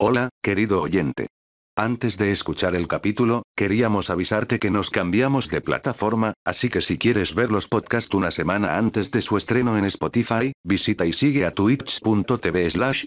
Hola, 0.00 0.30
querido 0.42 0.82
oyente. 0.82 1.28
Antes 1.76 2.18
de 2.18 2.32
escuchar 2.32 2.74
el 2.74 2.88
capítulo, 2.88 3.44
queríamos 3.56 4.10
avisarte 4.10 4.58
que 4.58 4.70
nos 4.70 4.90
cambiamos 4.90 5.50
de 5.50 5.60
plataforma, 5.60 6.34
así 6.44 6.68
que 6.68 6.80
si 6.80 6.98
quieres 6.98 7.36
ver 7.36 7.52
los 7.52 7.68
podcasts 7.68 8.12
una 8.12 8.32
semana 8.32 8.76
antes 8.76 9.12
de 9.12 9.22
su 9.22 9.36
estreno 9.36 9.78
en 9.78 9.84
Spotify, 9.84 10.52
visita 10.64 11.06
y 11.06 11.12
sigue 11.12 11.46
a 11.46 11.52
twitch.tv 11.52 12.70
slash 12.70 13.04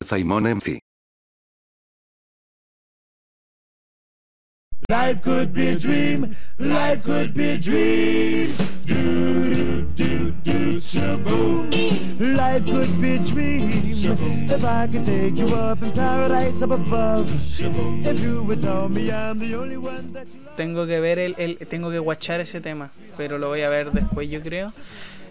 Life 4.89 5.21
could 5.21 5.54
be 5.54 5.67
a 5.67 5.75
dream, 5.77 6.33
life 6.57 7.03
could 7.03 7.33
be 7.33 7.49
a 7.49 7.57
dream. 7.57 8.55
Do, 8.85 9.53
do, 9.53 9.81
do, 9.97 10.31
do, 10.45 10.77
shaboom. 10.79 11.70
Life 12.38 12.63
could 12.65 13.02
be 13.02 13.15
a 13.15 13.20
dream. 13.20 13.70
If 14.49 14.63
I 14.63 14.88
could 14.88 15.03
take 15.03 15.35
you 15.35 15.47
up 15.47 15.81
in 15.84 15.91
paradise 15.91 16.61
up 16.61 16.71
above. 16.71 17.29
If 17.59 18.17
you 18.21 18.43
would 18.43 18.62
tell 18.62 18.88
me 18.88 19.12
I'm 19.12 19.39
the 19.39 19.55
only 19.55 19.76
one 19.76 20.13
that 20.13 20.27
you 20.34 20.39
love. 20.45 20.55
Tengo 20.55 20.88
que 20.88 21.01
ver 21.01 21.20
el, 21.20 21.35
el- 21.38 21.57
tengo 21.67 21.91
que 21.91 21.99
watchar 21.99 22.40
ese 22.40 22.62
tema, 22.62 22.90
pero 23.17 23.38
lo 23.38 23.49
voy 23.49 23.63
a 23.63 23.70
ver 23.70 23.91
después, 23.91 24.29
yo 24.29 24.40
creo. 24.40 24.71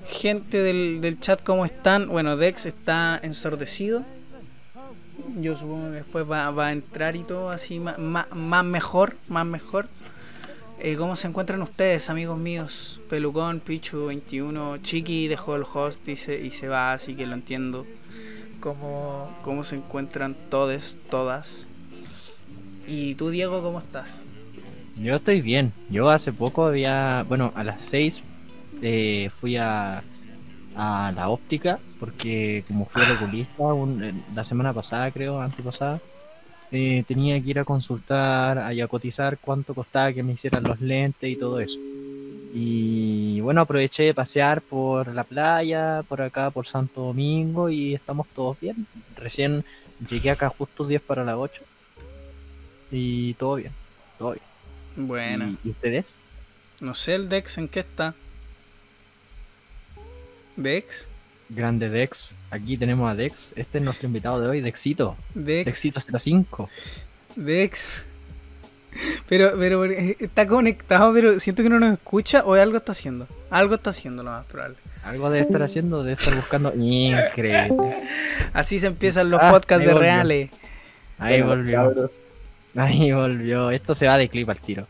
Gente 0.06 0.58
del, 0.62 1.00
del 1.00 1.18
chat, 1.18 1.42
¿cómo 1.42 1.64
están? 1.64 2.08
Bueno, 2.08 2.36
Dex 2.36 2.66
está 2.66 3.18
ensordecido. 3.22 4.04
Yo 5.34 5.56
supongo 5.56 5.90
que 5.90 5.96
después 5.96 6.30
va, 6.30 6.50
va 6.50 6.68
a 6.68 6.72
entrar 6.72 7.16
y 7.16 7.22
todo 7.22 7.50
así 7.50 7.80
más, 7.80 7.98
más, 7.98 8.64
mejor, 8.64 9.16
más 9.28 9.44
mejor. 9.44 9.88
Eh, 10.78 10.96
¿Cómo 10.96 11.16
se 11.16 11.26
encuentran 11.26 11.62
ustedes, 11.62 12.10
amigos 12.10 12.38
míos? 12.38 13.00
Pelucón, 13.08 13.60
Pichu, 13.60 14.06
21, 14.06 14.78
Chiqui 14.78 15.26
dejó 15.26 15.56
el 15.56 15.64
host 15.70 16.06
se, 16.16 16.40
y 16.40 16.50
se 16.50 16.68
va, 16.68 16.92
así 16.92 17.14
que 17.14 17.26
lo 17.26 17.34
entiendo. 17.34 17.86
¿Cómo, 18.60 19.30
cómo 19.42 19.64
se 19.64 19.76
encuentran 19.76 20.36
todos, 20.50 20.96
todas? 21.10 21.66
¿Y 22.86 23.14
tú, 23.14 23.30
Diego, 23.30 23.62
cómo 23.62 23.78
estás? 23.78 24.20
Yo 24.96 25.16
estoy 25.16 25.40
bien. 25.40 25.72
Yo 25.90 26.08
hace 26.08 26.32
poco 26.32 26.66
había, 26.66 27.24
bueno, 27.28 27.52
a 27.54 27.64
las 27.64 27.82
6 27.82 28.22
eh, 28.82 29.30
fui 29.40 29.56
a, 29.56 30.02
a 30.76 31.12
la 31.14 31.28
óptica 31.28 31.78
porque 32.06 32.62
como 32.68 32.86
fui 32.86 33.02
al 33.02 33.12
oculista 33.16 33.62
un- 33.62 34.24
la 34.34 34.44
semana 34.44 34.72
pasada, 34.72 35.10
creo, 35.10 35.40
antepasada, 35.40 36.00
eh, 36.70 37.04
tenía 37.06 37.40
que 37.42 37.50
ir 37.50 37.58
a 37.58 37.64
consultar 37.64 38.72
y 38.72 38.80
a 38.80 38.86
cotizar 38.88 39.38
cuánto 39.38 39.74
costaba 39.74 40.12
que 40.12 40.22
me 40.22 40.32
hicieran 40.32 40.62
los 40.62 40.80
lentes 40.80 41.28
y 41.30 41.36
todo 41.36 41.58
eso. 41.60 41.78
Y 42.54 43.40
bueno, 43.40 43.60
aproveché 43.60 44.04
de 44.04 44.14
pasear 44.14 44.62
por 44.62 45.08
la 45.08 45.24
playa, 45.24 46.02
por 46.08 46.22
acá, 46.22 46.50
por 46.50 46.66
Santo 46.66 47.02
Domingo 47.02 47.68
y 47.68 47.94
estamos 47.94 48.26
todos 48.34 48.58
bien. 48.60 48.86
Recién 49.16 49.64
llegué 50.08 50.30
acá 50.30 50.48
justo 50.48 50.86
10 50.86 51.02
para 51.02 51.24
las 51.24 51.36
8 51.36 51.62
y 52.90 53.34
todo 53.34 53.56
bien, 53.56 53.72
todo 54.18 54.32
bien. 54.32 55.08
Buena. 55.08 55.54
¿Y, 55.64 55.68
y 55.68 55.70
ustedes? 55.72 56.16
No 56.80 56.94
sé 56.94 57.14
el 57.16 57.28
Dex 57.28 57.58
en 57.58 57.68
qué 57.68 57.80
está. 57.80 58.14
Dex, 60.56 61.06
Grande 61.48 61.88
Dex. 61.88 62.34
Aquí 62.50 62.76
tenemos 62.76 63.10
a 63.10 63.14
Dex. 63.14 63.52
Este 63.56 63.78
es 63.78 63.84
nuestro 63.84 64.06
invitado 64.08 64.40
de 64.40 64.48
hoy, 64.48 64.60
Dexito. 64.60 65.16
Dex, 65.34 65.64
Dexito 65.66 66.00
05. 66.00 66.68
Dex. 67.36 68.02
Pero, 69.28 69.52
pero 69.58 69.84
eh, 69.84 70.16
está 70.20 70.46
conectado, 70.46 71.12
pero 71.12 71.38
siento 71.38 71.62
que 71.62 71.68
no 71.68 71.78
nos 71.78 71.92
escucha 71.92 72.44
o 72.44 72.54
algo 72.54 72.78
está 72.78 72.92
haciendo. 72.92 73.28
Algo 73.50 73.74
está 73.74 73.90
haciendo, 73.90 74.22
lo 74.22 74.30
más 74.30 74.46
probable. 74.46 74.76
Algo 75.04 75.30
debe 75.30 75.44
estar 75.44 75.62
haciendo, 75.62 76.02
debe 76.02 76.14
estar 76.18 76.34
buscando. 76.34 76.72
Increíble. 76.74 77.96
Así 78.52 78.78
se 78.80 78.88
empiezan 78.88 79.30
los 79.30 79.40
Ah, 79.40 79.50
podcasts 79.50 79.84
de 79.86 79.92
volvió. 79.92 80.00
reales. 80.00 80.50
Ahí 81.18 81.42
Bueno, 81.42 81.56
volvió. 81.56 81.76
cabros, 81.76 82.10
Ahí 82.74 83.12
volvió. 83.12 83.70
Esto 83.70 83.94
se 83.94 84.06
va 84.06 84.18
de 84.18 84.28
clip 84.28 84.48
al 84.50 84.58
tiro. 84.58 84.86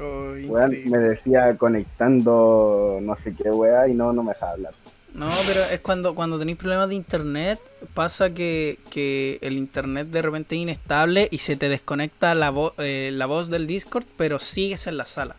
Oh, 0.00 0.32
me 0.86 0.98
decía 0.98 1.54
conectando 1.56 2.98
no 3.02 3.14
sé 3.16 3.34
qué 3.34 3.50
weá 3.50 3.86
y 3.88 3.94
no, 3.94 4.12
no 4.12 4.22
me 4.22 4.32
dejaba 4.32 4.52
hablar. 4.52 4.74
No, 5.14 5.28
pero 5.46 5.60
es 5.70 5.80
cuando, 5.80 6.14
cuando 6.14 6.38
tenéis 6.38 6.56
problemas 6.56 6.88
de 6.88 6.94
internet, 6.94 7.60
pasa 7.92 8.30
que, 8.30 8.78
que 8.90 9.38
el 9.42 9.58
internet 9.58 10.08
de 10.08 10.22
repente 10.22 10.54
es 10.56 10.62
inestable 10.62 11.28
y 11.30 11.38
se 11.38 11.56
te 11.56 11.68
desconecta 11.68 12.34
la, 12.34 12.50
vo- 12.50 12.72
eh, 12.78 13.10
la 13.12 13.26
voz 13.26 13.50
del 13.50 13.66
Discord, 13.66 14.04
pero 14.16 14.38
sigues 14.38 14.86
en 14.86 14.96
la 14.96 15.04
sala. 15.04 15.36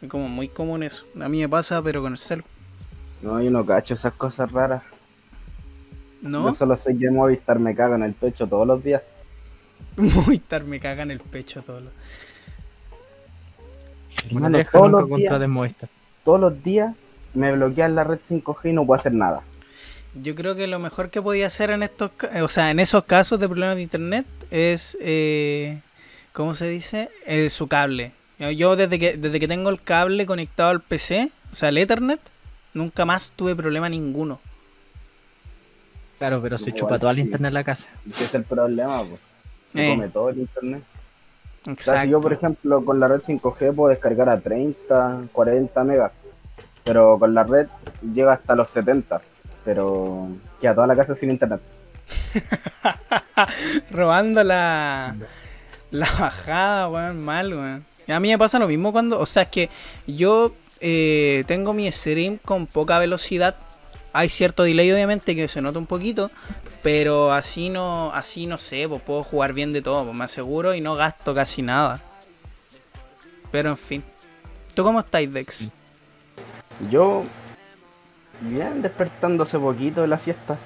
Es 0.00 0.08
como 0.08 0.28
muy 0.28 0.46
común 0.48 0.84
eso. 0.84 1.04
A 1.20 1.28
mí 1.28 1.40
me 1.40 1.48
pasa, 1.48 1.82
pero 1.82 2.00
con 2.00 2.12
el 2.12 2.18
celu. 2.18 2.44
No, 3.20 3.42
yo 3.42 3.50
no 3.50 3.66
cacho 3.66 3.94
esas 3.94 4.12
cosas 4.12 4.52
raras. 4.52 4.82
¿No? 6.22 6.48
Yo 6.48 6.54
solo 6.54 6.76
sé 6.76 6.96
que 6.96 7.10
Movistar 7.20 7.58
me 7.58 7.74
caga 7.74 7.96
en 7.96 8.04
el 8.04 8.12
pecho 8.12 8.46
todos 8.46 8.68
los 8.68 8.84
días. 8.84 9.02
Movistar 9.96 10.62
me 10.62 10.78
caga 10.78 11.02
en 11.02 11.10
el 11.10 11.18
pecho 11.20 11.60
todos 11.62 11.82
los 11.82 11.92
días- 15.02 15.08
contrates 15.08 15.48
Movistar. 15.48 15.88
Todos 16.24 16.40
los 16.40 16.62
días 16.62 16.94
me 17.38 17.52
bloquean 17.52 17.94
la 17.94 18.04
red 18.04 18.18
5G 18.20 18.70
y 18.70 18.72
no 18.72 18.84
puedo 18.84 18.98
hacer 19.00 19.12
nada. 19.14 19.42
Yo 20.22 20.34
creo 20.34 20.54
que 20.56 20.66
lo 20.66 20.78
mejor 20.78 21.10
que 21.10 21.22
podía 21.22 21.46
hacer 21.46 21.70
en 21.70 21.82
estos, 21.82 22.10
ca- 22.16 22.30
eh, 22.36 22.42
o 22.42 22.48
sea, 22.48 22.70
en 22.70 22.80
esos 22.80 23.04
casos 23.04 23.38
de 23.38 23.48
problemas 23.48 23.76
de 23.76 23.82
internet 23.82 24.26
es, 24.50 24.96
eh, 25.00 25.78
¿cómo 26.32 26.54
se 26.54 26.68
dice? 26.68 27.10
Eh, 27.26 27.50
su 27.50 27.68
cable. 27.68 28.12
Yo- 28.56 28.76
desde 28.76 28.98
que 28.98 29.16
desde 29.16 29.40
que 29.40 29.48
tengo 29.48 29.68
el 29.70 29.80
cable 29.82 30.24
conectado 30.26 30.70
al 30.70 30.80
PC, 30.80 31.30
o 31.52 31.56
sea, 31.56 31.68
el 31.70 31.78
Ethernet, 31.78 32.20
nunca 32.74 33.04
más 33.04 33.32
tuve 33.34 33.54
problema 33.56 33.88
ninguno. 33.88 34.40
Claro, 36.18 36.40
pero 36.42 36.58
se 36.58 36.70
Igual, 36.70 36.78
chupa 36.80 36.98
todo 36.98 37.10
el 37.10 37.20
internet 37.20 37.48
en 37.48 37.54
la 37.54 37.64
casa. 37.64 37.88
Ese 38.08 38.24
es 38.24 38.34
el 38.34 38.44
problema, 38.44 38.98
pues. 39.00 39.20
Se 39.72 39.86
Eh. 39.86 39.94
come 39.94 40.08
todo 40.08 40.28
el 40.30 40.38
internet. 40.38 40.82
O 41.66 41.74
sea, 41.82 42.02
si 42.02 42.08
yo, 42.10 42.20
por 42.20 42.32
ejemplo, 42.32 42.84
con 42.84 42.98
la 42.98 43.08
red 43.08 43.20
5G 43.20 43.72
puedo 43.74 43.90
descargar 43.90 44.28
a 44.28 44.40
30, 44.40 45.20
40 45.32 45.84
megas. 45.84 46.12
Pero 46.88 47.18
con 47.18 47.34
la 47.34 47.44
red 47.44 47.66
llega 48.14 48.32
hasta 48.32 48.54
los 48.54 48.70
70. 48.70 49.20
Pero 49.62 50.28
queda 50.58 50.74
toda 50.74 50.86
la 50.86 50.96
casa 50.96 51.14
sin 51.14 51.30
internet. 51.30 51.60
Robando 53.90 54.42
la, 54.42 55.14
la 55.90 56.10
bajada, 56.18 56.88
weón, 56.88 57.22
mal, 57.22 57.52
weón. 57.52 57.84
A 58.08 58.20
mí 58.20 58.30
me 58.30 58.38
pasa 58.38 58.58
lo 58.58 58.66
mismo 58.66 58.90
cuando, 58.90 59.20
o 59.20 59.26
sea, 59.26 59.42
es 59.42 59.48
que 59.48 59.68
yo 60.06 60.54
eh, 60.80 61.44
tengo 61.46 61.74
mi 61.74 61.92
stream 61.92 62.38
con 62.42 62.66
poca 62.66 62.98
velocidad. 62.98 63.54
Hay 64.14 64.30
cierto 64.30 64.62
delay, 64.62 64.90
obviamente, 64.90 65.36
que 65.36 65.46
se 65.46 65.60
nota 65.60 65.78
un 65.78 65.84
poquito, 65.84 66.30
pero 66.82 67.34
así 67.34 67.68
no, 67.68 68.10
así 68.14 68.46
no 68.46 68.56
sé, 68.56 68.88
pues 68.88 69.02
puedo 69.02 69.22
jugar 69.22 69.52
bien 69.52 69.74
de 69.74 69.82
todo, 69.82 70.04
pues 70.04 70.16
me 70.16 70.24
aseguro 70.24 70.74
y 70.74 70.80
no 70.80 70.94
gasto 70.94 71.34
casi 71.34 71.60
nada. 71.60 72.00
Pero 73.52 73.68
en 73.68 73.76
fin. 73.76 74.02
¿Tú 74.72 74.84
cómo 74.84 75.00
estáis, 75.00 75.30
Dex? 75.30 75.70
Yo, 76.90 77.24
bien, 78.40 78.82
despertando 78.82 79.42
hace 79.42 79.58
poquito 79.58 80.02
de 80.02 80.08
la 80.08 80.18
siesta. 80.18 80.56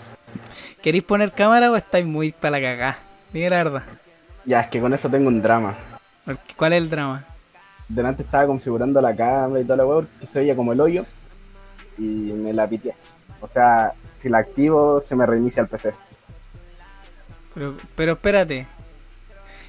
¿Queréis 0.82 1.04
poner 1.04 1.32
cámara 1.32 1.70
o 1.70 1.76
estáis 1.76 2.04
muy 2.06 2.32
para 2.32 2.58
la 2.58 2.60
cagá? 2.60 2.98
Dime 3.32 3.50
la 3.50 3.56
verdad. 3.56 3.82
Ya, 4.44 4.60
es 4.60 4.70
que 4.70 4.80
con 4.80 4.92
eso 4.92 5.08
tengo 5.08 5.28
un 5.28 5.40
drama. 5.40 5.74
¿Cuál 6.56 6.72
es 6.74 6.78
el 6.78 6.90
drama? 6.90 7.24
Delante 7.88 8.22
estaba 8.22 8.46
configurando 8.46 9.00
la 9.00 9.14
cámara 9.14 9.60
y 9.60 9.64
toda 9.64 9.76
la 9.78 9.86
web, 9.86 10.06
que 10.20 10.26
se 10.26 10.40
veía 10.40 10.56
como 10.56 10.72
el 10.72 10.80
hoyo. 10.80 11.04
Y 11.98 12.02
me 12.02 12.52
la 12.52 12.66
piteé. 12.66 12.94
O 13.40 13.48
sea, 13.48 13.92
si 14.16 14.28
la 14.28 14.38
activo, 14.38 15.00
se 15.00 15.14
me 15.16 15.26
reinicia 15.26 15.62
el 15.62 15.68
PC. 15.68 15.92
Pero, 17.54 17.76
pero 17.94 18.12
espérate. 18.12 18.66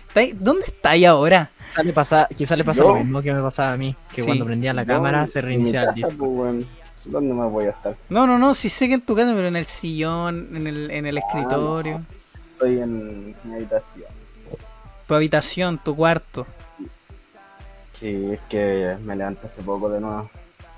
¿Estáis- 0.08 0.36
¿Dónde 0.40 0.66
estáis 0.66 1.06
ahora? 1.06 1.50
Quizá 1.68 1.84
le 1.84 1.94
pasa, 1.94 2.28
quizá 2.38 2.56
le 2.56 2.64
pasa 2.64 2.84
lo 2.84 2.96
mismo 2.96 3.22
que 3.22 3.34
me 3.34 3.42
pasaba 3.42 3.74
a 3.74 3.78
mí, 3.78 3.96
que 4.14 4.22
Sí. 4.22 4.28
cuando 4.28 4.46
prendía 4.46 4.74
la 4.74 4.86
cámara 4.86 5.26
se 5.28 5.42
reiniciaba 5.42 5.90
el 5.90 5.96
disco. 5.96 6.12
pues, 6.18 6.30
weón, 6.32 6.66
¿Dónde 7.06 7.34
más 7.34 7.52
voy 7.52 7.66
a 7.66 7.72
estar? 7.72 7.96
No, 8.10 8.26
no, 8.26 8.40
no, 8.40 8.54
sí 8.54 8.70
sé 8.70 8.88
que 8.88 8.94
en 8.94 9.02
tu 9.02 9.14
casa, 9.16 9.34
pero 9.36 9.48
en 9.50 9.58
el 9.58 9.66
sillón, 9.66 10.56
en 10.56 10.68
el, 10.68 10.90
en 10.90 11.06
el 11.06 11.18
escritorio, 11.18 12.00
no. 12.00 12.06
Estoy 12.54 12.80
en 12.80 13.36
mi 13.44 13.54
habitación. 13.56 14.06
tu 15.08 15.14
habitación, 15.16 15.78
tu 15.80 15.96
cuarto. 15.96 16.48
Sí, 17.92 18.30
es 18.32 18.40
que 18.50 18.96
me 19.04 19.16
levanté 19.18 19.48
hace 19.48 19.62
poco 19.62 19.90
de 19.90 20.00
nuevo. 20.00 20.30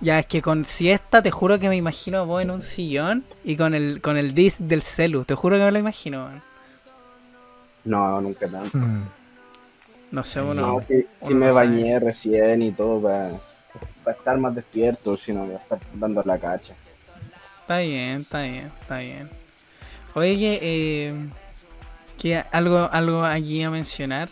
Ya, 0.02 0.20
es 0.20 0.26
que 0.26 0.42
con 0.42 0.66
siesta 0.66 1.22
te 1.22 1.30
juro 1.32 1.60
que 1.60 1.70
me 1.70 1.76
imagino 1.76 2.20
a 2.20 2.24
vos 2.24 2.42
en 2.42 2.50
un 2.50 2.62
sillón 2.64 3.24
y 3.44 3.56
con 3.56 3.74
el, 3.76 4.02
con 4.02 4.18
el 4.18 4.34
disc 4.34 4.60
del 4.60 4.82
celu, 4.82 5.26
te 5.26 5.36
juro 5.36 5.58
que 5.58 5.64
me 5.64 5.72
lo 5.72 5.80
imagino, 5.80 6.26
weón. 6.26 6.42
No, 7.86 8.20
nunca 8.20 8.48
tanto. 8.50 8.78
Hmm. 8.80 9.04
No 10.12 10.24
sé, 10.24 10.40
No, 10.42 10.52
uno. 10.52 10.84
si, 10.88 11.02
si 11.26 11.34
uno 11.34 11.40
me 11.40 11.46
no 11.48 11.54
sabe. 11.54 11.68
bañé 11.68 12.00
recién 12.00 12.62
y 12.62 12.72
todo 12.72 13.02
para 13.02 13.32
estar 14.16 14.38
más 14.38 14.54
despierto, 14.56 15.18
si 15.18 15.34
no 15.34 15.46
voy 15.46 15.56
a 15.56 15.58
estar 15.58 15.80
dando 15.94 16.22
la 16.26 16.38
cacha. 16.38 16.74
Está 17.62 17.80
bien, 17.80 18.22
está 18.22 18.42
bien, 18.44 18.72
está 18.82 19.00
bien. 19.00 19.30
Oye, 20.14 20.60
eh, 20.62 21.14
que 22.22 22.38
algo, 22.52 22.88
algo 22.92 23.24
aquí 23.26 23.62
a 23.64 23.70
mencionar. 23.70 24.30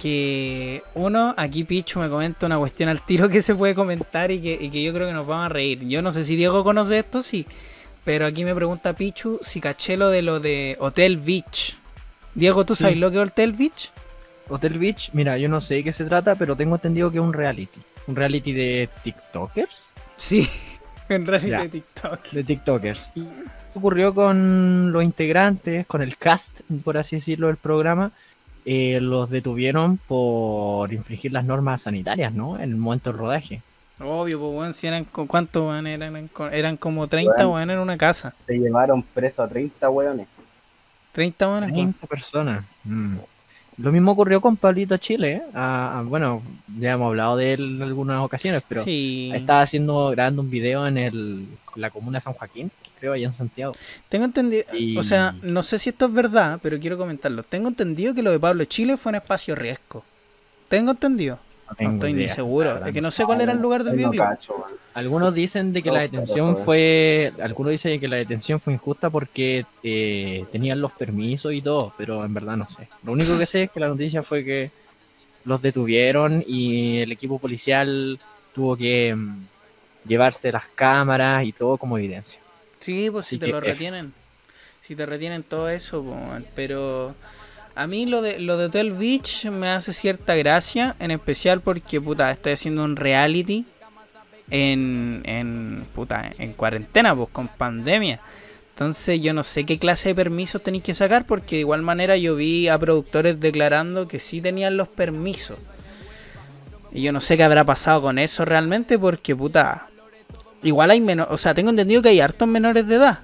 Que 0.00 0.82
uno, 0.94 1.34
aquí 1.36 1.64
Pichu 1.64 1.98
me 1.98 2.08
comenta 2.08 2.46
una 2.46 2.58
cuestión 2.58 2.88
al 2.88 3.04
tiro 3.04 3.28
que 3.28 3.42
se 3.42 3.54
puede 3.56 3.74
comentar 3.74 4.30
y 4.30 4.40
que, 4.40 4.56
y 4.60 4.70
que 4.70 4.82
yo 4.82 4.92
creo 4.92 5.08
que 5.08 5.12
nos 5.12 5.26
vamos 5.26 5.46
a 5.46 5.48
reír. 5.48 5.80
Yo 5.88 6.00
no 6.00 6.12
sé 6.12 6.22
si 6.22 6.36
Diego 6.36 6.62
conoce 6.62 6.98
esto, 6.98 7.22
sí. 7.22 7.44
Pero 8.04 8.24
aquí 8.26 8.44
me 8.44 8.54
pregunta 8.54 8.92
Pichu 8.92 9.40
si 9.42 9.60
caché 9.60 9.96
lo 9.96 10.08
de 10.10 10.22
lo 10.22 10.38
de 10.38 10.76
Hotel 10.78 11.16
Beach. 11.16 11.74
Diego, 12.34 12.64
¿tú 12.64 12.76
Sí. 12.76 12.82
sabes 12.84 12.98
lo 12.98 13.10
que 13.10 13.20
es 13.20 13.26
Hotel 13.28 13.52
Beach? 13.52 13.90
Hotel 14.50 14.78
Beach, 14.78 15.10
mira, 15.12 15.38
yo 15.38 15.48
no 15.48 15.60
sé 15.60 15.74
de 15.76 15.84
qué 15.84 15.92
se 15.92 16.04
trata, 16.04 16.34
pero 16.34 16.56
tengo 16.56 16.74
entendido 16.74 17.10
que 17.10 17.18
es 17.18 17.24
un 17.24 17.32
reality. 17.32 17.80
Un 18.06 18.16
reality 18.16 18.52
de 18.52 18.88
TikTokers. 19.04 19.86
Sí, 20.16 20.48
en 21.08 21.26
realidad 21.26 21.58
Ya. 21.58 21.62
de 21.64 21.68
TikTok. 21.70 22.30
De 22.30 22.44
TikTokers. 22.44 23.10
Y 23.14 23.24
ocurrió 23.74 24.12
con 24.14 24.90
los 24.92 25.02
integrantes, 25.04 25.86
con 25.86 26.02
el 26.02 26.16
cast, 26.16 26.60
por 26.84 26.98
así 26.98 27.16
decirlo, 27.16 27.46
del 27.46 27.56
programa. 27.56 28.10
eh, 28.66 28.98
los 29.00 29.30
detuvieron 29.30 29.96
por 29.96 30.92
infringir 30.92 31.32
las 31.32 31.46
normas 31.46 31.82
sanitarias, 31.82 32.34
¿no? 32.34 32.56
En 32.56 32.64
el 32.70 32.76
momento 32.76 33.10
del 33.10 33.18
rodaje. 33.18 33.62
Obvio, 34.00 34.38
pues, 34.38 34.52
weón, 34.52 34.74
si 34.74 34.86
eran, 34.86 35.04
¿cuántos, 35.06 35.62
weón? 35.66 35.86
Eran, 35.86 36.14
eran 36.14 36.28
co- 36.28 36.48
eran 36.48 36.76
como 36.76 37.06
30, 37.08 37.32
Weón. 37.38 37.52
weón, 37.54 37.70
en 37.70 37.78
una 37.78 37.96
casa. 37.96 38.34
Se 38.46 38.58
llevaron 38.58 39.02
preso 39.02 39.42
a 39.42 39.48
30 39.48 39.88
weones. 39.88 40.26
30, 41.12 41.48
weón. 41.48 41.60
pues. 41.60 41.72
30 41.72 42.06
personas. 42.06 42.64
Mm. 42.84 43.16
Lo 43.80 43.92
mismo 43.92 44.12
ocurrió 44.12 44.40
con 44.40 44.56
Pablito 44.56 44.96
Chile. 44.98 45.28
¿eh? 45.36 45.42
Ah, 45.54 45.98
ah, 45.98 46.02
bueno, 46.02 46.42
ya 46.78 46.92
hemos 46.92 47.06
hablado 47.08 47.36
de 47.36 47.54
él 47.54 47.76
en 47.76 47.82
algunas 47.82 48.22
ocasiones, 48.22 48.62
pero 48.68 48.84
sí. 48.84 49.30
estaba 49.34 49.62
haciendo, 49.62 50.10
grabando 50.10 50.42
un 50.42 50.50
video 50.50 50.86
en 50.86 50.98
el, 50.98 51.46
la 51.76 51.90
comuna 51.90 52.18
de 52.18 52.20
San 52.22 52.34
Joaquín, 52.34 52.70
creo, 52.98 53.12
allá 53.14 53.26
en 53.26 53.32
Santiago. 53.32 53.74
Tengo 54.08 54.24
entendido, 54.26 54.64
Y- 54.76 54.96
o 54.96 55.02
sea, 55.02 55.34
no 55.42 55.62
sé 55.62 55.78
si 55.78 55.90
esto 55.90 56.06
es 56.06 56.12
verdad, 56.12 56.58
pero 56.62 56.78
quiero 56.78 56.98
comentarlo. 56.98 57.42
Tengo 57.42 57.68
entendido 57.68 58.14
que 58.14 58.22
lo 58.22 58.30
de 58.30 58.38
Pablo 58.38 58.64
Chile 58.66 58.96
fue 58.96 59.10
en 59.12 59.16
espacio 59.16 59.54
riesgo. 59.54 60.04
Tengo 60.68 60.90
entendido. 60.90 61.38
No 61.78 61.92
estoy 61.92 62.12
ni 62.12 62.28
seguro. 62.28 62.84
Es 62.84 62.92
que 62.92 63.00
no 63.00 63.10
sé 63.10 63.24
cuál 63.24 63.40
era 63.40 63.52
el 63.52 63.58
lugar 63.60 63.84
del 63.84 63.96
videoclip. 63.96 64.22
Algunos 64.92 65.32
dicen 65.34 65.72
de 65.72 65.82
que 65.82 65.90
la 65.90 66.00
detención 66.00 66.56
fue- 66.56 67.32
algunos 67.40 67.70
dicen 67.72 68.00
que 68.00 68.08
la 68.08 68.16
detención 68.16 68.58
fue 68.60 68.72
injusta 68.72 69.08
porque 69.08 69.64
eh, 69.84 70.44
tenían 70.50 70.80
los 70.80 70.92
permisos 70.92 71.52
y 71.52 71.62
todo, 71.62 71.92
pero 71.96 72.24
en 72.24 72.34
verdad 72.34 72.56
no 72.56 72.68
sé. 72.68 72.88
Lo 73.04 73.12
único 73.12 73.38
que 73.38 73.46
sé 73.46 73.64
es 73.64 73.70
que 73.70 73.80
la 73.80 73.88
noticia 73.88 74.22
fue 74.22 74.44
que 74.44 74.70
los 75.44 75.62
detuvieron 75.62 76.42
y 76.46 76.98
el 77.00 77.12
equipo 77.12 77.38
policial 77.38 78.18
tuvo 78.54 78.76
que 78.76 79.14
mm, 79.14 79.44
llevarse 80.06 80.50
las 80.52 80.64
cámaras 80.74 81.44
y 81.44 81.52
todo 81.52 81.76
como 81.78 81.96
evidencia. 81.96 82.40
Sí, 82.80 83.08
pues 83.10 83.26
si 83.26 83.38
te 83.38 83.46
lo 83.46 83.58
F. 83.58 83.68
retienen. 83.68 84.12
Si 84.82 84.96
te 84.96 85.06
retienen 85.06 85.44
todo 85.44 85.68
eso, 85.68 86.02
pues, 86.02 86.42
pero 86.56 87.14
a 87.74 87.86
mí 87.86 88.06
lo 88.06 88.22
de 88.22 88.38
lo 88.38 88.56
de 88.56 88.66
Hotel 88.66 88.92
Beach 88.92 89.46
me 89.46 89.68
hace 89.68 89.92
cierta 89.92 90.34
gracia, 90.34 90.96
en 90.98 91.10
especial 91.10 91.60
porque 91.60 92.00
puta, 92.00 92.30
estoy 92.30 92.52
haciendo 92.52 92.84
un 92.84 92.96
reality 92.96 93.64
en 94.50 95.22
en 95.24 95.86
puta, 95.94 96.32
en 96.38 96.52
cuarentena, 96.52 97.14
pues 97.14 97.28
con 97.30 97.48
pandemia. 97.48 98.20
Entonces 98.72 99.20
yo 99.20 99.34
no 99.34 99.42
sé 99.42 99.66
qué 99.66 99.78
clase 99.78 100.08
de 100.08 100.14
permisos 100.14 100.62
tenéis 100.62 100.84
que 100.84 100.94
sacar 100.94 101.26
porque 101.26 101.56
de 101.56 101.60
igual 101.60 101.82
manera 101.82 102.16
yo 102.16 102.34
vi 102.36 102.68
a 102.68 102.78
productores 102.78 103.38
declarando 103.38 104.08
que 104.08 104.18
sí 104.18 104.40
tenían 104.40 104.76
los 104.76 104.88
permisos. 104.88 105.58
Y 106.92 107.02
yo 107.02 107.12
no 107.12 107.20
sé 107.20 107.36
qué 107.36 107.44
habrá 107.44 107.64
pasado 107.64 108.02
con 108.02 108.18
eso 108.18 108.44
realmente 108.44 108.98
porque 108.98 109.36
puta, 109.36 109.86
igual 110.62 110.90
hay 110.90 111.00
menores, 111.00 111.32
o 111.32 111.36
sea, 111.36 111.54
tengo 111.54 111.70
entendido 111.70 112.02
que 112.02 112.08
hay 112.08 112.20
hartos 112.20 112.48
menores 112.48 112.86
de 112.86 112.94
edad. 112.96 113.18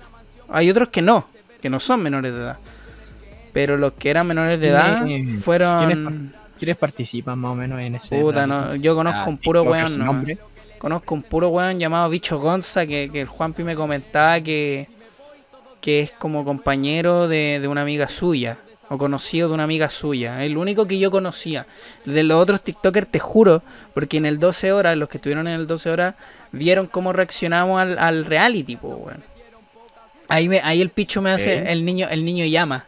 Hay 0.49 0.70
otros 0.70 0.90
que 0.90 1.02
no, 1.02 1.26
que 1.60 1.70
no 1.70 1.81
son 1.81 2.02
menores 2.02 2.32
de 2.32 2.38
edad. 2.38 2.58
Pero 3.56 3.79
los 3.79 3.94
que 3.94 4.11
eran 4.11 4.26
menores 4.26 4.61
de 4.61 4.69
edad 4.69 5.03
¿Quiénes- 5.06 5.43
fueron... 5.43 6.31
¿Quiénes 6.58 6.76
participan 6.76 7.38
más 7.38 7.53
o 7.53 7.55
menos 7.55 7.81
en 7.81 7.94
ese? 7.94 8.20
Puta, 8.20 8.47
no, 8.47 8.75
yo 8.75 8.94
conozco 8.94 9.20
Ah, 9.25 9.29
un 9.31 9.38
puro 9.38 9.62
weón, 9.62 9.99
no. 9.99 10.23
Conozco 10.76 11.14
un 11.14 11.23
puro 11.23 11.49
weón 11.49 11.79
llamado 11.79 12.11
Bicho 12.11 12.38
Gonza 12.38 12.87
que, 12.87 13.08
que 13.11 13.23
el 13.23 13.29
Juanpi 13.29 13.62
me 13.62 13.75
comentaba 13.75 14.38
que, 14.43 14.88
que 15.81 16.00
es 16.03 16.12
como 16.12 16.44
compañero 16.44 17.29
de, 17.29 17.61
de 17.62 17.67
una 17.69 17.81
amiga 17.81 18.08
suya. 18.08 18.58
O 18.91 18.99
conocido 18.99 19.49
de 19.49 19.55
una 19.55 19.64
amiga 19.64 19.88
suya. 19.88 20.44
El 20.44 20.59
único 20.59 20.87
que 20.87 20.99
yo 20.99 21.11
conocía. 21.11 21.67
De 22.05 22.23
los 22.23 22.41
otros 22.43 22.61
TikTokers, 22.61 23.09
te 23.09 23.20
juro, 23.20 23.62
porque 23.94 24.19
en 24.19 24.26
el 24.26 24.38
12 24.38 24.73
horas, 24.73 24.99
los 24.99 25.09
que 25.09 25.17
estuvieron 25.17 25.49
en 25.49 25.55
el 25.55 25.67
12 25.67 25.88
horas, 25.91 26.14
vieron 26.52 26.87
cómo 26.88 27.14
reaccionamos 27.14 27.81
al, 27.81 27.99
al 27.99 28.26
reality, 28.26 28.76
po, 28.76 28.88
weón. 28.97 29.23
Ahí, 30.29 30.47
me, 30.49 30.61
ahí 30.62 30.82
el 30.82 30.91
picho 30.91 31.23
me 31.23 31.31
hace 31.32 31.62
Ok. 31.62 31.69
el 31.69 31.85
niño, 31.87 32.06
el 32.11 32.23
niño 32.25 32.44
llama. 32.44 32.85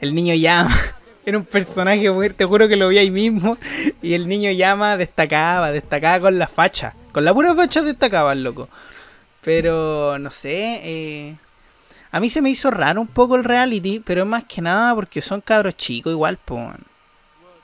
El 0.00 0.14
niño 0.14 0.34
llama. 0.34 0.76
Era 1.26 1.38
un 1.38 1.44
personaje 1.44 2.10
muy, 2.10 2.28
te 2.30 2.44
juro 2.44 2.68
que 2.68 2.76
lo 2.76 2.88
vi 2.88 2.98
ahí 2.98 3.10
mismo. 3.10 3.56
Y 4.02 4.14
el 4.14 4.28
niño 4.28 4.50
llama, 4.50 4.96
destacaba, 4.96 5.70
destacaba 5.72 6.20
con 6.20 6.38
la 6.38 6.46
facha. 6.46 6.94
Con 7.12 7.24
la 7.24 7.32
pura 7.32 7.54
facha 7.54 7.82
destacaba 7.82 8.32
el 8.32 8.42
loco. 8.42 8.68
Pero 9.42 10.18
no 10.18 10.30
sé, 10.30 10.80
eh, 10.82 11.36
a 12.10 12.20
mí 12.20 12.30
se 12.30 12.40
me 12.40 12.50
hizo 12.50 12.70
raro 12.70 13.00
un 13.00 13.06
poco 13.06 13.36
el 13.36 13.44
reality, 13.44 14.00
pero 14.00 14.22
es 14.22 14.26
más 14.26 14.44
que 14.44 14.62
nada 14.62 14.94
porque 14.94 15.20
son 15.20 15.40
cabros 15.40 15.76
chicos 15.76 16.12
igual, 16.12 16.38
pues. 16.44 16.76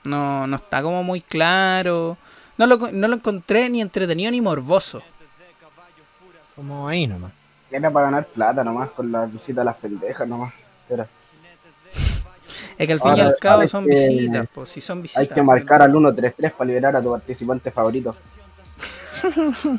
No, 0.05 0.47
no 0.47 0.57
está 0.57 0.83
como 0.83 1.03
muy 1.03 1.21
claro. 1.21 2.17
No 2.59 2.67
lo, 2.67 2.77
no 2.93 3.09
lo 3.09 3.17
encontré 3.17 3.69
ni 3.69 3.81
entretenido 3.81 4.31
ni 4.31 4.41
morboso. 4.41 5.03
Como 6.57 6.89
ahí 6.89 7.07
nomás. 7.07 7.33
Era 7.71 7.91
para 7.91 8.07
ganar 8.07 8.27
plata 8.27 8.65
nomás 8.65 8.91
con 8.91 9.11
la 9.13 9.27
visita 9.27 9.63
a 9.63 9.65
las 9.65 9.77
pendejas 9.77 10.27
nomás. 10.27 10.53
Era. 10.89 11.07
Es 12.81 12.87
que 12.87 12.93
al 12.95 13.01
fin 13.01 13.17
y 13.17 13.21
al 13.21 13.37
cabo 13.37 13.69
son 13.69 13.85
que 13.87 13.91
visitas, 13.91 14.49
pues 14.55 14.71
si 14.71 14.81
son 14.81 15.03
visitas. 15.03 15.21
Hay 15.21 15.29
que 15.29 15.43
marcar 15.43 15.83
al 15.83 15.91
133 15.91 16.53
para 16.53 16.67
liberar 16.69 16.97
a 16.97 17.03
tu 17.03 17.11
participante 17.11 17.71
favorito. 17.71 18.15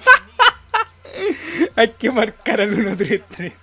Hay 1.76 1.90
que 1.90 2.12
marcar 2.12 2.62
al 2.62 2.74
133. 2.74 3.54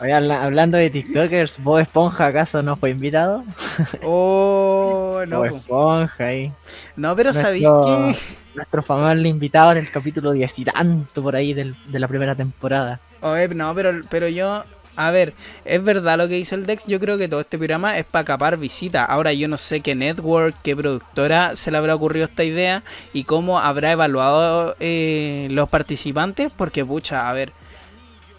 Oye, 0.00 0.12
habla- 0.12 0.42
hablando 0.42 0.78
de 0.78 0.90
TikTokers, 0.90 1.62
¿Bob 1.62 1.78
Esponja 1.78 2.26
acaso 2.26 2.62
no 2.62 2.76
fue 2.76 2.90
invitado? 2.90 3.44
Oh, 4.02 5.22
no. 5.28 5.38
Bob 5.40 5.48
po. 5.50 5.56
Esponja 5.56 6.24
ahí. 6.24 6.52
No, 6.96 7.14
pero 7.14 7.32
¿sabéis 7.32 7.64
qué? 7.84 8.16
Nuestro 8.54 8.82
famoso 8.82 9.14
invitado 9.20 9.72
en 9.72 9.78
el 9.78 9.90
capítulo 9.90 10.32
10 10.32 10.58
y 10.58 10.64
tanto 10.64 11.22
por 11.22 11.36
ahí 11.36 11.54
del- 11.54 11.76
de 11.86 11.98
la 11.98 12.08
primera 12.08 12.34
temporada. 12.34 12.98
Oye, 13.20 13.48
no, 13.48 13.74
pero, 13.74 13.92
pero 14.10 14.28
yo, 14.28 14.64
a 14.94 15.10
ver, 15.10 15.32
es 15.64 15.82
verdad 15.82 16.18
lo 16.18 16.28
que 16.28 16.34
dice 16.34 16.54
el 16.54 16.66
Dex, 16.66 16.86
yo 16.86 17.00
creo 17.00 17.16
que 17.16 17.28
todo 17.28 17.40
este 17.40 17.56
programa 17.56 17.98
es 17.98 18.06
para 18.06 18.24
capar 18.24 18.58
visitas. 18.58 19.06
Ahora 19.08 19.32
yo 19.32 19.48
no 19.48 19.56
sé 19.56 19.80
qué 19.80 19.94
network, 19.94 20.54
qué 20.62 20.76
productora 20.76 21.56
se 21.56 21.70
le 21.70 21.78
habrá 21.78 21.94
ocurrido 21.94 22.26
esta 22.26 22.44
idea 22.44 22.82
y 23.12 23.24
cómo 23.24 23.58
habrá 23.58 23.92
evaluado 23.92 24.76
eh, 24.80 25.48
los 25.50 25.68
participantes, 25.68 26.52
porque 26.54 26.84
pucha, 26.84 27.28
a 27.28 27.32
ver, 27.32 27.52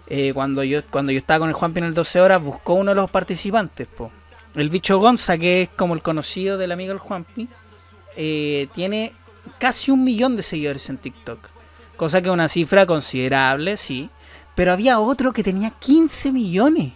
eh, 0.08 0.32
cuando 0.34 0.64
yo 0.64 0.86
cuando 0.90 1.12
yo 1.12 1.18
estaba 1.18 1.40
con 1.40 1.50
el 1.50 1.56
Juanpi 1.56 1.80
en 1.80 1.86
el 1.86 1.94
12 1.94 2.22
horas, 2.22 2.42
buscó 2.42 2.74
uno 2.76 2.92
de 2.92 2.96
los 2.96 3.10
participantes, 3.10 3.88
po. 3.88 4.12
El 4.54 4.70
bicho 4.70 5.00
Gonza, 5.00 5.38
que 5.38 5.64
es 5.64 5.70
como 5.70 5.96
el 5.96 6.04
conocido 6.04 6.60
del 6.60 6.72
amigo 6.72 6.90
del 6.90 7.00
Juanpi, 7.00 7.48
eh, 8.16 8.68
tiene 8.74 9.14
casi 9.58 9.90
un 9.90 10.04
millón 10.04 10.36
de 10.36 10.44
seguidores 10.44 10.88
en 10.90 10.98
TikTok. 10.98 11.50
Cosa 11.96 12.22
que 12.22 12.28
es 12.28 12.34
una 12.34 12.48
cifra 12.48 12.86
considerable, 12.86 13.78
sí. 13.78 14.10
Pero 14.56 14.72
había 14.72 15.00
otro 15.00 15.34
que 15.34 15.44
tenía 15.44 15.72
15 15.72 16.32
millones. 16.32 16.94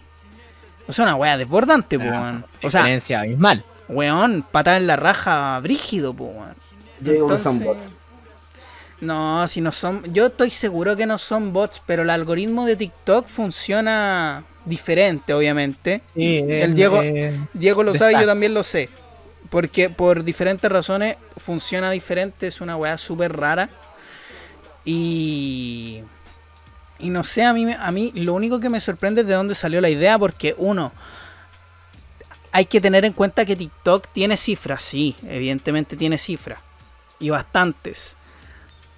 O 0.86 0.92
sea, 0.92 1.04
una 1.04 1.16
wea 1.16 1.36
desbordante, 1.36 1.98
po, 1.98 2.04
weón. 2.04 2.44
O 2.62 2.70
sea, 2.70 2.80
Diferencia 2.82 3.20
abismal. 3.20 3.62
weón, 3.88 4.44
patada 4.50 4.76
en 4.78 4.86
la 4.86 4.96
raja 4.96 5.58
brígido, 5.60 6.14
po, 6.14 6.24
weón. 6.26 6.54
Yo 7.00 7.12
digo 7.12 7.26
que 7.28 7.38
son 7.38 7.58
bots. 7.60 7.90
No, 9.00 9.46
si 9.46 9.60
no 9.60 9.70
son. 9.70 10.02
Yo 10.12 10.26
estoy 10.26 10.50
seguro 10.50 10.96
que 10.96 11.06
no 11.06 11.18
son 11.18 11.52
bots, 11.52 11.80
pero 11.86 12.02
el 12.02 12.10
algoritmo 12.10 12.64
de 12.64 12.74
TikTok 12.76 13.28
funciona 13.28 14.42
diferente, 14.64 15.32
obviamente. 15.34 16.02
Sí, 16.14 16.38
El 16.38 16.50
eh, 16.72 16.74
Diego- 16.74 17.02
eh, 17.02 17.38
Diego 17.52 17.82
lo 17.82 17.94
sabe, 17.94 18.14
yo 18.14 18.26
también 18.26 18.54
lo 18.54 18.62
sé. 18.62 18.88
Porque 19.50 19.88
por 19.88 20.24
diferentes 20.24 20.70
razones 20.70 21.16
funciona 21.36 21.90
diferente, 21.90 22.48
es 22.48 22.60
una 22.60 22.76
weá 22.76 22.98
súper 22.98 23.36
rara. 23.36 23.68
Y. 24.84 26.02
Y 26.98 27.10
no 27.10 27.22
sé, 27.22 27.44
a 27.44 27.52
mí, 27.52 27.72
a 27.72 27.90
mí 27.92 28.12
lo 28.14 28.34
único 28.34 28.60
que 28.60 28.68
me 28.68 28.80
sorprende 28.80 29.20
es 29.20 29.26
de 29.26 29.34
dónde 29.34 29.54
salió 29.54 29.80
la 29.80 29.90
idea, 29.90 30.18
porque 30.18 30.54
uno. 30.58 30.92
Hay 32.50 32.64
que 32.64 32.80
tener 32.80 33.04
en 33.04 33.12
cuenta 33.12 33.44
que 33.44 33.56
TikTok 33.56 34.08
tiene 34.12 34.36
cifras, 34.36 34.82
sí, 34.82 35.14
evidentemente 35.28 35.96
tiene 35.96 36.18
cifras. 36.18 36.58
Y 37.20 37.30
bastantes. 37.30 38.16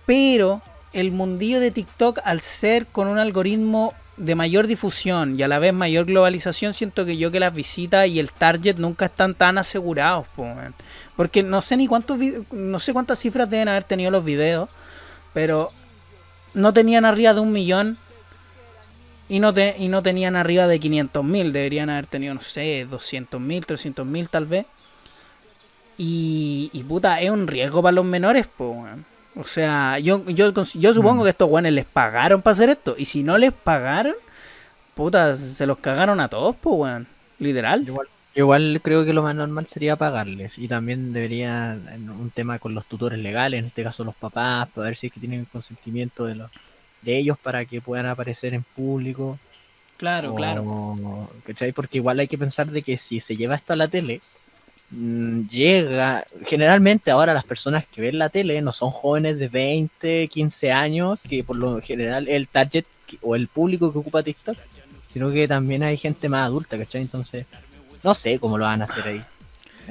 Pero 0.07 0.62
el 0.92 1.12
mundillo 1.12 1.61
de 1.61 1.71
TikTok, 1.71 2.21
al 2.25 2.40
ser 2.40 2.87
con 2.87 3.09
un 3.09 3.19
algoritmo 3.19 3.95
de 4.16 4.35
mayor 4.35 4.66
difusión 4.66 5.38
y 5.38 5.42
a 5.42 5.49
la 5.49 5.59
vez 5.59 5.73
mayor 5.73 6.07
globalización, 6.07 6.75
siento 6.75 7.04
que 7.04 7.16
yo 7.16 7.30
que 7.30 7.40
las 7.40 7.54
visitas 7.54 8.07
y 8.07 8.19
el 8.19 8.30
target 8.30 8.76
nunca 8.76 9.07
están 9.07 9.35
tan 9.35 9.59
asegurados. 9.59 10.26
Porque 11.16 11.42
no 11.42 11.61
sé 11.61 11.76
ni 11.76 11.87
cuántos 11.87 12.19
no 12.52 12.80
sé 12.80 12.92
cuántas 12.92 13.19
cifras 13.19 13.49
deben 13.49 13.69
haber 13.69 13.85
tenido 13.85 14.11
los 14.11 14.25
videos, 14.25 14.69
pero 15.33 15.71
no 16.54 16.73
tenían 16.73 17.04
arriba 17.04 17.35
de 17.35 17.40
un 17.40 17.52
millón 17.52 17.99
y 19.28 19.38
no, 19.40 19.54
te- 19.54 19.76
y 19.78 19.88
no 19.88 20.02
tenían 20.02 20.35
arriba 20.37 20.66
de 20.66 20.80
500 20.80 21.25
mil. 21.25 21.52
Deberían 21.52 21.90
haber 21.90 22.07
tenido, 22.07 22.35
no 22.35 22.40
sé, 22.42 22.87
200 22.90 23.40
mil, 23.40 23.64
300 23.66 24.04
mil 24.07 24.28
tal 24.28 24.47
vez. 24.47 24.66
Y, 25.99 26.71
y 26.73 26.83
puta, 26.83 27.21
es 27.21 27.30
un 27.30 27.47
riesgo 27.47 27.83
para 27.83 27.92
los 27.92 28.04
menores, 28.04 28.47
pues, 28.57 28.71
weón. 28.71 29.04
O 29.37 29.45
sea, 29.45 29.99
yo, 29.99 30.25
yo, 30.28 30.52
yo 30.75 30.95
supongo 30.95 31.23
Mm. 31.23 31.25
que 31.25 31.30
estos 31.30 31.49
weones 31.50 31.73
les 31.73 31.85
pagaron 31.87 32.42
para 32.42 32.52
hacer 32.52 32.71
esto. 32.71 32.95
Y 32.99 33.04
si 33.04 33.23
no 33.23 33.38
les 33.38 33.52
pagaron, 33.52 34.14
puta, 34.95 35.37
se 35.37 35.66
los 35.66 35.78
cagaron 35.78 36.21
a 36.21 36.28
todos, 36.28 36.57
pues, 36.61 36.75
weón. 36.76 37.07
Literal. 37.38 37.83
Igual, 37.87 38.09
Igual 38.34 38.80
creo 38.82 39.04
que 39.04 39.12
lo 39.12 39.22
más 39.22 39.34
normal 39.34 39.66
sería 39.66 39.96
pagarles 39.96 40.56
y 40.58 40.68
también 40.68 41.12
debería 41.12 41.76
un 41.96 42.30
tema 42.30 42.58
con 42.60 42.75
los 42.75 42.87
tutores 42.87 43.18
legales, 43.18 43.58
en 43.58 43.66
este 43.66 43.82
caso 43.82 44.04
los 44.04 44.14
papás, 44.14 44.68
para 44.68 44.87
ver 44.87 44.96
si 44.96 45.08
es 45.08 45.12
que 45.12 45.18
tienen 45.20 45.40
el 45.40 45.46
consentimiento 45.49 46.26
de 46.26 46.37
los 46.37 46.50
de 47.02 47.16
ellos 47.16 47.38
para 47.38 47.64
que 47.64 47.80
puedan 47.80 48.06
aparecer 48.06 48.54
en 48.54 48.62
público. 48.62 49.38
Claro, 49.96 50.32
o- 50.32 50.37
claro. 50.37 51.30
¿cachai? 51.44 51.72
Porque 51.72 51.99
igual 51.99 52.20
hay 52.20 52.28
que 52.28 52.38
pensar 52.38 52.70
de 52.70 52.82
que 52.82 52.99
si 52.99 53.20
se 53.20 53.37
lleva 53.37 53.56
esto 53.56 53.72
a 53.72 53.76
la 53.76 53.88
tele, 53.88 54.20
mm, 54.90 55.49
llega, 55.49 56.25
generalmente 56.46 57.10
ahora 57.10 57.34
las 57.34 57.44
personas 57.44 57.84
que 57.87 58.00
ven 58.02 58.18
la 58.18 58.28
tele 58.28 58.60
no 58.62 58.72
son 58.72 58.90
jóvenes 58.90 59.38
de 59.38 59.49
20, 59.49 60.28
15 60.28 60.70
años, 60.72 61.18
que 61.28 61.42
por 61.42 61.56
lo 61.56 61.80
general 61.80 62.28
el 62.28 62.46
target 62.49 62.84
o 63.22 63.34
el 63.34 63.49
público 63.49 63.92
que 63.92 63.99
ocupa 63.99 64.22
TikTok, 64.22 64.56
sino 65.12 65.32
que 65.32 65.49
también 65.49 65.82
hay 65.82 65.96
gente 65.96 66.28
más 66.28 66.44
adulta, 66.44 66.78
¿cachai? 66.78 67.00
Entonces, 67.02 67.46
no 68.04 68.14
sé 68.14 68.38
cómo 68.38 68.59
lo 68.59 68.64
van 68.64 68.83
a 68.83 68.85
hacer 68.87 69.04
ahí. 69.07 69.23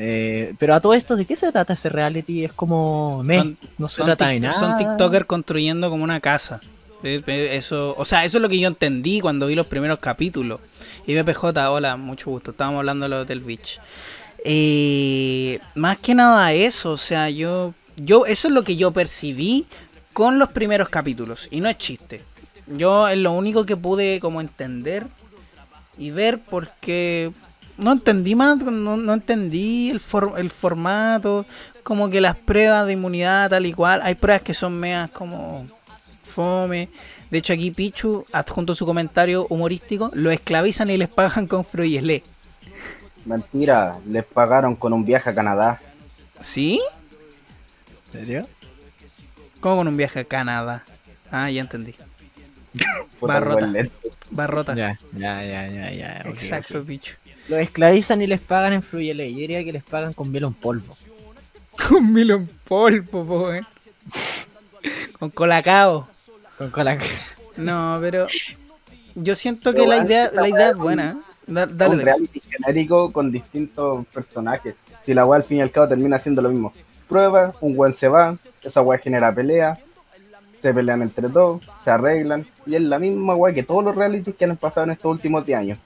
Eh, 0.02 0.54
pero 0.58 0.76
a 0.76 0.80
todo 0.80 0.94
esto, 0.94 1.16
¿de 1.16 1.26
qué 1.26 1.36
se 1.36 1.52
trata 1.52 1.74
ese 1.74 1.90
reality? 1.90 2.46
Es 2.46 2.54
como, 2.54 3.22
meh, 3.24 3.38
Son- 3.38 3.58
no 3.78 3.90
se 3.90 3.98
Son, 3.98 4.06
trata 4.06 4.28
de 4.28 4.40
nada. 4.40 4.54
son 4.58 4.78
TikTokers 4.78 5.26
construyendo 5.26 5.90
como 5.90 6.04
una 6.04 6.20
casa. 6.22 6.62
Eh, 7.04 7.22
eh, 7.28 7.50
Eso, 7.58 7.96
o 7.98 8.06
sea, 8.06 8.24
eso 8.26 8.38
es 8.38 8.42
lo 8.42 8.50
que 8.50 8.60
yo 8.60 8.68
entendí 8.68 9.20
cuando 9.22 9.48
vi 9.48 9.56
los 9.56 9.66
primeros 9.68 10.00
capítulos. 10.00 10.60
Y 11.06 11.16
BPJ, 11.16 11.70
hola, 11.70 11.98
mucho 11.98 12.30
gusto. 12.30 12.52
Estábamos 12.52 12.80
hablando 12.80 13.06
de 13.06 13.10
los 13.10 13.28
del 13.28 13.40
Beach. 13.42 13.80
Eh, 14.46 15.60
más 15.76 15.98
que 15.98 16.16
nada 16.16 16.54
eso, 16.54 16.92
o 16.92 16.98
sea, 16.98 17.30
yo, 17.30 17.74
yo, 17.98 18.26
eso 18.26 18.48
es 18.48 18.54
lo 18.54 18.64
que 18.64 18.76
yo 18.76 18.92
percibí 18.92 19.66
con 20.14 20.40
los 20.40 20.50
primeros 20.50 20.90
capítulos. 20.90 21.48
Y 21.52 21.60
no 21.62 21.70
es 21.70 21.78
chiste. 21.78 22.22
Yo 22.68 23.08
es 23.08 23.18
lo 23.18 23.32
único 23.34 23.66
que 23.66 23.76
pude 23.78 24.20
como 24.20 24.42
entender 24.42 25.06
y 25.98 26.12
ver 26.12 26.40
porque 26.40 27.32
no 27.80 27.92
entendí 27.94 28.36
más, 28.36 28.58
no, 28.58 28.98
no 28.98 29.14
entendí 29.14 29.90
el, 29.90 30.00
for- 30.00 30.36
el 30.38 30.50
formato, 30.50 31.46
como 31.84 32.10
que 32.10 32.22
las 32.22 32.36
pruebas 32.36 32.86
de 32.86 32.94
inmunidad 32.94 33.50
tal 33.50 33.66
y 33.66 33.74
cual, 33.74 34.02
hay 34.04 34.16
pruebas 34.16 34.44
que 34.44 34.54
son 34.54 34.80
meas 34.80 35.10
como 35.12 35.66
fome. 36.24 36.90
De 37.32 37.38
hecho 37.40 37.54
aquí 37.54 37.72
Pichu 37.72 38.26
adjunto 38.32 38.76
su 38.76 38.86
comentario 38.86 39.46
humorístico, 39.50 40.10
lo 40.14 40.32
esclavizan 40.32 40.90
y 40.90 40.98
les 40.98 41.10
pagan 41.10 41.48
con 41.48 41.64
Froyelé. 41.64 42.24
Mentira, 43.26 43.98
les 44.08 44.26
pagaron 44.26 44.76
con 44.76 44.94
un 44.94 45.06
viaje 45.06 45.30
a 45.30 45.36
Canadá. 45.36 45.80
¿Sí? 46.40 46.82
¿En 48.08 48.12
serio? 48.12 48.48
¿Cómo 49.60 49.78
con 49.78 49.88
un 49.88 49.98
viaje 49.98 50.20
a 50.22 50.24
Canadá? 50.24 50.84
Ah, 51.32 51.52
ya 51.52 51.62
entendí. 51.62 51.94
Barrota. 53.22 53.72
Barrota. 54.32 54.76
Ya, 54.76 54.98
ya, 55.14 55.44
ya, 55.44 55.68
ya, 55.68 55.92
ya. 55.92 56.22
Exacto. 56.26 56.84
Pichu. 56.84 57.14
Los 57.50 57.60
esclavizan 57.60 58.22
y 58.22 58.28
les 58.28 58.40
pagan 58.40 58.74
en 58.74 58.84
Fruyele. 58.84 59.32
Yo 59.32 59.40
diría 59.40 59.64
que 59.64 59.74
les 59.74 59.84
pagan 59.84 60.14
con 60.14 60.32
miel 60.32 60.44
en 60.46 60.54
polvo. 60.54 60.96
Con 61.90 62.14
milo 62.14 62.36
en 62.36 62.48
polvo, 62.68 63.26
po, 63.26 63.54
eh. 63.54 63.62
Con 65.18 65.30
colacao. 65.30 66.08
Con 66.58 66.70
cola. 66.72 66.98
No, 67.58 67.98
pero 68.02 68.28
yo 69.16 69.36
siento 69.36 69.74
que 69.74 69.88
la 69.88 70.04
idea, 70.04 70.30
la 70.34 70.48
idea 70.50 70.70
es 70.72 70.78
buena. 70.78 71.12
¿eh? 71.12 71.16
Da- 71.48 71.66
Dale, 71.66 71.96
un 71.96 72.02
reality 72.02 72.42
genérico 72.42 73.12
con 73.12 73.32
distintos 73.32 74.06
personajes. 74.08 74.76
Si 75.02 75.14
la 75.14 75.26
weá 75.26 75.38
al 75.38 75.44
fin 75.44 75.58
y 75.58 75.62
al 75.62 75.72
cabo 75.72 75.88
termina 75.88 76.20
siendo 76.20 76.42
lo 76.42 76.50
mismo. 76.50 76.74
Prueba, 77.08 77.56
un 77.62 77.76
buen 77.76 77.94
se 77.94 78.08
va, 78.08 78.36
esa 78.62 78.82
weá 78.82 79.00
genera 79.00 79.34
pelea, 79.34 79.80
se 80.62 80.74
pelean 80.74 81.02
entre 81.02 81.28
todos, 81.30 81.62
se 81.84 81.90
arreglan, 81.90 82.46
y 82.66 82.76
es 82.76 82.82
la 82.82 83.00
misma 83.00 83.36
weá 83.36 83.54
que 83.54 83.64
todos 83.64 83.84
los 83.84 83.96
realities 83.96 84.36
que 84.36 84.46
han 84.46 84.58
pasado 84.58 84.84
en 84.86 84.92
estos 84.92 85.10
últimos 85.12 85.46
10 85.46 85.60
años. 85.60 85.80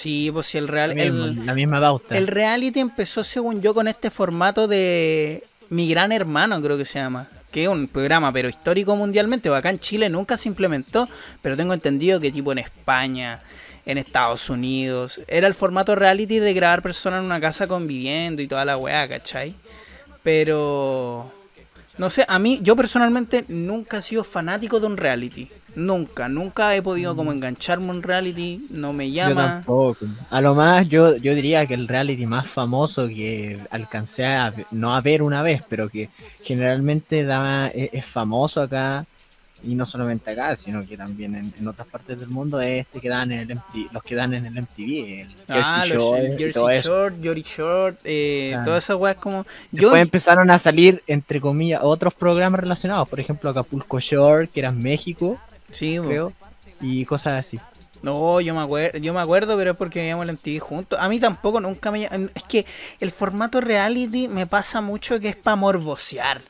Sí, 0.00 0.30
pues 0.32 0.46
si 0.46 0.58
el 0.58 0.68
real. 0.68 0.90
La 0.90 0.94
misma, 0.94 1.24
El, 1.26 1.46
la 1.46 1.54
misma 1.54 1.80
pauta. 1.80 2.16
el 2.16 2.28
reality 2.28 2.78
empezó, 2.78 3.24
según 3.24 3.60
yo, 3.60 3.74
con 3.74 3.88
este 3.88 4.10
formato 4.10 4.68
de 4.68 5.42
Mi 5.70 5.88
Gran 5.88 6.12
Hermano, 6.12 6.62
creo 6.62 6.78
que 6.78 6.84
se 6.84 7.00
llama. 7.00 7.26
Que 7.50 7.64
es 7.64 7.68
un 7.68 7.88
programa, 7.88 8.32
pero 8.32 8.48
histórico 8.48 8.94
mundialmente. 8.94 9.50
o 9.50 9.56
Acá 9.56 9.70
en 9.70 9.80
Chile 9.80 10.08
nunca 10.08 10.36
se 10.36 10.48
implementó, 10.48 11.08
pero 11.42 11.56
tengo 11.56 11.74
entendido 11.74 12.20
que 12.20 12.30
tipo 12.30 12.52
en 12.52 12.58
España, 12.58 13.40
en 13.86 13.98
Estados 13.98 14.48
Unidos, 14.50 15.20
era 15.26 15.48
el 15.48 15.54
formato 15.54 15.96
reality 15.96 16.38
de 16.38 16.54
grabar 16.54 16.80
personas 16.80 17.18
en 17.18 17.26
una 17.26 17.40
casa 17.40 17.66
conviviendo 17.66 18.40
y 18.40 18.46
toda 18.46 18.64
la 18.64 18.76
weá, 18.76 19.08
¿cachai? 19.08 19.52
Pero... 20.22 21.32
No 21.96 22.08
sé, 22.08 22.24
a 22.28 22.38
mí, 22.38 22.60
yo 22.62 22.76
personalmente 22.76 23.44
nunca 23.48 23.98
he 23.98 24.02
sido 24.02 24.22
fanático 24.22 24.78
de 24.78 24.86
un 24.86 24.96
reality. 24.96 25.48
Nunca, 25.74 26.28
nunca 26.28 26.74
he 26.74 26.82
podido 26.82 27.14
como 27.14 27.30
engancharme 27.32 27.88
a 27.88 27.90
un 27.92 28.02
reality, 28.02 28.60
no 28.70 28.92
me 28.92 29.06
Mm. 29.06 29.10
Yo 29.10 29.14
llama. 29.14 29.42
tampoco. 29.56 30.06
A 30.30 30.40
lo 30.40 30.54
más, 30.54 30.88
yo, 30.88 31.16
yo 31.16 31.34
diría 31.34 31.66
que 31.66 31.74
el 31.74 31.86
reality 31.86 32.26
más 32.26 32.48
famoso 32.48 33.06
que 33.06 33.58
alcancé 33.70 34.24
a 34.26 34.52
no 34.72 34.94
a 34.94 35.00
ver 35.00 35.22
una 35.22 35.42
vez, 35.42 35.62
pero 35.68 35.88
que 35.88 36.08
generalmente 36.42 37.24
da, 37.24 37.68
es, 37.68 37.90
es 37.92 38.04
famoso 38.04 38.62
acá, 38.62 39.04
y 39.62 39.74
no 39.74 39.86
solamente 39.86 40.30
acá, 40.30 40.54
sino 40.56 40.86
que 40.86 40.96
también 40.96 41.34
en, 41.34 41.52
en 41.58 41.66
otras 41.68 41.86
partes 41.88 42.18
del 42.20 42.28
mundo, 42.28 42.60
es 42.60 42.82
este 42.86 43.00
que 43.00 43.08
dan 43.08 43.32
en 43.32 43.40
el 43.40 43.50
MTV, 43.50 43.92
los 43.92 44.02
que 44.04 44.14
dan 44.14 44.32
en 44.34 44.46
el 44.46 44.56
MTV, 44.58 45.20
el 45.22 45.28
Ah, 45.48 45.82
Jersey 45.84 45.96
los 45.96 46.38
Jersey 46.38 46.52
todo. 46.52 46.70
Short, 46.80 47.14
Jersey 47.22 47.42
Short, 47.56 47.98
eh, 48.04 48.48
Claro. 48.52 48.64
todas 48.64 48.84
esas 48.84 48.96
weas 48.96 49.16
como... 49.16 49.44
Yo, 49.72 49.80
Después 49.90 50.02
empezaron 50.02 50.50
a 50.50 50.58
salir, 50.60 51.02
entre 51.08 51.40
comillas, 51.40 51.80
otros 51.82 52.14
programas 52.14 52.60
relacionados, 52.60 53.08
por 53.08 53.18
ejemplo 53.20 53.50
Acapulco 53.50 53.98
Shore, 54.00 54.48
que 54.48 54.60
era 54.60 54.68
en 54.68 54.80
México, 54.80 55.38
sí, 55.70 55.98
creo, 55.98 56.32
y 56.80 57.04
cosas 57.04 57.40
así. 57.40 57.58
no, 58.02 58.40
yo 58.40 58.54
me, 58.54 58.60
acuerdo, 58.62 58.98
yo 58.98 59.12
me 59.12 59.20
acuerdo, 59.20 59.56
pero 59.56 59.72
es 59.72 59.76
porque 59.76 60.00
veíamos 60.00 60.28
el 60.28 60.34
MTV 60.34 60.60
juntos. 60.60 60.98
A 61.00 61.08
mí 61.08 61.18
tampoco, 61.18 61.60
nunca 61.60 61.90
me... 61.90 62.04
Es 62.34 62.42
que 62.48 62.64
el 63.00 63.10
formato 63.10 63.60
reality 63.60 64.28
me 64.28 64.46
pasa 64.46 64.80
mucho 64.80 65.18
que 65.20 65.30
es 65.30 65.36
para 65.36 65.56
morbosear. 65.56 66.40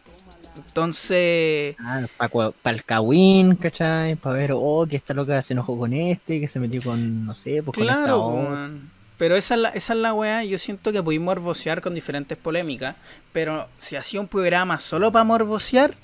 Entonces... 0.56 1.76
para 2.16 2.76
el 2.76 2.84
Kawin, 2.84 3.56
¿cachai? 3.56 4.16
Para 4.16 4.36
ver, 4.36 4.52
oh, 4.54 4.86
que 4.88 4.96
esta 4.96 5.14
loca 5.14 5.40
se 5.42 5.52
enojó 5.54 5.78
con 5.78 5.92
este, 5.92 6.40
que 6.40 6.48
se 6.48 6.60
metió 6.60 6.82
con, 6.82 7.24
no 7.26 7.34
sé, 7.34 7.62
pues 7.62 7.74
con 7.76 7.84
esta 7.84 7.94
Claro, 7.94 8.20
po, 8.20 8.26
otra. 8.26 8.50
man. 8.50 8.90
pero 9.16 9.36
esa 9.36 9.54
es 9.54 9.60
la, 9.60 9.68
esa 9.70 9.92
es 9.92 9.98
la 10.00 10.12
weá. 10.14 10.44
Yo 10.44 10.58
siento 10.58 10.92
que 10.92 11.02
podéis 11.02 11.20
morbosear 11.22 11.80
con 11.80 11.94
diferentes 11.94 12.36
polémicas. 12.36 12.96
Pero 13.32 13.68
si 13.78 13.96
hacía 13.96 14.20
un 14.20 14.28
programa 14.28 14.78
solo 14.80 15.10
para 15.12 15.24
morbosear, 15.24 15.94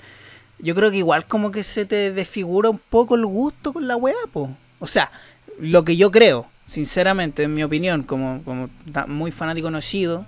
yo 0.59 0.75
creo 0.75 0.91
que 0.91 0.97
igual 0.97 1.25
como 1.25 1.51
que 1.51 1.63
se 1.63 1.85
te 1.85 2.11
desfigura 2.11 2.69
un 2.69 2.77
poco 2.79 3.15
el 3.15 3.25
gusto 3.25 3.73
con 3.73 3.87
la 3.87 3.95
weá, 3.97 4.15
po. 4.31 4.49
O 4.79 4.87
sea, 4.87 5.11
lo 5.59 5.83
que 5.83 5.95
yo 5.97 6.11
creo, 6.11 6.47
sinceramente, 6.67 7.43
en 7.43 7.53
mi 7.53 7.63
opinión, 7.63 8.03
como, 8.03 8.41
como 8.43 8.69
muy 9.07 9.31
fanático 9.31 9.69
no 9.71 9.77
he 9.79 9.81
sido. 9.81 10.25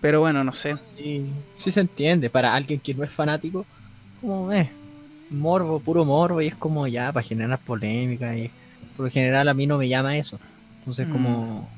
Pero 0.00 0.20
bueno, 0.20 0.44
no 0.44 0.52
sé. 0.52 0.76
Sí, 0.96 1.26
sí 1.56 1.70
se 1.70 1.80
entiende, 1.80 2.30
para 2.30 2.54
alguien 2.54 2.78
que 2.80 2.94
no 2.94 3.02
es 3.04 3.10
fanático, 3.10 3.64
como, 4.20 4.52
eh, 4.52 4.70
morbo, 5.30 5.80
puro 5.80 6.04
morbo, 6.04 6.40
y 6.42 6.48
es 6.48 6.54
como 6.54 6.86
ya, 6.86 7.12
para 7.12 7.26
generar 7.26 7.58
polémica, 7.58 8.36
y 8.36 8.50
por 8.96 9.06
lo 9.06 9.10
general 9.12 9.48
a 9.48 9.54
mí 9.54 9.66
no 9.66 9.78
me 9.78 9.88
llama 9.88 10.16
eso. 10.16 10.38
Entonces, 10.80 11.08
Mm. 11.08 11.10
como, 11.10 11.68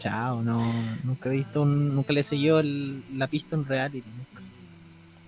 chao, 0.00 0.42
no, 0.42 0.84
nunca 1.04 1.28
he 1.28 1.32
visto, 1.32 1.62
un- 1.62 1.94
nunca 1.94 2.12
le 2.12 2.20
he 2.20 2.24
seguido 2.24 2.58
el- 2.60 3.02
la 3.16 3.26
pista 3.28 3.54
en 3.56 3.66
reality. 3.66 4.02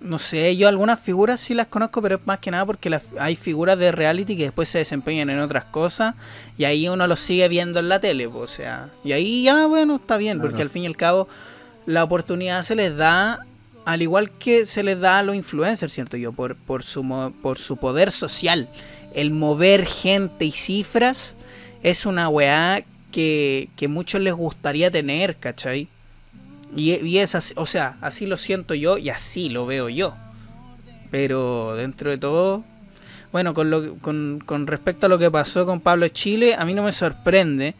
No 0.01 0.17
sé, 0.17 0.55
yo 0.55 0.69
algunas 0.69 0.97
figuras 0.99 1.41
sí 1.41 1.53
las 1.53 1.67
conozco, 1.67 2.01
pero 2.01 2.15
es 2.15 2.25
más 2.25 2.39
que 2.39 2.51
nada 2.51 2.65
porque 2.65 2.89
las- 2.89 3.03
hay 3.19 3.35
figuras 3.35 3.77
de 3.77 3.91
reality 3.91 4.37
que 4.37 4.43
después 4.43 4.69
se 4.69 4.77
desempeñan 4.77 5.29
en 5.29 5.39
otras 5.41 5.65
cosas 5.65 6.15
y 6.57 6.63
ahí 6.63 6.87
uno 6.87 7.05
los 7.05 7.19
sigue 7.19 7.47
viendo 7.49 7.79
en 7.79 7.89
la 7.89 7.99
tele, 7.99 8.27
o 8.27 8.47
sea, 8.47 8.89
y 9.03 9.11
ahí 9.11 9.43
ya, 9.43 9.65
bueno, 9.65 9.97
está 9.97 10.15
bien, 10.15 10.37
Claro. 10.37 10.49
porque 10.49 10.61
al 10.61 10.69
fin 10.69 10.83
y 10.83 10.87
al 10.87 10.95
cabo 10.95 11.27
la 11.85 12.03
oportunidad 12.05 12.61
se 12.63 12.75
les 12.75 12.95
da, 12.95 13.39
al 13.83 14.01
igual 14.01 14.31
que 14.31 14.65
se 14.65 14.83
les 14.83 14.99
da 15.01 15.19
a 15.19 15.23
los 15.23 15.35
influencers, 15.35 15.91
siento 15.91 16.15
yo, 16.15 16.31
por, 16.31 16.55
por, 16.55 16.83
su, 16.83 17.33
por 17.41 17.57
su 17.57 17.75
poder 17.75 18.09
social. 18.11 18.69
El 19.13 19.31
mover 19.31 19.85
gente 19.85 20.45
y 20.45 20.51
cifras 20.51 21.35
es 21.83 22.05
una 22.05 22.29
weá 22.29 22.83
que, 23.11 23.67
que 23.75 23.87
muchos 23.89 24.21
les 24.21 24.33
gustaría 24.33 24.91
tener, 24.91 25.35
¿cachai? 25.35 25.87
Y, 26.75 27.17
es 27.17 27.35
así, 27.35 27.53
o 27.57 27.65
sea, 27.65 27.97
así 28.01 28.25
lo 28.25 28.37
siento 28.37 28.73
yo 28.73 28.97
y 28.97 29.09
así 29.09 29.49
lo 29.49 29.65
veo 29.65 29.89
yo. 29.89 30.15
Pero 31.11 31.75
dentro 31.75 32.11
de 32.11 32.17
todo, 32.17 32.63
bueno, 33.31 33.53
con, 33.53 33.69
lo, 33.69 33.95
con, 33.95 34.41
con 34.45 34.67
respecto 34.67 35.07
a 35.07 35.09
lo 35.09 35.17
que 35.17 35.31
pasó 35.31 35.65
con 35.65 35.81
Pablo 35.81 36.07
Chile, 36.09 36.55
a 36.55 36.65
mí 36.65 36.73
no 36.73 36.83
me 36.83 36.91
sorprende, 36.91 37.75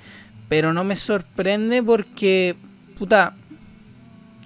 pero 0.48 0.74
no 0.74 0.84
me 0.84 0.96
sorprende 0.96 1.84
porque, 1.84 2.56
puta, 2.98 3.36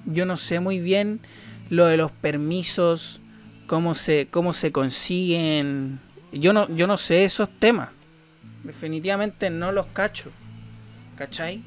yo 0.05 0.25
no 0.25 0.35
sé 0.37 0.59
muy 0.59 0.79
bien 0.79 1.21
lo 1.69 1.85
de 1.85 1.97
los 1.97 2.11
permisos, 2.11 3.21
cómo 3.67 3.95
se, 3.95 4.27
cómo 4.29 4.53
se 4.53 4.71
consiguen. 4.71 5.99
Yo 6.31 6.53
no, 6.53 6.67
yo 6.75 6.87
no 6.87 6.97
sé 6.97 7.25
esos 7.25 7.49
temas. 7.59 7.89
Definitivamente 8.63 9.49
no 9.49 9.71
los 9.71 9.87
cacho. 9.87 10.31
¿Cachai? 11.15 11.63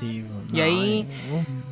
Sí, 0.00 0.24
Y 0.52 0.60
ahí- 0.60 1.06
no, 1.30 1.66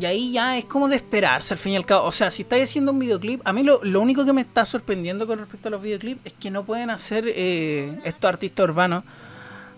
Y 0.00 0.04
ahí 0.04 0.32
ya 0.32 0.58
es 0.58 0.66
como 0.66 0.88
de 0.88 0.96
esperarse 0.96 1.54
al 1.54 1.58
fin 1.58 1.72
y 1.72 1.76
al 1.76 1.86
cabo. 1.86 2.06
O 2.06 2.12
sea, 2.12 2.30
si 2.30 2.42
estáis 2.42 2.64
haciendo 2.64 2.92
un 2.92 2.98
videoclip, 2.98 3.40
a 3.46 3.52
mí 3.54 3.62
lo, 3.62 3.82
lo 3.82 4.02
único 4.02 4.26
que 4.26 4.34
me 4.34 4.42
está 4.42 4.66
sorprendiendo 4.66 5.26
con 5.26 5.38
respecto 5.38 5.68
a 5.68 5.70
los 5.70 5.80
videoclips 5.80 6.20
es 6.26 6.32
que 6.34 6.50
no 6.50 6.64
pueden 6.64 6.90
hacer 6.90 7.24
eh, 7.28 7.92
estos 8.04 8.28
artistas 8.28 8.64
urbanos 8.64 9.04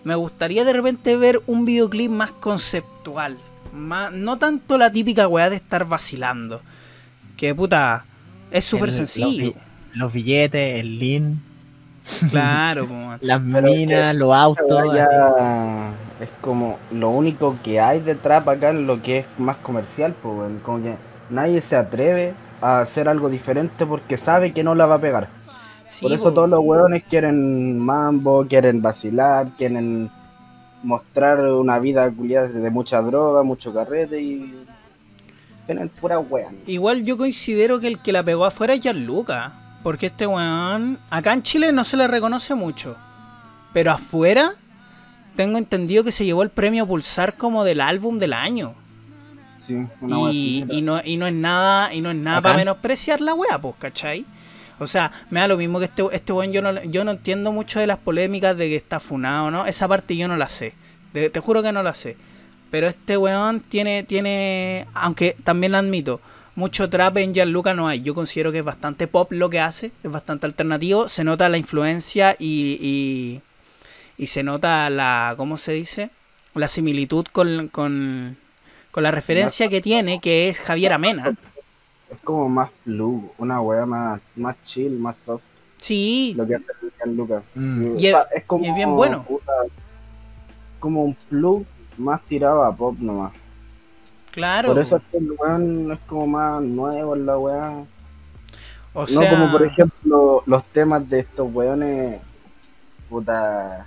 me 0.03 0.15
gustaría 0.15 0.63
de 0.63 0.71
repente 0.73 1.15
ver 1.17 1.41
un 1.45 1.65
videoclip 1.65 2.09
más 2.09 2.31
conceptual. 2.31 3.37
Más, 3.73 4.11
no 4.13 4.37
tanto 4.37 4.77
la 4.77 4.91
típica 4.91 5.27
weá 5.27 5.49
de 5.49 5.57
estar 5.57 5.85
vacilando. 5.85 6.61
Que 7.37 7.53
puta, 7.53 8.05
es 8.49 8.63
súper 8.65 8.91
sencillo. 8.91 9.45
Los, 9.47 9.53
bi- 9.53 9.59
los 9.99 10.13
billetes, 10.13 10.79
el 10.79 10.99
lean, 10.99 11.41
Claro, 12.31 12.87
las 13.21 13.41
minas, 13.41 14.11
que 14.13 14.17
los 14.17 14.33
autos. 14.35 14.83
Es 16.19 16.29
como 16.41 16.77
lo 16.91 17.09
único 17.09 17.55
que 17.63 17.79
hay 17.79 18.01
de 18.01 18.15
trap 18.15 18.49
acá 18.49 18.69
en 18.71 18.87
lo 18.87 19.01
que 19.01 19.19
es 19.19 19.25
más 19.37 19.57
comercial, 19.57 20.13
pues 20.21 20.37
weón. 20.37 20.59
como 20.59 20.83
que 20.83 20.95
nadie 21.29 21.61
se 21.61 21.75
atreve 21.75 22.33
a 22.61 22.81
hacer 22.81 23.07
algo 23.07 23.29
diferente 23.29 23.85
porque 23.85 24.17
sabe 24.17 24.51
que 24.51 24.63
no 24.63 24.75
la 24.75 24.85
va 24.85 24.95
a 24.95 25.01
pegar. 25.01 25.29
Sí, 25.87 26.05
Por 26.05 26.11
eso 26.13 26.33
todos 26.33 26.49
los 26.49 26.59
hueones 26.59 27.03
quieren 27.09 27.79
mambo, 27.79 28.45
quieren 28.47 28.81
vacilar, 28.81 29.47
quieren 29.57 30.11
mostrar 30.83 31.39
una 31.39 31.79
vida 31.79 32.09
culiada 32.11 32.47
de 32.47 32.69
mucha 32.69 33.01
droga, 33.01 33.43
mucho 33.43 33.73
carrete 33.73 34.21
y 34.21 34.53
tienen 35.65 35.89
pura 35.89 36.19
wea. 36.19 36.49
Igual 36.67 37.03
yo 37.03 37.17
considero 37.17 37.79
que 37.79 37.87
el 37.87 37.99
que 37.99 38.11
la 38.11 38.23
pegó 38.23 38.45
afuera 38.45 38.73
es 38.73 38.81
Gianluca. 38.81 39.53
Porque 39.83 40.07
este 40.07 40.27
weón, 40.27 40.99
acá 41.09 41.33
en 41.33 41.41
Chile 41.41 41.71
no 41.71 41.83
se 41.83 41.95
le 41.95 42.07
reconoce 42.07 42.53
mucho. 42.53 42.97
Pero 43.71 43.91
afuera, 43.91 44.55
tengo 45.39 45.57
entendido 45.57 46.03
que 46.03 46.11
se 46.11 46.25
llevó 46.25 46.43
el 46.43 46.49
premio 46.49 46.85
Pulsar 46.85 47.35
como 47.35 47.63
del 47.63 47.79
álbum 47.79 48.17
del 48.17 48.33
año. 48.33 48.73
Sí, 49.65 49.87
una 50.01 50.33
Y, 50.33 50.65
y 50.69 50.81
no, 50.81 50.99
y 51.01 51.15
no 51.15 51.27
es 51.27 51.33
nada, 51.33 51.93
y 51.93 52.01
no 52.01 52.11
es 52.11 52.17
nada 52.17 52.41
para 52.41 52.57
menospreciar 52.57 53.21
la 53.21 53.33
wea, 53.33 53.57
pues, 53.57 53.75
¿cachai? 53.79 54.25
O 54.79 54.85
sea, 54.85 55.13
me 55.29 55.39
da 55.39 55.47
lo 55.47 55.55
mismo 55.55 55.79
que 55.79 55.85
este, 55.85 56.03
este 56.11 56.33
weón, 56.33 56.51
yo 56.51 56.61
no, 56.61 56.83
yo 56.83 57.05
no 57.05 57.11
entiendo 57.11 57.53
mucho 57.53 57.79
de 57.79 57.87
las 57.87 57.99
polémicas 57.99 58.57
de 58.57 58.67
que 58.67 58.75
está 58.75 58.99
funado, 58.99 59.49
¿no? 59.49 59.65
Esa 59.65 59.87
parte 59.87 60.17
yo 60.17 60.27
no 60.27 60.35
la 60.35 60.49
sé. 60.49 60.73
Te, 61.13 61.29
te 61.29 61.39
juro 61.39 61.63
que 61.63 61.71
no 61.71 61.83
la 61.83 61.93
sé. 61.93 62.17
Pero 62.69 62.89
este 62.89 63.15
weón 63.15 63.61
tiene, 63.61 64.03
tiene, 64.03 64.87
aunque 64.93 65.37
también 65.45 65.71
lo 65.71 65.77
admito, 65.77 66.19
mucho 66.55 66.89
trap 66.89 67.15
en 67.15 67.33
Gianluca 67.33 67.73
no 67.73 67.87
hay. 67.87 68.01
Yo 68.01 68.13
considero 68.13 68.51
que 68.51 68.57
es 68.57 68.65
bastante 68.65 69.07
pop 69.07 69.31
lo 69.31 69.49
que 69.49 69.61
hace, 69.61 69.93
es 70.03 70.11
bastante 70.11 70.47
alternativo. 70.47 71.07
Se 71.07 71.23
nota 71.23 71.47
la 71.47 71.57
influencia 71.57 72.35
y, 72.37 72.77
y, 72.81 73.41
y 74.19 74.27
se 74.27 74.43
nota 74.43 74.87
la, 74.91 75.33
¿cómo 75.35 75.57
se 75.57 75.71
dice? 75.71 76.11
La 76.53 76.67
similitud 76.67 77.25
con, 77.31 77.69
con, 77.69 78.37
con 78.91 79.01
la 79.03 79.09
referencia 79.11 79.69
que 79.69 79.81
tiene, 79.81 80.19
que 80.19 80.49
es 80.49 80.59
Javier 80.59 80.93
Amena. 80.93 81.33
Es 82.11 82.17
como 82.23 82.47
más 82.49 82.69
blue, 82.85 83.31
una 83.37 83.61
wea 83.61 83.85
más, 83.85 84.19
más 84.35 84.55
chill, 84.65 84.91
más 84.99 85.15
soft. 85.25 85.41
Sí, 85.77 86.33
Lo 86.35 86.45
que 86.45 86.55
hace 86.55 86.65
Lucas. 87.05 87.43
Mm. 87.55 87.97
Y 87.97 88.07
es- 88.07 88.15
y 88.61 88.65
es 88.67 88.75
bien 88.75 88.93
bueno. 88.95 89.25
como 90.79 91.03
un 91.03 91.13
plug 91.29 91.65
más 91.97 92.21
tirado 92.23 92.63
a 92.63 92.75
pop 92.75 92.95
nomás. 92.99 93.31
claro. 94.31 94.69
Por 94.69 94.79
eso 94.79 94.97
es 94.97 95.03
que 95.11 95.17
el 95.17 95.31
weón 95.37 95.91
es 95.93 95.99
como 96.07 96.27
más 96.27 96.61
nuevo 96.61 97.15
en 97.15 97.25
la 97.25 97.37
weá. 97.37 97.69
o 98.93 99.01
No 99.01 99.07
sea, 99.07 99.29
como 99.29 99.51
por 99.51 99.63
ejemplo 99.65 100.43
los 100.45 100.63
temas 100.65 101.09
de 101.09 101.19
estos 101.21 101.47
weones, 101.53 102.19
puta, 103.09 103.85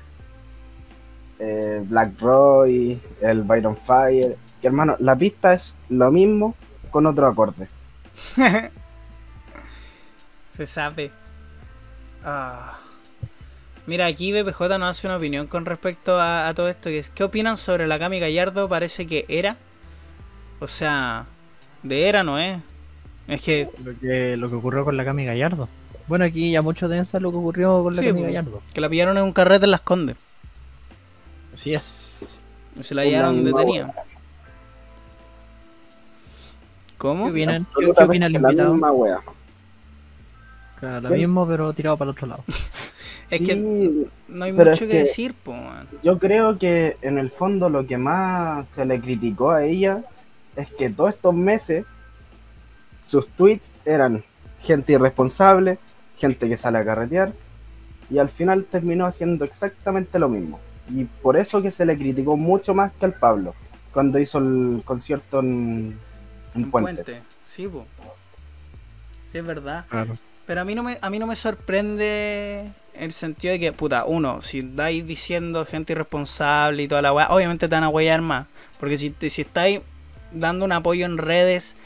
eh, 1.44 1.82
Black 1.84 2.20
Roy, 2.20 3.00
el 3.20 3.42
Byron 3.42 3.76
Fire, 3.76 4.36
que 4.60 4.66
hermano, 4.68 4.94
la 5.00 5.16
pista 5.16 5.54
es 5.54 5.74
lo 5.88 6.10
mismo 6.12 6.54
con 6.90 7.06
otro 7.06 7.26
acorde. 7.26 7.66
se 10.56 10.66
sabe. 10.66 11.10
Ah. 12.24 12.78
Mira, 13.86 14.06
aquí 14.06 14.32
BPJ 14.32 14.78
nos 14.78 14.90
hace 14.96 15.08
una 15.08 15.16
opinión 15.16 15.48
con 15.48 15.64
respecto 15.66 16.20
a, 16.20 16.48
a 16.48 16.54
todo 16.54 16.68
esto. 16.68 16.88
Que 16.90 16.98
es, 17.00 17.10
¿Qué 17.10 17.24
opinan 17.24 17.56
sobre 17.56 17.86
la 17.88 17.98
Cami 17.98 18.20
Gallardo? 18.20 18.68
Parece 18.68 19.06
que 19.08 19.24
era. 19.28 19.56
O 20.60 20.68
sea, 20.68 21.24
de 21.82 22.08
era 22.08 22.22
no 22.22 22.38
es. 22.38 22.58
Es 23.26 23.40
que, 23.40 23.68
Lo 23.82 23.98
que, 23.98 24.36
lo 24.36 24.48
que 24.48 24.54
ocurrió 24.54 24.84
con 24.84 24.96
la 24.96 25.04
Cami 25.04 25.24
Gallardo. 25.24 25.68
Bueno, 26.06 26.24
aquí 26.24 26.52
ya 26.52 26.62
mucho 26.62 26.88
densa 26.88 27.18
lo 27.18 27.30
que 27.32 27.38
ocurrió 27.38 27.82
con 27.82 27.96
la 27.96 28.02
Sí, 28.02 28.08
Cami 28.08 28.20
pues. 28.20 28.32
Gallardo. 28.32 28.62
que 28.72 28.80
la 28.80 28.88
pillaron 28.88 29.16
en 29.18 29.24
un 29.24 29.32
carrete 29.32 29.64
en 29.64 29.70
Las 29.72 29.80
Condes. 29.80 30.16
Así 31.54 31.74
es. 31.74 32.42
Se 32.80 32.94
la 32.94 33.04
llevaron 33.04 33.42
misma 33.42 33.60
detenida. 33.60 33.94
¿Cómo? 36.98 37.24
¿Qué 37.26 37.30
opinan? 37.30 37.66
¿Qué, 37.78 37.92
qué 37.96 38.04
opina 38.04 38.26
el 38.26 38.32
la 38.32 38.38
invitado? 38.38 38.72
misma 38.72 38.92
wea. 38.92 39.18
Claro, 40.78 41.00
Lo 41.02 41.08
¿Qué? 41.10 41.16
mismo, 41.16 41.46
pero 41.46 41.72
tirado 41.72 41.96
para 41.96 42.10
el 42.10 42.16
otro 42.16 42.26
lado. 42.28 42.44
Es 43.30 43.38
Sí, 43.38 43.46
que 43.46 43.56
no 44.28 44.44
hay 44.44 44.52
mucho 44.52 44.70
es 44.72 44.78
que 44.80 44.88
que- 44.88 44.98
decir, 44.98 45.32
po, 45.32 45.54
man. 45.54 45.88
Yo 46.02 46.18
creo 46.18 46.58
que 46.58 46.98
en 47.00 47.16
el 47.16 47.30
fondo 47.30 47.70
lo 47.70 47.86
que 47.86 47.96
más 47.96 48.66
se 48.74 48.84
le 48.84 49.00
criticó 49.00 49.52
a 49.52 49.64
ella 49.64 50.02
es 50.54 50.68
que 50.74 50.90
todos 50.90 51.14
estos 51.14 51.32
meses 51.34 51.86
sus 53.06 53.26
tweets 53.28 53.72
eran 53.86 54.22
gente 54.60 54.92
irresponsable, 54.92 55.78
gente 56.18 56.46
que 56.46 56.58
sale 56.58 56.76
a 56.76 56.84
carretear 56.84 57.32
y 58.10 58.18
al 58.18 58.28
final 58.28 58.66
terminó 58.66 59.06
haciendo 59.06 59.46
exactamente 59.46 60.18
lo 60.18 60.28
mismo. 60.28 60.60
Y 60.90 61.04
por 61.04 61.36
eso 61.36 61.62
que 61.62 61.70
se 61.70 61.86
le 61.86 61.96
criticó 61.96 62.36
mucho 62.36 62.74
más 62.74 62.92
que 62.92 63.06
al 63.06 63.14
Pablo 63.14 63.54
cuando 63.92 64.18
hizo 64.18 64.38
el 64.38 64.82
concierto 64.84 65.40
en, 65.40 65.98
en 66.54 66.64
Un 66.64 66.70
Puente. 66.70 67.22
Sí, 67.46 67.68
po. 67.68 67.86
Sí, 69.30 69.38
es 69.38 69.44
verdad. 69.44 69.84
Claro. 69.88 70.16
Pero 70.46 70.60
a 70.60 70.64
mí 70.64 70.74
no 70.74 70.82
me, 70.82 70.98
a 71.00 71.10
mí 71.10 71.18
no 71.18 71.26
me 71.26 71.36
sorprende 71.36 72.70
el 72.94 73.12
sentido 73.12 73.52
de 73.52 73.60
que, 73.60 73.72
puta, 73.72 74.04
uno, 74.04 74.42
si 74.42 74.60
estáis 74.60 75.06
diciendo 75.06 75.64
gente 75.64 75.92
irresponsable 75.92 76.82
y 76.82 76.88
toda 76.88 77.02
la 77.02 77.12
weá, 77.12 77.28
obviamente 77.30 77.68
te 77.68 77.74
van 77.74 77.84
a 77.84 77.88
huellar 77.88 78.20
más. 78.20 78.46
Porque 78.80 78.98
si, 78.98 79.14
si 79.28 79.42
estáis 79.42 79.80
dando 80.32 80.64
un 80.64 80.72
apoyo 80.72 81.06
en 81.06 81.18
redes 81.18 81.76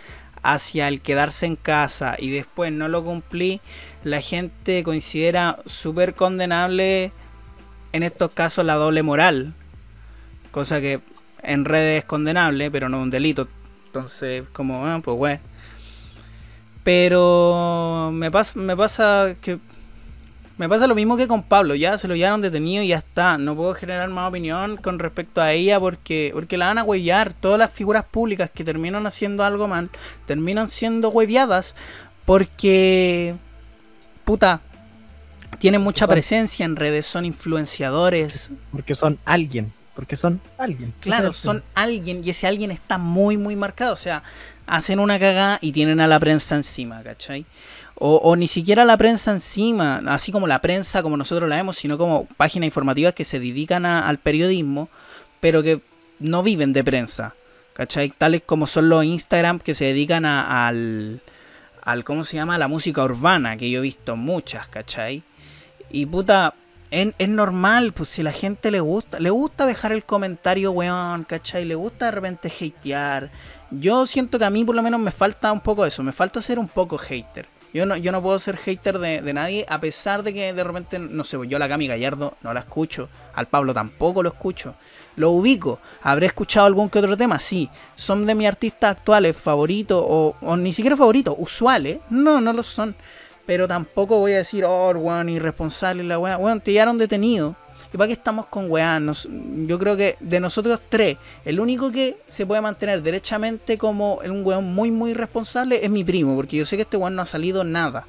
hacia 0.42 0.88
el 0.88 1.00
quedarse 1.00 1.46
en 1.46 1.56
casa 1.56 2.16
y 2.18 2.30
después 2.30 2.72
no 2.72 2.88
lo 2.88 3.04
cumplí, 3.04 3.60
la 4.04 4.20
gente 4.20 4.82
considera 4.84 5.58
súper 5.66 6.14
condenable 6.14 7.12
en 7.92 8.02
estos 8.02 8.32
casos 8.32 8.64
la 8.64 8.74
doble 8.74 9.02
moral. 9.02 9.54
Cosa 10.50 10.80
que 10.80 11.00
en 11.42 11.64
redes 11.64 12.00
es 12.00 12.04
condenable, 12.04 12.70
pero 12.70 12.88
no 12.88 13.00
un 13.00 13.10
delito. 13.10 13.48
Entonces, 13.86 14.44
como, 14.52 14.86
ah, 14.86 15.00
pues, 15.02 15.16
wey. 15.18 15.38
Pero 16.82 18.10
me 18.12 18.30
pasa, 18.30 18.58
me 18.58 18.76
pasa 18.76 19.34
que 19.40 19.58
me 20.58 20.70
pasa 20.70 20.86
lo 20.86 20.94
mismo 20.94 21.18
que 21.18 21.28
con 21.28 21.42
Pablo, 21.42 21.74
ya 21.74 21.98
se 21.98 22.08
lo 22.08 22.16
llevaron 22.16 22.40
detenido 22.40 22.82
y 22.82 22.88
ya 22.88 22.96
está. 22.96 23.36
No 23.36 23.54
puedo 23.54 23.74
generar 23.74 24.08
más 24.08 24.30
opinión 24.30 24.78
con 24.78 24.98
respecto 24.98 25.42
a 25.42 25.52
ella 25.52 25.78
porque, 25.78 26.30
porque 26.32 26.56
la 26.56 26.68
van 26.68 26.78
a 26.78 26.84
huevear. 26.84 27.34
Todas 27.34 27.58
las 27.58 27.70
figuras 27.70 28.04
públicas 28.04 28.50
que 28.50 28.64
terminan 28.64 29.06
haciendo 29.06 29.44
algo 29.44 29.68
mal, 29.68 29.90
terminan 30.24 30.68
siendo 30.68 31.10
hueviadas 31.10 31.74
porque 32.24 33.34
puta 34.24 34.60
tienen 35.58 35.80
mucha 35.82 36.06
Son- 36.06 36.12
presencia 36.14 36.64
en 36.64 36.76
redes, 36.76 37.06
son 37.06 37.24
influenciadores. 37.24 38.50
Porque 38.72 38.94
son 38.94 39.18
alguien. 39.24 39.72
Porque 39.94 40.16
son 40.16 40.40
alguien. 40.58 40.92
Claro, 41.00 41.32
son 41.32 41.62
alguien 41.74 42.20
y 42.22 42.30
ese 42.30 42.46
alguien 42.46 42.70
está 42.70 42.98
muy, 42.98 43.36
muy 43.36 43.56
marcado. 43.56 43.92
O 43.94 43.96
sea, 43.96 44.22
hacen 44.66 44.98
una 45.00 45.18
cagada 45.18 45.58
y 45.62 45.72
tienen 45.72 46.00
a 46.00 46.06
la 46.06 46.20
prensa 46.20 46.54
encima, 46.56 47.02
¿cachai? 47.02 47.46
O, 47.94 48.16
o 48.16 48.36
ni 48.36 48.46
siquiera 48.46 48.84
la 48.84 48.98
prensa 48.98 49.30
encima, 49.30 50.02
así 50.08 50.30
como 50.32 50.46
la 50.46 50.60
prensa 50.60 51.02
como 51.02 51.16
nosotros 51.16 51.48
la 51.48 51.56
vemos, 51.56 51.78
sino 51.78 51.96
como 51.96 52.26
páginas 52.36 52.66
informativas 52.66 53.14
que 53.14 53.24
se 53.24 53.40
dedican 53.40 53.86
a- 53.86 54.06
al 54.06 54.18
periodismo, 54.18 54.90
pero 55.40 55.62
que 55.62 55.80
no 56.18 56.42
viven 56.42 56.74
de 56.74 56.84
prensa, 56.84 57.34
¿cachai? 57.72 58.10
Tales 58.10 58.42
como 58.44 58.66
son 58.66 58.90
los 58.90 59.02
Instagram 59.02 59.60
que 59.60 59.74
se 59.74 59.86
dedican 59.86 60.26
a- 60.26 60.68
al, 60.68 61.22
al, 61.82 62.04
¿cómo 62.04 62.22
se 62.24 62.36
llama? 62.36 62.56
A 62.56 62.58
la 62.58 62.68
música 62.68 63.02
urbana, 63.02 63.56
que 63.56 63.70
yo 63.70 63.78
he 63.78 63.82
visto 63.82 64.14
muchas, 64.14 64.68
¿cachai? 64.68 65.22
Y 65.90 66.06
puta, 66.06 66.54
es, 66.90 67.14
es 67.18 67.28
normal, 67.28 67.92
pues 67.92 68.08
si 68.10 68.22
la 68.22 68.32
gente 68.32 68.70
le 68.70 68.80
gusta, 68.80 69.20
le 69.20 69.30
gusta 69.30 69.66
dejar 69.66 69.92
el 69.92 70.04
comentario, 70.04 70.72
weón, 70.72 71.24
¿cachai? 71.24 71.64
Le 71.64 71.74
gusta 71.74 72.06
de 72.06 72.10
repente 72.12 72.48
hatear. 72.48 73.30
Yo 73.70 74.06
siento 74.06 74.38
que 74.38 74.44
a 74.44 74.50
mí 74.50 74.64
por 74.64 74.74
lo 74.74 74.82
menos 74.82 75.00
me 75.00 75.10
falta 75.10 75.52
un 75.52 75.60
poco 75.60 75.84
eso, 75.84 76.02
me 76.02 76.12
falta 76.12 76.40
ser 76.40 76.58
un 76.58 76.68
poco 76.68 76.98
hater. 76.98 77.46
Yo 77.74 77.84
no, 77.84 77.96
yo 77.96 78.10
no 78.10 78.22
puedo 78.22 78.38
ser 78.38 78.56
hater 78.56 78.98
de, 78.98 79.20
de 79.20 79.32
nadie, 79.34 79.66
a 79.68 79.78
pesar 79.80 80.22
de 80.22 80.32
que 80.32 80.52
de 80.52 80.64
repente, 80.64 80.98
no 80.98 81.24
sé, 81.24 81.36
yo 81.46 81.56
a 81.56 81.60
la 81.60 81.68
Cami 81.68 81.86
Gallardo 81.86 82.34
no 82.42 82.54
la 82.54 82.60
escucho, 82.60 83.08
al 83.34 83.46
Pablo 83.46 83.74
tampoco 83.74 84.22
lo 84.22 84.30
escucho. 84.30 84.74
Lo 85.16 85.30
ubico, 85.30 85.78
habré 86.02 86.26
escuchado 86.26 86.66
algún 86.66 86.88
que 86.88 86.98
otro 86.98 87.16
tema, 87.16 87.38
sí. 87.38 87.68
Son 87.96 88.24
de 88.26 88.34
mis 88.34 88.46
artistas 88.46 88.92
actuales 88.92 89.36
favoritos, 89.36 90.02
o, 90.06 90.36
o 90.40 90.56
ni 90.56 90.72
siquiera 90.72 90.96
favoritos, 90.96 91.34
usuales. 91.38 91.98
No, 92.10 92.40
no 92.40 92.52
lo 92.52 92.62
son. 92.62 92.94
Pero 93.46 93.68
tampoco 93.68 94.18
voy 94.18 94.32
a 94.32 94.38
decir, 94.38 94.64
oh, 94.64 94.90
weón, 94.90 95.28
irresponsable 95.28 96.02
la 96.02 96.18
weá. 96.18 96.36
Weón, 96.36 96.60
te 96.60 96.72
llevaron 96.72 96.98
detenido. 96.98 97.54
¿Y 97.92 97.96
para 97.96 98.08
qué 98.08 98.12
estamos 98.14 98.46
con 98.46 98.68
weá? 98.70 98.98
Nos- 98.98 99.28
yo 99.66 99.78
creo 99.78 99.96
que 99.96 100.16
de 100.20 100.40
nosotros 100.40 100.80
tres, 100.88 101.16
el 101.44 101.60
único 101.60 101.92
que 101.92 102.18
se 102.26 102.44
puede 102.44 102.60
mantener 102.60 103.02
derechamente 103.02 103.78
como 103.78 104.16
un 104.16 104.44
weón 104.44 104.64
muy, 104.64 104.90
muy 104.90 105.14
responsable 105.14 105.84
es 105.84 105.90
mi 105.90 106.02
primo. 106.04 106.34
Porque 106.34 106.56
yo 106.56 106.66
sé 106.66 106.76
que 106.76 106.82
este 106.82 106.96
weón 106.96 107.14
no 107.14 107.22
ha 107.22 107.26
salido 107.26 107.62
nada. 107.64 108.04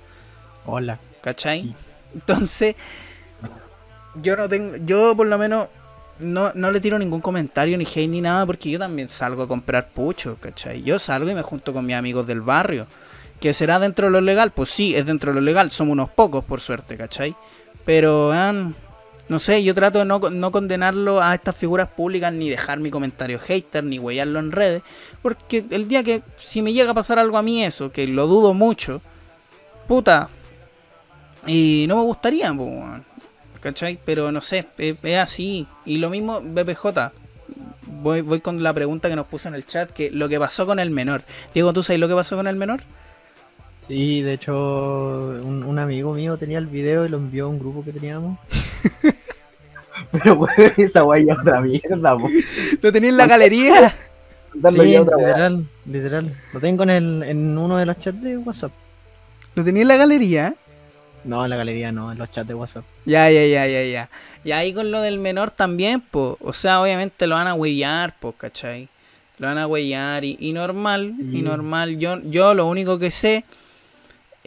Hola. 0.66 1.00
¿Cachai? 1.22 1.62
Sí. 1.62 1.76
Entonces, 2.16 2.76
yo 4.22 4.36
no 4.36 4.50
tengo, 4.50 4.78
yo 4.78 5.16
por 5.16 5.28
lo 5.28 5.38
menos 5.38 5.68
no, 6.20 6.52
no 6.56 6.72
le 6.72 6.80
tiro 6.82 6.98
ningún 6.98 7.22
comentario 7.22 7.78
ni 7.78 7.86
hate 7.86 8.08
ni 8.10 8.22
nada 8.22 8.46
porque 8.46 8.70
yo 8.70 8.80
también 8.80 9.08
salgo 9.08 9.44
a 9.44 9.48
comprar 9.48 9.90
pucho, 9.90 10.38
¿cachai? 10.40 10.82
Yo 10.82 10.98
salgo 11.00 11.30
y 11.30 11.36
me 11.36 11.44
junto 11.44 11.74
con 11.74 11.86
mis 11.86 11.96
amigos 11.96 12.26
del 12.26 12.42
barrio. 12.42 12.88
¿Que 13.40 13.54
será 13.54 13.80
dentro 13.80 14.08
de 14.08 14.12
lo 14.12 14.22
legal? 14.22 14.52
Pues 14.52 14.70
sí, 14.70 14.96
es 14.96 15.06
dentro 15.06 15.32
de 15.32 15.36
lo 15.36 15.42
legal. 15.42 15.72
Somos 15.72 15.94
unos 15.94 16.10
pocos, 16.10 16.44
por 16.44 16.60
suerte, 16.60 16.98
¿cachai? 16.98 17.36
Pero, 17.86 18.34
no 19.30 19.40
sé, 19.40 19.64
yo 19.64 19.76
trato 19.76 20.00
de 20.00 20.06
no, 20.06 20.20
no 20.20 20.52
condenarlo 20.52 21.22
a 21.22 21.36
estas 21.36 21.56
figuras 21.56 21.90
públicas 21.90 22.34
ni 22.34 22.50
dejar 22.50 22.80
mi 22.80 22.90
comentario 22.90 23.40
hater 23.40 23.84
ni 23.84 24.00
huellarlo 24.00 24.40
en 24.40 24.52
redes. 24.52 24.84
Porque 25.22 25.66
el 25.70 25.88
día 25.88 26.04
que, 26.04 26.24
si 26.44 26.62
me 26.62 26.74
llega 26.74 26.92
a 26.92 26.96
pasar 26.96 27.20
algo 27.20 27.38
a 27.38 27.44
mí 27.44 27.64
eso, 27.64 27.92
que 27.92 28.08
lo 28.08 28.28
dudo 28.28 28.54
mucho, 28.54 29.02
puta, 29.88 30.30
y 31.46 31.86
no 31.88 31.98
me 31.98 32.04
gustaría, 32.04 32.52
weón, 32.52 33.06
¿cachai? 33.62 34.00
Pero 34.04 34.32
no 34.32 34.42
sé, 34.42 34.66
es, 34.78 34.96
es 35.02 35.18
así. 35.18 35.68
Y 35.86 35.98
lo 35.98 36.10
mismo, 36.10 36.42
BPJ. 36.42 37.12
Voy, 38.02 38.22
voy 38.22 38.42
con 38.42 38.62
la 38.62 38.74
pregunta 38.74 39.10
que 39.10 39.16
nos 39.16 39.28
puso 39.28 39.48
en 39.48 39.56
el 39.56 39.66
chat, 39.66 39.92
que 39.92 40.12
lo 40.12 40.28
que 40.28 40.40
pasó 40.40 40.66
con 40.66 40.80
el 40.80 40.90
menor. 40.90 41.24
Diego, 41.54 41.74
¿tú 41.74 41.84
sabes 41.84 42.00
lo 42.00 42.08
que 42.08 42.16
pasó 42.16 42.36
con 42.36 42.48
el 42.48 42.56
menor? 42.56 42.82
Sí, 43.88 44.22
de 44.22 44.34
hecho, 44.34 44.54
un, 45.44 45.64
un 45.64 45.80
amigo 45.80 46.14
mío 46.14 46.38
tenía 46.38 46.58
el 46.58 46.68
video 46.68 47.06
y 47.06 47.10
lo 47.10 47.18
envió 47.18 47.46
a 47.46 47.50
un 47.50 47.60
grupo 47.60 47.84
que 47.86 47.94
teníamos. 47.94 48.38
Pero, 50.12 50.34
weón, 50.36 50.74
esa 50.78 51.04
weá 51.04 51.24
ya 51.24 51.34
otra 51.40 51.62
mierda, 51.62 52.18
po. 52.18 52.30
¿Lo 52.82 52.92
tenía 52.92 53.10
en 53.10 53.18
la 53.18 53.28
galería? 53.28 53.90
Sí, 54.54 54.98
otra 54.98 55.18
literal, 55.18 55.66
literal. 55.86 56.34
Lo 56.54 56.60
tengo 56.60 56.84
en, 56.84 56.90
el, 56.90 57.24
en 57.24 57.58
uno 57.58 57.78
de 57.78 57.86
los 57.86 58.00
chats 58.00 58.22
de 58.22 58.38
WhatsApp. 58.38 58.72
¿Lo 59.56 59.64
tenía 59.64 59.82
en 59.84 59.88
la 59.88 59.98
galería? 59.98 60.54
No, 61.24 61.44
en 61.44 61.50
la 61.50 61.56
galería 61.58 61.92
no, 61.92 62.12
en 62.12 62.18
los 62.18 62.32
chats 62.32 62.48
de 62.48 62.54
WhatsApp. 62.56 62.84
Ya, 63.06 63.30
ya, 63.30 63.46
ya, 63.46 63.68
ya, 63.68 63.84
ya. 63.84 64.10
Y 64.44 64.52
ahí 64.52 64.74
con 64.74 64.92
lo 64.92 65.02
del 65.02 65.20
menor 65.20 65.52
también, 65.52 66.02
pues. 66.02 66.36
O 66.42 66.54
sea, 66.54 66.82
obviamente 66.82 67.28
lo 67.28 67.36
van 67.36 67.48
a 67.48 67.54
huellar, 67.54 68.16
pues, 68.20 68.36
¿cachai? 68.38 68.88
Lo 69.40 69.48
van 69.48 69.58
a 69.58 69.68
huellar 69.68 70.24
y, 70.24 70.38
y 70.40 70.54
normal, 70.54 71.14
Sí. 71.16 71.40
y 71.40 71.42
normal. 71.42 71.98
Yo, 72.00 72.20
yo 72.24 72.54
lo 72.54 72.68
único 72.68 72.98
que 73.00 73.12
sé 73.12 73.44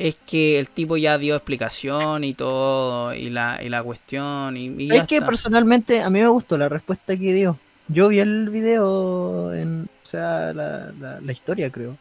es 0.00 0.16
que 0.26 0.58
el 0.58 0.68
tipo 0.68 0.96
ya 0.96 1.18
dio 1.18 1.36
explicación 1.36 2.24
y 2.24 2.32
todo, 2.32 3.12
y 3.12 3.28
la, 3.28 3.60
y 3.62 3.68
la 3.68 3.82
cuestión, 3.82 4.56
y, 4.56 4.66
y 4.66 4.86
ya 4.86 4.94
¿Sabes 4.94 5.08
qué? 5.08 5.16
está. 5.16 5.26
Personalmente, 5.26 6.00
a 6.02 6.08
mí 6.08 6.20
me 6.20 6.28
gustó 6.28 6.56
la 6.56 6.70
respuesta 6.70 7.14
que 7.16 7.34
dio. 7.34 7.58
Yo 7.88 8.08
vi 8.08 8.20
el 8.20 8.48
video, 8.48 9.52
en, 9.52 9.82
o 9.84 10.06
sea, 10.06 10.54
la, 10.54 10.90
la, 10.98 11.20
la 11.20 11.32
historia 11.32 11.68
creo, 11.70 11.96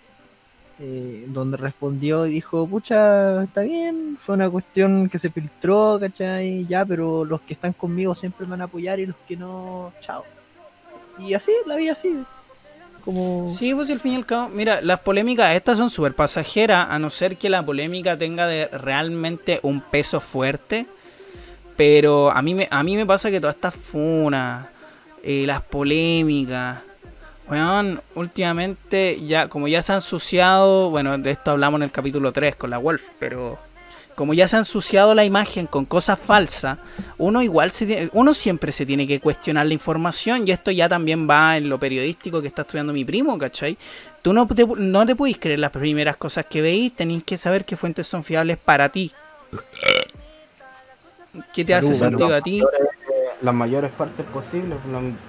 eh, 0.79 1.25
donde 1.27 1.57
respondió 1.57 2.25
y 2.25 2.31
dijo, 2.31 2.65
pucha, 2.65 3.43
está 3.43 3.61
bien, 3.61 4.17
fue 4.21 4.35
una 4.35 4.49
cuestión 4.49 5.09
que 5.09 5.19
se 5.19 5.29
filtró, 5.29 5.97
¿cachai? 5.99 6.65
Ya, 6.67 6.85
pero 6.85 7.25
los 7.25 7.41
que 7.41 7.53
están 7.53 7.73
conmigo 7.73 8.15
siempre 8.15 8.45
me 8.45 8.51
van 8.51 8.61
a 8.61 8.65
apoyar 8.65 8.99
y 8.99 9.07
los 9.07 9.17
que 9.27 9.35
no, 9.35 9.91
chao. 9.99 10.23
Y 11.19 11.33
así, 11.33 11.51
la 11.65 11.75
vi 11.75 11.89
así. 11.89 12.23
Sí, 13.55 13.73
pues 13.73 13.89
al 13.89 13.99
fin 13.99 14.13
y 14.13 14.15
al 14.17 14.25
cabo, 14.25 14.49
mira, 14.49 14.81
las 14.81 14.99
polémicas 14.99 15.55
estas 15.55 15.77
son 15.77 15.89
súper 15.89 16.13
pasajeras, 16.13 16.87
a 16.89 16.99
no 16.99 17.09
ser 17.09 17.37
que 17.37 17.49
la 17.49 17.65
polémica 17.65 18.17
tenga 18.17 18.47
realmente 18.67 19.59
un 19.63 19.81
peso 19.81 20.19
fuerte. 20.19 20.85
Pero 21.75 22.29
a 22.29 22.41
mí 22.41 22.53
me, 22.55 22.67
a 22.69 22.83
mí 22.83 22.97
me 22.97 23.05
pasa 23.05 23.31
que 23.31 23.39
todas 23.39 23.55
estas 23.55 23.73
funas, 23.73 24.67
eh, 25.23 25.45
las 25.45 25.61
polémicas, 25.61 26.79
weón, 27.49 28.01
últimamente 28.15 29.19
ya, 29.25 29.47
como 29.47 29.67
ya 29.67 29.81
se 29.81 29.93
ha 29.93 29.95
ensuciado, 29.95 30.89
bueno, 30.89 31.17
de 31.17 31.31
esto 31.31 31.51
hablamos 31.51 31.79
en 31.79 31.83
el 31.83 31.91
capítulo 31.91 32.33
3 32.33 32.57
con 32.57 32.69
la 32.69 32.77
Wolf, 32.77 33.01
pero 33.17 33.57
como 34.19 34.33
ya 34.33 34.49
se 34.49 34.57
ha 34.57 34.59
ensuciado 34.59 35.15
la 35.15 35.23
imagen 35.23 35.65
con 35.65 35.85
cosas 35.85 36.19
falsas, 36.19 36.77
uno 37.17 37.41
igual 37.41 37.71
se 37.71 38.09
uno 38.11 38.33
siempre 38.33 38.73
se 38.73 38.85
tiene 38.85 39.07
que 39.07 39.21
cuestionar 39.21 39.65
la 39.65 39.73
información 39.73 40.45
y 40.45 40.51
esto 40.51 40.71
ya 40.71 40.89
también 40.89 41.25
va 41.25 41.55
en 41.55 41.69
lo 41.69 41.79
periodístico 41.79 42.41
que 42.41 42.49
está 42.49 42.63
estudiando 42.63 42.91
mi 42.91 43.05
primo, 43.05 43.37
¿cachai? 43.37 43.77
Tú 44.21 44.33
no 44.33 44.45
te, 44.45 44.67
no 44.75 45.05
te 45.05 45.15
podéis 45.15 45.37
creer 45.37 45.59
las 45.59 45.71
primeras 45.71 46.17
cosas 46.17 46.47
que 46.47 46.61
veis, 46.61 46.91
tenéis 46.91 47.23
que 47.23 47.37
saber 47.37 47.63
qué 47.63 47.77
fuentes 47.77 48.07
son 48.07 48.25
fiables 48.25 48.57
para 48.57 48.89
ti. 48.89 49.13
¿Qué 51.53 51.63
te 51.63 51.73
hace 51.73 51.95
sentido 51.95 52.35
a 52.35 52.41
ti? 52.41 52.61
Las 53.41 53.55
mayores 53.55 53.89
partes 53.91 54.25
posibles, 54.25 54.79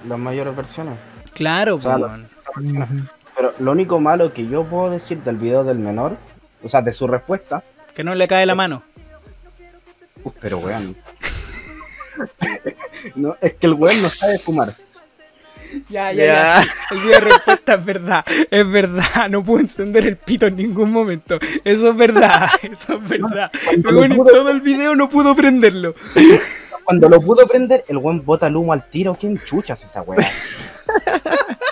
las, 0.05 0.19
mayores 0.19 0.53
versiones. 0.53 0.95
Claro, 1.33 1.75
O 1.75 1.79
sea. 1.79 1.95
Ujú. 1.95 3.07
Pero 3.37 3.53
lo 3.57 3.71
único 3.71 4.01
malo 4.01 4.33
que 4.33 4.45
yo 4.49 4.65
puedo 4.65 4.89
decir 4.89 5.23
del 5.23 5.37
video 5.37 5.63
del 5.63 5.79
menor, 5.79 6.17
o 6.61 6.67
sea, 6.67 6.81
de 6.81 6.91
su 6.91 7.07
respuesta, 7.07 7.63
que 7.93 8.03
no 8.03 8.15
le 8.15 8.27
cae 8.27 8.45
la 8.45 8.55
mano. 8.55 8.83
Uf, 10.23 10.33
pero 10.39 10.59
weón. 10.59 10.95
no, 13.15 13.35
es 13.41 13.53
que 13.53 13.67
el 13.67 13.73
weón 13.73 14.01
no 14.01 14.09
sabe 14.09 14.37
fumar. 14.37 14.69
Ya, 15.89 16.11
ya, 16.11 16.25
ya. 16.25 16.61
El 16.91 16.97
video 16.97 17.11
de 17.11 17.19
respuesta 17.21 17.73
es 17.75 17.85
verdad. 17.85 18.25
Es 18.49 18.69
verdad. 18.69 19.29
No 19.29 19.43
puedo 19.43 19.59
encender 19.61 20.05
el 20.05 20.17
pito 20.17 20.45
en 20.47 20.57
ningún 20.57 20.91
momento. 20.91 21.39
Eso 21.63 21.89
es 21.89 21.95
verdad. 21.95 22.49
Eso 22.61 22.95
es 22.95 23.09
verdad. 23.09 23.51
Luego 23.77 24.03
en 24.03 24.15
todo 24.17 24.49
el 24.49 24.61
video 24.61 24.95
no 24.95 25.09
pudo 25.09 25.35
prenderlo. 25.35 25.95
Cuando 26.83 27.07
lo 27.07 27.21
pudo 27.21 27.47
prender, 27.47 27.85
el 27.87 27.97
weón 27.97 28.23
bota 28.25 28.47
el 28.47 28.55
humo 28.55 28.73
al 28.73 28.87
tiro. 28.89 29.15
¿Quién 29.15 29.41
chuchas 29.43 29.81
esa 29.83 30.01
weá? 30.01 30.29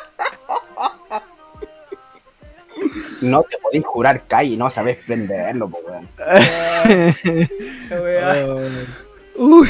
No 3.22 3.44
te 3.44 3.58
podéis 3.58 3.86
jurar 3.86 4.22
y 4.44 4.56
no 4.56 4.70
sabes 4.70 4.98
prenderlo, 5.06 5.70
po, 5.70 5.80
weón. 5.86 6.08
Uy. 9.36 9.68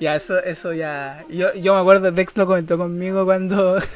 Ya, 0.00 0.16
eso, 0.16 0.42
eso 0.42 0.72
ya. 0.72 1.24
Yo, 1.28 1.54
yo 1.54 1.74
me 1.74 1.80
acuerdo, 1.80 2.10
Dex 2.10 2.36
lo 2.36 2.46
comentó 2.46 2.78
conmigo 2.78 3.24
cuando. 3.24 3.78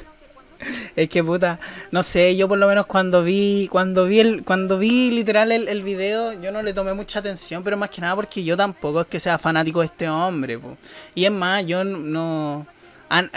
Es 0.96 1.08
que 1.08 1.22
puta, 1.22 1.60
no 1.92 2.02
sé, 2.02 2.34
yo 2.34 2.48
por 2.48 2.58
lo 2.58 2.66
menos 2.66 2.86
cuando 2.86 3.22
vi, 3.22 3.68
cuando 3.70 4.06
vi 4.06 4.18
el, 4.18 4.44
cuando 4.44 4.76
vi 4.76 5.12
literal 5.12 5.52
el, 5.52 5.68
el 5.68 5.84
video, 5.84 6.32
yo 6.32 6.50
no 6.50 6.62
le 6.62 6.74
tomé 6.74 6.94
mucha 6.94 7.20
atención, 7.20 7.62
pero 7.62 7.76
más 7.76 7.90
que 7.90 8.00
nada 8.00 8.16
porque 8.16 8.42
yo 8.42 8.56
tampoco 8.56 9.02
es 9.02 9.06
que 9.06 9.20
sea 9.20 9.38
fanático 9.38 9.78
de 9.78 9.86
este 9.86 10.08
hombre, 10.08 10.58
po. 10.58 10.76
Y 11.14 11.26
es 11.26 11.30
más, 11.30 11.64
yo 11.64 11.84
no, 11.84 12.66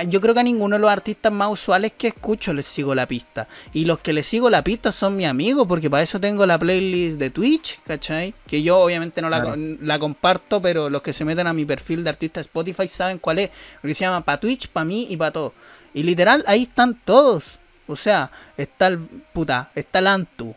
yo 0.07 0.19
creo 0.21 0.33
que 0.33 0.39
a 0.41 0.43
ninguno 0.43 0.75
de 0.75 0.81
los 0.81 0.89
artistas 0.89 1.31
más 1.31 1.51
usuales 1.51 1.93
que 1.97 2.07
escucho 2.09 2.53
les 2.53 2.65
sigo 2.65 2.93
la 2.93 3.05
pista. 3.05 3.47
Y 3.73 3.85
los 3.85 3.99
que 3.99 4.13
les 4.13 4.25
sigo 4.25 4.49
la 4.49 4.63
pista 4.63 4.91
son 4.91 5.15
mis 5.15 5.27
amigos, 5.27 5.67
porque 5.67 5.89
para 5.89 6.03
eso 6.03 6.19
tengo 6.19 6.45
la 6.45 6.57
playlist 6.59 7.17
de 7.19 7.29
Twitch, 7.29 7.79
¿cachai? 7.85 8.33
Que 8.47 8.61
yo 8.61 8.79
obviamente 8.79 9.21
no 9.21 9.29
la, 9.29 9.41
Claro. 9.41 9.55
la 9.81 9.99
comparto, 9.99 10.61
pero 10.61 10.89
los 10.89 11.01
que 11.01 11.13
se 11.13 11.25
meten 11.25 11.47
a 11.47 11.53
mi 11.53 11.65
perfil 11.65 12.03
de 12.03 12.09
artista 12.09 12.41
Spotify 12.41 12.87
saben 12.87 13.17
cuál 13.17 13.39
es. 13.39 13.49
Porque 13.81 13.93
se 13.93 14.03
llama 14.03 14.21
para 14.21 14.39
Twitch, 14.39 14.67
para 14.67 14.85
mí 14.85 15.07
y 15.09 15.17
para 15.17 15.31
todo. 15.31 15.53
Y 15.93 16.03
literal, 16.03 16.43
ahí 16.47 16.63
están 16.63 16.95
todos. 17.05 17.59
O 17.87 17.95
sea, 17.95 18.31
está 18.57 18.87
el 18.87 18.99
puta, 18.99 19.69
está 19.75 19.99
el 19.99 20.07
Antu, 20.07 20.55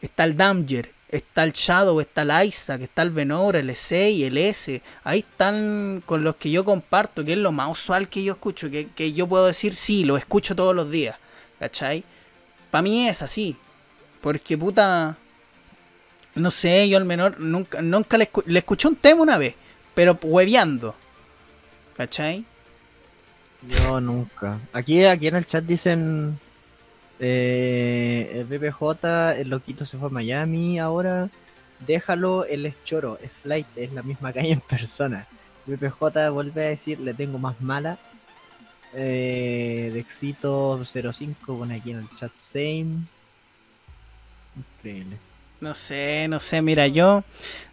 está 0.00 0.24
el 0.24 0.36
Damger, 0.36 0.90
está 1.10 1.42
el 1.44 1.52
Shadow, 1.52 2.00
está 2.00 2.22
el 2.22 2.46
Isaac, 2.46 2.82
está 2.82 3.02
el 3.02 3.10
Venor, 3.10 3.56
el 3.56 3.68
E6, 3.68 4.24
el 4.24 4.38
S. 4.38 4.80
Ahí 5.04 5.18
están 5.20 6.02
con 6.06 6.24
los 6.24 6.36
que 6.36 6.50
yo 6.50 6.64
comparto, 6.64 7.24
que 7.24 7.32
es 7.32 7.38
lo 7.38 7.52
más 7.52 7.70
usual 7.72 8.08
que 8.08 8.22
yo 8.22 8.32
escucho, 8.34 8.70
que, 8.70 8.88
que 8.94 9.12
yo 9.12 9.26
puedo 9.26 9.46
decir, 9.46 9.74
sí, 9.74 10.04
lo 10.04 10.16
escucho 10.16 10.54
todos 10.56 10.74
los 10.74 10.90
días. 10.90 11.16
¿Cachai? 11.58 12.04
Para 12.70 12.82
mí 12.82 13.08
es 13.08 13.20
así. 13.22 13.56
Porque 14.20 14.56
puta. 14.56 15.16
No 16.36 16.50
sé, 16.50 16.88
yo 16.88 16.96
al 16.96 17.04
menor 17.04 17.40
nunca, 17.40 17.82
nunca 17.82 18.16
le, 18.16 18.30
escu- 18.30 18.44
le 18.46 18.60
escuché 18.60 18.86
un 18.86 18.96
tema 18.96 19.22
una 19.22 19.36
vez, 19.36 19.54
pero 19.94 20.16
hueveando. 20.22 20.94
¿Cachai? 21.96 22.44
Yo 23.68 24.00
nunca. 24.00 24.58
Aquí, 24.72 25.04
aquí 25.04 25.26
en 25.26 25.36
el 25.36 25.46
chat 25.46 25.64
dicen 25.64 26.38
eh, 27.20 28.30
el 28.34 28.44
BPJ, 28.44 29.38
el 29.38 29.50
loquito 29.50 29.84
se 29.84 29.98
fue 29.98 30.08
a 30.08 30.12
Miami 30.12 30.78
ahora. 30.78 31.28
Déjalo, 31.86 32.44
él 32.46 32.66
es 32.66 32.74
choro, 32.84 33.18
es 33.22 33.30
flight, 33.30 33.66
es 33.76 33.92
la 33.92 34.02
misma 34.02 34.32
calle 34.34 34.52
en 34.52 34.60
persona. 34.60 35.26
BPJ 35.66 36.30
vuelve 36.32 36.66
a 36.66 36.68
decir, 36.70 36.98
le 37.00 37.14
tengo 37.14 37.38
más 37.38 37.60
mala. 37.60 37.98
Eh, 38.94 39.90
Dexito 39.94 40.82
05 40.84 41.58
pone 41.58 41.76
aquí 41.76 41.92
en 41.92 41.98
el 41.98 42.08
chat 42.16 42.32
same. 42.36 43.04
Increíble. 44.56 45.16
No 45.60 45.74
sé, 45.74 46.26
no 46.28 46.40
sé, 46.40 46.62
mira, 46.62 46.86
yo 46.86 47.22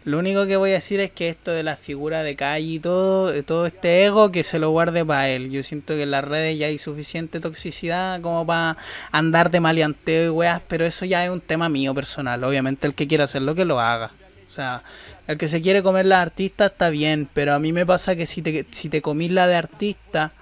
lo 0.04 0.18
único 0.18 0.46
que 0.46 0.56
voy 0.56 0.70
a 0.70 0.74
decir 0.74 1.00
es 1.00 1.10
que 1.10 1.30
esto 1.30 1.52
de 1.52 1.62
la 1.62 1.74
figura 1.74 2.22
de 2.22 2.36
calle 2.36 2.66
y 2.66 2.78
todo, 2.78 3.28
de 3.28 3.42
todo 3.42 3.64
este 3.64 4.04
ego, 4.04 4.30
que 4.30 4.44
se 4.44 4.58
lo 4.58 4.70
guarde 4.70 5.04
para 5.04 5.28
él. 5.30 5.50
Yo 5.50 5.62
siento 5.62 5.94
que 5.94 6.02
en 6.02 6.10
las 6.10 6.24
redes 6.24 6.58
ya 6.58 6.66
hay 6.66 6.76
suficiente 6.76 7.40
toxicidad 7.40 8.20
como 8.20 8.46
para 8.46 8.76
andar 9.10 9.50
de 9.50 9.60
maleanteo 9.60 10.26
y 10.26 10.28
weas, 10.28 10.60
pero 10.68 10.84
eso 10.84 11.06
ya 11.06 11.24
es 11.24 11.30
un 11.30 11.40
tema 11.40 11.70
mío 11.70 11.94
personal. 11.94 12.44
Obviamente 12.44 12.86
el 12.86 12.94
que 12.94 13.08
quiera 13.08 13.24
hacerlo, 13.24 13.54
que 13.54 13.64
lo 13.64 13.80
haga. 13.80 14.10
O 14.46 14.50
sea, 14.50 14.82
el 15.26 15.38
que 15.38 15.48
se 15.48 15.62
quiere 15.62 15.82
comer 15.82 16.04
la 16.06 16.20
artista 16.20 16.66
está 16.66 16.90
bien, 16.90 17.28
pero 17.32 17.54
a 17.54 17.58
mí 17.58 17.72
me 17.72 17.86
pasa 17.86 18.16
que 18.16 18.26
si 18.26 18.42
te, 18.42 18.66
si 18.70 18.88
te 18.88 19.00
comís 19.00 19.30
la 19.30 19.46
de 19.46 19.56
artista, 19.56 20.32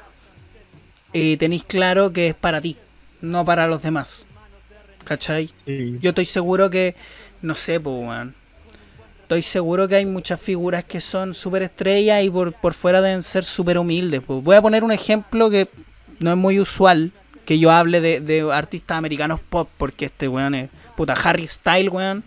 eh, 1.12 1.36
tenéis 1.38 1.64
claro 1.64 2.12
que 2.12 2.28
es 2.28 2.34
para 2.34 2.60
ti, 2.60 2.76
no 3.20 3.44
para 3.44 3.66
los 3.66 3.82
demás. 3.82 4.24
¿Cachai? 5.04 5.50
Sí. 5.64 5.98
Yo 6.00 6.10
estoy 6.10 6.24
seguro 6.24 6.68
que, 6.70 6.96
no 7.46 7.54
sé, 7.54 7.80
pues, 7.80 7.96
weón. 7.96 8.34
estoy 9.22 9.42
seguro 9.42 9.88
que 9.88 9.96
hay 9.96 10.06
muchas 10.06 10.40
figuras 10.40 10.84
que 10.84 11.00
son 11.00 11.32
súper 11.32 11.62
estrellas 11.62 12.22
y 12.22 12.30
por, 12.30 12.52
por 12.52 12.74
fuera 12.74 13.00
deben 13.00 13.22
ser 13.22 13.44
súper 13.44 13.78
humildes. 13.78 14.20
pues. 14.26 14.42
Voy 14.42 14.56
a 14.56 14.62
poner 14.62 14.84
un 14.84 14.92
ejemplo 14.92 15.48
que 15.48 15.68
no 16.18 16.30
es 16.30 16.36
muy 16.36 16.60
usual 16.60 17.12
que 17.44 17.58
yo 17.58 17.70
hable 17.70 18.00
de, 18.00 18.20
de 18.20 18.52
artistas 18.52 18.98
americanos 18.98 19.40
pop, 19.48 19.68
porque 19.78 20.06
este 20.06 20.28
weón 20.28 20.54
es 20.54 20.70
puta 20.96 21.14
Harry 21.14 21.46
Style, 21.46 21.88
weón. 21.88 22.24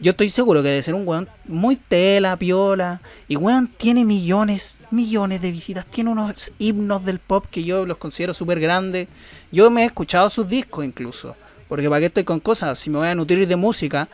Yo 0.00 0.12
estoy 0.12 0.28
seguro 0.28 0.62
que 0.62 0.68
debe 0.68 0.82
ser 0.84 0.94
un 0.94 1.06
weón 1.08 1.28
muy 1.44 1.74
tela, 1.74 2.36
piola. 2.36 3.00
Y 3.26 3.34
weón 3.34 3.66
tiene 3.66 4.04
millones, 4.04 4.78
millones 4.92 5.42
de 5.42 5.50
visitas. 5.50 5.84
Tiene 5.86 6.10
unos 6.10 6.52
himnos 6.60 7.04
del 7.04 7.18
pop 7.18 7.46
que 7.50 7.64
yo 7.64 7.84
los 7.84 7.96
considero 7.96 8.32
súper 8.32 8.60
grandes. 8.60 9.08
Yo 9.50 9.68
me 9.70 9.82
he 9.82 9.86
escuchado 9.86 10.30
sus 10.30 10.48
discos 10.48 10.84
incluso. 10.84 11.34
Porque 11.68 11.88
para 11.88 12.00
qué 12.00 12.06
estoy 12.06 12.24
con 12.24 12.40
cosas, 12.40 12.78
si 12.78 12.90
me 12.90 12.98
voy 12.98 13.08
a 13.08 13.14
nutrir 13.14 13.46
de 13.46 13.56
música, 13.56 14.08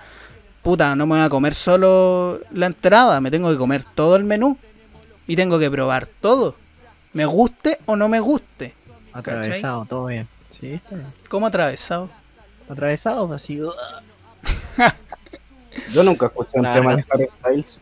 puta, 0.62 0.96
no 0.96 1.06
me 1.06 1.16
voy 1.16 1.24
a 1.24 1.28
comer 1.28 1.54
solo 1.54 2.40
la 2.52 2.66
entrada, 2.66 3.20
me 3.20 3.30
tengo 3.30 3.50
que 3.50 3.56
comer 3.58 3.84
todo 3.94 4.16
el 4.16 4.24
menú. 4.24 4.58
Y 5.26 5.36
tengo 5.36 5.58
que 5.58 5.70
probar 5.70 6.06
todo. 6.20 6.54
Me 7.14 7.24
guste 7.24 7.78
o 7.86 7.96
no 7.96 8.08
me 8.08 8.20
guste. 8.20 8.74
Atravesado, 9.12 9.86
todo 9.88 10.06
bien. 10.06 10.26
Sí, 10.60 10.74
está 10.74 10.96
bien. 10.96 11.06
¿Cómo 11.28 11.46
atravesado? 11.46 12.10
Atravesado, 12.68 13.32
así. 13.32 13.62
ugh. 13.62 13.72
Yo 15.92 16.02
nunca 16.02 16.26
escuché 16.26 16.50
un 16.54 16.62
tema 16.74 16.96
de 16.96 17.04
Harry 17.10 17.28
Styles. 17.40 17.78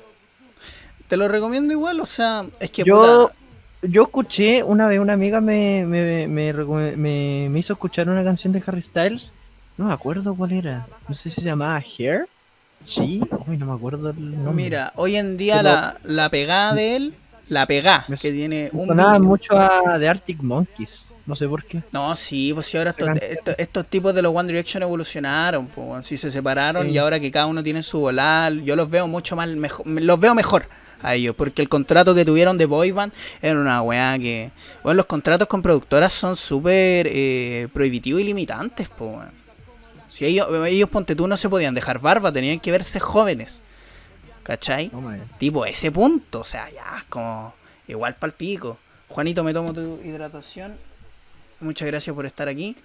Te 1.09 1.17
lo 1.17 1.29
recomiendo 1.29 1.73
igual, 1.73 2.01
o 2.01 2.07
sea, 2.07 2.47
es 2.61 2.71
que 2.71 2.85
Yo, 2.85 3.29
puta, 3.31 3.35
yo 3.83 4.05
escuché 4.05 4.63
una 4.63 4.87
vez 4.87 4.99
una 4.99 5.13
amiga 5.13 5.41
me, 5.41 5.85
me, 5.87 6.27
me, 6.27 6.55
recome- 6.55 6.97
me- 6.97 7.49
me 7.51 7.59
hizo 7.59 7.75
escuchar 7.75 8.09
una 8.09 8.25
canción 8.25 8.53
de 8.53 8.63
Harry 8.67 8.83
Styles. 8.83 9.33
No 9.77 9.87
me 9.87 9.93
acuerdo 9.95 10.35
cuál 10.35 10.53
era. 10.53 10.87
No 11.09 11.15
sé 11.15 11.31
si 11.31 11.37
se 11.41 11.43
llamaba 11.43 11.79
Hair. 11.99 12.27
Sí, 12.87 13.21
Uy, 13.47 13.57
no 13.57 13.67
me 13.67 13.73
acuerdo 13.73 14.11
el 14.11 14.33
nombre. 14.43 14.53
mira, 14.65 14.93
hoy 14.97 15.17
en 15.17 15.37
día 15.37 15.57
Pero- 15.59 15.69
la, 15.71 15.97
la 16.03 16.29
pegada 16.31 16.75
de 16.75 16.97
él, 16.97 17.15
la 17.49 17.65
pegada, 17.67 18.07
que 18.21 18.33
tiene 18.33 18.71
Me 18.73 18.81
un 18.81 18.87
sonaba 18.89 19.19
mucho 19.21 19.57
a 19.57 19.99
The 19.99 20.09
Arctic 20.09 20.43
Monkeys. 20.43 21.07
No 21.25 21.37
sé 21.37 21.47
por 21.47 21.63
qué. 21.65 21.81
No, 21.93 22.17
sí, 22.17 22.51
pues 22.53 22.67
si 22.67 22.77
ahora 22.77 22.91
estos, 22.91 23.09
estos, 23.23 23.55
estos 23.57 23.87
tipos 23.87 24.13
de 24.13 24.23
los 24.23 24.35
One 24.35 24.49
Direction 24.49 24.83
evolucionaron, 24.83 25.67
pues 25.69 26.05
si 26.05 26.17
se 26.17 26.33
separaron 26.33 26.87
Sí. 26.87 26.93
y 26.95 26.99
ahora 26.99 27.21
que 27.21 27.31
cada 27.31 27.47
uno 27.47 27.63
tiene 27.63 27.85
su 27.85 28.01
volar, 28.01 28.53
yo 28.55 28.75
los 28.75 28.91
veo 28.91 29.07
mucho 29.07 29.37
más 29.37 29.49
mejor, 29.51 29.87
los 29.87 30.19
veo 30.19 30.35
mejor 30.35 30.67
a 31.01 31.15
ellos, 31.15 31.37
porque 31.37 31.63
el 31.63 31.69
contrato 31.69 32.13
que 32.17 32.25
tuvieron 32.25 32.59
de 32.59 32.67
boy 32.67 32.91
band 32.91 33.13
era 33.41 33.59
una 33.61 33.81
weá 33.83 34.19
que, 34.19 34.51
bueno, 34.83 34.97
los 34.97 35.07
contratos 35.07 35.47
con 35.47 35.63
productoras 35.63 36.13
son 36.13 36.35
súper 36.35 37.07
eh, 37.09 37.69
prohibitivos 37.73 38.21
y 38.21 38.25
limitantes, 38.25 38.89
pues. 38.89 39.19
Si 40.13 40.27
ellos, 40.27 40.47
ellos, 40.67 40.91
ponte 40.91 41.17
tú, 41.17 41.27
no 41.27 41.39
se 41.39 41.49
podían 41.49 41.75
dejar 41.75 41.99
barba, 41.99 42.31
tenían 42.31 42.61
que 42.61 42.71
verse 42.71 43.01
jóvenes, 43.01 43.61
¿cachai? 44.43 44.91
Me- 44.93 45.21
Tipo, 45.39 45.65
ese 45.65 45.91
punto, 45.91 46.41
o 46.41 46.45
sea, 46.45 46.69
ya, 46.71 47.03
como 47.09 47.55
igual 47.89 48.15
pal 48.17 48.33
pico. 48.33 48.77
Juanito, 49.09 49.43
me 49.43 49.55
tomo 49.55 49.73
tu 49.73 50.01
hidratación. 50.05 50.77
Muchas 51.61 51.87
gracias 51.87 52.15
por 52.15 52.27
estar 52.27 52.47
aquí. 52.49 52.77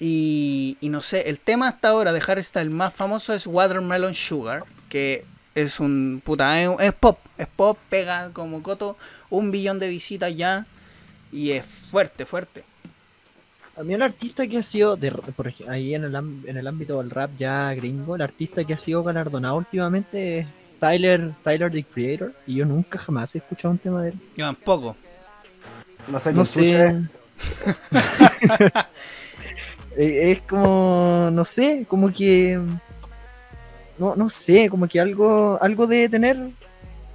Y, 0.00 0.76
y 0.82 0.88
no 0.90 1.00
sé, 1.00 1.30
el 1.30 1.40
tema 1.40 1.68
hasta 1.68 1.88
ahora 1.88 2.12
de 2.12 2.22
Harry 2.26 2.42
Styles 2.42 2.70
más 2.70 2.92
famoso 2.92 3.32
es 3.32 3.46
Watermelon 3.46 4.14
Sugar, 4.14 4.64
que 4.90 5.24
es 5.54 5.80
un 5.80 6.20
puta, 6.24 6.60
es, 6.62 6.68
es 6.80 6.92
pop, 6.92 7.18
es 7.38 7.46
pop, 7.46 7.78
pega 7.88 8.30
como 8.34 8.62
coto, 8.62 8.98
un 9.30 9.50
billón 9.50 9.78
de 9.78 9.88
visitas 9.88 10.34
ya, 10.36 10.66
y 11.32 11.52
es 11.52 11.64
fuerte, 11.64 12.26
fuerte. 12.26 12.64
A 13.76 13.82
mí 13.82 13.94
el 13.94 14.02
artista 14.02 14.46
que 14.46 14.58
ha 14.58 14.62
sido, 14.62 14.96
de, 14.96 15.10
por 15.10 15.52
ahí 15.68 15.94
en 15.94 16.04
el, 16.04 16.14
en 16.14 16.56
el 16.56 16.66
ámbito 16.66 16.98
del 16.98 17.10
rap 17.10 17.30
ya 17.38 17.74
gringo, 17.74 18.14
el 18.14 18.22
artista 18.22 18.64
que 18.64 18.74
ha 18.74 18.78
sido 18.78 19.02
galardonado 19.02 19.56
últimamente 19.56 20.38
es 20.38 20.46
Tyler, 20.78 21.32
Tyler 21.42 21.72
the 21.72 21.82
Creator. 21.82 22.32
Y 22.46 22.54
yo 22.56 22.66
nunca 22.66 22.98
jamás 22.98 23.34
he 23.34 23.38
escuchado 23.38 23.72
un 23.72 23.78
tema 23.78 24.02
de 24.02 24.10
él. 24.10 24.14
Yo 24.36 24.46
tampoco. 24.46 24.96
No 26.08 26.20
sé 26.20 26.32
No 26.32 26.44
sé. 26.44 27.00
Eh, 29.96 30.32
es 30.32 30.42
como, 30.42 31.30
no 31.32 31.44
sé, 31.44 31.86
como 31.88 32.12
que... 32.12 32.58
No, 33.96 34.16
no 34.16 34.28
sé, 34.28 34.68
como 34.68 34.88
que 34.88 35.00
algo, 35.00 35.56
algo 35.62 35.86
de 35.86 36.08
tener... 36.08 36.36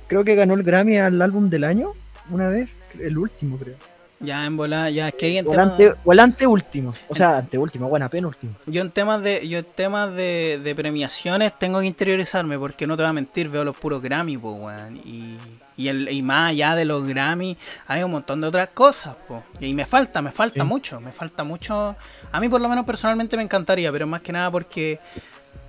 Creo 0.07 0.23
que 0.23 0.35
ganó 0.35 0.53
el 0.53 0.63
Grammy 0.63 0.97
al 0.97 1.21
álbum 1.21 1.49
del 1.49 1.65
año 1.65 1.93
una 2.29 2.47
vez, 2.47 2.69
el 2.99 3.17
último 3.17 3.57
creo. 3.57 3.75
Ya 4.21 4.45
en 4.45 4.57
bola, 4.57 4.89
ya 4.89 5.07
es 5.07 5.13
que 5.13 5.27
hay 5.27 5.37
en 5.37 5.47
O 5.47 5.51
el, 5.53 5.57
temas- 5.59 5.71
ante, 5.71 5.95
o 6.03 6.11
el 6.11 6.19
anteúltimo, 6.19 6.93
o 7.07 7.15
sea, 7.15 7.37
anteúltimo, 7.37 7.87
buena 7.87 8.09
penúltimo. 8.09 8.53
Yo 8.65 8.81
en 8.81 8.91
temas 8.91 9.21
de 9.21 9.47
yo 9.47 9.59
en 9.59 9.65
temas 9.75 10.13
de, 10.13 10.59
de 10.61 10.75
premiaciones 10.75 11.57
tengo 11.57 11.79
que 11.79 11.85
interiorizarme 11.85 12.59
porque 12.59 12.85
no 12.85 12.97
te 12.97 13.03
voy 13.03 13.09
a 13.11 13.13
mentir, 13.13 13.47
veo 13.49 13.63
los 13.63 13.77
puros 13.77 14.01
Grammy, 14.01 14.37
pues, 14.37 14.55
weón. 14.59 14.97
Y, 14.97 15.37
y, 15.77 15.87
el, 15.87 16.09
y 16.09 16.21
más 16.21 16.49
allá 16.49 16.75
de 16.75 16.83
los 16.83 17.07
Grammy 17.07 17.55
hay 17.87 18.03
un 18.03 18.11
montón 18.11 18.41
de 18.41 18.47
otras 18.47 18.67
cosas, 18.73 19.15
pues. 19.25 19.41
Y 19.61 19.73
me 19.73 19.85
falta, 19.85 20.21
me 20.21 20.31
falta 20.33 20.63
Sí. 20.63 20.67
mucho, 20.67 20.99
me 20.99 21.13
falta 21.13 21.45
mucho. 21.45 21.95
A 22.31 22.39
mí 22.41 22.49
por 22.49 22.59
lo 22.59 22.67
menos 22.67 22.85
personalmente 22.85 23.37
me 23.37 23.43
encantaría, 23.43 23.89
pero 23.89 24.05
más 24.05 24.19
que 24.21 24.33
nada 24.33 24.51
porque 24.51 24.99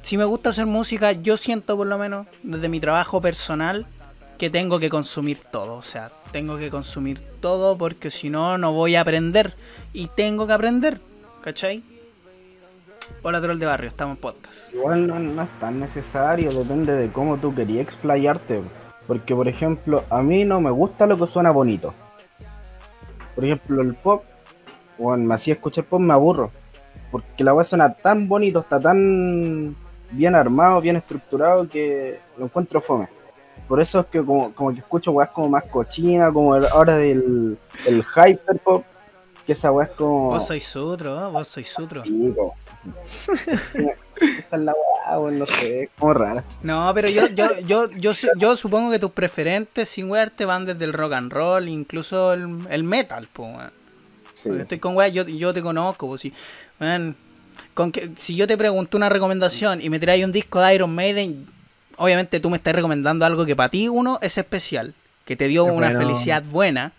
si 0.02 0.16
me 0.16 0.24
gusta 0.24 0.50
hacer 0.50 0.66
música, 0.66 1.12
yo 1.12 1.36
siento 1.36 1.76
por 1.76 1.86
lo 1.86 1.98
menos 1.98 2.26
desde 2.42 2.68
mi 2.68 2.80
trabajo 2.80 3.20
personal 3.20 3.86
que 4.40 4.48
tengo 4.48 4.78
que 4.78 4.88
consumir 4.88 5.40
todo, 5.40 5.74
o 5.74 5.82
sea, 5.82 6.10
tengo 6.32 6.56
que 6.56 6.70
consumir 6.70 7.20
todo 7.40 7.76
porque 7.76 8.08
si 8.08 8.30
no, 8.30 8.56
no 8.56 8.72
voy 8.72 8.96
a 8.96 9.02
aprender. 9.02 9.52
Y 9.92 10.06
tengo 10.06 10.46
que 10.46 10.54
aprender, 10.54 10.98
¿cachai? 11.42 11.82
Hola, 13.22 13.42
troll 13.42 13.58
de 13.58 13.66
barrio, 13.66 13.88
estamos 13.88 14.16
en 14.16 14.22
podcast. 14.22 14.72
Igual 14.72 15.06
no, 15.36 15.42
es 15.42 15.50
tan 15.60 15.78
necesario, 15.78 16.50
depende 16.52 16.94
de 16.94 17.12
cómo 17.12 17.36
tú 17.36 17.54
querías 17.54 17.82
explayarte. 17.82 18.62
Porque, 19.06 19.34
por 19.34 19.46
ejemplo, 19.46 20.04
a 20.08 20.22
mí 20.22 20.46
no 20.46 20.58
me 20.58 20.70
gusta 20.70 21.06
lo 21.06 21.18
que 21.18 21.26
suena 21.26 21.50
bonito. 21.50 21.92
Por 23.34 23.44
ejemplo, 23.44 23.82
el 23.82 23.92
pop, 23.92 24.24
bueno, 24.96 25.22
me 25.22 25.34
hacía 25.34 25.52
escuchar 25.52 25.84
pop, 25.84 26.00
me 26.00 26.14
aburro. 26.14 26.50
Porque 27.10 27.44
la 27.44 27.52
weá 27.52 27.64
suena 27.66 27.92
tan 27.92 28.26
bonito, 28.26 28.60
está 28.60 28.80
tan 28.80 29.76
bien 30.12 30.34
armado, 30.34 30.80
bien 30.80 30.96
estructurado, 30.96 31.68
que 31.68 32.20
lo 32.38 32.46
encuentro 32.46 32.80
fome. 32.80 33.19
Por 33.70 33.80
eso 33.80 34.00
es 34.00 34.06
que 34.06 34.18
como, 34.24 34.52
como 34.52 34.72
que 34.74 34.80
escucho 34.80 35.12
weas 35.12 35.30
como 35.30 35.48
más 35.48 35.64
cochina, 35.68 36.32
como 36.32 36.56
el- 36.56 36.66
ahora 36.66 36.96
del 36.96 37.56
el 37.86 38.02
hyperpop, 38.02 38.84
que 39.46 39.52
esa 39.52 39.70
weá 39.70 39.86
es 39.86 39.92
como... 39.92 40.30
Vos 40.30 40.44
sois 40.48 40.64
sutro, 40.66 41.16
¿eh? 41.28 41.30
vos 41.30 41.46
sois 41.46 41.68
sutro. 41.68 42.02
Esa 44.20 44.56
es 44.56 44.62
la 44.62 44.74
weón, 45.08 45.38
no 45.38 45.46
sé, 45.46 45.84
es 45.84 45.90
como 45.96 46.14
rara. 46.14 46.42
No, 46.62 46.90
pero 46.94 47.08
yo, 47.08 47.28
yo, 47.28 47.46
yo, 47.64 47.88
yo, 47.92 48.10
yo 48.36 48.56
supongo 48.56 48.90
que 48.90 48.98
tus 48.98 49.12
preferentes 49.12 49.88
sin 49.88 50.10
wearte 50.10 50.44
van 50.44 50.66
desde 50.66 50.84
el 50.84 50.92
rock 50.92 51.12
and 51.12 51.32
roll, 51.32 51.68
incluso 51.68 52.32
el, 52.32 52.66
el 52.70 52.82
metal, 52.82 53.28
po, 53.32 53.44
weón. 53.44 53.70
Sí. 54.34 54.50
Estoy 54.58 54.78
con 54.80 54.96
weá, 54.96 55.06
yo, 55.08 55.22
yo 55.22 55.54
te 55.54 55.62
conozco, 55.62 56.08
pues 56.08 56.22
si, 56.22 56.32
weón, 56.80 57.14
con 57.74 57.92
que, 57.92 58.10
si 58.18 58.34
yo 58.34 58.46
te 58.48 58.56
pregunto 58.58 58.96
una 58.96 59.08
recomendación 59.08 59.80
y 59.80 59.88
me 59.90 60.00
traes 60.00 60.24
un 60.24 60.32
disco 60.32 60.60
de 60.60 60.74
Iron 60.74 60.92
Maiden, 60.94 61.46
obviamente 62.00 62.40
tú 62.40 62.50
me 62.50 62.56
estás 62.56 62.74
recomendando 62.74 63.24
algo 63.24 63.44
que 63.46 63.54
para 63.54 63.68
ti 63.68 63.88
uno 63.88 64.18
es 64.22 64.36
especial, 64.38 64.94
que 65.26 65.36
te 65.36 65.48
dio 65.48 65.64
una 65.64 65.88
bueno. 65.90 65.98
felicidad 65.98 66.42
buena. 66.42 66.92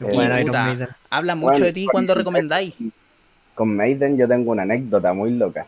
Y, 0.00 0.04
bueno 0.04 0.34
puta, 0.42 0.96
habla 1.10 1.34
mucho 1.34 1.50
Bueno, 1.52 1.66
de 1.66 1.72
ti 1.74 1.86
cuando 1.92 2.14
recomendáis. 2.14 2.74
Con 3.54 3.76
Maiden 3.76 4.16
yo 4.16 4.26
tengo 4.26 4.50
una 4.52 4.62
anécdota 4.62 5.12
muy 5.12 5.32
loca. 5.32 5.66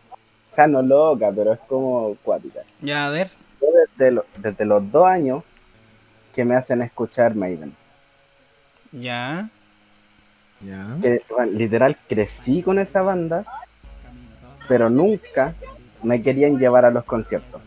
O 0.51 0.55
sea, 0.55 0.67
no 0.67 0.81
loca, 0.83 1.31
pero 1.35 1.53
es 1.53 1.61
como 1.69 2.17
cuática. 2.23 2.61
Ya, 2.81 3.07
a 3.07 3.11
ver. 3.11 3.31
Yo 3.61 3.69
desde, 3.99 4.11
lo- 4.11 4.25
desde 4.39 4.65
los 4.65 4.91
dos 4.91 5.07
años 5.07 5.45
que 6.35 6.45
me 6.47 6.57
hacen 6.57 6.81
escuchar 6.81 7.35
Maiden. 7.35 7.75
Ya. 8.91 9.49
Ya. 10.61 10.87
Que, 11.03 11.23
bueno, 11.29 11.53
literal 11.53 11.97
crecí 12.09 12.63
con 12.63 12.79
esa 12.79 13.03
banda, 13.03 13.45
pero 14.69 14.89
nunca 14.89 15.55
me 16.03 16.23
querían 16.23 16.59
llevar 16.59 16.85
a 16.87 16.91
los 16.91 17.05
conciertos. 17.05 17.61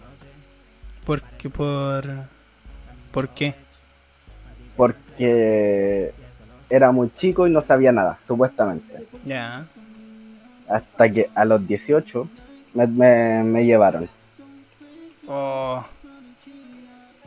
Porque 1.05 1.49
por... 1.49 2.03
¿Por 3.11 3.29
qué? 3.29 3.53
Porque 4.75 6.11
era 6.69 6.91
muy 6.91 7.09
chico 7.15 7.47
y 7.47 7.51
no 7.51 7.61
sabía 7.61 7.91
nada, 7.91 8.17
supuestamente. 8.25 9.05
Ya. 9.25 9.65
Hasta 10.67 11.09
que 11.09 11.29
a 11.35 11.45
los 11.45 11.65
18 11.67 12.27
me, 12.73 12.87
me- 12.87 13.43
me 13.43 13.65
llevaron. 13.65 14.09
Oh, 15.27 15.83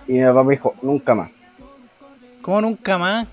Y 0.06 0.12
mi 0.14 0.24
papá 0.24 0.42
me 0.44 0.50
dijo, 0.52 0.74
nunca 0.82 1.14
más. 1.14 1.30
¿Cómo 2.42 2.60
nunca 2.60 2.98
más? 2.98 3.26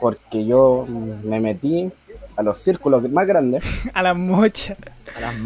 Porque 0.00 0.44
yo 0.46 0.86
me 1.24 1.40
metí 1.40 1.90
a 2.36 2.42
los 2.42 2.58
círculos 2.58 3.08
más 3.10 3.26
grandes 3.26 3.64
A 3.94 4.02
las 4.02 4.16
mochas. 4.16 4.76
A 5.16 5.20
las 5.20 5.34
y 5.34 5.38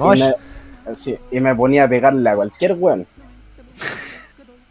me, 0.88 0.96
sí, 0.96 1.16
y 1.30 1.40
me 1.40 1.54
ponía 1.54 1.84
a 1.84 1.88
pegarle 1.88 2.28
a 2.28 2.34
cualquier 2.34 2.72
weón. 2.72 3.06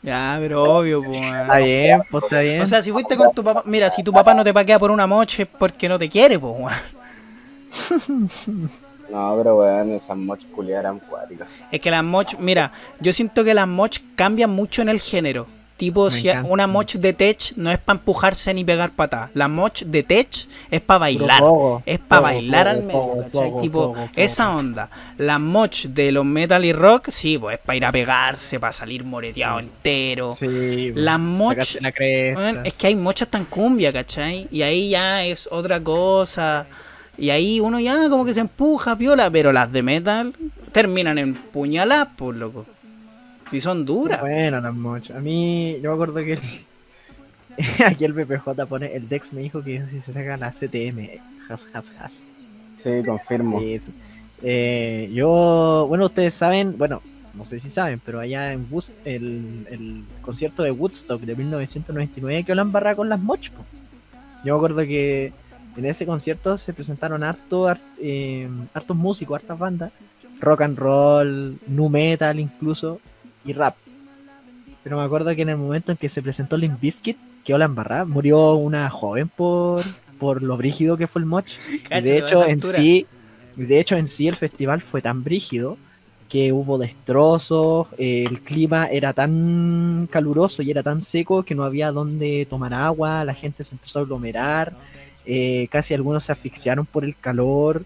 Ya, 0.02 0.38
pero 0.40 0.64
obvio, 0.64 1.04
pues. 1.04 1.18
Está 1.18 1.58
bien, 1.58 2.02
pues 2.10 2.24
está 2.24 2.40
bien. 2.40 2.62
O 2.62 2.66
sea, 2.66 2.82
si 2.82 2.90
fuiste 2.90 3.18
con 3.18 3.34
tu 3.34 3.44
papá, 3.44 3.64
mira, 3.66 3.90
si 3.90 4.02
tu 4.02 4.14
papá 4.14 4.34
no 4.34 4.46
te 4.46 4.54
paquea 4.54 4.80
por 4.80 4.92
una 4.92 5.06
moche 5.06 5.44
es 5.44 5.50
porque 5.50 5.90
no 5.90 6.00
te 6.00 6.10
quiere, 6.10 6.40
pues, 6.40 6.54
weón. 6.58 6.74
No, 9.10 9.34
pero 9.38 9.58
weón, 9.58 9.92
esas 9.94 10.16
moch 10.16 10.40
culiadas 10.56 10.84
eran 10.84 11.00
cuáticas. 11.00 11.48
Es 11.72 11.82
que 11.82 11.90
las 11.90 12.04
moch, 12.04 12.36
mira, 12.38 12.72
yo 13.00 13.12
siento 13.12 13.44
que 13.44 13.56
las 13.56 13.68
moch 13.68 13.98
cambian 14.16 14.52
mucho 14.52 14.84
en 14.84 14.90
el 14.90 15.02
género. 15.02 15.48
Tipo, 15.80 16.10
Me 16.10 16.12
si 16.12 16.28
encanta. 16.28 16.52
una 16.52 16.68
moch 16.68 16.96
de 16.96 17.14
tech 17.14 17.54
no 17.56 17.72
es 17.72 17.78
para 17.78 17.98
empujarse 17.98 18.54
ni 18.54 18.66
pegar 18.66 18.92
patadas. 18.92 19.30
La 19.34 19.48
moch 19.48 19.80
de 19.86 20.04
tech 20.04 20.28
es 20.70 20.82
para 20.82 20.98
bailar. 20.98 21.42
Es 21.86 22.00
para 22.00 22.20
bailar 22.22 22.68
al 22.68 22.84
medio, 22.84 23.26
tipo, 23.62 23.96
esa 24.14 24.54
onda. 24.58 24.90
La 25.18 25.40
moch 25.40 25.86
de 25.86 26.12
los 26.12 26.26
metal 26.26 26.66
y 26.66 26.74
rock, 26.74 27.08
sí, 27.12 27.38
pues 27.38 27.58
es 27.58 27.64
para 27.66 27.78
ir 27.78 27.86
a 27.86 27.92
pegarse, 27.94 28.60
para 28.60 28.74
salir 28.74 29.06
moreteado 29.06 29.60
entero. 29.60 30.36
Sí, 30.36 30.92
La 30.96 31.18
moch- 31.18 31.64
sacarse 31.64 31.80
la. 31.82 31.94
Weón, 32.38 32.60
es 32.66 32.74
que 32.74 32.88
hay 32.88 32.96
mochas 32.98 33.30
tan 33.30 33.46
cumbia, 33.46 33.94
¿cachai? 33.94 34.50
Y 34.52 34.62
ahí 34.64 34.90
ya 34.90 35.24
es 35.24 35.48
otra 35.50 35.80
cosa. 35.80 36.68
Y 37.18 37.30
ahí 37.30 37.62
uno 37.62 37.80
ya 37.80 38.10
como 38.10 38.26
que 38.26 38.34
se 38.34 38.42
empuja, 38.42 38.98
piola, 38.98 39.32
pero 39.32 39.54
las 39.54 39.72
de 39.72 39.82
metal 39.82 40.34
terminan 40.74 41.18
en 41.18 41.36
puñaladas, 41.36 42.10
pues, 42.18 42.38
loco. 42.38 42.66
Si 43.50 43.60
son 43.62 43.86
duras. 43.86 44.22
Bueno, 44.22 44.62
las 44.62 44.74
mochas. 44.74 45.18
A 45.18 45.20
mí, 45.20 45.78
yo 45.82 45.90
me 45.90 45.94
acuerdo 45.96 46.16
que 46.24 46.34
el- 46.34 46.40
aquí 47.86 48.06
el 48.06 48.14
BPJ 48.14 48.66
pone, 48.68 48.96
el 48.96 49.10
Dex 49.10 49.34
me 49.34 49.42
dijo 49.42 49.64
que 49.64 49.86
si 49.88 50.00
se 50.00 50.14
saca 50.14 50.38
la 50.38 50.52
CTM, 50.52 51.20
has, 51.50 51.68
has, 51.74 51.92
has. 52.00 52.24
Sí, 52.84 52.90
confirmo. 53.06 53.60
Sí, 53.60 53.80
sí. 53.80 53.92
Eh, 54.44 55.10
yo, 55.14 55.86
bueno, 55.90 56.06
ustedes 56.06 56.34
saben, 56.34 56.78
bueno, 56.78 57.02
no 57.34 57.44
sé 57.44 57.60
si 57.60 57.70
saben, 57.70 58.00
pero 58.06 58.20
allá 58.20 58.54
en 58.54 58.70
Wood- 58.70 58.90
el, 59.04 59.68
el 59.70 60.04
concierto 60.22 60.64
de 60.64 60.72
Woodstock 60.72 61.22
de 61.22 61.36
1999 61.36 62.44
que 62.46 62.52
Olan 62.54 62.72
barra 62.72 62.96
con 62.96 63.10
las 63.10 63.20
moch. 63.20 63.50
po. 63.50 63.66
Yo 64.46 64.54
me 64.54 64.58
acuerdo 64.58 64.82
que 64.84 65.34
en 65.76 65.86
ese 65.86 66.06
concierto 66.06 66.56
se 66.58 66.74
presentaron 66.74 67.24
harto, 67.24 67.68
har- 67.68 67.82
eh, 68.00 68.48
hartos 68.74 68.96
músicos, 68.96 69.42
hartas 69.42 69.60
bandas, 69.60 69.92
rock 70.40 70.62
and 70.62 70.78
roll, 70.78 71.58
nu 71.68 71.90
metal 71.90 72.40
incluso, 72.40 73.02
y 73.46 73.54
rap. 73.54 73.76
Pero 74.84 74.98
me 74.98 75.04
acuerdo 75.04 75.36
que 75.36 75.42
en 75.42 75.50
el 75.50 75.58
momento 75.58 75.92
en 75.92 75.98
que 75.98 76.10
se 76.10 76.22
presentó 76.22 76.58
Limp 76.58 76.80
Bizkit, 76.80 77.18
que 77.44 77.54
Olan 77.54 77.76
barra, 77.76 78.06
murió 78.06 78.54
una 78.56 78.90
joven 78.90 79.28
por, 79.28 79.84
por 80.18 80.42
lo 80.42 80.58
brígido 80.58 80.98
que 80.98 81.08
fue 81.08 81.22
el 81.22 81.26
moch. 81.26 81.54
Y 81.92 82.02
de 82.02 82.18
hecho, 82.18 82.48
en 82.48 82.62
sí, 82.62 83.06
de 83.56 83.80
hecho, 83.80 83.96
en 83.98 84.08
sí 84.08 84.28
el 84.28 84.36
festival 84.36 84.82
fue 84.82 85.02
tan 85.02 85.24
brígido 85.24 85.78
que 86.30 86.54
hubo 86.54 86.78
destrozos, 86.78 87.88
eh, 87.98 88.24
el 88.30 88.42
clima 88.42 88.86
era 88.86 89.14
tan 89.14 90.08
caluroso 90.12 90.62
y 90.62 90.70
era 90.70 90.84
tan 90.84 91.02
seco 91.02 91.42
que 91.44 91.56
no 91.56 91.64
había 91.64 91.92
donde 91.92 92.46
tomar 92.48 92.74
agua, 92.74 93.26
la 93.26 93.34
gente 93.34 93.64
se 93.64 93.74
empezó 93.74 94.00
a 94.00 94.02
aglomerar, 94.04 94.74
eh, 95.26 95.68
casi 95.72 95.96
algunos 95.96 96.24
se 96.24 96.32
asfixiaron 96.32 96.86
por 96.86 97.04
el 97.04 97.16
calor. 97.16 97.84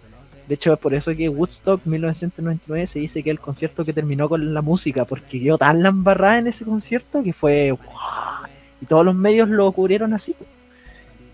De 0.48 0.56
hecho, 0.56 0.74
es 0.74 0.80
por 0.80 0.94
eso 0.94 1.16
que 1.16 1.30
Woodstock 1.30 1.86
1999 1.86 2.88
se 2.88 3.00
dice 3.00 3.24
que 3.24 3.30
el 3.30 3.40
concierto 3.40 3.86
que 3.86 3.94
terminó 3.94 4.28
con 4.28 4.54
la 4.54 4.62
música, 4.62 5.06
porque 5.06 5.40
quedó 5.42 5.58
tan 5.58 5.82
la 5.82 5.90
embarrada 5.90 6.40
en 6.40 6.48
ese 6.48 6.66
concierto 6.66 7.24
que 7.24 7.34
fue... 7.34 7.72
¡guau! 7.72 8.48
Y 8.82 8.86
todos 8.86 9.06
los 9.06 9.16
medios 9.16 9.48
lo 9.48 9.72
cubrieron 9.72 10.14
así. 10.14 10.36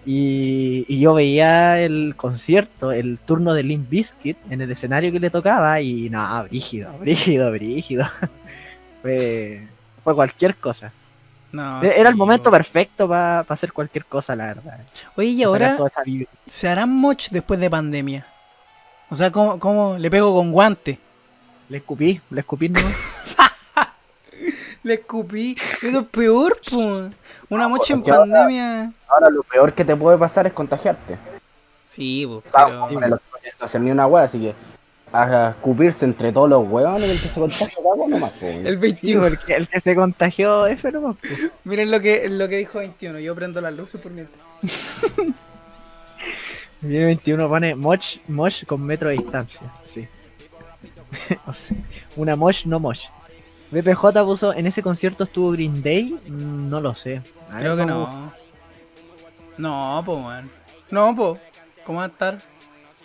Y, 0.05 0.85
y 0.87 0.99
yo 0.99 1.13
veía 1.15 1.81
el 1.81 2.13
concierto, 2.15 2.91
el 2.91 3.17
turno 3.17 3.53
de 3.53 3.63
Limp 3.63 3.89
Bizkit 3.89 4.37
en 4.49 4.61
el 4.61 4.71
escenario 4.71 5.11
que 5.11 5.19
le 5.19 5.29
tocaba 5.29 5.81
y 5.81 6.09
no, 6.09 6.43
brígido, 6.43 6.91
brígido, 6.99 7.51
brígido. 7.51 8.05
fue, 9.01 9.67
fue 10.03 10.15
cualquier 10.15 10.55
cosa. 10.55 10.93
No, 11.51 11.81
Era 11.81 12.09
el 12.09 12.15
momento 12.15 12.51
perfecto 12.51 13.09
para 13.09 13.39
hacer 13.41 13.73
cualquier 13.73 14.05
cosa, 14.05 14.35
la 14.35 14.47
verdad. 14.47 14.79
Oye, 15.15 15.29
y 15.29 15.43
ahora 15.43 15.77
se 16.45 16.67
harán 16.67 16.91
moch 16.91 17.29
después 17.31 17.59
de 17.59 17.69
pandemia. 17.69 18.25
O 19.09 19.15
sea, 19.15 19.31
¿cómo, 19.31 19.59
cómo 19.59 19.97
le 19.97 20.09
pego 20.11 20.33
con 20.35 20.51
guante? 20.51 20.97
Le 21.69 21.77
escupí, 21.77 22.19
le 22.29 22.39
escupí 22.41 22.69
nomás. 22.69 22.95
Le 24.83 24.93
escupí. 24.93 25.55
Eso 25.81 25.99
es 25.99 26.07
peor, 26.07 26.57
pues. 26.71 27.11
Una 27.49 27.67
mocha 27.67 27.93
en 27.93 27.99
porque 28.01 28.11
ahora- 28.11 28.31
pandemia. 28.31 28.91
Ahora 29.09 29.29
lo 29.29 29.43
peor 29.43 29.73
que 29.73 29.83
te 29.83 29.93
puede 29.95 30.17
pasar 30.17 30.47
es 30.47 30.53
contagiarte. 30.53 31.17
Sí, 31.85 32.25
pues, 32.25 32.43
Vamos, 32.53 32.87
pero. 32.99 33.15
otoño 33.15 33.51
no 33.59 33.65
hacer 33.65 33.81
ni 33.81 33.91
una 33.91 34.07
wea, 34.07 34.23
así 34.23 34.39
que 34.39 34.55
a 35.11 35.49
escupirse 35.49 36.05
entre 36.05 36.31
todos 36.31 36.47
los 36.49 36.65
hueones 36.69 37.09
el 37.09 37.19
que 37.19 37.27
se 37.27 37.39
contagia 37.39 37.75
cago 37.75 38.07
nomás, 38.07 38.31
po. 38.31 38.45
El 38.45 38.75
Sí, 38.75 38.75
21. 38.75 39.27
porque 39.29 39.55
el 39.55 39.67
que 39.67 39.79
se 39.81 39.95
contagió 39.95 40.65
es 40.67 40.81
nomás. 40.85 41.17
po. 41.17 41.27
Miren 41.65 41.91
lo 41.91 41.99
que, 41.99 42.29
lo 42.29 42.47
que 42.47 42.57
dijo 42.57 42.77
21. 42.79 43.19
Yo 43.19 43.35
prendo 43.35 43.59
las 43.59 43.73
luces 43.73 43.99
por 43.99 44.11
mientras. 44.13 44.39
Viene 46.81 47.05
21 47.07 47.49
pone 47.49 47.75
moch, 47.75 48.17
moch 48.27 48.65
con 48.65 48.81
metro 48.81 49.09
de 49.09 49.17
distancia. 49.17 49.67
Sí. 49.85 50.07
Una 52.15 52.35
moch 52.35 52.65
no 52.65 52.79
moch. 52.79 52.99
BPJ 53.71 54.23
puso, 54.25 54.53
en 54.53 54.65
ese 54.65 54.81
concierto 54.81 55.25
estuvo 55.25 55.51
Green 55.51 55.83
Day, 55.83 56.15
Mm, 56.27 56.69
no 56.69 56.81
lo 56.81 56.95
sé. 56.95 57.21
A 57.51 57.59
Creo 57.59 57.75
que 57.77 57.85
no. 57.85 58.31
No, 59.57 60.01
pues, 60.05 60.19
man. 60.19 60.49
No, 60.89 61.15
pues. 61.15 61.39
¿Cómo 61.85 61.99
va 61.99 62.05
a 62.05 62.07
estar? 62.07 62.39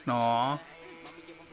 No. 0.07 0.59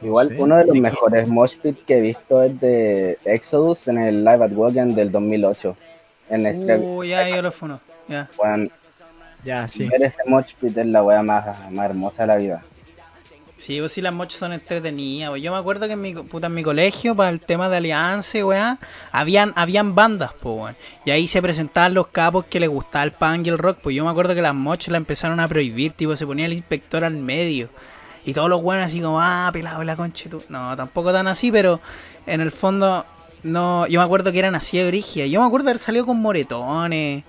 Igual 0.00 0.28
Sí. 0.30 0.34
uno 0.38 0.56
de 0.56 0.64
los 0.66 0.78
mejores 0.78 1.28
mosh 1.28 1.56
pit 1.58 1.84
que 1.84 1.98
he 1.98 2.00
visto 2.00 2.42
es 2.42 2.58
de 2.60 3.18
Exodus 3.24 3.86
en 3.88 3.98
el 3.98 4.24
Live 4.24 4.44
at 4.44 4.52
Wogan 4.52 4.94
del 4.94 5.10
2008. 5.12 5.76
En 6.30 6.46
este, 6.46 6.76
Uh, 6.78 7.04
ya, 7.04 7.28
yo 7.28 7.42
lo 7.42 7.52
funo. 7.52 7.80
Ya. 8.08 8.28
weón, 8.38 8.70
Ya, 9.44 9.66
sí. 9.68 9.88
ver 9.88 10.02
ese 10.02 10.18
mosh 10.26 10.54
pit 10.60 10.76
es 10.76 10.86
la 10.86 11.02
wea 11.02 11.22
más, 11.22 11.70
más 11.70 11.90
hermosa 11.90 12.22
de 12.22 12.26
la 12.26 12.36
vida. 12.36 12.62
Sí, 13.62 13.78
pues 13.78 13.92
sí, 13.92 14.00
las 14.00 14.12
mochas 14.12 14.40
son 14.40 14.52
entretenidas. 14.52 15.40
Yo 15.40 15.52
me 15.52 15.58
acuerdo 15.58 15.86
que 15.86 15.92
en 15.92 16.00
mi, 16.00 16.14
puta, 16.14 16.48
en 16.48 16.54
mi 16.54 16.64
colegio, 16.64 17.14
para 17.14 17.30
el 17.30 17.38
tema 17.38 17.68
de 17.68 17.76
alianza, 17.76 18.44
weá, 18.44 18.76
habían, 19.12 19.52
habían 19.54 19.94
bandas, 19.94 20.32
pues, 20.42 20.56
weón. 20.56 20.76
Y 21.04 21.12
ahí 21.12 21.28
se 21.28 21.40
presentaban 21.40 21.94
los 21.94 22.08
capos 22.08 22.44
que 22.46 22.58
les 22.58 22.68
gustaba 22.68 23.04
el 23.04 23.12
punk 23.12 23.46
y 23.46 23.50
el 23.50 23.58
rock. 23.58 23.78
Pues 23.80 23.94
yo 23.94 24.04
me 24.04 24.10
acuerdo 24.10 24.34
que 24.34 24.42
las 24.42 24.52
mochas 24.52 24.90
la 24.90 24.96
empezaron 24.98 25.38
a 25.38 25.46
prohibir, 25.46 25.92
tipo, 25.92 26.16
se 26.16 26.26
ponía 26.26 26.46
el 26.46 26.54
inspector 26.54 27.04
al 27.04 27.14
medio. 27.14 27.68
Y 28.24 28.34
todos 28.34 28.48
los 28.48 28.60
buenos 28.60 28.86
así 28.86 29.00
como, 29.00 29.20
ah, 29.20 29.48
pelado 29.52 29.84
la 29.84 29.94
concha. 29.94 30.24
y 30.26 30.30
tú. 30.30 30.42
No, 30.48 30.74
tampoco 30.76 31.12
tan 31.12 31.28
así, 31.28 31.52
pero 31.52 31.80
en 32.26 32.40
el 32.40 32.50
fondo, 32.50 33.06
no. 33.44 33.86
Yo 33.86 34.00
me 34.00 34.04
acuerdo 34.04 34.32
que 34.32 34.40
eran 34.40 34.56
así 34.56 34.78
de 34.78 34.88
brígidas. 34.88 35.30
Yo 35.30 35.40
me 35.40 35.46
acuerdo 35.46 35.66
de 35.66 35.70
haber 35.70 35.78
salido 35.78 36.04
con 36.04 36.18
moretones. 36.20 37.22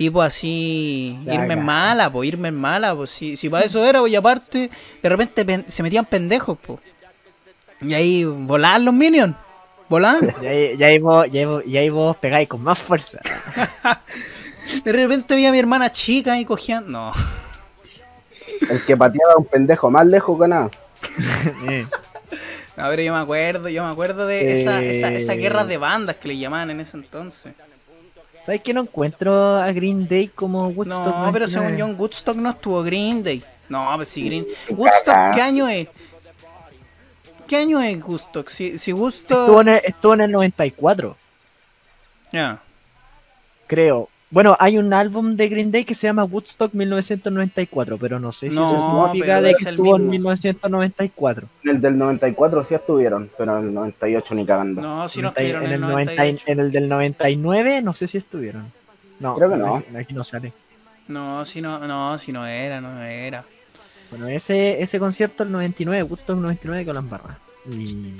Tipo 0.00 0.22
así, 0.22 1.18
irme 1.30 1.52
en 1.52 1.62
mala, 1.62 2.10
pues 2.10 2.26
irme 2.26 2.48
en 2.48 2.54
mala, 2.56 2.94
pues 2.96 3.10
si, 3.10 3.36
si 3.36 3.50
para 3.50 3.66
eso 3.66 3.84
era, 3.84 4.00
pues 4.00 4.10
y 4.10 4.16
aparte, 4.16 4.70
de 5.02 5.08
repente 5.10 5.44
pen- 5.44 5.66
se 5.68 5.82
metían 5.82 6.06
pendejos, 6.06 6.56
pues. 6.66 6.80
Y 7.82 7.92
ahí 7.92 8.24
volaban 8.24 8.86
los 8.86 8.94
minions, 8.94 9.36
volaban. 9.90 10.34
Y 10.42 10.46
ahí, 10.46 10.76
y 10.78 10.82
ahí 10.84 10.98
vos, 11.00 11.26
y 11.30 11.36
ahí 11.36 11.44
vos- 11.44 11.66
y 11.66 11.76
ahí 11.76 11.90
vos 11.90 12.16
pegáis 12.16 12.48
con 12.48 12.62
más 12.62 12.78
fuerza. 12.78 13.20
De 14.84 14.90
repente 14.90 15.36
vi 15.36 15.44
a 15.44 15.52
mi 15.52 15.58
hermana 15.58 15.92
chica 15.92 16.38
y 16.40 16.46
cogían. 16.46 16.90
No. 16.90 17.12
El 18.70 18.82
que 18.86 18.96
pateaba 18.96 19.34
a 19.34 19.36
un 19.36 19.44
pendejo 19.44 19.90
más 19.90 20.06
lejos 20.06 20.40
que 20.40 20.48
nada. 20.48 20.70
Eh, 21.68 21.86
A 22.78 22.88
ver, 22.88 23.02
yo 23.02 23.12
me 23.12 23.18
acuerdo, 23.18 23.68
yo 23.68 23.84
me 23.84 23.90
acuerdo 23.90 24.26
de 24.26 24.62
esa, 24.62 24.80
esa, 24.82 25.12
esa 25.12 25.34
Eh. 25.34 25.36
guerra 25.36 25.64
de 25.64 25.76
bandas 25.76 26.16
que 26.16 26.28
le 26.28 26.38
llamaban 26.38 26.70
en 26.70 26.80
ese 26.80 26.96
entonces. 26.96 27.52
¿Sabes 28.42 28.62
que 28.62 28.72
no 28.74 28.82
encuentro 28.82 29.56
a 29.56 29.70
Green 29.72 30.08
Day 30.08 30.28
como 30.28 30.68
Woodstock? 30.68 31.04
No, 31.06 31.32
pero 31.32 31.46
99? 31.46 31.50
según 31.50 31.80
John 31.80 31.96
Woodstock 32.00 32.36
no 32.36 32.50
estuvo 32.50 32.82
Green 32.82 33.22
Day. 33.22 33.42
No, 33.68 33.92
pues 33.96 34.08
si 34.08 34.24
Green. 34.24 34.46
Woodstock. 34.70 35.34
¿qué 35.34 35.40
año 35.42 35.68
es? 35.68 35.88
¿Qué 37.46 37.56
año 37.56 37.80
es 37.80 38.02
Woodstock? 38.04 38.48
Si, 38.50 38.78
si 38.78 38.90
Estuvo 38.92 39.02
Woodstock. 39.04 39.60
en, 39.62 39.68
el, 39.68 39.80
estuvo 39.84 40.14
en 40.14 40.20
el 40.20 40.30
94, 40.30 41.16
Ya. 42.32 42.60
creo. 43.66 44.08
Bueno, 44.30 44.56
hay 44.60 44.78
un 44.78 44.92
álbum 44.92 45.34
de 45.34 45.48
Green 45.48 45.72
Day 45.72 45.84
que 45.84 45.94
se 45.96 46.06
llama 46.06 46.22
Woodstock 46.24 46.72
1994, 46.72 47.98
pero 47.98 48.20
no 48.20 48.30
sé 48.30 48.48
si 48.50 48.54
No, 48.54 48.70
significa 48.78 49.34
pero 49.36 49.42
de 49.42 49.50
es 49.50 49.58
que 49.58 49.64
el 49.64 49.74
estuvo 49.74 49.96
en 49.96 50.02
mismo. 50.02 50.10
1994. 50.12 51.48
En 51.64 51.70
el 51.70 51.80
del 51.80 51.98
94 51.98 52.62
sí 52.64 52.74
estuvieron, 52.74 53.28
pero 53.36 53.58
en 53.58 53.66
el 53.66 53.74
98 53.74 54.34
ni 54.36 54.46
cagando. 54.46 54.80
No, 54.82 55.08
si 55.08 55.20
no 55.20 55.32
90 55.32 55.40
estuvieron 55.40 55.62
en, 55.64 55.66
en 55.66 55.72
el 55.72 55.74
el 55.74 55.80
90 55.80 56.12
98. 56.14 56.44
en 56.46 56.60
el 56.60 56.72
del 56.72 56.88
99 56.88 57.82
no 57.82 57.94
sé 57.94 58.06
si 58.06 58.18
estuvieron. 58.18 58.64
No, 59.18 59.34
Creo 59.34 59.50
que 59.50 59.56
no. 59.56 59.82
Aquí 59.98 60.14
no 60.14 60.22
sale. 60.24 60.52
No, 61.08 61.44
si 61.44 61.60
no, 61.60 61.80
no, 61.88 62.16
si 62.18 62.30
no 62.30 62.46
era, 62.46 62.80
no 62.80 63.02
era. 63.02 63.44
Bueno, 64.10 64.28
ese, 64.28 64.80
ese 64.80 65.00
concierto 65.00 65.42
el 65.42 65.50
99, 65.50 66.04
Woodstock 66.04 66.36
99 66.38 66.84
con 66.84 66.94
las 66.94 67.08
barras. 67.10 67.36
Y, 67.68 68.12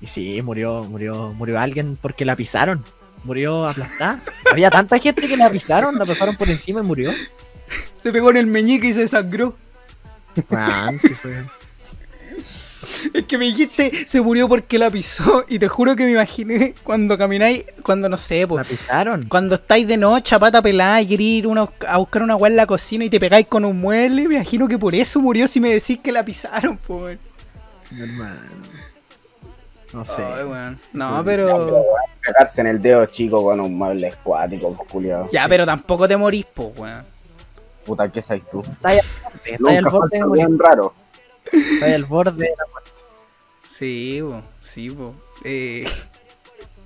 y 0.00 0.06
sí, 0.06 0.42
murió, 0.42 0.82
murió, 0.84 1.32
murió 1.32 1.60
alguien 1.60 1.96
porque 2.00 2.24
la 2.24 2.34
pisaron. 2.34 2.84
Murió 3.24 3.66
aplastada. 3.66 4.20
Había 4.52 4.70
tanta 4.70 4.98
gente 4.98 5.28
que 5.28 5.36
la 5.36 5.50
pisaron, 5.50 5.96
la 5.98 6.04
pasaron 6.04 6.36
por 6.36 6.48
encima 6.50 6.80
y 6.80 6.84
murió. 6.84 7.10
Se 8.02 8.10
pegó 8.12 8.30
en 8.30 8.36
el 8.38 8.46
meñique 8.46 8.88
y 8.88 8.92
se 8.92 9.06
sangró. 9.08 9.56
Man, 10.48 10.98
sí 11.00 11.10
fue. 11.14 11.44
Es 13.14 13.24
que 13.26 13.38
me 13.38 13.44
dijiste, 13.46 14.06
se 14.06 14.20
murió 14.20 14.48
porque 14.48 14.78
la 14.78 14.90
pisó. 14.90 15.44
Y 15.48 15.58
te 15.58 15.68
juro 15.68 15.94
que 15.96 16.04
me 16.04 16.12
imaginé 16.12 16.74
cuando 16.82 17.16
camináis, 17.16 17.64
cuando 17.82 18.08
no 18.08 18.16
sé, 18.16 18.40
La 18.40 18.46
pues. 18.48 18.66
pisaron. 18.66 19.26
Cuando 19.26 19.54
estáis 19.54 19.86
de 19.86 19.96
noche 19.96 20.34
a 20.34 20.38
pata 20.38 20.60
pelada 20.60 21.00
y 21.00 21.06
queréis 21.06 21.38
ir 21.38 21.46
una- 21.46 21.68
a 21.86 21.98
buscar 21.98 22.22
una 22.22 22.34
weá 22.36 22.50
en 22.50 22.56
la 22.56 22.66
cocina 22.66 23.04
y 23.04 23.10
te 23.10 23.20
pegáis 23.20 23.46
con 23.46 23.64
un 23.64 23.78
mueble, 23.78 24.26
me 24.28 24.34
imagino 24.36 24.66
que 24.68 24.78
por 24.78 24.94
eso 24.94 25.20
murió 25.20 25.46
si 25.46 25.60
me 25.60 25.70
decís 25.70 25.98
que 26.02 26.10
la 26.12 26.24
pisaron, 26.24 26.76
pues. 26.78 27.18
hermano. 27.98 28.40
No 29.92 30.04
sé. 30.04 30.22
Ay, 30.22 30.44
weón. 30.44 30.80
No, 30.92 31.22
pero. 31.24 31.84
Pegarse 32.24 32.60
en 32.62 32.66
el 32.68 32.80
dedo 32.82 33.04
chico 33.06 33.42
con 33.42 33.60
un 33.60 33.76
mueble 33.76 34.08
escuático, 34.08 34.74
culiado. 34.90 35.26
Ya, 35.32 35.46
pero 35.48 35.66
tampoco 35.66 36.08
te 36.08 36.16
morís, 36.16 36.46
po, 36.46 36.72
weón. 36.76 37.04
Puta, 37.84 38.08
¿qué 38.10 38.22
sabes 38.22 38.44
tú? 38.50 38.60
Está 38.60 38.88
ahí 38.90 38.98
al 38.98 39.04
borde, 39.22 39.50
está 39.52 39.70
ahí 39.70 39.76
al 39.76 39.82
Nunca 39.84 39.96
borde 39.96 40.00
falta 40.10 40.16
de 40.16 40.24
morir. 40.24 40.46
bien 40.46 40.58
raro. 40.58 40.94
Está 41.52 41.86
ahí 41.86 41.92
al 41.92 42.04
borde 42.04 42.44
de 42.44 42.54
la 42.56 42.64
muerte. 42.70 42.90
Sí, 43.68 44.20
po, 44.22 44.40
sí, 44.60 44.90
po. 44.90 45.14
Eh... 45.44 45.84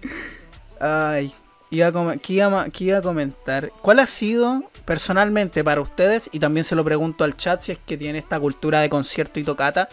Ay, 0.81 1.33
iba 1.71 1.87
a 1.89 1.93
com- 1.93 2.19
¿qué, 2.19 2.33
iba, 2.35 2.69
qué 2.71 2.85
iba 2.85 2.99
a 2.99 3.03
comentar? 3.03 3.71
¿Cuál 3.83 3.99
ha 4.01 4.07
sido 4.07 4.63
personalmente 4.85 5.65
para 5.65 5.81
ustedes? 5.81 6.29
Y 6.33 6.39
también 6.39 6.65
se 6.65 6.75
lo 6.75 6.85
pregunto 6.85 7.25
al 7.25 7.37
chat 7.37 7.61
si 7.61 7.73
es 7.73 7.79
que 7.79 7.97
tiene 7.97 8.19
esta 8.19 8.39
cultura 8.39 8.81
de 8.81 8.89
concierto 8.91 9.41
y 9.41 9.45
tocata. 9.45 9.89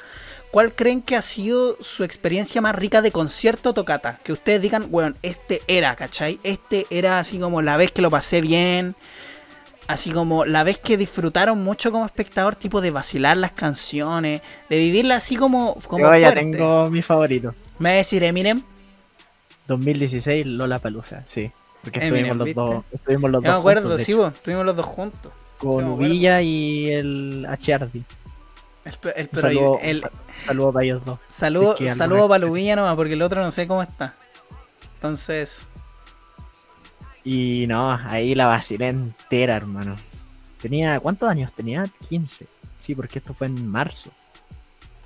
¿Cuál 0.54 0.72
creen 0.76 1.02
que 1.02 1.16
ha 1.16 1.24
sido 1.24 1.78
su 1.82 2.04
experiencia 2.04 2.62
más 2.62 2.76
rica 2.76 3.02
de 3.02 3.12
concierto 3.12 3.74
tocata? 3.74 4.20
Que 4.24 4.34
ustedes 4.34 4.62
digan, 4.62 4.92
bueno, 4.92 5.16
este 5.24 5.64
era, 5.68 5.96
¿cachai? 5.96 6.40
Este 6.44 6.86
era 6.92 7.18
así 7.18 7.40
como 7.40 7.64
la 7.64 7.76
vez 7.76 7.92
que 7.92 8.04
lo 8.04 8.12
pasé 8.12 8.40
bien. 8.40 8.94
Así 9.88 10.12
como 10.12 10.46
la 10.46 10.64
vez 10.64 10.78
que 10.78 10.96
disfrutaron 10.96 11.64
mucho 11.64 11.92
como 11.92 12.06
espectador, 12.06 12.56
tipo 12.56 12.82
de 12.82 12.92
vacilar 12.92 13.36
las 13.36 13.50
canciones, 13.54 14.44
de 14.70 14.78
vivirla 14.78 15.16
así 15.16 15.36
como, 15.36 15.74
como 15.88 16.06
Yo 16.06 16.16
ya 16.18 16.32
fuerte. 16.32 16.40
tengo 16.42 16.88
mi 16.92 17.02
favorito. 17.02 17.56
Me 17.80 17.90
va 17.90 17.94
a 17.96 17.98
decir 17.98 18.24
Eminem. 18.24 18.62
2016 19.68 20.46
Lola 20.46 20.78
Palusa, 20.78 21.24
sí. 21.26 21.52
Porque 21.84 22.00
Eminem, 22.00 22.38
estuvimos 22.38 22.38
los 22.38 22.46
¿viste? 22.46 22.62
dos, 22.62 22.86
estuvimos 22.94 23.32
los 23.32 23.44
Yo 23.44 23.48
me 23.50 23.50
dos 23.50 23.60
acuerdo, 23.60 23.82
juntos, 23.82 23.98
de 23.98 24.06
sí, 24.06 24.14
vos, 24.14 24.34
estuvimos 24.34 24.66
los 24.68 24.76
dos 24.76 24.86
juntos. 24.86 25.32
me 25.62 25.96
con. 25.98 25.98
Villa 25.98 26.42
y 26.44 26.92
el 26.92 27.48
HRD. 27.50 28.04
El, 28.86 29.30
saludo, 29.34 29.80
el- 29.82 30.02
para 30.74 30.84
ellos 30.86 31.06
dos. 31.06 31.20
saludo, 31.30 31.78
si 31.78 31.86
es 31.86 31.92
que 31.94 31.98
saludo 31.98 32.28
para 32.28 32.46
Lubilla 32.46 32.76
nomás, 32.76 32.96
porque 32.96 33.14
el 33.14 33.22
otro 33.22 33.42
no 33.42 33.50
sé 33.52 33.66
cómo 33.68 33.82
está. 33.82 34.14
Entonces, 34.96 35.66
Y 37.24 37.66
no, 37.68 37.92
ahí 37.92 38.36
la 38.36 38.48
vacilé 38.48 38.90
entera, 38.90 39.56
hermano. 39.56 39.96
Tenía, 40.62 41.00
¿cuántos 41.00 41.30
años? 41.30 41.52
Tenía 41.54 41.90
15. 42.10 42.46
Sí, 42.80 42.96
porque 42.96 43.20
esto 43.20 43.34
fue 43.34 43.48
en 43.48 43.68
marzo. 43.68 44.12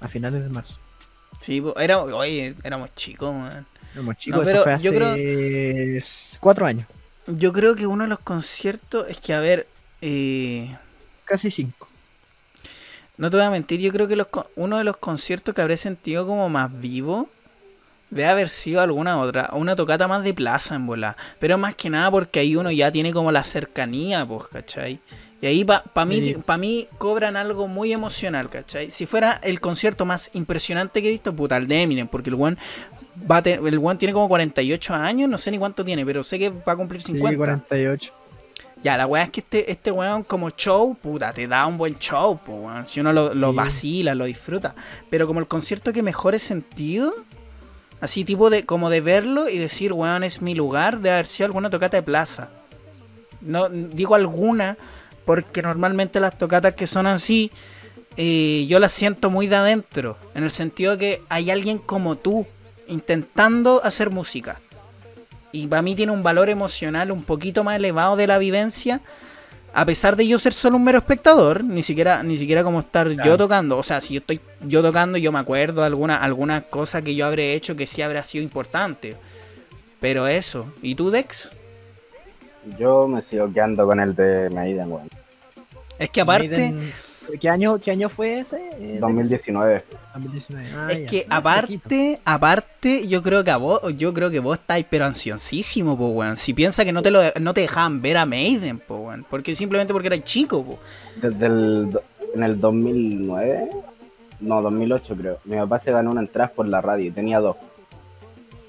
A 0.01 0.07
finales 0.07 0.43
de 0.43 0.49
marzo. 0.49 0.77
sí, 1.39 1.63
era, 1.77 1.99
oye, 1.99 2.55
éramos 2.63 2.93
chicos, 2.95 3.33
man. 3.33 3.65
Éramos 3.93 4.17
chicos, 4.17 4.41
pero 4.43 4.57
eso 4.57 4.63
fue 4.63 4.73
hace 4.73 4.85
yo 4.85 4.91
creo- 4.93 5.97
s- 5.97 6.37
cuatro 6.39 6.65
años. 6.65 6.87
Yo 7.27 7.51
creo 7.53 7.75
que 7.75 7.85
uno 7.87 8.03
de 8.05 8.09
los 8.09 8.19
conciertos 8.19 9.05
es 9.09 9.19
que, 9.19 9.33
a 9.33 9.39
ver, 9.39 9.67
eh, 10.01 10.75
Casi 11.25 11.51
cinco. 11.51 11.86
No 13.17 13.29
te 13.29 13.37
voy 13.37 13.45
a 13.45 13.49
mentir, 13.49 13.79
yo 13.79 13.91
creo 13.91 14.07
que 14.07 14.15
los, 14.15 14.27
uno 14.55 14.77
de 14.77 14.83
los 14.83 14.97
conciertos 14.97 15.53
que 15.55 15.61
habré 15.61 15.77
sentido 15.77 16.25
como 16.27 16.49
más 16.49 16.79
vivo 16.79 17.29
debe 18.09 18.29
haber 18.29 18.49
sido 18.49 18.79
alguna 18.81 19.19
otra, 19.19 19.49
una 19.53 19.75
tocata 19.75 20.07
más 20.07 20.23
de 20.23 20.33
plaza 20.33 20.75
en 20.75 20.85
bola. 20.87 21.17
Pero 21.39 21.57
más 21.57 21.75
que 21.75 21.89
nada 21.89 22.09
porque 22.11 22.39
ahí 22.39 22.55
uno 22.55 22.71
ya 22.71 22.91
tiene 22.91 23.11
como 23.11 23.31
la 23.31 23.43
cercanía, 23.43 24.25
pues, 24.25 24.47
¿cachai? 24.47 24.99
Y 25.41 25.45
ahí 25.45 25.65
para 25.65 26.05
mí, 26.05 26.19
Sí. 26.21 26.35
pa 26.45 26.57
mí 26.57 26.87
cobran 26.97 27.35
algo 27.35 27.67
muy 27.67 27.91
emocional, 27.91 28.49
¿cachai? 28.49 28.91
Si 28.91 29.05
fuera 29.05 29.39
el 29.43 29.59
concierto 29.59 30.05
más 30.05 30.29
impresionante 30.33 31.01
que 31.01 31.09
he 31.09 31.11
visto, 31.11 31.35
puta, 31.35 31.57
el 31.57 31.67
de 31.67 31.81
Eminem, 31.81 32.07
porque 32.07 32.29
el 32.29 32.35
one 32.41 32.57
va 33.29 33.37
a 33.37 33.49
el 33.49 33.77
one 33.83 33.97
tiene 33.99 34.13
como 34.13 34.27
48 34.29 34.93
años, 34.93 35.29
no 35.29 35.37
sé 35.37 35.51
ni 35.51 35.57
cuánto 35.59 35.83
tiene, 35.83 36.05
pero 36.05 36.23
sé 36.23 36.39
que 36.39 36.49
va 36.49 36.73
a 36.73 36.75
cumplir 36.75 37.01
Sí, 37.01 37.11
50. 37.13 37.37
48. 37.37 38.13
Ya, 38.83 38.95
la 38.95 39.07
weá 39.07 39.23
es 39.23 39.29
que 39.31 39.39
este, 39.41 39.71
este 39.71 39.91
weón 39.91 40.23
como 40.23 40.49
show, 40.51 40.95
puta, 40.95 41.33
te 41.33 41.47
da 41.47 41.65
un 41.65 41.77
buen 41.77 41.97
show, 41.97 42.37
po, 42.37 42.53
weón. 42.53 42.85
Si 42.87 42.99
uno 42.99 43.11
lo, 43.11 43.33
lo 43.33 43.51
Sí. 43.51 43.55
vacila, 43.57 44.15
lo 44.15 44.25
disfruta. 44.25 44.75
Pero 45.09 45.27
como 45.27 45.39
el 45.39 45.47
concierto 45.47 45.91
que 45.93 46.03
mejor 46.03 46.35
he 46.35 46.39
sentido, 46.39 47.13
así 48.01 48.23
tipo 48.23 48.49
de, 48.49 48.65
como 48.65 48.89
de 48.89 49.01
verlo 49.01 49.49
y 49.49 49.57
decir, 49.57 49.93
weón, 49.93 50.23
es 50.23 50.41
mi 50.41 50.53
lugar, 50.55 50.99
de 50.99 51.11
haber 51.11 51.25
sido 51.25 51.47
alguna 51.47 51.69
tocata 51.69 51.97
de 51.97 52.03
plaza. 52.03 52.49
No, 53.41 53.67
digo 53.69 54.15
alguna, 54.15 54.77
porque 55.25 55.61
normalmente 55.61 56.19
las 56.19 56.37
tocatas 56.37 56.73
que 56.75 56.87
son 56.87 57.07
así, 57.07 57.51
eh, 58.15 58.65
yo 58.69 58.79
las 58.79 58.91
siento 58.93 59.29
muy 59.29 59.47
de 59.47 59.55
adentro. 59.57 60.17
En 60.35 60.43
el 60.43 60.51
sentido 60.51 60.93
de 60.93 60.97
que 60.97 61.21
hay 61.29 61.49
alguien 61.51 61.77
como 61.79 62.15
tú, 62.15 62.45
intentando 62.87 63.83
hacer 63.83 64.09
música. 64.11 64.59
Y 65.51 65.67
para 65.67 65.81
mí 65.81 65.95
tiene 65.95 66.11
un 66.11 66.23
valor 66.23 66.49
emocional 66.49 67.11
un 67.11 67.23
poquito 67.23 67.63
más 67.63 67.75
elevado 67.77 68.15
de 68.15 68.27
la 68.27 68.37
vivencia. 68.37 69.01
A 69.73 69.85
pesar 69.85 70.15
de 70.15 70.27
yo 70.27 70.39
ser 70.39 70.53
solo 70.53 70.77
un 70.77 70.83
mero 70.83 70.97
espectador, 70.97 71.63
ni 71.63 71.83
siquiera, 71.83 72.23
ni 72.23 72.37
siquiera 72.37 72.63
como 72.63 72.79
estar 72.79 73.09
yo 73.09 73.37
tocando. 73.37 73.77
O 73.77 73.83
sea, 73.83 74.01
si 74.01 74.15
yo 74.15 74.19
estoy 74.19 74.39
yo 74.61 74.81
tocando, 74.81 75.17
yo 75.17 75.31
me 75.31 75.39
acuerdo 75.39 75.81
de 75.81 75.87
alguna, 75.87 76.15
alguna 76.17 76.61
cosa 76.61 77.01
que 77.01 77.13
yo 77.15 77.25
habré 77.27 77.53
hecho 77.53 77.75
que 77.75 77.85
sí 77.85 78.01
habrá 78.01 78.23
sido 78.23 78.43
importante. 78.43 79.15
Pero 79.99 80.27
eso. 80.27 80.65
¿Y 80.81 80.95
tú, 80.95 81.11
Dex? 81.11 81.49
Yo 82.79 83.07
me 83.07 83.21
sigo 83.21 83.51
quedando 83.53 83.85
con 83.85 83.99
el 83.99 84.15
de 84.15 84.49
Maiden, 84.49 84.91
weón. 84.91 85.09
Es 85.99 86.09
que 86.09 86.21
aparte, 86.21 86.47
Maiden- 86.49 86.93
¿Qué 87.39 87.49
año, 87.49 87.79
¿Qué 87.79 87.91
año 87.91 88.09
fue 88.09 88.39
ese? 88.39 88.57
Eh, 88.79 88.97
2019. 88.99 89.83
2019. 90.13 90.69
Ah, 90.75 90.91
es 90.91 90.99
ya, 90.99 91.05
que 91.05 91.25
aparte, 91.29 92.19
aparte, 92.23 93.07
yo 93.07 93.21
creo 93.21 93.43
que 93.43 93.51
a 93.51 93.57
vos, 93.57 93.81
yo 93.97 94.13
creo 94.13 94.29
que 94.31 94.39
vos 94.39 94.57
estáis 94.57 94.85
pero 94.89 95.05
ansiosísimo, 95.05 95.97
po, 95.97 96.07
weón. 96.09 96.37
Si 96.37 96.53
piensa 96.53 96.85
que 96.85 96.91
no 96.91 97.01
te 97.01 97.11
lo 97.11 97.21
no 97.39 97.53
te 97.53 97.61
dejaban 97.61 98.01
ver 98.01 98.17
a 98.17 98.25
Maiden, 98.25 98.79
po, 98.79 98.97
weón. 98.97 99.25
Porque 99.29 99.55
simplemente 99.55 99.93
porque 99.93 100.07
eras 100.07 100.23
chico, 100.23 100.63
po. 100.63 100.79
Desde 101.21 101.45
el, 101.45 101.99
en 102.33 102.43
el 102.43 102.59
2009, 102.59 103.69
no, 104.41 104.61
2008 104.61 105.15
creo, 105.15 105.39
mi 105.45 105.57
papá 105.57 105.79
se 105.79 105.91
ganó 105.91 106.11
una 106.11 106.21
entrada 106.21 106.49
por 106.49 106.67
la 106.67 106.81
radio 106.81 107.05
y 107.05 107.11
tenía 107.11 107.39
dos. 107.39 107.57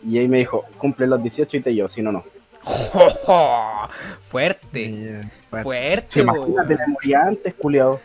Y 0.06 0.18
ahí 0.18 0.28
me 0.28 0.38
dijo, 0.38 0.64
cumple 0.78 1.06
los 1.06 1.22
18 1.22 1.56
y 1.56 1.60
te 1.60 1.74
llevo, 1.74 1.88
si 1.88 2.02
no, 2.02 2.12
no. 2.12 2.24
Fuerte. 4.22 5.24
Bueno. 5.50 5.64
Fuerte, 5.64 6.24
po, 6.24 6.36
Imagínate, 6.36 6.76
me 6.76 6.86
moría 6.88 7.22
antes, 7.22 7.54
culiado. 7.54 8.00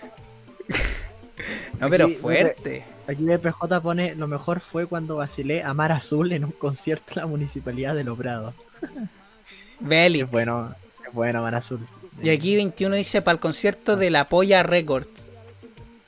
No, 1.79 1.89
pero 1.89 2.05
Aquí, 2.05 2.13
fuerte. 2.13 2.85
Aquí 3.07 3.23
BPJ 3.25 3.81
pone, 3.81 4.15
lo 4.15 4.27
mejor 4.27 4.59
fue 4.61 4.85
cuando 4.85 5.17
vacilé 5.17 5.63
a 5.63 5.73
Mar 5.73 5.91
Azul 5.91 6.31
en 6.31 6.45
un 6.45 6.51
concierto 6.51 7.13
en 7.15 7.21
la 7.21 7.27
municipalidad 7.27 7.95
de 7.95 8.03
Lobrado. 8.03 8.53
Belly. 9.79 10.21
Es 10.21 10.31
bueno, 10.31 10.73
es 11.05 11.13
bueno 11.13 11.41
Mar 11.41 11.55
Azul. 11.55 11.79
Y 12.21 12.29
aquí 12.29 12.55
21 12.55 12.95
dice 12.95 13.21
para 13.21 13.33
el 13.33 13.39
concierto 13.41 13.97
de 13.97 14.11
la 14.11 14.29
Polla 14.29 14.63
Records. 14.63 15.09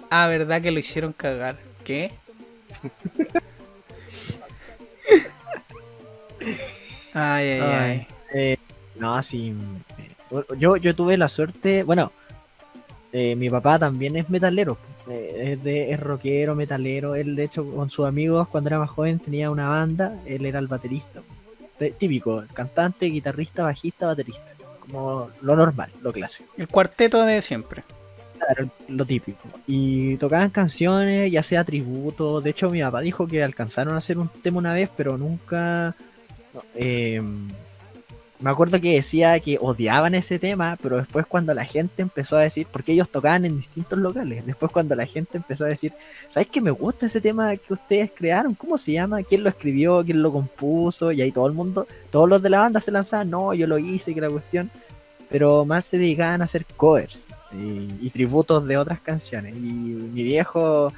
Ah, 0.10 0.28
verdad 0.28 0.62
que 0.62 0.72
lo 0.72 0.80
hicieron 0.80 1.12
cagar. 1.12 1.58
¿Qué? 1.84 2.12
Ay, 7.14 7.47
ay, 7.49 7.62
ay. 7.62 7.72
Ay. 7.72 8.08
Eh, 8.34 8.58
no, 8.99 9.22
sí. 9.24 9.53
eh, 9.97 10.43
Yo, 10.58 10.76
yo 10.78 10.95
tuve 10.95 11.18
la 11.18 11.30
suerte, 11.30 11.84
bueno, 11.84 12.12
eh, 13.18 13.34
mi 13.38 13.49
papá 13.49 13.80
también 13.80 14.18
es 14.18 14.30
metalero, 14.30 14.78
eh, 15.09 15.53
es, 15.53 15.63
de, 15.63 15.89
es 15.93 15.99
rockero, 16.01 16.53
metalero. 16.53 17.16
Él, 17.16 17.38
de 17.38 17.45
hecho, 17.45 17.63
con 17.74 17.89
sus 17.89 18.05
amigos, 18.05 18.49
cuando 18.49 18.68
era 18.68 18.78
más 18.78 18.89
joven, 18.89 19.20
tenía 19.20 19.49
una 19.49 19.70
banda, 19.70 20.20
él 20.26 20.45
era 20.45 20.59
el 20.59 20.68
baterista. 20.68 21.22
Típico, 21.97 22.43
cantante, 22.51 23.05
guitarrista, 23.05 23.63
bajista, 23.63 24.07
baterista. 24.07 24.51
Como 24.82 25.30
lo 25.41 25.55
normal, 25.55 25.89
lo 26.01 26.11
clásico. 26.11 26.49
El 26.57 26.68
cuarteto 26.68 27.24
de 27.24 27.41
siempre. 27.41 27.84
Claro, 28.38 28.70
lo 28.89 29.05
típico. 29.05 29.47
Y 29.66 30.18
tocaban 30.18 30.49
canciones, 30.49 31.32
ya 31.32 31.41
sea 31.41 31.63
tributo. 31.63 32.41
De 32.41 32.49
hecho, 32.49 32.70
mi 32.70 32.82
papá 32.82 32.99
dijo 32.99 33.28
que 33.28 33.41
alcanzaron 33.41 33.95
a 33.95 33.99
hacer 33.99 34.18
un 34.18 34.28
tema 34.28 34.57
una 34.57 34.74
vez, 34.74 34.89
pero 34.93 35.18
nunca. 35.18 35.95
eh, 36.76 37.22
me 38.39 38.49
acuerdo 38.49 38.81
que 38.81 38.95
decía 38.95 39.39
que 39.39 39.57
odiaban 39.61 40.13
ese 40.13 40.39
tema, 40.39 40.77
pero 40.81 40.97
después 40.97 41.25
cuando 41.25 41.53
la 41.53 41.65
gente 41.65 42.01
empezó 42.01 42.36
a 42.36 42.41
decir, 42.41 42.67
porque 42.69 42.91
ellos 42.91 43.09
tocaban 43.09 43.45
en 43.45 43.57
distintos 43.57 43.97
locales, 43.97 44.45
después 44.45 44.71
cuando 44.71 44.93
la 44.95 45.05
gente 45.05 45.38
empezó 45.38 45.65
a 45.65 45.69
decir, 45.69 45.93
¿sabes 46.29 46.49
que 46.49 46.59
me 46.59 46.71
gusta 46.71 47.05
ese 47.05 47.21
tema 47.21 47.55
que 47.55 47.73
ustedes 47.73 48.11
crearon? 48.13 48.53
¿Cómo 48.53 48.77
se 48.77 48.91
llama? 48.91 49.23
¿Quién 49.23 49.43
lo 49.43 49.49
escribió? 49.49 50.03
¿Quién 50.03 50.21
lo 50.21 50.31
compuso? 50.31 51.11
Y 51.11 51.21
ahí 51.21 51.31
todo 51.31 51.47
el 51.47 51.53
mundo, 51.53 51.88
todos 52.11 52.27
los 52.27 52.41
de 52.41 52.49
la 52.49 52.59
banda 52.59 52.81
se 52.81 52.91
lanzaban, 52.91 53.29
no, 53.29 53.53
yo 53.53 53.67
lo 53.67 53.77
hice, 53.77 54.13
que 54.13 54.21
la 54.21 54.29
cuestión, 54.29 54.69
pero 55.29 55.63
más 55.65 55.86
se 55.86 55.97
dedicaban 55.97 56.41
a 56.41 56.45
hacer 56.45 56.65
covers 56.75 57.27
y, 57.53 58.05
y 58.05 58.09
tributos 58.09 58.67
de 58.67 58.77
otras 58.77 58.99
canciones. 58.99 59.55
Y 59.55 59.59
mi 59.59 60.23
viejo, 60.23 60.91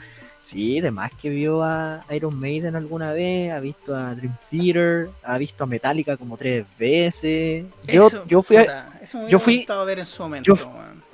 sí, 0.47 0.79
de 0.81 0.91
más 0.91 1.11
que 1.13 1.29
vio 1.29 1.63
a 1.63 2.03
Iron 2.11 2.39
Maiden 2.39 2.75
alguna 2.75 3.11
vez, 3.13 3.51
ha 3.51 3.59
visto 3.59 3.95
a 3.95 4.15
Dream 4.15 4.33
Theater, 4.49 5.09
ha 5.23 5.37
visto 5.37 5.63
a 5.63 5.67
Metallica 5.67 6.15
como 6.17 6.37
tres 6.37 6.65
veces. 6.79 7.65
Yo, 7.85 8.07
Eso, 8.07 8.23
yo, 8.27 8.41
fui, 8.41 8.57
a- 8.57 8.61
puta, 8.61 8.89
eso 9.01 9.17
me 9.23 9.29
yo 9.29 9.39
fui- 9.39 9.57
gustado 9.57 9.85
ver 9.85 9.99
en 9.99 10.05
su 10.05 10.23
momento, 10.23 10.53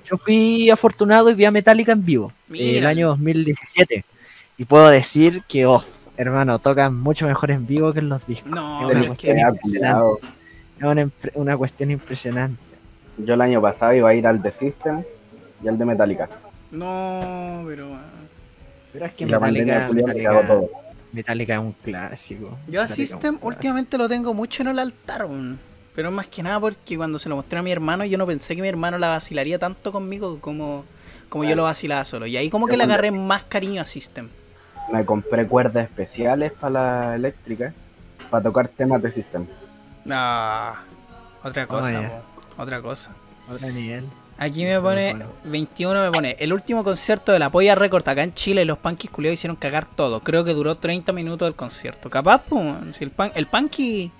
yo- 0.06 0.18
fui 0.18 0.70
afortunado 0.70 1.30
y 1.30 1.34
vi 1.34 1.46
a 1.46 1.52
Metallica 1.52 1.92
en 1.94 2.06
vivo 2.06 2.32
eh, 2.52 2.70
el 2.72 2.76
Mira. 2.76 2.90
año 2.90 3.08
2017. 3.10 4.06
Y 4.58 4.66
puedo 4.66 4.88
decir 4.90 5.42
que, 5.48 5.66
oh, 5.66 5.84
hermano, 6.18 6.60
tocan 6.60 6.96
mucho 6.96 7.26
mejor 7.26 7.50
en 7.50 7.66
vivo 7.66 7.92
que 7.92 8.00
en 8.00 8.10
los 8.10 8.26
discos. 8.28 8.52
No, 8.52 8.82
Es 8.82 8.88
pero 8.88 9.00
una 9.06 9.14
es 9.14 9.18
que. 9.20 9.32
Es 9.32 10.84
una, 10.84 11.10
una 11.36 11.58
cuestión 11.58 11.90
impresionante. 11.92 12.62
Yo 13.18 13.34
el 13.36 13.42
año 13.42 13.62
pasado 13.62 13.94
iba 13.94 14.10
a 14.10 14.14
ir 14.14 14.28
al 14.28 14.42
The 14.42 14.52
System 14.52 15.04
y 15.64 15.68
al 15.68 15.78
de 15.78 15.86
Metallica. 15.86 16.30
No, 16.72 17.64
pero. 17.68 17.88
Pero 18.94 19.06
es 19.06 19.14
que 19.14 19.26
Metallica, 19.26 19.89
Metallica-. 19.91 20.62
Metallica 21.12 21.54
es 21.54 21.60
un 21.60 21.72
clásico. 21.74 22.58
Yo 22.68 22.80
a 22.82 22.84
un 22.84 22.89
System 22.89 23.38
últimamente 23.41 23.98
lo 23.98 24.08
tengo 24.08 24.34
mucho 24.34 24.64
en 24.64 24.70
el 24.70 24.80
altar, 24.80 25.26
weón. 25.26 25.60
pero 25.96 26.12
más 26.12 26.28
que 26.28 26.41
nada 26.41 26.60
porque 26.60 26.98
cuando 26.98 27.20
se 27.20 27.30
lo 27.30 27.36
mostré 27.36 27.60
a 27.60 27.62
mi 27.62 27.72
hermano, 27.72 28.06
yo 28.06 28.18
no 28.18 28.26
pensé 28.26 28.56
que 28.56 28.62
mi 28.62 28.68
hermano 28.68 28.98
la 28.98 29.10
vacilaría 29.10 29.60
tanto 29.60 29.91
conmigo 29.91 30.39
como, 30.39 30.86
como 31.30 31.44
yo 31.44 31.56
lo 31.56 31.64
vacilaba 31.64 32.06
solo. 32.06 32.26
Y 32.26 32.38
ahí 32.38 32.50
como 32.50 32.68
que 32.68 32.78
le 32.78 32.84
agarré 32.84 33.12
más 33.12 33.44
cariño 33.44 33.82
a 33.82 33.86
System. 33.86 34.30
Me 34.91 35.06
compré 35.06 35.48
cuerdas 35.48 35.86
especiales 35.86 36.52
para 36.52 36.72
la 36.72 37.16
eléctrica 37.16 37.74
para 38.30 38.44
tocar 38.44 38.68
temas 38.68 39.02
de 39.02 39.12
System. 39.12 39.46
Ah, 40.10 40.82
otra 41.44 41.68
cosa, 41.68 42.24
po, 42.58 42.62
otra 42.64 42.82
cosa. 42.82 43.12
Otro 43.50 43.70
nivel. 43.70 44.06
Aquí 44.38 44.66
me 44.66 44.80
pone, 44.80 45.16
21 45.46 46.02
me 46.02 46.12
pone, 46.12 46.36
el 46.40 46.52
último 46.54 46.84
concierto 46.84 47.32
de 47.32 47.40
la 47.40 47.50
Polla 47.50 47.76
Record 47.76 48.08
acá 48.10 48.24
en 48.24 48.34
Chile, 48.34 48.66
los 48.66 48.78
Punkies 48.80 49.12
culiados 49.12 49.36
hicieron 49.36 49.56
cagar 49.56 49.86
todo. 49.86 50.20
Creo 50.22 50.44
que 50.44 50.54
duró 50.54 50.76
30 50.76 51.14
minutos 51.14 51.48
el 51.48 51.56
concierto. 51.56 52.10
Capaz, 52.10 52.40
pues, 52.50 52.64
si 52.98 53.04
el, 53.04 53.12
pan, 53.12 53.32
el 53.36 53.46
Punky, 53.48 54.12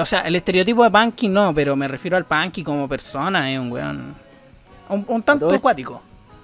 o 0.00 0.06
sea, 0.06 0.20
el 0.20 0.36
estereotipo 0.36 0.84
de 0.84 0.90
Punky 0.90 1.28
no, 1.28 1.52
pero 1.54 1.74
me 1.76 1.88
refiero 1.88 2.16
al 2.16 2.24
Punky 2.24 2.62
como 2.62 2.88
persona, 2.88 3.52
es 3.52 3.58
un 3.58 3.70
weón, 3.72 4.14
un, 4.88 5.04
un 5.08 5.22
tanto 5.22 5.46
acuático. 5.56 6.00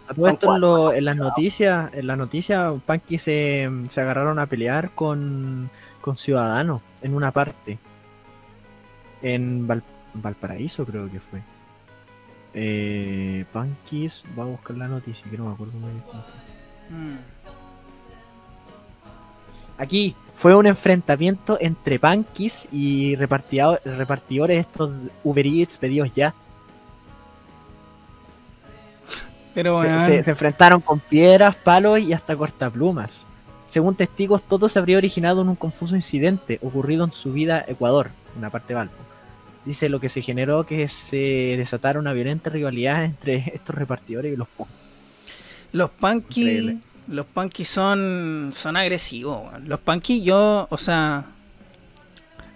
A 0.09 0.15
todo 0.15 0.27
esto 0.29 0.55
en, 0.57 0.61
lo- 0.61 0.93
en 0.93 1.05
las 1.05 1.17
noticias, 1.17 1.95
en 1.95 2.07
las 2.09 2.19
noticias, 2.19 2.73
Punky 2.85 3.19
se, 3.19 3.71
se 3.89 4.01
agarraron 4.01 4.39
a 4.41 4.47
pelear 4.47 4.91
con, 4.91 5.71
con 6.01 6.17
Ciudadanos 6.19 6.83
en 7.03 7.15
una 7.15 7.31
parte. 7.31 7.79
En 9.23 9.67
Val- 9.67 9.83
Valparaíso 10.15 10.85
creo 10.85 11.11
que 11.11 11.21
fue. 11.21 11.41
Eh, 12.55 13.45
voy 13.53 13.69
a 14.39 14.45
buscar 14.45 14.77
la 14.77 14.89
noticia 14.89 15.25
que 15.31 15.39
no 15.39 15.47
me 15.47 15.53
acuerdo 15.55 15.75
muy 15.79 15.91
bien. 15.91 16.03
cómo 16.03 16.23
fue. 16.23 16.97
Mm. 16.97 17.19
Aquí 19.79 20.15
fue 20.37 20.55
un 20.55 20.67
enfrentamiento 20.67 21.59
entre 21.61 21.99
Punkis 21.99 22.69
y 22.73 23.15
repartidores 23.17 24.59
estos 24.59 24.91
Uber 25.25 25.47
Eats 25.47 25.79
pedidos 25.79 26.13
ya. 26.15 26.35
Pero 29.55 29.77
Se, 29.77 29.87
weón, 29.87 30.01
se- 30.01 30.23
se 30.23 30.31
enfrentaron 30.31 30.81
con 30.81 31.01
piedras, 31.01 31.57
palos 31.57 31.99
y 32.01 32.13
hasta 32.13 32.37
cortaplumas. 32.37 33.27
Según 33.69 33.95
testigos, 33.95 34.43
todo 34.43 34.69
se 34.69 34.79
habría 34.79 34.99
originado 34.99 35.43
en 35.43 35.49
un 35.49 35.57
confuso 35.57 35.95
incidente 35.97 36.59
ocurrido 36.63 37.05
en 37.05 37.13
su 37.13 37.33
vida 37.33 37.65
Ecuador, 37.69 38.11
una 38.37 38.51
parte 38.51 38.69
de 38.69 38.75
Valpo. 38.75 39.10
Dice 39.71 39.89
lo 39.89 40.01
que 40.01 40.09
se 40.09 40.21
generó 40.21 40.67
que 40.67 40.89
se 40.89 41.55
desatara 41.57 42.01
una 42.01 42.13
violenta 42.13 42.51
rivalidad 42.51 43.05
entre 43.05 43.53
estos 43.55 43.77
repartidores 43.77 44.33
y 44.33 44.37
los 44.37 44.49
punks. 44.49 44.73
los 45.71 45.91
Punky, 45.93 46.41
Increíble. 46.41 46.79
los 47.07 47.25
Punky 47.27 47.65
son, 47.65 48.51
son 48.53 48.77
agresivos. 48.77 49.47
Los 49.63 49.79
Punky 49.79 50.23
yo, 50.23 50.67
o 50.69 50.77
sea, 50.77 51.23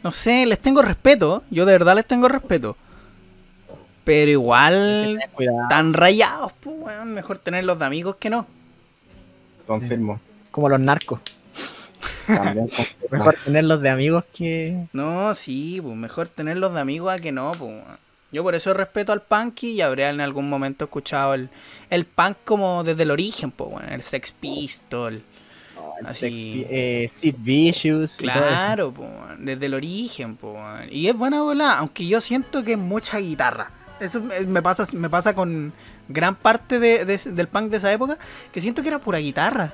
no 0.02 0.10
sé, 0.10 0.44
les 0.44 0.58
tengo 0.58 0.82
respeto, 0.82 1.44
yo 1.52 1.64
de 1.66 1.74
verdad 1.74 1.94
les 1.94 2.04
tengo 2.04 2.26
respeto. 2.26 2.76
Pero 4.02 4.32
igual 4.32 5.20
tan 5.68 5.92
rayados, 5.92 6.50
pues, 6.60 6.74
weón, 6.80 7.14
mejor 7.14 7.38
tenerlos 7.38 7.78
de 7.78 7.84
amigos 7.84 8.16
que 8.16 8.28
no. 8.28 8.44
Confirmo. 9.68 10.18
Como 10.50 10.68
los 10.68 10.80
narcos. 10.80 11.20
También. 12.26 12.68
Mejor 13.10 13.36
tenerlos 13.44 13.80
de 13.80 13.90
amigos 13.90 14.24
que. 14.34 14.86
No, 14.92 15.34
sí, 15.34 15.80
pues 15.82 15.96
mejor 15.96 16.28
tenerlos 16.28 16.74
de 16.74 16.80
amigos 16.80 17.12
a 17.12 17.18
que 17.18 17.32
no, 17.32 17.52
pues. 17.52 17.72
Yo 18.32 18.42
por 18.42 18.54
eso 18.56 18.74
respeto 18.74 19.12
al 19.12 19.22
punky 19.22 19.72
y 19.72 19.80
habría 19.80 20.10
en 20.10 20.20
algún 20.20 20.48
momento 20.48 20.86
escuchado 20.86 21.34
el, 21.34 21.48
el 21.90 22.04
punk 22.04 22.36
como 22.44 22.82
desde 22.82 23.04
el 23.04 23.12
origen, 23.12 23.52
pues, 23.52 23.70
bueno, 23.70 23.88
el 23.94 24.02
Sex 24.02 24.32
Pistol. 24.32 25.22
el 26.00 26.06
Así. 26.06 26.18
Sex 26.20 26.36
Pi- 26.38 26.66
eh, 26.68 27.06
Sid 27.08 27.34
Vicious. 27.38 28.16
Claro, 28.16 28.92
desde 29.38 29.66
el 29.66 29.74
origen. 29.74 30.36
Y 30.90 31.06
es 31.06 31.16
buena 31.16 31.42
bola, 31.42 31.78
aunque 31.78 32.06
yo 32.08 32.20
siento 32.20 32.64
que 32.64 32.72
es 32.72 32.78
mucha 32.78 33.18
guitarra. 33.18 33.70
Eso 34.00 34.20
me 34.20 34.60
pasa, 34.60 34.84
me 34.96 35.08
pasa 35.08 35.32
con 35.34 35.72
gran 36.08 36.34
parte 36.34 36.80
de- 36.80 37.04
del 37.04 37.46
punk 37.46 37.70
de 37.70 37.76
esa 37.76 37.92
época, 37.92 38.18
que 38.52 38.60
siento 38.60 38.82
que 38.82 38.88
era 38.88 38.98
pura 38.98 39.18
guitarra. 39.18 39.72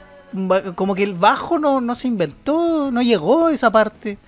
Como 0.75 0.95
que 0.95 1.03
el 1.03 1.15
bajo 1.15 1.59
no, 1.59 1.81
no 1.81 1.95
se 1.95 2.09
inventó, 2.09 2.91
no 2.91 3.03
llegó 3.03 3.47
a 3.49 3.53
esa 3.53 3.71
parte. 3.71 4.19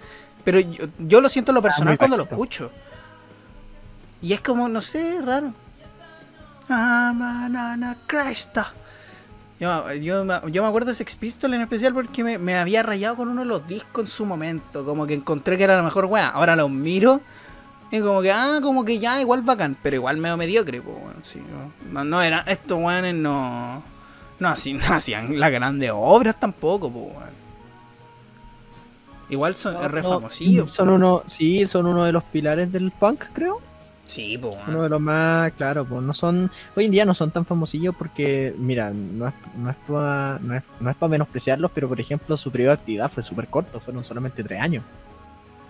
Pero 0.45 0.59
yo, 0.61 0.87
yo 0.99 1.21
lo 1.21 1.29
siento 1.29 1.53
en 1.53 1.55
lo 1.57 1.63
personal 1.63 1.93
muy 1.93 1.99
cuando 1.99 2.17
lo 2.17 2.25
escucho. 2.25 2.71
Y 4.21 4.33
es 4.33 4.41
como, 4.41 4.69
no 4.69 4.81
sé, 4.81 5.21
raro. 5.23 5.53
Ah. 6.69 7.13
Yo, 9.61 9.93
yo, 9.95 10.25
me- 10.25 10.41
yo 10.51 10.63
me 10.63 10.69
acuerdo 10.69 10.89
de 10.89 10.95
Sex 10.97 11.15
Pistol 11.15 11.55
en 11.55 11.61
especial 11.61 11.93
porque 11.95 12.25
me, 12.25 12.39
me 12.39 12.57
había 12.59 12.83
rayado 12.83 13.17
con 13.17 13.29
uno 13.29 13.43
de 13.43 13.47
los 13.47 13.67
discos 13.69 14.05
en 14.05 14.09
su 14.09 14.25
momento. 14.27 14.85
Como 14.85 15.07
que 15.07 15.15
encontré 15.15 15.57
que 15.57 15.65
era 15.65 15.77
la 15.77 15.83
mejor 15.83 16.07
weá. 16.07 16.29
Ahora 16.29 16.57
los 16.57 16.71
miro 16.71 17.21
y 17.93 18.01
como 18.01 18.23
que, 18.23 18.33
ah, 18.33 18.59
como 18.63 18.85
que 18.85 18.99
ya, 18.99 19.21
igual 19.21 19.43
bacán. 19.43 19.77
Pero 19.83 19.97
igual 19.97 20.17
medio 20.17 20.37
mediocre, 20.37 20.81
pues, 20.81 20.97
bueno, 21.01 21.19
sí, 21.23 21.41
no, 21.41 21.93
no, 21.93 22.05
no 22.05 22.23
eran, 22.23 22.49
estos 22.49 22.79
weones 22.81 23.15
no, 23.15 23.83
no, 24.43 24.49
hacían, 24.49 24.79
no 24.79 24.95
hacían 24.95 25.41
las 25.41 25.51
grandes 25.51 25.91
obras 25.95 26.39
tampoco, 26.39 26.91
pues, 26.91 27.17
weón. 27.17 27.43
Igual 29.31 29.55
son 29.55 29.83
es 29.83 29.91
re 29.91 30.03
No, 30.03 30.09
famosillos. 30.11 30.73
Son 30.73 30.91
uno, 30.91 31.23
sí, 31.27 31.67
son 31.67 31.87
uno 31.87 32.05
de 32.05 32.13
los 32.13 32.23
pilares 32.25 32.71
del 32.71 32.91
punk, 32.91 33.25
creo. 33.33 33.61
Sí, 34.05 34.37
pues. 34.37 34.57
Uno 34.69 34.83
de 34.83 34.91
los 34.91 35.01
más, 35.01 35.53
claro, 35.53 35.87
pues 35.87 36.03
no 36.03 36.13
son, 36.13 36.51
hoy 36.77 36.85
en 36.85 36.91
día 36.91 37.07
no 37.07 37.15
son 37.15 37.31
tan 37.31 37.47
famosillos 37.47 37.95
porque, 37.97 38.55
mira, 38.59 38.91
no 38.91 39.29
es, 39.29 39.35
no 39.57 39.71
es 39.71 39.77
para 39.87 40.39
no 40.43 40.55
es, 40.55 40.63
no 40.81 40.91
es 40.91 40.97
pa 40.97 41.09
menospreciarlos, 41.09 41.71
pero 41.75 41.89
por 41.89 41.99
ejemplo 41.99 42.37
su 42.37 42.51
periodo 42.51 42.73
de 42.73 42.81
actividad 42.81 43.11
fue 43.11 43.23
súper 43.23 43.47
corto, 43.47 43.81
fueron 43.81 44.05
solamente 44.05 44.45
tres 44.45 44.61
años. 44.61 44.85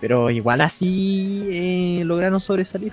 Pero 0.01 0.29
igual 0.29 0.59
así 0.59 1.47
eh, 1.49 2.03
lograron 2.03 2.41
sobresalir. 2.41 2.91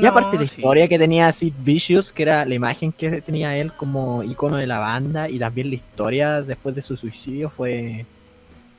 Y 0.00 0.06
aparte 0.06 0.36
la 0.38 0.46
sí. 0.46 0.60
historia 0.60 0.88
que 0.88 0.98
tenía 0.98 1.30
Sid 1.32 1.52
Vicious, 1.58 2.12
que 2.12 2.22
era 2.22 2.44
la 2.44 2.54
imagen 2.54 2.92
que 2.92 3.20
tenía 3.22 3.56
él 3.56 3.72
como 3.72 4.22
icono 4.22 4.56
de 4.56 4.66
la 4.66 4.78
banda, 4.78 5.28
y 5.28 5.38
también 5.38 5.68
la 5.70 5.76
historia 5.76 6.42
después 6.42 6.74
de 6.74 6.82
su 6.82 6.96
suicidio 6.96 7.50
fue, 7.50 8.04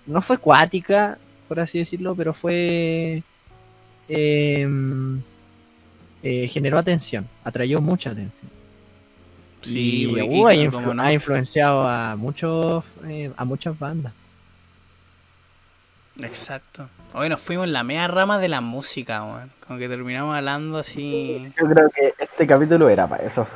no 0.06 0.22
fue 0.22 0.38
cuática, 0.38 1.18
por 1.48 1.60
así 1.60 1.80
decirlo, 1.80 2.16
pero 2.16 2.34
fue... 2.34 3.24
em, 4.08 5.22
eh, 6.22 6.48
generó 6.50 6.78
atención, 6.78 7.28
atrayó 7.44 7.80
mucha 7.82 8.10
atención. 8.12 8.52
Sí, 9.62 10.04
y, 10.04 10.06
güey, 10.06 10.28
uh, 10.30 10.48
ha, 10.48 10.54
y 10.56 10.66
influ- 10.68 10.72
cómo 10.72 10.94
no. 10.94 11.04
ha 11.04 11.12
influenciado 11.14 11.88
a 11.88 12.16
muchos 12.16 12.84
eh, 13.08 13.32
a 13.36 13.44
muchas 13.46 13.78
bandas. 13.78 14.14
Exacto. 16.22 16.88
Hoy 17.14 17.28
nos 17.28 17.41
fuimos 17.41 17.66
en 17.66 17.74
la 17.74 17.84
media 17.84 18.07
rama 18.07 18.38
de 18.38 18.49
la 18.49 18.62
música, 18.62 19.24
weón. 19.24 19.51
Como 19.66 19.80
que 19.80 19.89
terminamos 19.89 20.36
hablando 20.36 20.78
así. 20.78 21.51
Yo 21.60 21.68
creo 21.68 21.89
que 21.89 22.14
este 22.20 22.45
capítulo 22.45 22.88
era 22.88 23.07
para 23.07 23.24
eso. 23.24 23.47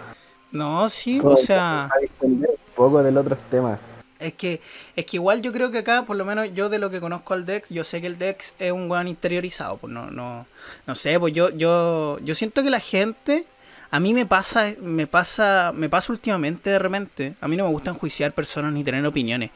No, 0.51 0.89
sí, 0.89 1.19
Como 1.19 1.33
o 1.33 1.37
sea. 1.37 1.89
Un 2.21 2.45
poco 2.75 3.03
del 3.03 3.15
otro 3.15 3.37
tema. 3.51 3.77
Es 4.19 4.33
que, 4.33 4.59
es 4.95 5.05
que 5.05 5.17
igual 5.17 5.41
yo 5.41 5.51
creo 5.51 5.69
que 5.69 5.79
acá, 5.79 6.03
por 6.03 6.15
lo 6.15 6.25
menos 6.25 6.49
yo 6.53 6.69
de 6.69 6.79
lo 6.79 6.89
que 6.89 6.99
conozco 6.99 7.33
al 7.33 7.45
Dex, 7.45 7.69
yo 7.69 7.83
sé 7.83 8.01
que 8.01 8.07
el 8.07 8.17
Dex 8.17 8.55
es 8.57 8.71
un 8.71 8.89
weón 8.89 9.07
interiorizado, 9.07 9.77
pues 9.77 9.91
no, 9.91 10.09
no, 10.09 10.45
no 10.87 10.95
sé, 10.95 11.19
pues 11.19 11.33
yo, 11.33 11.49
yo, 11.49 12.19
yo 12.19 12.33
siento 12.33 12.63
que 12.63 12.69
la 12.69 12.79
gente, 12.79 13.45
a 13.91 13.99
mí 13.99 14.13
me 14.13 14.25
pasa, 14.25 14.75
me 14.81 15.07
pasa, 15.07 15.73
me 15.75 15.89
pasa 15.89 16.13
últimamente 16.13 16.69
de 16.69 16.79
repente, 16.79 17.33
a 17.41 17.49
mí 17.49 17.57
no 17.57 17.65
me 17.65 17.71
gusta 17.71 17.91
enjuiciar 17.91 18.31
personas 18.31 18.71
ni 18.71 18.85
tener 18.85 19.05
opiniones, 19.05 19.51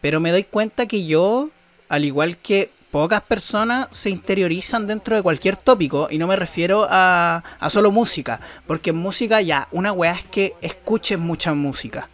pero 0.00 0.18
me 0.18 0.30
doy 0.30 0.44
cuenta 0.44 0.86
que 0.86 1.04
yo, 1.04 1.50
al 1.90 2.06
igual 2.06 2.38
que 2.38 2.70
pocas 2.96 3.20
personas, 3.20 3.88
se 3.90 4.08
interiorizan 4.08 4.86
dentro 4.86 5.14
de 5.14 5.22
cualquier 5.22 5.58
tópico, 5.58 6.08
y 6.10 6.16
no 6.16 6.26
me 6.26 6.34
refiero 6.34 6.86
a, 6.88 7.44
a 7.60 7.68
solo 7.68 7.90
música, 7.90 8.40
porque 8.66 8.88
en 8.88 8.96
música 8.96 9.42
ya, 9.42 9.68
una 9.70 9.92
weá 9.92 10.12
es 10.12 10.24
que 10.24 10.54
escuches 10.62 11.18
mucha 11.18 11.52
música. 11.52 12.08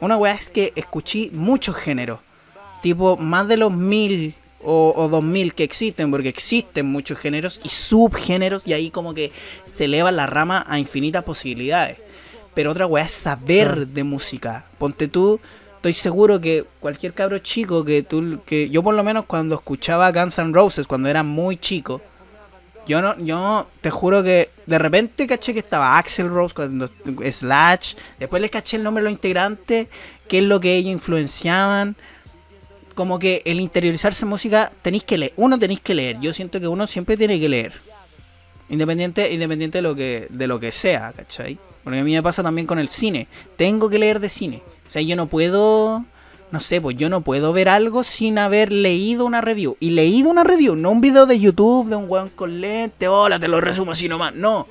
Una 0.00 0.16
weá 0.16 0.32
es 0.32 0.48
que 0.48 0.72
escuché 0.74 1.28
muchos 1.32 1.76
géneros. 1.76 2.20
Tipo, 2.80 3.18
más 3.18 3.46
de 3.46 3.58
los 3.58 3.70
mil 3.70 4.34
o, 4.64 4.94
o 4.96 5.08
dos 5.08 5.22
mil 5.22 5.52
que 5.52 5.64
existen, 5.64 6.10
porque 6.10 6.30
existen 6.30 6.86
muchos 6.86 7.18
géneros 7.18 7.60
y 7.62 7.68
subgéneros, 7.68 8.66
y 8.66 8.72
ahí 8.72 8.90
como 8.90 9.12
que 9.12 9.32
se 9.66 9.84
eleva 9.84 10.10
la 10.12 10.26
rama 10.26 10.64
a 10.66 10.78
infinitas 10.78 11.24
posibilidades. 11.24 11.98
Pero 12.54 12.70
otra 12.70 12.86
weá 12.86 13.04
es 13.04 13.12
saber 13.12 13.86
de 13.86 14.02
música. 14.02 14.64
Ponte 14.78 15.08
tú, 15.08 15.40
estoy 15.76 15.94
seguro 15.94 16.40
que 16.40 16.64
cualquier 16.80 17.12
cabro 17.12 17.38
chico 17.38 17.84
que 17.84 18.02
tú, 18.02 18.40
que 18.44 18.68
yo 18.70 18.82
por 18.82 18.94
lo 18.94 19.04
menos 19.04 19.24
cuando 19.26 19.54
escuchaba 19.54 20.10
Guns 20.10 20.38
N' 20.38 20.52
Roses, 20.52 20.86
cuando 20.86 21.08
era 21.08 21.22
muy 21.22 21.56
chico, 21.56 22.00
yo 22.86 23.02
no, 23.02 23.18
yo 23.18 23.66
te 23.80 23.90
juro 23.90 24.22
que 24.22 24.48
de 24.66 24.78
repente 24.78 25.26
caché 25.26 25.52
que 25.52 25.58
estaba 25.58 25.98
Axel 25.98 26.28
Rose, 26.28 26.54
cuando 26.54 26.88
Slash, 27.30 27.94
después 28.18 28.40
les 28.40 28.50
caché 28.50 28.76
el 28.76 28.84
nombre 28.84 29.02
de 29.02 29.10
los 29.10 29.12
integrantes, 29.12 29.88
qué 30.28 30.38
es 30.38 30.44
lo 30.44 30.60
que 30.60 30.74
ellos 30.76 30.92
influenciaban. 30.92 31.96
Como 32.94 33.18
que 33.18 33.42
el 33.44 33.60
interiorizarse 33.60 34.24
en 34.24 34.30
música 34.30 34.72
tenéis 34.80 35.02
que 35.02 35.18
leer, 35.18 35.32
uno 35.36 35.58
tenéis 35.58 35.80
que 35.80 35.94
leer. 35.94 36.18
Yo 36.20 36.32
siento 36.32 36.60
que 36.60 36.68
uno 36.68 36.86
siempre 36.86 37.16
tiene 37.16 37.38
que 37.38 37.48
leer. 37.48 37.72
Independiente, 38.70 39.32
independiente 39.32 39.78
de 39.78 39.82
lo 39.82 39.94
que, 39.94 40.26
de 40.30 40.46
lo 40.46 40.58
que 40.58 40.72
sea, 40.72 41.12
¿cachai? 41.14 41.58
Porque 41.84 41.98
a 42.00 42.04
mí 42.04 42.12
me 42.14 42.22
pasa 42.22 42.42
también 42.42 42.66
con 42.66 42.78
el 42.78 42.88
cine. 42.88 43.26
Tengo 43.56 43.90
que 43.90 43.98
leer 43.98 44.18
de 44.18 44.28
cine. 44.28 44.62
O 44.86 44.90
sea, 44.90 45.02
yo 45.02 45.16
no 45.16 45.26
puedo 45.26 46.04
no 46.50 46.60
sé, 46.60 46.80
pues 46.80 46.96
yo 46.96 47.08
no 47.08 47.22
puedo 47.22 47.52
ver 47.52 47.68
algo 47.68 48.04
sin 48.04 48.38
haber 48.38 48.72
leído 48.72 49.26
una 49.26 49.40
review. 49.40 49.76
Y 49.80 49.90
leído 49.90 50.30
una 50.30 50.44
review, 50.44 50.76
no 50.76 50.90
un 50.90 51.00
video 51.00 51.26
de 51.26 51.40
YouTube 51.40 51.88
de 51.88 51.96
un 51.96 52.06
weón 52.08 52.30
con 52.30 52.60
lente, 52.60 53.08
hola, 53.08 53.38
te 53.38 53.48
lo 53.48 53.60
resumo 53.60 53.92
así 53.92 54.08
nomás. 54.08 54.34
No, 54.34 54.66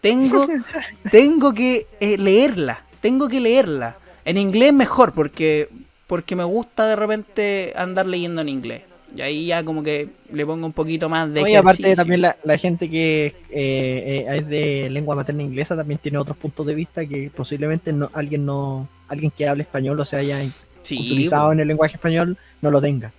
tengo, 0.00 0.46
tengo 1.10 1.52
que 1.52 1.86
eh, 2.00 2.16
leerla, 2.18 2.82
tengo 3.00 3.28
que 3.28 3.40
leerla. 3.40 3.96
En 4.24 4.38
inglés 4.38 4.72
mejor, 4.72 5.12
porque, 5.12 5.68
porque 6.06 6.36
me 6.36 6.44
gusta 6.44 6.86
de 6.86 6.96
repente 6.96 7.72
andar 7.76 8.06
leyendo 8.06 8.40
en 8.40 8.48
inglés. 8.48 8.82
Y 9.16 9.20
ahí 9.22 9.46
ya 9.46 9.64
como 9.64 9.82
que 9.82 10.08
le 10.32 10.46
pongo 10.46 10.66
un 10.66 10.72
poquito 10.72 11.08
más 11.08 11.32
de 11.32 11.50
y 11.50 11.54
aparte 11.56 11.96
también 11.96 12.22
la, 12.22 12.36
la 12.44 12.56
gente 12.58 12.88
que 12.88 13.26
eh, 13.26 13.34
eh, 13.50 14.36
es 14.36 14.46
de 14.48 14.88
lengua 14.90 15.16
materna 15.16 15.42
inglesa 15.42 15.74
también 15.76 15.98
tiene 15.98 16.18
otros 16.18 16.36
puntos 16.36 16.64
de 16.66 16.74
vista 16.76 17.04
que 17.04 17.30
posiblemente 17.34 17.92
no, 17.92 18.08
alguien 18.12 18.46
no 18.46 18.88
alguien 19.08 19.32
que 19.32 19.48
hable 19.48 19.62
español 19.64 19.98
o 19.98 20.04
se 20.04 20.16
haya 20.16 20.38
Sí, 20.82 20.96
utilizado 20.98 21.52
en 21.52 21.60
el 21.60 21.68
lenguaje 21.68 21.96
español 21.96 22.38
no 22.62 22.70
lo 22.70 22.80
tenga. 22.80 23.12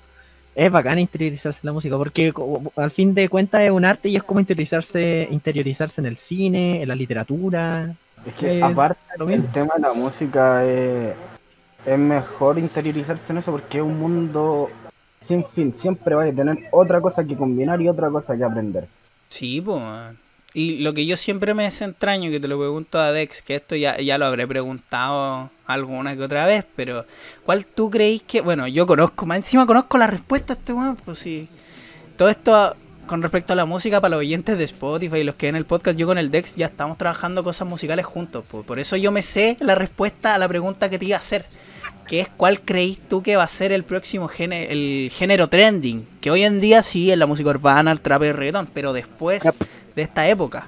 Es 0.54 0.70
bacán 0.70 0.98
interiorizarse 0.98 1.60
en 1.62 1.68
la 1.68 1.72
música, 1.72 1.96
porque 1.96 2.32
al 2.76 2.90
fin 2.90 3.14
de 3.14 3.28
cuentas 3.28 3.62
es 3.62 3.70
un 3.70 3.84
arte 3.84 4.08
y 4.10 4.16
es 4.16 4.22
como 4.22 4.40
interiorizarse, 4.40 5.28
interiorizarse 5.30 6.00
en 6.00 6.06
el 6.06 6.18
cine, 6.18 6.82
en 6.82 6.88
la 6.88 6.94
literatura. 6.94 7.94
Es 8.24 8.34
que 8.34 8.58
Eh, 8.58 8.62
aparte 8.62 9.00
lo 9.18 9.28
el 9.28 9.50
tema 9.50 9.74
de 9.76 9.80
la 9.82 9.92
música 9.94 10.64
es, 10.66 11.14
es 11.84 11.98
mejor 11.98 12.58
interiorizarse 12.58 13.32
en 13.32 13.38
eso 13.38 13.52
porque 13.52 13.78
es 13.78 13.84
un 13.84 13.98
mundo 13.98 14.70
sin 15.20 15.44
fin. 15.44 15.74
Siempre 15.74 16.14
vas 16.14 16.28
a 16.28 16.34
tener 16.34 16.68
otra 16.70 17.00
cosa 17.00 17.24
que 17.24 17.36
combinar 17.36 17.80
y 17.80 17.88
otra 17.88 18.10
cosa 18.10 18.36
que 18.36 18.44
aprender. 18.44 18.86
Sí, 19.28 19.60
pues. 19.60 19.82
Y 20.54 20.78
lo 20.78 20.92
que 20.92 21.06
yo 21.06 21.16
siempre 21.16 21.54
me 21.54 21.62
desentraño, 21.62 22.30
que 22.30 22.38
te 22.38 22.46
lo 22.46 22.58
pregunto 22.58 22.98
a 22.98 23.10
Dex, 23.10 23.40
que 23.40 23.54
esto 23.54 23.74
ya, 23.74 23.98
ya 23.98 24.18
lo 24.18 24.26
habré 24.26 24.46
preguntado 24.46 25.50
alguna 25.66 26.14
que 26.14 26.22
otra 26.22 26.44
vez, 26.44 26.66
pero 26.76 27.06
¿cuál 27.46 27.64
tú 27.64 27.88
creéis 27.88 28.22
que.? 28.22 28.42
Bueno, 28.42 28.68
yo 28.68 28.86
conozco, 28.86 29.24
más 29.24 29.38
encima 29.38 29.66
conozco 29.66 29.96
la 29.96 30.08
respuesta 30.08 30.52
a 30.52 30.56
este 30.56 30.74
weón, 30.74 30.96
pues 30.96 31.18
sí. 31.18 31.48
Todo 32.18 32.28
esto 32.28 32.76
con 33.06 33.22
respecto 33.22 33.54
a 33.54 33.56
la 33.56 33.64
música 33.64 34.00
para 34.00 34.10
los 34.10 34.20
oyentes 34.20 34.58
de 34.58 34.64
Spotify 34.64 35.18
y 35.18 35.24
los 35.24 35.36
que 35.36 35.46
ven 35.46 35.56
el 35.56 35.64
podcast, 35.64 35.98
yo 35.98 36.06
con 36.06 36.18
el 36.18 36.30
Dex 36.30 36.56
ya 36.56 36.66
estamos 36.66 36.98
trabajando 36.98 37.42
cosas 37.42 37.66
musicales 37.66 38.04
juntos, 38.04 38.44
pues. 38.50 38.66
Por 38.66 38.78
eso 38.78 38.96
yo 38.96 39.10
me 39.10 39.22
sé 39.22 39.56
la 39.58 39.74
respuesta 39.74 40.34
a 40.34 40.38
la 40.38 40.48
pregunta 40.48 40.90
que 40.90 40.98
te 40.98 41.06
iba 41.06 41.16
a 41.16 41.20
hacer. 41.20 41.46
Que 42.06 42.20
es 42.20 42.28
cuál 42.36 42.60
creéis 42.60 42.98
tú 43.08 43.22
que 43.22 43.36
va 43.36 43.44
a 43.44 43.48
ser 43.48 43.72
el 43.72 43.84
próximo 43.84 44.28
género, 44.28 44.70
el 44.70 45.10
género 45.12 45.48
trending. 45.48 46.06
Que 46.20 46.30
hoy 46.30 46.42
en 46.44 46.60
día 46.60 46.82
sí 46.82 47.10
es 47.10 47.16
la 47.18 47.26
música 47.26 47.50
urbana, 47.50 47.90
el 47.92 48.00
trap 48.00 48.22
y 48.24 48.26
el 48.26 48.34
reggaetón, 48.36 48.68
pero 48.72 48.92
después 48.92 49.42
Yep. 49.42 49.54
de 49.96 50.02
esta 50.02 50.28
época. 50.28 50.66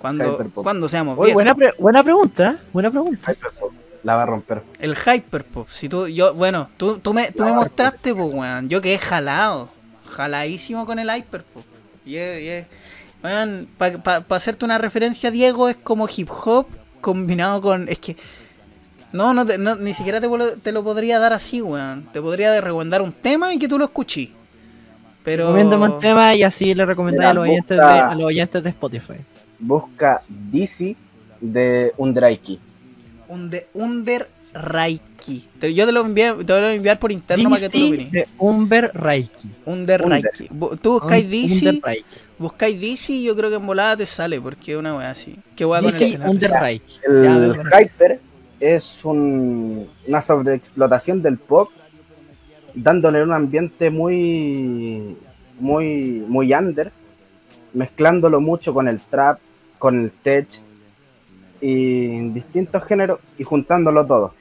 Cuando, 0.00 0.50
cuando 0.54 0.88
seamos 0.88 1.16
Oye, 1.18 1.32
buena, 1.32 1.54
pre- 1.54 1.74
buena 1.78 2.02
pregunta, 2.02 2.58
¿eh? 2.58 2.64
buena 2.72 2.90
pregunta. 2.90 3.34
La 4.02 4.16
va 4.16 4.24
a 4.24 4.26
romper. 4.26 4.60
El 4.80 4.96
hyperpop. 4.96 5.68
Si 5.68 5.88
tú, 5.88 6.08
yo, 6.08 6.34
bueno, 6.34 6.68
tú, 6.76 6.98
tú 6.98 7.14
me, 7.14 7.30
tú 7.30 7.44
me 7.44 7.52
mostraste, 7.52 8.12
pues, 8.12 8.34
weón. 8.34 8.68
Yo 8.68 8.80
quedé 8.80 8.98
jalado. 8.98 9.68
Jaladísimo 10.10 10.86
con 10.86 10.98
el 10.98 11.08
hyperpop. 11.08 11.62
Y 12.04 12.16
es, 12.16 12.42
y 12.42 12.48
es- 12.48 12.66
weón, 13.22 13.68
para 13.78 14.24
hacerte 14.30 14.64
una 14.64 14.78
referencia, 14.78 15.30
Diego, 15.30 15.68
es 15.68 15.76
como 15.76 16.08
hip 16.14 16.28
hop 16.30 16.66
combinado 17.00 17.62
con. 17.62 17.88
Es 17.88 18.00
que. 18.00 18.16
No, 19.12 19.34
no, 19.34 19.44
te- 19.46 19.58
no, 19.58 19.76
ni 19.76 19.92
siquiera 19.94 20.20
te, 20.20 20.26
lo- 20.28 20.52
te 20.56 20.72
lo 20.72 20.82
podría 20.82 21.18
dar 21.18 21.32
así, 21.32 21.60
weón. 21.60 22.04
Te 22.12 22.20
podría 22.20 22.58
recomendar 22.60 23.02
un 23.02 23.12
tema 23.12 23.52
y 23.52 23.58
que 23.58 23.68
tú 23.68 23.78
lo 23.78 23.84
escuchís. 23.84 24.30
Pero. 25.24 25.44
Recomiéndame 25.46 25.84
un 25.94 26.00
tema 26.00 26.34
y 26.34 26.42
así 26.42 26.74
le 26.74 26.84
recomendáis 26.84 27.30
a 27.30 27.34
los, 27.34 27.44
Mira, 27.44 27.52
oyentes 27.52 27.76
de, 27.78 27.82
busca- 27.84 28.10
a 28.10 28.14
los 28.14 28.24
oyentes 28.26 28.62
de 28.64 28.70
Spotify. 28.70 29.14
Busca 29.58 30.20
DC 30.28 30.96
de 31.40 31.92
Undraiki. 31.96 32.58
Under, 33.28 33.66
Under 33.74 34.28
Reiki. 34.52 35.46
Te- 35.60 35.72
Yo 35.72 35.86
te 35.86 35.92
lo, 35.92 36.00
envié, 36.00 36.32
te 36.34 36.44
lo 36.52 36.60
voy 36.60 36.64
a 36.70 36.74
enviar 36.74 36.98
por 36.98 37.12
interno 37.12 37.48
para 37.50 37.60
que 37.60 37.68
tú 37.68 37.78
lo 37.78 37.96
de 37.96 38.28
Umber 38.38 38.90
Reiki. 38.94 39.48
Under. 39.64 40.02
Bu- 40.50 40.78
Tú 40.80 40.92
buscáis 40.94 41.30
DC, 41.30 41.80
buscáis 42.38 42.80
DC 42.80 43.12
y 43.12 43.22
yo 43.24 43.36
creo 43.36 43.48
que 43.50 43.56
en 43.56 43.66
volada 43.66 43.96
te 43.96 44.06
sale, 44.06 44.40
porque 44.40 44.72
es 44.72 44.78
una 44.78 44.96
wea 44.96 45.10
así. 45.10 45.36
¿Qué 45.56 45.64
wea 45.64 45.80
con 45.80 45.90
el 45.94 46.20
Under 46.26 46.50
Reiki. 46.50 46.94
Ya, 47.04 47.36
El 47.36 47.52
veo. 47.52 47.62
Hyper 47.80 48.20
es 48.62 49.04
un- 49.04 49.88
una 50.06 50.22
sobreexplotación 50.22 51.20
del 51.20 51.36
pop, 51.36 51.68
dándole 52.74 53.22
un 53.22 53.32
ambiente 53.32 53.90
muy, 53.90 55.16
muy, 55.58 56.24
muy 56.28 56.54
under, 56.54 56.92
mezclándolo 57.74 58.40
mucho 58.40 58.72
con 58.72 58.86
el 58.86 59.00
trap, 59.00 59.40
con 59.78 59.98
el 59.98 60.12
tech 60.12 60.46
y 61.60 62.28
distintos 62.30 62.84
géneros 62.84 63.18
y 63.36 63.42
juntándolo 63.42 64.06
todo. 64.06 64.32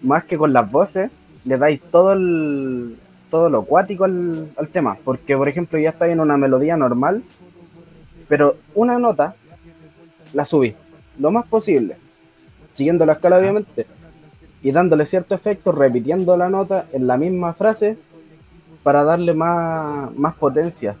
Más 0.00 0.24
que 0.24 0.38
con 0.38 0.54
las 0.54 0.70
voces, 0.70 1.10
le 1.44 1.58
dais 1.58 1.80
todo 1.90 2.14
el 2.14 2.96
todo 3.30 3.48
lo 3.48 3.60
acuático 3.60 4.04
al, 4.04 4.48
tema, 4.72 4.96
porque 5.04 5.36
por 5.36 5.48
ejemplo 5.48 5.78
ya 5.78 5.90
está 5.90 6.08
en 6.08 6.18
una 6.18 6.36
melodía 6.36 6.76
normal, 6.76 7.22
pero 8.26 8.56
una 8.74 8.98
nota 8.98 9.36
la 10.32 10.44
subí 10.44 10.74
lo 11.18 11.30
más 11.30 11.46
posible, 11.46 11.96
siguiendo 12.72 13.04
la 13.06 13.14
escala 13.14 13.38
obviamente, 13.38 13.86
y 14.62 14.72
dándole 14.72 15.06
cierto 15.06 15.34
efecto, 15.34 15.72
repitiendo 15.72 16.36
la 16.36 16.48
nota 16.50 16.86
en 16.92 17.06
la 17.06 17.16
misma 17.16 17.52
frase 17.54 17.96
para 18.82 19.04
darle 19.04 19.32
más, 19.34 20.14
más 20.16 20.34
potencia. 20.34 20.96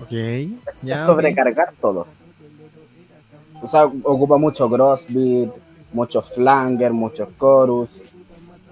Ok. 0.00 0.12
Es, 0.12 0.82
Ya, 0.82 0.94
es 0.94 1.00
ok. 1.00 1.06
sobrecargar 1.06 1.72
todo. 1.80 2.06
O 3.62 3.68
sea, 3.68 3.84
ocupa 3.86 4.36
mucho 4.36 4.68
cross 4.68 5.06
beat, 5.08 5.50
muchos 5.92 6.28
flanger, 6.34 6.92
muchos 6.92 7.28
chorus, 7.38 8.02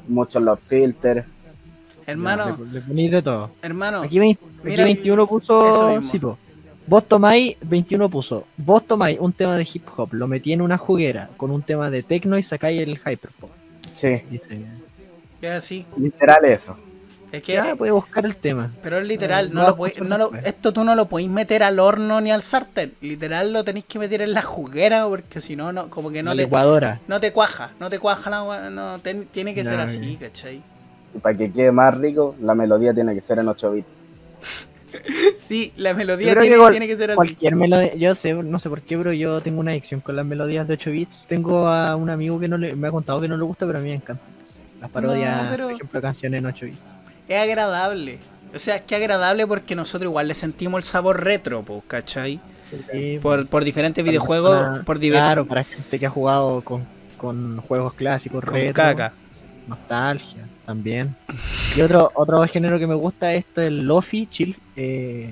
muchos 0.09 0.43
love 0.43 0.61
filter. 0.61 1.25
Hermano, 2.07 2.59
Le, 2.73 2.81
le 2.95 3.11
de 3.11 3.23
todo. 3.23 3.51
hermano, 3.63 4.03
Aquí, 4.03 4.19
aquí 4.19 4.39
mira, 4.65 4.85
21 4.85 5.23
eso 5.23 5.29
puso. 5.29 6.01
mismo. 6.01 6.39
Vos 6.87 7.05
tomáis, 7.05 7.57
21 7.63 8.09
puso. 8.09 8.45
Vos 8.57 8.85
tomáis 8.87 9.19
un 9.21 9.33
tema 9.33 9.57
de 9.57 9.67
hip 9.73 9.87
hop, 9.97 10.13
lo 10.13 10.27
metí 10.27 10.53
en 10.53 10.61
una 10.63 10.77
juguera 10.79 11.29
con 11.37 11.51
un 11.51 11.63
tema 11.63 11.91
de 11.91 12.03
techno 12.03 12.37
y 12.39 12.43
sacáis 12.43 12.81
el 12.83 12.97
hyperpop. 12.99 13.51
Sí, 13.97 14.21
Dice. 14.31 14.61
es 15.41 15.51
así. 15.51 15.87
literal 15.97 16.45
eso. 16.45 16.77
Es 17.31 17.43
que, 17.43 17.55
Ya 17.55 17.75
puede 17.77 17.93
buscar 17.93 18.27
el 18.27 18.37
tema. 18.37 18.71
pero 18.83 18.99
es 18.99 19.07
literal, 19.07 19.49
No, 19.49 19.55
no, 19.55 19.63
no 19.63 19.69
lo 19.71 19.77
podéis- 19.77 20.01
no 20.03 20.19
lo- 20.19 20.35
esto 20.45 20.71
tú 20.73 20.85
no 20.85 20.95
lo 20.95 21.07
podéis 21.07 21.31
meter 21.31 21.63
al 21.63 21.79
horno 21.79 22.21
ni 22.21 22.31
al 22.31 22.43
sartén. 22.43 22.93
Literal 23.01 23.53
lo 23.55 23.65
tenéis 23.65 23.87
que 23.87 23.99
meter 23.99 24.21
en 24.21 24.35
la 24.35 24.43
juguera 24.43 25.07
porque 25.09 25.41
si 25.41 25.57
no, 25.57 25.73
no 25.73 25.89
como 25.89 26.11
que 26.11 26.23
no 26.23 26.35
la 26.35 26.37
te, 26.37 26.43
licuadora. 26.45 27.01
no 27.09 27.21
te 27.21 27.33
cuaja, 27.33 27.71
no 27.81 27.89
te 27.89 27.99
cuaja 27.99 28.29
la 28.29 28.69
no, 28.69 28.99
ten- 28.99 29.27
tiene 29.33 29.55
que 29.55 29.65
ser 29.65 29.81
así. 29.81 30.17
¿cachai? 30.21 30.61
Y 31.15 31.19
para 31.21 31.35
que 31.37 31.51
quede 31.51 31.73
más 31.73 31.97
rico, 31.97 32.35
la 32.41 32.55
melodía 32.55 32.93
tiene 32.93 33.15
que 33.15 33.21
ser 33.23 33.39
en 33.39 33.49
8 33.49 33.71
bits. 33.71 33.87
Sí, 35.49 35.73
la 35.77 35.93
melodía 35.95 36.33
tiene, 36.35 36.49
que 36.49 36.57
cual- 36.57 36.71
tiene 36.73 36.87
que 36.87 36.97
ser 36.97 37.11
así. 37.11 37.17
Cualquier 37.17 37.57
melodía, 37.57 37.95
yo 37.95 38.15
sé, 38.15 38.33
no 38.35 38.59
sé 38.59 38.69
por 38.69 38.81
qué, 38.81 38.97
pero 38.97 39.13
yo 39.13 39.41
tengo 39.43 39.61
una 39.61 39.73
adicción 39.73 40.01
con 40.01 40.17
las 40.17 40.25
melodías 40.25 40.67
de 40.69 40.75
8 40.75 40.91
bits. 40.91 41.27
Tengo 41.29 41.67
a 41.69 41.97
un 41.97 42.09
amigo 42.11 42.39
que 42.41 42.49
no 42.49 42.57
le, 42.59 42.75
me 42.75 42.89
ha 42.89 42.91
contado 42.91 43.21
que 43.21 43.29
no 43.29 43.37
le 43.37 43.43
gusta, 43.43 43.67
pero 43.67 43.79
a 43.79 43.83
mí 43.83 43.89
me 43.91 43.97
encanta. 43.97 44.23
Las 44.81 44.91
parodias, 44.91 45.45
No, 45.45 45.51
pero- 45.51 45.65
por 45.67 45.75
ejemplo, 45.75 46.01
canciones 46.01 46.39
en 46.39 46.47
8 46.47 46.67
bits. 46.67 46.91
Es 47.29 47.39
agradable. 47.41 48.19
O 48.55 48.59
sea, 48.59 48.77
es 48.77 48.83
que 48.83 48.97
agradable 48.97 49.47
porque 49.47 49.75
nosotros 49.75 50.09
igual 50.11 50.29
le 50.29 50.35
sentimos 50.35 50.79
el 50.79 50.85
sabor 50.85 51.23
retro, 51.25 51.63
pues, 51.63 51.83
¿cachai? 51.87 52.41
Sí, 52.91 53.19
Por, 53.21 53.47
por 53.49 53.65
diferentes 53.65 54.03
videojuegos, 54.05 54.85
por 54.85 54.99
diversos... 54.99 55.27
Claro, 55.27 55.47
para 55.47 55.65
gente 55.65 55.99
que 55.99 56.07
ha 56.07 56.11
jugado 56.11 56.63
con, 56.63 56.85
con 57.19 57.59
juegos 57.61 57.93
clásicos, 57.95 58.43
con 58.43 58.55
retro, 58.55 58.73
caca. 58.75 59.13
nostalgia 59.69 60.43
también. 60.73 61.15
Y 61.77 61.83
otro 61.83 62.11
otro 62.15 62.43
género 62.49 62.79
que 62.79 62.87
me 62.87 62.95
gusta 62.95 63.35
es 63.35 63.45
el 63.57 63.85
lofi, 63.87 64.27
chill, 64.31 64.57
eh, 64.77 65.31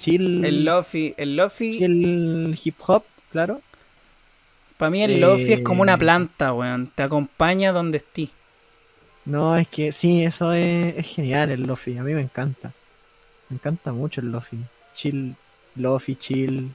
chill, 0.00 0.44
El 0.44 0.64
lofi, 0.64 1.14
el 1.16 1.36
lofi, 1.36 1.78
chill 1.78 2.58
hip 2.64 2.74
hop, 2.86 3.04
claro. 3.30 3.60
para 4.76 4.90
mí 4.90 5.02
el 5.02 5.20
lofi 5.20 5.52
es 5.52 5.60
como 5.60 5.82
una 5.82 5.94
Eh. 5.94 5.98
planta, 5.98 6.52
weón. 6.52 6.90
Te 6.94 7.02
acompaña 7.04 7.72
donde 7.72 7.98
estés. 7.98 8.30
No, 9.24 9.56
es 9.56 9.68
que 9.68 9.92
sí, 9.92 10.24
eso 10.24 10.52
es, 10.52 10.96
es 10.98 11.06
genial 11.14 11.50
el 11.50 11.62
lofi, 11.62 11.96
a 11.98 12.02
mí 12.02 12.12
me 12.12 12.20
encanta. 12.22 12.72
Me 13.48 13.54
encanta 13.56 13.92
mucho 13.92 14.20
el 14.20 14.30
lofi. 14.32 14.58
Chill, 14.94 15.34
lofi, 15.76 16.16
chill, 16.16 16.70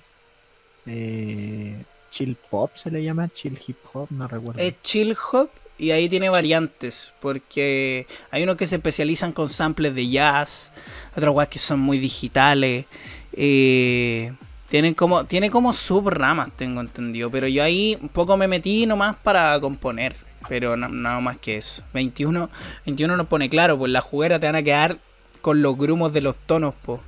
eh, 0.85 1.75
chill 2.11 2.35
pop 2.49 2.71
se 2.75 2.89
le 2.91 3.03
llama, 3.03 3.29
chill 3.33 3.57
hip 3.67 3.77
hop, 3.93 4.07
no 4.11 4.27
recuerdo. 4.27 4.59
Es 4.61 4.75
chill 4.81 5.15
hop 5.31 5.49
y 5.81 5.91
ahí 5.91 6.07
tiene 6.07 6.29
variantes, 6.29 7.11
porque 7.19 8.05
hay 8.29 8.43
unos 8.43 8.55
que 8.55 8.67
se 8.67 8.75
especializan 8.75 9.31
con 9.33 9.49
samples 9.49 9.95
de 9.95 10.07
jazz, 10.07 10.71
otros 11.17 11.35
weas 11.35 11.49
que 11.49 11.59
son 11.59 11.79
muy 11.79 11.97
digitales. 11.99 12.85
eh, 13.33 14.31
tienen 14.69 14.93
como, 14.93 15.25
tiene 15.25 15.49
como 15.49 15.73
subramas, 15.73 16.49
tengo 16.55 16.79
entendido, 16.81 17.29
pero 17.29 17.47
yo 17.47 17.63
ahí 17.63 17.97
un 18.01 18.07
poco 18.09 18.37
me 18.37 18.47
metí 18.47 18.85
nomás 18.85 19.15
para 19.17 19.59
componer, 19.59 20.15
pero 20.47 20.77
na- 20.77 20.87
nada 20.87 21.19
más 21.19 21.37
que 21.37 21.57
eso. 21.57 21.83
21, 21.93 22.49
21 22.85 23.17
nos 23.17 23.27
pone 23.27 23.49
claro, 23.49 23.77
pues 23.77 23.91
la 23.91 23.99
juguera 24.01 24.39
te 24.39 24.45
van 24.45 24.55
a 24.55 24.63
quedar 24.63 24.97
con 25.41 25.61
los 25.61 25.77
grumos 25.77 26.13
de 26.13 26.21
los 26.21 26.35
tonos, 26.37 26.73
po. 26.85 27.01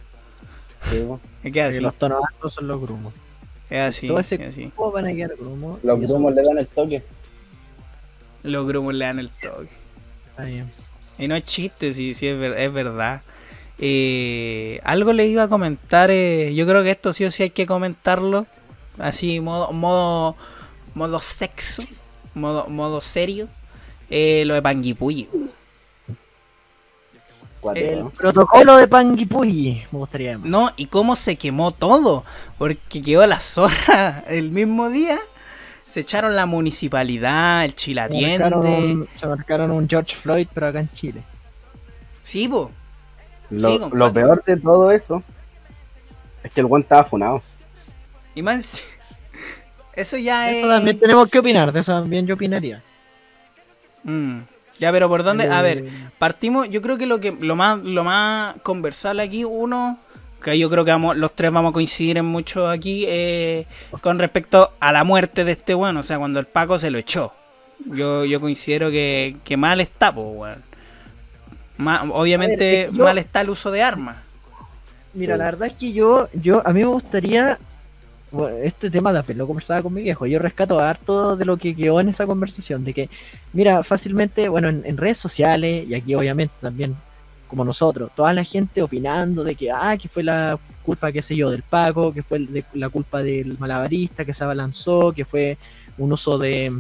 Sí, 0.90 1.60
así. 1.60 1.80
los 1.80 1.94
tonos 1.96 2.20
altos 2.34 2.54
son 2.54 2.68
los 2.68 2.82
grumos. 2.82 3.14
Es 3.70 3.80
así, 3.80 4.08
Todo 4.08 4.20
ese 4.20 4.36
es 4.36 4.42
así. 4.50 4.62
grupo 4.64 4.92
van 4.92 5.06
a 5.06 5.14
quedar 5.14 5.32
grumos. 5.40 5.80
Los 5.84 6.00
grumos 6.02 6.34
le 6.36 6.44
dan 6.44 6.58
el 6.58 6.68
toque. 6.68 7.02
Los 8.44 8.68
grumos 8.68 8.94
le 8.94 9.06
dan 9.06 9.20
el 9.20 9.30
toque. 9.30 9.70
está 10.32 10.44
bien. 10.46 10.72
Y 11.18 11.28
no 11.28 11.36
es 11.36 11.46
chiste, 11.46 11.94
sí, 11.94 12.14
sí 12.14 12.28
es, 12.28 12.38
ver- 12.40 12.58
es 12.58 12.74
verdad. 12.74 13.22
Eh, 13.80 14.80
algo 14.84 15.14
le 15.14 15.28
iba 15.28 15.44
a 15.44 15.48
comentar, 15.50 16.12
eh, 16.12 16.54
yo 16.56 16.66
creo 16.68 16.84
que 16.84 16.92
esto 16.92 17.14
sí 17.14 17.26
o 17.26 17.32
sí 17.32 17.44
hay 17.44 17.50
que 17.52 17.66
comentarlo. 17.66 18.46
Así, 19.00 19.40
modo, 19.40 19.72
modo, 19.74 20.36
modo 20.96 21.20
sexo, 21.22 21.84
modo, 22.36 22.68
modo 22.70 23.02
serio. 23.02 23.48
Eh, 24.10 24.44
lo 24.46 24.54
de 24.56 24.62
Panguipulli. 24.62 25.30
El 27.76 28.00
¿no? 28.00 28.10
Protocolo 28.10 28.76
de 28.76 28.88
Panguipulli, 28.90 29.84
me 29.92 30.00
gustaría 30.00 30.34
llamar. 30.34 30.50
No, 30.50 30.72
y 30.76 30.88
cómo 30.88 31.16
se 31.16 31.38
quemó 31.38 31.72
todo. 31.72 32.26
Porque 32.58 33.02
quedó 33.02 33.26
la 33.26 33.40
zorra 33.40 34.24
el 34.28 34.52
mismo 34.52 34.90
día. 34.90 35.18
Se 35.94 36.00
echaron 36.00 36.36
la 36.36 36.46
municipalidad, 36.48 37.66
el 37.66 37.72
Se 37.72 37.76
chilatiende. 37.78 38.40
marcaron, 38.40 38.66
un, 38.66 39.08
se 39.14 39.28
marcaron 39.28 39.72
un 39.72 39.88
George 39.88 40.16
Floyd, 40.16 40.48
pero 40.52 40.68
acá 40.68 40.80
en 40.80 40.90
Chile. 40.94 41.22
Sí, 42.24 42.48
po. 42.48 42.72
Lo, 43.52 43.72
Sí, 43.72 43.78
compadre. 43.80 44.00
lo 44.00 44.14
peor 44.14 44.44
de 44.44 44.58
todo 44.58 44.92
eso 44.92 45.22
es 46.44 46.52
que 46.52 46.62
el 46.62 46.66
guante 46.66 46.86
estaba 46.86 47.04
funado. 47.04 47.42
Y 48.34 48.42
más. 48.42 48.84
Eso 49.96 50.18
ya 50.18 50.50
es. 50.50 50.58
Eso 50.58 50.68
también 50.70 51.00
tenemos 51.00 51.30
que 51.30 51.38
opinar, 51.38 51.72
de 51.72 51.82
eso 51.82 51.92
también 51.92 52.26
yo 52.26 52.34
opinaría. 52.34 52.82
Mm. 54.04 54.40
Ya, 54.80 54.92
pero 54.92 55.08
¿por 55.08 55.24
dónde? 55.24 55.48
A 55.48 55.60
Eh, 55.60 55.62
ver, 55.62 55.86
partimos. 56.18 56.68
Yo 56.72 56.82
creo 56.82 56.98
que 56.98 57.06
lo 57.06 57.20
que 57.20 57.32
lo 57.32 57.56
más 57.56 57.78
lo 57.78 58.04
más 58.04 58.56
conversable 58.64 59.22
aquí, 59.22 59.46
uno, 59.46 60.00
que 60.44 60.60
yo 60.60 60.70
creo 60.70 60.86
que 60.86 60.92
vamos, 60.92 61.18
los 61.18 61.34
tres 61.36 61.52
vamos 61.52 61.72
a 61.72 61.74
coincidir 61.74 62.18
en 62.18 62.26
mucho 62.26 62.70
aquí, 62.70 63.06
eh, 63.08 63.66
con 64.02 64.20
respecto 64.20 64.72
a 64.80 64.92
la 64.92 65.04
muerte 65.04 65.44
de 65.44 65.54
este 65.54 65.74
weón. 65.74 65.98
O 65.98 66.04
sea, 66.04 66.20
cuando 66.20 66.40
el 66.40 66.46
Paco 66.46 66.78
se 66.78 66.92
lo 66.92 66.98
echó. 67.00 67.34
Yo, 67.86 68.24
yo 68.26 68.40
considero 68.40 68.92
que, 68.92 69.36
que 69.44 69.58
mal 69.58 69.82
está, 69.82 70.14
pues, 70.14 70.28
weón. 70.30 70.64
Ma- 71.78 72.04
obviamente, 72.12 72.64
A 72.64 72.68
ver, 72.68 72.80
es 72.86 72.92
que 72.92 72.98
yo- 72.98 73.04
mal 73.04 73.18
está 73.18 73.42
el 73.42 73.50
uso 73.50 73.72
de 73.72 73.82
armas. 73.82 74.18
Mira, 75.14 75.36
Sí. 75.36 75.40
la 75.40 75.46
verdad 75.46 75.68
es 75.68 75.74
que 75.74 75.94
yo, 75.94 76.28
yo, 76.34 76.62
a 76.66 76.74
mí 76.74 76.80
me 76.82 76.86
gustaría, 76.88 77.58
bueno, 78.32 78.58
este 78.58 78.90
tema 78.90 79.14
de 79.14 79.34
lo 79.36 79.46
conversaba 79.48 79.82
con 79.84 79.94
mi 79.94 80.02
viejo, 80.02 80.26
yo 80.26 80.40
rescato 80.40 80.80
harto 80.80 81.36
de 81.36 81.46
lo 81.46 81.58
que 81.58 81.76
quedó 81.76 82.00
en 82.00 82.10
esa 82.10 82.26
conversación, 82.26 82.84
de 82.84 82.94
que, 82.94 83.10
mira, 83.54 83.84
fácilmente, 83.84 84.50
bueno, 84.50 84.70
en, 84.70 84.82
en 84.86 84.98
redes 84.98 85.18
sociales, 85.20 85.88
y 85.88 85.94
aquí 85.94 86.16
obviamente 86.16 86.54
también, 86.62 86.96
como 87.54 87.66
nosotros, 87.66 88.10
toda 88.16 88.34
la 88.34 88.44
gente 88.44 88.82
opinando 88.82 89.44
de 89.44 89.54
que, 89.54 89.70
ah, 89.70 89.96
que 89.96 90.10
fue 90.10 90.24
la 90.24 90.58
culpa, 90.84 91.12
qué 91.12 91.22
sé 91.22 91.36
yo, 91.36 91.52
del 91.52 91.62
Paco, 91.62 92.12
que 92.12 92.24
fue 92.24 92.48
la 92.74 92.90
culpa 92.90 93.22
del 93.22 93.60
malabarista, 93.60 94.26
que 94.26 94.34
se 94.34 94.44
abalanzó, 94.44 95.12
que 95.12 95.24
fue 95.24 95.60
un 96.00 96.12
uso 96.12 96.40
de, 96.40 96.74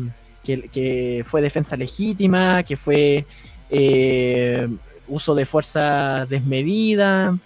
que, 0.43 0.67
que 0.69 1.23
fue 1.27 1.43
defensa 1.43 1.77
legítima, 1.77 2.63
que 2.63 2.75
fue 2.75 3.23
eh, 3.69 4.67
uso 5.07 5.35
de 5.35 5.45
fuerza 5.45 6.25
desmedida, 6.25 7.37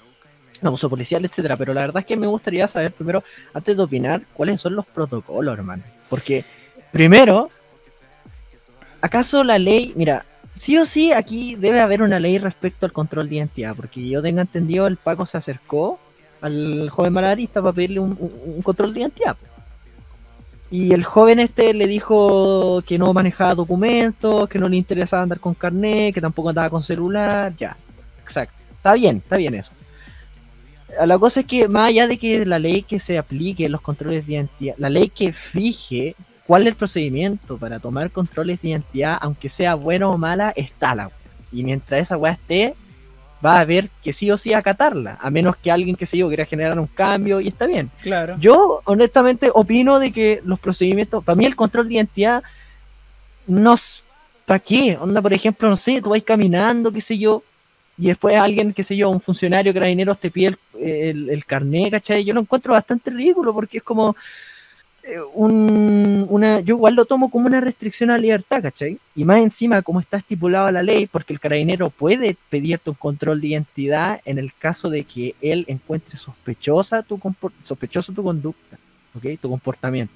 abuso 0.62 0.90
policial, 0.90 1.26
etcétera. 1.26 1.58
Pero 1.58 1.74
la 1.74 1.82
verdad 1.82 2.00
es 2.00 2.06
que 2.06 2.16
me 2.16 2.28
gustaría 2.28 2.66
saber 2.70 2.94
primero, 2.94 3.26
antes 3.54 3.76
de 3.76 3.84
opinar, 3.84 4.22
cuáles 4.34 4.62
son 4.62 4.74
los 4.74 4.86
protocolos, 4.86 5.58
hermano. 5.58 5.84
Porque, 6.10 6.46
primero, 6.94 7.52
¿acaso 9.02 9.44
la 9.44 9.60
ley, 9.60 9.92
mira, 9.98 10.24
sí 10.58 10.78
o 10.78 10.86
sí 10.86 11.12
aquí 11.12 11.56
debe 11.56 11.80
haber 11.80 12.02
una 12.02 12.20
ley 12.20 12.38
respecto 12.38 12.86
al 12.86 12.92
control 12.92 13.30
de 13.30 13.36
identidad? 13.36 13.76
Porque 13.76 14.08
yo 14.08 14.22
tenga 14.22 14.42
entendido, 14.42 14.88
el 14.88 14.98
Paco 14.98 15.26
se 15.26 15.38
acercó 15.38 16.00
al 16.42 16.90
joven 16.90 17.14
malabarista 17.14 17.62
para 17.62 17.74
pedirle 17.74 18.00
un, 18.00 18.62
control 18.64 18.94
de 18.94 19.02
identidad. 19.02 19.38
Y 20.70 20.94
el 20.94 21.04
joven 21.04 21.40
este 21.40 21.74
le 21.74 21.88
dijo 21.88 22.84
que 22.86 22.98
no 22.98 23.14
manejaba 23.14 23.56
documentos, 23.56 24.50
que 24.50 24.60
no 24.60 24.68
le 24.68 24.76
interesaba 24.76 25.24
andar 25.24 25.40
con 25.40 25.54
carnet, 25.54 26.14
que 26.14 26.22
tampoco 26.22 26.50
andaba 26.50 26.70
con 26.70 26.84
celular, 26.84 27.54
ya. 27.58 27.78
Exacto. 28.24 28.56
Está 28.76 28.94
bien, 28.94 29.18
está 29.18 29.38
bien 29.38 29.54
eso. 29.54 29.72
La 31.06 31.18
cosa 31.18 31.42
es 31.42 31.46
que 31.46 31.68
más 31.68 31.90
allá 31.90 32.08
de 32.08 32.18
que 32.18 32.46
la 32.46 32.60
ley 32.60 32.82
que 32.82 33.00
se 33.00 33.18
aplique 33.18 33.70
los 33.70 33.82
controles 33.82 34.26
de 34.26 34.34
identidad, 34.34 34.76
la 34.78 34.90
ley 34.90 35.10
que 35.10 35.32
fije 35.32 36.16
cuál 36.48 36.64
es 36.64 36.70
el 36.70 36.76
procedimiento 36.76 37.58
para 37.58 37.80
tomar 37.80 38.10
controles 38.10 38.62
de 38.62 38.70
identidad, 38.70 39.18
aunque 39.22 39.50
sea 39.50 39.76
buena 39.76 40.08
o 40.08 40.18
mala, 40.18 40.54
está 40.56 40.96
la 40.96 41.08
wea. 41.08 41.16
Y 41.52 41.64
mientras 41.64 42.02
esa 42.02 42.18
weá 42.18 42.34
esté, 42.34 42.74
va 43.46 43.58
a 43.58 43.60
haber 43.60 43.90
que 44.04 44.14
sí 44.14 44.32
o 44.32 44.38
sí 44.38 44.54
acatarla, 44.54 45.18
a 45.22 45.30
menos 45.30 45.58
que 45.58 45.70
alguien, 45.70 45.96
que 45.96 46.06
sé 46.06 46.18
yo, 46.18 46.28
quiera 46.30 46.46
generar 46.46 46.80
un 46.80 46.88
cambio 46.88 47.42
y 47.42 47.50
está 47.50 47.68
bien. 47.68 47.92
Claro. 48.02 48.38
Yo, 48.40 48.82
honestamente, 48.86 49.52
opino 49.54 50.00
de 50.00 50.12
que 50.12 50.42
los 50.46 50.60
procedimientos, 50.60 51.24
para 51.24 51.36
mí 51.36 51.46
el 51.46 51.56
control 51.56 51.90
de 51.90 51.96
identidad, 51.96 52.42
no 53.46 53.76
¿para 54.46 54.60
qué? 54.60 54.98
Onda, 55.00 55.22
por 55.22 55.34
ejemplo, 55.34 55.70
no 55.70 55.76
sé, 55.76 56.02
tú 56.02 56.10
vas 56.12 56.24
caminando, 56.24 56.92
qué 56.92 57.02
sé 57.02 57.18
yo, 57.18 57.44
y 57.98 58.08
después 58.08 58.38
alguien, 58.38 58.74
qué 58.74 58.84
sé 58.84 58.96
yo, 58.96 59.10
un 59.10 59.20
funcionario 59.20 59.74
carabineros 59.74 60.20
te 60.20 60.32
pide 60.32 60.48
el, 60.48 60.58
el, 60.80 61.30
el 61.30 61.46
carnet, 61.46 61.92
¿cachai? 61.92 62.24
Yo 62.24 62.34
lo 62.34 62.40
encuentro 62.40 62.74
bastante 62.74 63.10
ridículo 63.10 63.54
porque 63.54 63.80
es 63.80 63.84
como 63.84 64.16
un, 65.34 66.26
una, 66.30 66.60
yo 66.60 66.76
igual 66.76 66.96
lo 66.96 67.06
tomo 67.06 67.30
como 67.30 67.48
una 67.48 67.62
restricción 67.62 68.10
a 68.10 68.14
la 68.14 68.20
libertad, 68.20 68.62
¿cachai? 68.62 68.98
Y 69.16 69.24
más 69.24 69.40
encima, 69.40 69.82
como 69.82 70.00
está 70.00 70.18
estipulado 70.18 70.72
la 70.72 70.84
ley, 70.84 71.08
porque 71.08 71.34
el 71.34 71.40
carabinero 71.40 71.90
puede 71.90 72.36
pedirte 72.50 72.90
un 72.90 72.96
control 72.96 73.40
de 73.42 73.48
identidad 73.48 74.22
en 74.26 74.38
el 74.38 74.54
caso 74.54 74.90
de 74.90 75.04
que 75.04 75.36
él 75.42 75.66
encuentre 75.68 76.18
sospechosa 76.18 77.04
tu 77.04 77.20
sospechoso 77.64 78.14
tu 78.14 78.24
conducta, 78.24 78.78
¿ok? 79.16 79.40
Tu 79.42 79.50
comportamiento. 79.50 80.14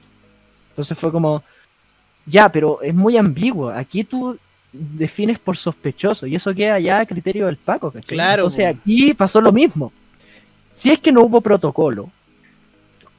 Entonces 0.70 0.98
fue 0.98 1.12
como, 1.12 1.44
ya, 2.26 2.50
pero 2.50 2.82
es 2.82 2.94
muy 2.94 3.18
ambiguo. 3.18 3.70
Aquí 3.70 4.04
tú 4.04 4.38
defines 4.72 5.40
por 5.40 5.58
sospechoso 5.58 6.28
y 6.28 6.36
eso 6.36 6.54
queda 6.54 6.80
ya 6.80 7.00
a 7.00 7.06
criterio 7.06 7.46
del 7.46 7.58
Paco, 7.58 7.92
¿cachai? 7.92 8.16
Claro, 8.16 8.44
Entonces 8.44 8.68
aquí 8.68 9.14
pasó 9.14 9.42
lo 9.42 9.52
mismo. 9.52 9.92
Si 10.74 10.92
es 10.92 11.00
que 11.00 11.12
no 11.12 11.22
hubo 11.24 11.42
protocolo, 11.42 12.10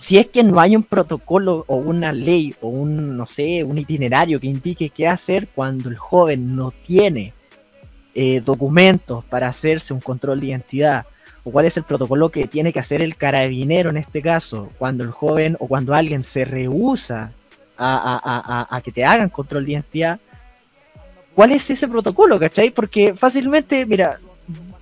si 0.03 0.18
es 0.18 0.26
que 0.26 0.42
no 0.42 0.59
hay 0.59 0.74
un 0.74 0.82
protocolo 0.82 1.64
o 1.68 1.76
una 1.76 2.11
ley 2.12 2.57
o 2.61 2.66
un, 2.68 3.16
no 3.16 3.24
sé, 3.24 3.62
un 3.62 3.78
itinerario 3.78 4.40
que 4.40 4.48
indique 4.48 4.90
qué 4.90 5.07
hacer 5.07 5.46
cuando 5.55 5.88
el 5.90 5.96
joven 5.96 6.57
no 6.57 6.72
tiene 6.72 7.32
eh, 8.16 8.40
documentos 8.40 9.22
para 9.24 9.46
hacerse 9.46 9.94
un 9.94 10.00
control 10.00 10.40
de 10.40 10.48
identidad, 10.48 11.07
o 11.44 11.53
cuál 11.53 11.66
es 11.66 11.76
el 11.76 11.84
protocolo 11.84 12.30
que 12.30 12.48
tiene 12.48 12.72
que 12.72 12.80
hacer 12.80 13.00
el 13.00 13.14
carabinero 13.16 13.90
en 13.90 13.96
este 13.96 14.20
caso, 14.20 14.68
cuando 14.76 15.05
el 15.05 15.12
joven 15.12 15.57
o 15.61 15.68
cuando 15.68 15.94
alguien 15.94 16.24
se 16.24 16.44
rehúsa 16.44 17.30
a, 17.76 17.94
a- 17.96 18.66
a- 18.70 18.76
a- 18.76 18.80
que 18.80 18.90
te 18.90 19.05
hagan 19.05 19.28
control 19.28 19.64
de 19.66 19.72
identidad, 19.72 20.18
¿cuál 21.32 21.53
es 21.53 21.70
ese 21.70 21.86
protocolo, 21.86 22.40
cachai? 22.40 22.70
Porque 22.70 23.14
fácilmente, 23.14 23.86
mira, 23.86 24.18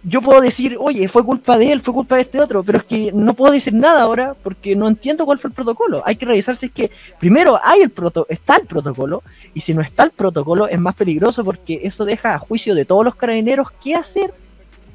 yo 0.03 0.23
puedo 0.23 0.41
decir, 0.41 0.77
oye, 0.79 1.09
fue 1.09 1.25
culpa 1.25 1.59
de 1.59 1.73
él, 1.73 1.81
fue 1.81 1.93
culpa 1.93 2.17
de 2.17 2.23
este 2.23 2.41
otro, 2.41 2.63
pero 2.63 2.79
es 2.79 2.85
que 2.85 3.13
no 3.13 3.35
puedo 3.35 3.53
decir 3.53 3.75
nada 3.75 4.03
ahora 4.03 4.35
porque 4.43 4.75
no 4.75 4.89
entiendo 4.89 5.27
cuál 5.27 5.39
fue 5.39 5.49
el 5.49 5.55
protocolo. 5.55 6.03
Hay 6.07 6.17
que 6.17 6.27
revisar 6.27 6.57
si 6.57 6.67
es 6.67 6.73
que 6.73 6.91
primero 7.19 7.59
hay 7.63 7.83
el 7.83 7.91
proto 7.91 8.27
está 8.29 8.57
el 8.57 8.67
protocolo 8.67 9.23
y 9.53 9.61
si 9.61 9.75
no 9.75 9.83
está 9.83 10.05
el 10.05 10.11
protocolo 10.11 10.69
es 10.69 10.79
más 10.79 10.95
peligroso 10.95 11.45
porque 11.45 11.81
eso 11.83 12.05
deja 12.05 12.35
a 12.35 12.39
juicio 12.39 12.75
de 12.75 12.85
todos 12.85 13.05
los 13.05 13.15
carabineros 13.15 13.69
qué 13.83 13.95
hacer 13.95 14.33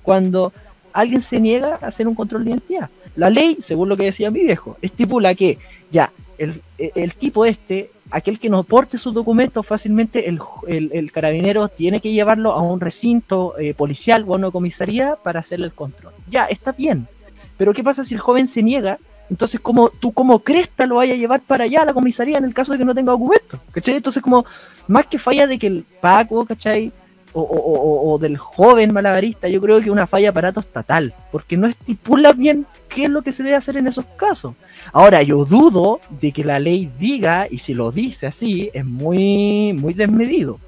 cuando 0.01 0.51
alguien 0.91 1.21
se 1.21 1.39
niega 1.39 1.77
a 1.81 1.87
hacer 1.87 2.07
un 2.07 2.15
control 2.15 2.45
de 2.45 2.51
identidad. 2.51 2.89
La 3.15 3.29
ley, 3.29 3.59
según 3.61 3.89
lo 3.89 3.97
que 3.97 4.05
decía 4.05 4.31
mi 4.31 4.41
viejo, 4.41 4.77
estipula 4.81 5.35
que 5.35 5.59
ya 5.91 6.11
el, 6.37 6.61
el 6.77 7.13
tipo 7.13 7.45
este, 7.45 7.91
aquel 8.11 8.39
que 8.39 8.49
no 8.49 8.63
porte 8.63 8.97
sus 8.97 9.13
documentos 9.13 9.65
fácilmente, 9.65 10.29
el, 10.29 10.39
el- 10.67 11.11
carabinero 11.11 11.67
tiene 11.67 11.99
que 11.99 12.11
llevarlo 12.11 12.53
a 12.53 12.61
un 12.61 12.79
recinto 12.79 13.57
eh, 13.57 13.73
policial 13.73 14.23
o 14.27 14.33
a 14.33 14.37
una 14.37 14.51
comisaría 14.51 15.15
para 15.15 15.39
hacerle 15.39 15.65
el 15.67 15.73
control. 15.73 16.13
Ya, 16.29 16.45
está 16.45 16.71
bien. 16.71 17.07
Pero 17.57 17.73
¿qué 17.73 17.83
pasa 17.83 18.03
si 18.03 18.13
el 18.15 18.21
joven 18.21 18.47
se 18.47 18.61
niega? 18.63 18.99
Entonces, 19.29 19.59
como 19.59 19.89
tú 19.89 20.11
como 20.11 20.39
cresta 20.39 20.85
lo 20.85 20.95
vaya 20.95 21.13
a 21.13 21.17
llevar 21.17 21.41
para 21.41 21.63
allá 21.63 21.81
a 21.81 21.85
la 21.85 21.93
comisaría 21.93 22.37
en 22.37 22.43
el 22.43 22.53
caso 22.53 22.71
de 22.73 22.77
que 22.77 22.85
no 22.85 22.93
tenga 22.93 23.11
documentos? 23.11 23.59
¿Cachai? 23.71 23.95
Entonces, 23.95 24.21
como 24.21 24.45
más 24.87 25.05
que 25.07 25.17
falla 25.17 25.47
de 25.47 25.57
que 25.57 25.67
el 25.67 25.85
Paco, 25.99 26.45
¿cachai? 26.45 26.91
O, 27.37 27.41
o- 27.41 28.13
o- 28.13 28.17
del 28.17 28.37
joven 28.37 28.93
malabarista, 28.93 29.49
yo 29.49 29.59
creo 29.59 29.81
que 29.81 29.91
una 29.91 30.07
falla 30.07 30.29
aparato 30.29 30.61
estatal, 30.61 31.13
porque 31.33 31.57
no 31.57 31.67
estipula 31.67 32.31
bien 32.31 32.65
qué 32.87 33.03
es 33.03 33.09
lo 33.09 33.21
que 33.23 33.33
se 33.33 33.43
debe 33.43 33.57
hacer 33.57 33.75
en 33.75 33.87
esos 33.87 34.05
casos. 34.15 34.55
Ahora, 34.93 35.21
yo 35.21 35.43
dudo 35.43 35.99
de 36.21 36.31
que 36.31 36.45
la 36.45 36.59
ley 36.59 36.89
diga, 36.97 37.45
y 37.49 37.57
si 37.57 37.73
lo 37.73 37.91
dice 37.91 38.27
así, 38.27 38.69
es 38.73 38.85
muy, 38.85 39.73
muy 39.73 39.93
desmedido. 39.93 40.59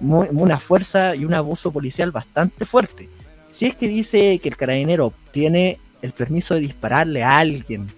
Muy- 0.00 0.28
una 0.30 0.58
fuerza 0.58 1.14
y 1.14 1.26
un 1.26 1.34
abuso 1.34 1.70
policial 1.70 2.10
bastante 2.10 2.64
fuerte. 2.64 3.10
Si 3.50 3.66
es 3.66 3.74
que 3.74 3.86
dice 3.86 4.38
que 4.38 4.48
el 4.48 4.56
carabinero 4.56 5.12
tiene 5.30 5.78
el 6.00 6.12
permiso 6.12 6.54
de 6.54 6.60
dispararle 6.60 7.22
a 7.22 7.36
alguien 7.36 7.88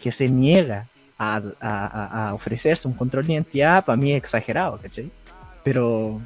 que 0.00 0.10
se 0.10 0.28
niega 0.30 0.86
a- 1.18 1.42
a- 1.60 2.28
a 2.30 2.34
ofrecerse 2.34 2.88
un 2.88 2.94
control 2.94 3.26
de 3.26 3.34
identidad, 3.34 3.84
para 3.84 3.96
mí 3.96 4.10
es 4.12 4.18
exagerado, 4.18 4.78
¿cachai? 4.78 5.10
Pero 5.62 6.20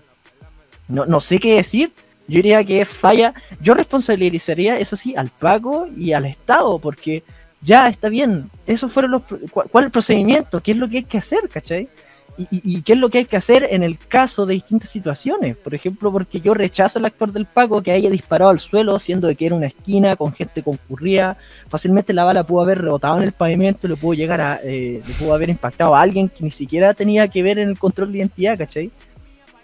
no, 0.89 1.07
no 1.07 1.20
sé 1.20 1.39
qué 1.39 1.55
decir. 1.57 1.93
Yo 2.26 2.36
diría 2.36 2.62
que 2.64 2.84
falla. 2.84 3.32
Yo 3.61 3.72
responsabilizaría, 3.74 4.78
eso 4.78 4.97
sí, 4.97 5.14
al 5.16 5.30
Paco 5.30 5.86
y 5.97 6.12
al 6.12 6.26
Estado, 6.26 6.78
porque 6.78 7.22
ya 7.62 7.89
está 7.89 8.09
bien, 8.09 8.51
eso 8.66 8.89
fueron 8.89 9.11
los, 9.12 9.22
¿cuál 9.51 9.84
el 9.86 9.91
procedimiento? 9.91 10.61
¿Qué 10.61 10.72
es 10.72 10.76
lo 10.76 10.89
que 10.89 10.99
hay 10.99 11.05
que 11.05 11.18
hacer, 11.18 11.49
cachai? 11.49 11.89
Y, 12.36 12.43
y- 12.53 12.76
y 12.76 12.82
qué 12.82 12.93
es 12.93 12.99
lo 13.01 13.09
que 13.11 13.18
hay 13.18 13.24
que 13.24 13.36
hacer 13.36 13.66
en 13.68 13.82
el 13.82 13.99
caso 13.99 14.47
de 14.47 14.55
distintas 14.55 14.91
situaciones. 14.91 15.57
Por 15.57 15.74
ejemplo, 15.74 16.12
porque 16.12 16.41
yo 16.41 16.55
rechazo 16.55 17.01
al 17.01 17.07
actor 17.07 17.32
del 17.32 17.47
Paco 17.47 17.82
que 17.82 17.91
haya 17.91 18.11
disparado 18.11 18.51
al 18.53 18.61
suelo, 18.61 19.01
siendo 19.01 19.26
de 19.26 19.34
que 19.34 19.47
era 19.47 19.57
una 19.57 19.66
esquina 19.66 20.14
con 20.14 20.32
gente 20.32 20.62
concurrida. 20.62 21.36
Fácilmente 21.68 22.12
la 22.12 22.22
bala 22.22 22.45
pudo 22.45 22.62
haber 22.62 22.80
rebotado 22.80 23.16
en 23.18 23.24
el 23.24 23.32
pavimento, 23.32 23.89
le 23.89 23.97
pudo 23.97 24.14
llegar 24.14 24.41
a, 24.41 24.61
eh, 24.62 25.03
le 25.05 25.14
pudo 25.14 25.34
haber 25.34 25.49
impactado 25.51 25.97
a 25.97 26.01
alguien 26.01 26.28
que 26.28 26.45
ni 26.45 26.53
siquiera 26.53 26.95
tenía 26.95 27.26
que 27.26 27.43
ver 27.43 27.59
en 27.59 27.70
el 27.70 27.78
control 27.78 28.12
de 28.12 28.18
identidad, 28.18 28.57
¿cachai? 28.57 28.93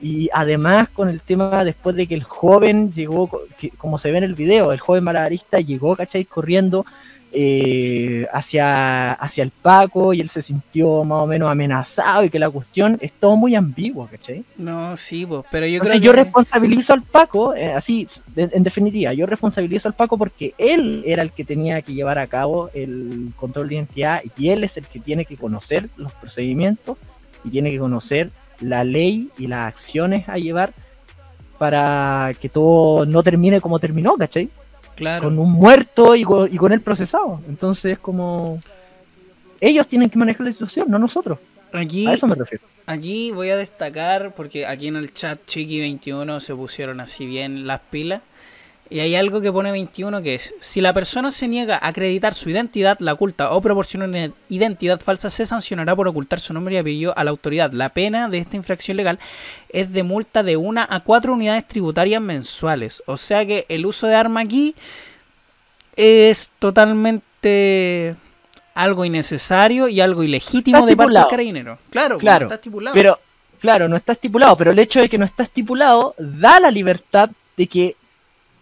Y 0.05 0.29
además 0.35 0.91
con 0.91 1.09
el 1.09 1.23
tema 1.23 1.65
después 1.65 1.97
de 1.97 2.07
que 2.07 2.15
el 2.15 2.25
joven 2.25 2.93
llegó, 2.93 3.31
que, 3.59 3.71
como 3.71 3.97
se 3.97 4.13
ve 4.13 4.19
en 4.19 4.25
el 4.25 4.35
video, 4.35 4.71
el 4.71 4.79
joven 4.81 5.03
malabarista 5.03 5.61
llegó, 5.61 5.97
¿cachai? 5.97 6.27
Corriendo 6.27 6.85
eh, 7.33 8.27
hacia, 8.33 9.13
hacia 9.15 9.43
el 9.43 9.51
Paco 9.51 10.13
y 10.13 10.21
él 10.21 10.29
se 10.29 10.43
sintió 10.43 11.03
más 11.05 11.23
o 11.25 11.27
menos 11.27 11.49
amenazado 11.51 12.23
y 12.23 12.29
que 12.31 12.39
la 12.39 12.51
cuestión 12.51 12.99
es 13.01 13.13
todo 13.13 13.37
muy 13.37 13.55
ambiguo, 13.55 14.07
¿cachai? 14.09 14.45
No, 14.59 14.95
sí, 14.97 15.25
pues, 15.27 15.43
pero 15.51 15.67
yo 15.67 15.77
Entonces 15.79 16.01
creo 16.01 16.13
yo 16.13 16.17
que... 16.17 16.23
responsabilizo 16.25 16.93
al 16.93 17.03
Paco, 17.03 17.55
eh, 17.55 17.73
así, 17.73 18.07
de- 18.35 18.51
en 18.53 18.63
definitiva, 18.63 19.13
yo 19.15 19.25
responsabilizo 19.27 19.89
al 19.89 19.95
Paco 19.95 20.19
porque 20.19 20.55
él 20.59 21.03
era 21.07 21.23
el 21.23 21.33
que 21.33 21.45
tenía 21.45 21.81
que 21.83 21.95
llevar 21.95 22.19
a 22.19 22.27
cabo 22.27 22.71
el 22.75 23.33
control 23.37 23.69
de 23.71 23.75
identidad 23.77 24.21
y 24.37 24.51
él 24.51 24.63
es 24.65 24.77
el 24.77 24.85
que 24.87 25.01
tiene 25.01 25.25
que 25.25 25.37
conocer 25.37 25.89
los 25.97 26.13
procedimientos 26.13 26.99
y 27.43 27.49
tiene 27.51 27.71
que 27.71 27.79
conocer 27.79 28.31
la 28.61 28.85
ley 28.85 29.29
y 29.39 29.47
las 29.47 29.69
acciones 29.69 30.29
a 30.29 30.39
llevar 30.39 30.73
para 31.59 32.33
que 32.41 32.49
todo 32.49 33.07
no 33.07 33.23
termine 33.23 33.61
como 33.61 33.79
terminó, 33.79 34.17
¿cachai? 34.17 34.49
Claro. 34.97 35.25
Con 35.25 35.39
un 35.39 35.53
muerto 35.53 36.15
y 36.15 36.23
con, 36.25 36.53
y 36.53 36.57
con 36.57 36.73
él 36.73 36.81
procesado. 36.81 37.41
Entonces, 37.49 37.99
como... 37.99 38.61
Ellos 39.61 39.89
tienen 39.89 40.11
que 40.11 40.19
manejar 40.19 40.45
la 40.47 40.53
situación, 40.53 40.87
no 40.91 40.99
nosotros. 40.99 41.39
Aquí, 41.73 42.07
A 42.07 42.13
eso 42.13 42.27
me 42.27 42.35
refiero. 42.35 42.65
aquí 42.87 43.31
voy 43.33 43.49
a 43.49 43.57
destacar, 43.57 44.35
porque 44.35 44.67
aquí 44.67 44.89
en 44.89 44.97
el 44.97 45.13
chat 45.15 45.39
Chiqui21 45.47 46.41
se 46.41 46.55
pusieron 46.55 47.01
así 47.01 47.27
bien 47.27 47.67
las 47.67 47.81
pilas. 47.81 48.23
Y 48.95 49.01
hay 49.01 49.17
algo 49.17 49.41
que 49.41 49.51
pone 49.51 49.73
21 49.73 50.23
que 50.23 50.37
es, 50.37 50.55
si 50.61 50.81
la 50.81 50.95
persona 50.95 51.33
se 51.33 51.49
niega 51.49 51.75
a 51.83 51.89
acreditar 51.89 52.33
su 52.33 52.49
identidad, 52.49 52.97
la 53.01 53.15
oculta 53.15 53.51
o 53.51 53.61
proporciona 53.61 54.05
una 54.05 54.31
identidad 54.49 55.01
falsa, 55.01 55.31
se 55.31 55.47
sancionará 55.47 55.97
por 55.97 56.07
ocultar 56.07 56.39
su 56.39 56.55
nombre 56.55 56.77
y 56.77 56.79
apellido 56.79 57.13
a 57.19 57.25
la 57.25 57.33
autoridad. 57.33 57.73
La 57.73 57.89
pena 57.89 58.29
de 58.29 58.39
esta 58.39 58.55
infracción 58.55 58.97
legal 58.97 59.19
es 59.69 59.93
de 59.93 60.05
multa 60.05 60.45
de 60.45 60.57
1 60.57 60.87
a 60.89 61.01
4 61.01 61.33
unidades 61.33 61.67
tributarias 61.67 62.23
mensuales. 62.23 63.03
O 63.07 63.17
sea 63.17 63.45
que 63.45 63.67
el 63.69 63.85
uso 63.85 64.07
de 64.07 64.15
arma 64.15 64.43
aquí 64.43 64.77
es 65.97 66.49
totalmente 66.61 68.15
algo 68.75 69.05
innecesario 69.05 69.89
y 69.89 70.01
algo 70.01 70.23
ilegítimo 70.23 70.79
Está 70.79 70.87
de 70.87 70.97
parte 70.97 71.09
del 71.11 71.17
estipulado. 71.17 71.31
carabinero. 71.31 71.79
Claro, 71.91 72.19
Claro, 72.19 72.47
está 72.47 72.55
estipulado. 72.55 72.95
Pero, 72.95 73.19
claro, 73.59 73.89
no 73.89 73.97
está 73.97 74.13
estipulado, 74.13 74.57
pero 74.57 74.71
el 74.71 74.79
hecho 74.79 75.01
de 75.01 75.09
que 75.09 75.19
no 75.19 75.25
está 75.25 75.43
estipulado 75.43 76.15
da 76.17 76.61
la 76.61 76.71
libertad 76.71 77.29
de 77.57 77.67
que, 77.67 77.97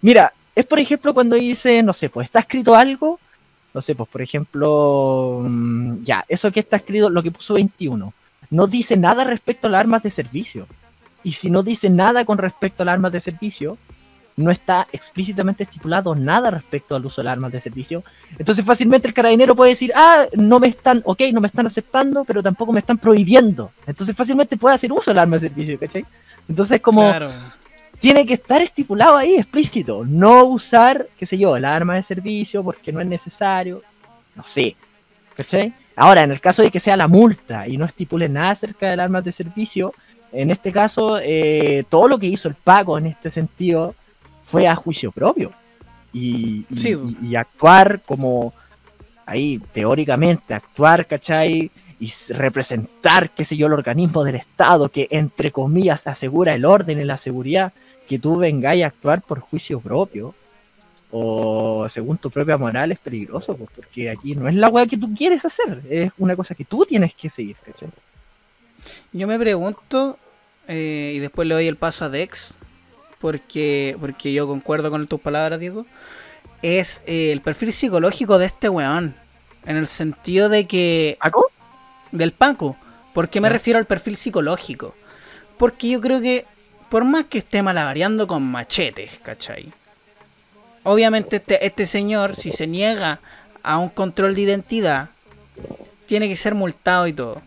mira, 0.02 0.32
es 0.54 0.66
por 0.66 0.78
ejemplo 0.78 1.14
cuando 1.14 1.36
dice, 1.36 1.82
no 1.82 1.92
sé, 1.92 2.10
pues 2.10 2.26
está 2.26 2.40
escrito 2.40 2.74
algo, 2.74 3.18
no 3.72 3.80
sé, 3.80 3.94
pues 3.94 4.08
por 4.08 4.20
ejemplo, 4.20 5.40
mm, 5.42 6.04
ya, 6.04 6.24
eso 6.28 6.52
que 6.52 6.60
está 6.60 6.76
escrito, 6.76 7.08
lo 7.08 7.22
que 7.22 7.30
puso 7.30 7.54
21, 7.54 8.12
no 8.50 8.66
dice 8.66 8.96
nada 8.96 9.24
respecto 9.24 9.66
a 9.66 9.70
las 9.70 9.80
armas 9.80 10.02
de 10.02 10.10
servicio. 10.10 10.66
Y 11.24 11.32
si 11.32 11.50
no 11.50 11.62
dice 11.62 11.88
nada 11.88 12.24
con 12.24 12.36
respecto 12.36 12.82
a 12.82 12.86
las 12.86 12.94
armas 12.94 13.12
de 13.12 13.20
servicio, 13.20 13.78
no 14.36 14.50
está 14.50 14.86
explícitamente 14.92 15.62
estipulado 15.62 16.14
nada 16.14 16.50
respecto 16.50 16.94
al 16.94 17.06
uso 17.06 17.20
de 17.20 17.26
las 17.26 17.32
armas 17.32 17.52
de 17.52 17.60
servicio. 17.60 18.02
Entonces 18.38 18.64
fácilmente 18.64 19.08
el 19.08 19.14
carabinero 19.14 19.54
puede 19.54 19.70
decir, 19.70 19.92
ah, 19.94 20.26
no 20.34 20.58
me 20.58 20.68
están, 20.68 21.02
ok, 21.04 21.20
no 21.32 21.40
me 21.40 21.46
están 21.46 21.66
aceptando, 21.66 22.24
pero 22.24 22.42
tampoco 22.42 22.72
me 22.72 22.80
están 22.80 22.98
prohibiendo. 22.98 23.70
Entonces 23.86 24.16
fácilmente 24.16 24.56
puede 24.56 24.74
hacer 24.74 24.92
uso 24.92 25.10
del 25.10 25.18
arma 25.18 25.36
de 25.36 25.40
servicio, 25.40 25.78
¿cachai? 25.78 26.04
Entonces 26.48 26.80
como. 26.80 27.10
Tiene 28.02 28.26
que 28.26 28.34
estar 28.34 28.60
estipulado 28.60 29.16
ahí, 29.16 29.36
explícito. 29.36 30.04
No 30.04 30.44
usar, 30.44 31.06
qué 31.16 31.24
sé 31.24 31.38
yo, 31.38 31.56
el 31.56 31.64
arma 31.64 31.94
de 31.94 32.02
servicio 32.02 32.62
porque 32.64 32.90
no 32.92 33.00
es 33.00 33.06
necesario. 33.06 33.80
No 34.34 34.42
sé. 34.42 34.74
¿Cachai? 35.36 35.72
Ahora, 35.96 36.24
en 36.24 36.32
el 36.32 36.40
caso 36.40 36.62
de 36.62 36.70
que 36.70 36.80
sea 36.80 36.96
la 36.96 37.06
multa 37.08 37.66
y 37.68 37.76
no 37.78 37.84
estipule 37.86 38.28
nada 38.28 38.50
acerca 38.50 38.90
del 38.90 38.98
arma 39.00 39.22
de 39.22 39.30
servicio, 39.32 39.94
en 40.32 40.50
este 40.50 40.72
caso, 40.72 41.18
eh, 41.22 41.84
todo 41.88 42.08
lo 42.08 42.18
que 42.18 42.26
hizo 42.26 42.48
el 42.48 42.54
Paco 42.54 42.98
en 42.98 43.06
este 43.06 43.30
sentido 43.30 43.94
fue 44.44 44.66
a 44.66 44.74
juicio 44.74 45.12
propio. 45.12 45.52
Y, 46.12 46.66
y- 46.70 46.78
Sí. 46.78 46.96
y- 47.22 47.28
y 47.28 47.36
actuar 47.36 48.00
como 48.04 48.52
ahí, 49.26 49.60
teóricamente, 49.72 50.54
actuar, 50.54 51.06
¿cachai? 51.06 51.70
Y 52.00 52.10
representar, 52.30 53.30
qué 53.30 53.44
sé 53.44 53.56
yo, 53.56 53.68
el 53.68 53.74
organismo 53.74 54.24
del 54.24 54.34
Estado 54.34 54.88
que, 54.88 55.06
entre 55.10 55.52
comillas, 55.52 56.06
asegura 56.08 56.52
el 56.54 56.64
orden 56.64 57.00
y 57.00 57.04
la 57.04 57.16
seguridad, 57.16 57.72
que 58.12 58.18
tú 58.18 58.36
vengáis 58.36 58.84
a 58.84 58.88
actuar 58.88 59.22
por 59.22 59.40
juicio 59.40 59.80
propio 59.80 60.34
o 61.10 61.86
según 61.88 62.18
tu 62.18 62.30
propia 62.30 62.58
moral 62.58 62.92
es 62.92 62.98
peligroso, 62.98 63.56
pues, 63.56 63.70
porque 63.74 64.10
aquí 64.10 64.34
no 64.34 64.48
es 64.48 64.54
la 64.54 64.68
weá 64.68 64.86
que 64.86 64.98
tú 64.98 65.14
quieres 65.14 65.42
hacer, 65.46 65.80
es 65.88 66.12
una 66.18 66.36
cosa 66.36 66.54
que 66.54 66.66
tú 66.66 66.84
tienes 66.84 67.14
que 67.14 67.30
seguir, 67.30 67.56
¿cachai? 67.64 67.88
Yo 69.14 69.26
me 69.26 69.38
pregunto, 69.38 70.18
eh, 70.68 71.14
y 71.16 71.20
después 71.20 71.48
le 71.48 71.54
doy 71.54 71.68
el 71.68 71.76
paso 71.76 72.04
a 72.04 72.10
Dex, 72.10 72.54
porque, 73.18 73.96
porque 73.98 74.34
yo 74.34 74.46
concuerdo 74.46 74.90
con 74.90 75.06
tus 75.06 75.20
palabras, 75.20 75.58
Diego, 75.58 75.86
es 76.60 77.00
eh, 77.06 77.32
el 77.32 77.40
perfil 77.40 77.72
psicológico 77.72 78.38
de 78.38 78.46
este 78.46 78.68
weón. 78.68 79.14
En 79.64 79.78
el 79.78 79.86
sentido 79.86 80.50
de 80.50 80.66
que... 80.66 81.16
¿Paco? 81.18 81.50
Del 82.10 82.32
Paco. 82.32 82.76
¿Por 83.14 83.30
qué 83.30 83.40
me 83.40 83.48
refiero 83.48 83.78
al 83.78 83.86
perfil 83.86 84.16
psicológico? 84.16 84.94
Porque 85.56 85.88
yo 85.88 86.00
creo 86.00 86.20
que, 86.20 86.44
por 86.92 87.04
más 87.04 87.24
que 87.24 87.38
esté 87.38 87.62
malabareando 87.62 88.26
con 88.26 88.42
machetes, 88.42 89.18
¿cachai? 89.22 89.72
Obviamente 90.82 91.36
este, 91.36 91.64
este 91.64 91.86
señor, 91.86 92.36
si 92.36 92.52
se 92.52 92.66
niega 92.66 93.18
a 93.62 93.78
un 93.78 93.88
control 93.88 94.34
de 94.34 94.42
identidad, 94.42 95.08
tiene 96.04 96.28
que 96.28 96.36
ser 96.36 96.54
multado 96.54 97.06
y 97.06 97.14
todo. 97.14 97.40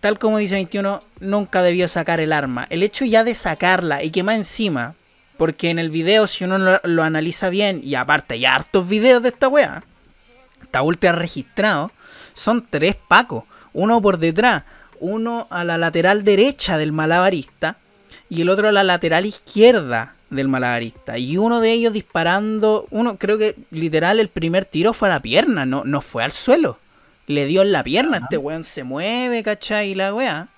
Tal 0.00 0.18
como 0.18 0.38
dice 0.38 0.56
21, 0.56 1.00
nunca 1.20 1.62
debió 1.62 1.86
sacar 1.86 2.18
el 2.18 2.32
arma. 2.32 2.66
El 2.68 2.82
hecho 2.82 3.04
ya 3.04 3.22
de 3.22 3.36
sacarla 3.36 4.02
y 4.02 4.10
que 4.10 4.24
más 4.24 4.34
encima, 4.34 4.96
porque 5.36 5.70
en 5.70 5.78
el 5.78 5.90
video, 5.90 6.26
si 6.26 6.42
uno 6.42 6.58
lo, 6.58 6.80
lo 6.82 7.04
analiza 7.04 7.50
bien, 7.50 7.80
y 7.84 7.94
aparte 7.94 8.34
hay 8.34 8.46
hartos 8.46 8.88
videos 8.88 9.22
de 9.22 9.28
esta 9.28 9.46
wea, 9.46 9.84
está 10.60 10.82
ultra 10.82 11.12
registrado, 11.12 11.92
son 12.34 12.66
tres 12.68 12.96
pacos, 12.96 13.44
uno 13.72 14.02
por 14.02 14.18
detrás, 14.18 14.64
uno 14.98 15.46
a 15.50 15.62
la 15.62 15.78
lateral 15.78 16.24
derecha 16.24 16.78
del 16.78 16.90
malabarista 16.90 17.76
y 18.28 18.42
el 18.42 18.48
otro 18.48 18.68
a 18.68 18.72
la 18.72 18.84
lateral 18.84 19.26
izquierda 19.26 20.14
del 20.30 20.48
malabarista. 20.48 21.18
Y 21.18 21.36
uno 21.36 21.60
de 21.60 21.72
ellos 21.72 21.92
disparando, 21.92 22.86
uno 22.90 23.16
creo 23.16 23.38
que 23.38 23.56
literal 23.70 24.20
el 24.20 24.28
primer 24.28 24.64
tiro 24.64 24.92
fue 24.92 25.08
a 25.08 25.12
la 25.12 25.20
pierna, 25.20 25.66
no, 25.66 25.84
no 25.84 26.00
fue 26.00 26.24
al 26.24 26.32
suelo. 26.32 26.78
Le 27.26 27.46
dio 27.46 27.62
en 27.62 27.72
la 27.72 27.82
pierna, 27.82 28.18
este 28.18 28.36
weón 28.36 28.64
se 28.64 28.84
mueve, 28.84 29.42
¿cachai? 29.42 29.90
Y 29.90 29.94
la 29.94 30.14
weá. 30.14 30.48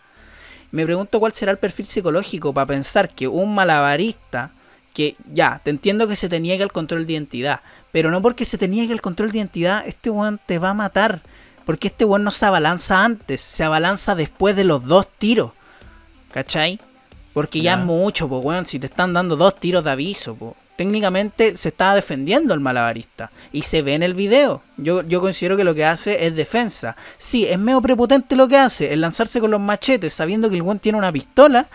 Me 0.71 0.85
pregunto 0.85 1.19
cuál 1.19 1.33
será 1.33 1.53
el 1.53 1.59
perfil 1.59 1.87
psicológico 1.87 2.53
para 2.53 2.67
pensar 2.67 3.09
que 3.09 3.27
un 3.27 3.55
malabarista, 3.55 4.51
que 4.93 5.17
ya, 5.33 5.61
te 5.65 5.71
entiendo 5.71 6.07
que 6.09 6.17
se 6.17 6.29
te 6.29 6.41
niegue 6.41 6.63
el 6.63 6.73
control 6.73 7.07
de 7.07 7.15
identidad, 7.15 7.61
pero 7.91 8.11
no 8.11 8.21
porque 8.21 8.45
se 8.45 8.59
te 8.59 8.69
niegue 8.69 8.93
el 8.93 9.01
control 9.01 9.33
de 9.33 9.39
identidad, 9.39 9.83
este 9.87 10.11
weón 10.11 10.39
te 10.45 10.59
va 10.59 10.71
a 10.71 10.75
matar. 10.75 11.23
Porque 11.65 11.89
este 11.89 12.07
weón 12.07 12.25
no 12.25 12.31
se 12.31 12.47
abalanza 12.47 13.05
antes, 13.05 13.43
se 13.43 13.63
abalanza 13.65 14.15
después 14.15 14.57
de 14.57 14.65
los 14.65 14.85
dos 14.85 15.07
tiros. 15.11 15.53
¿Cachai? 16.33 16.81
Porque 17.39 17.61
ya 17.61 17.75
Ya. 17.77 17.81
es 17.81 17.87
mucho, 17.87 18.29
pues 18.29 18.45
weón, 18.45 18.67
si 18.67 18.81
te 18.81 18.87
están 18.87 19.13
dando 19.13 19.37
dos 19.37 19.61
tiros 19.61 19.85
de 19.85 19.91
aviso, 19.93 20.35
po. 20.35 20.57
Técnicamente 20.75 21.57
se 21.57 21.69
estaba 21.69 21.95
defendiendo 21.95 22.53
el 22.53 22.59
malabarista. 22.59 23.31
Y 23.53 23.63
se 23.63 23.81
ve 23.83 23.95
en 23.95 24.03
el 24.03 24.15
video. 24.15 24.61
Yo, 24.77 25.03
yo 25.03 25.21
considero 25.21 25.57
que 25.57 25.63
lo 25.63 25.73
que 25.73 25.85
hace 25.85 26.27
es 26.27 26.35
defensa. 26.35 26.97
Sí, 27.17 27.47
es 27.47 27.57
medio 27.61 27.81
prepotente 27.81 28.35
lo 28.35 28.49
que 28.49 28.57
hace, 28.57 28.93
el 28.93 29.01
lanzarse 29.01 29.41
con 29.41 29.53
los 29.53 29.61
machetes 29.61 30.13
sabiendo 30.13 30.51
que 30.51 30.57
el 30.57 30.63
weón 30.63 30.81
tiene 30.81 30.99
una 30.99 31.13
pistola. 31.13 31.69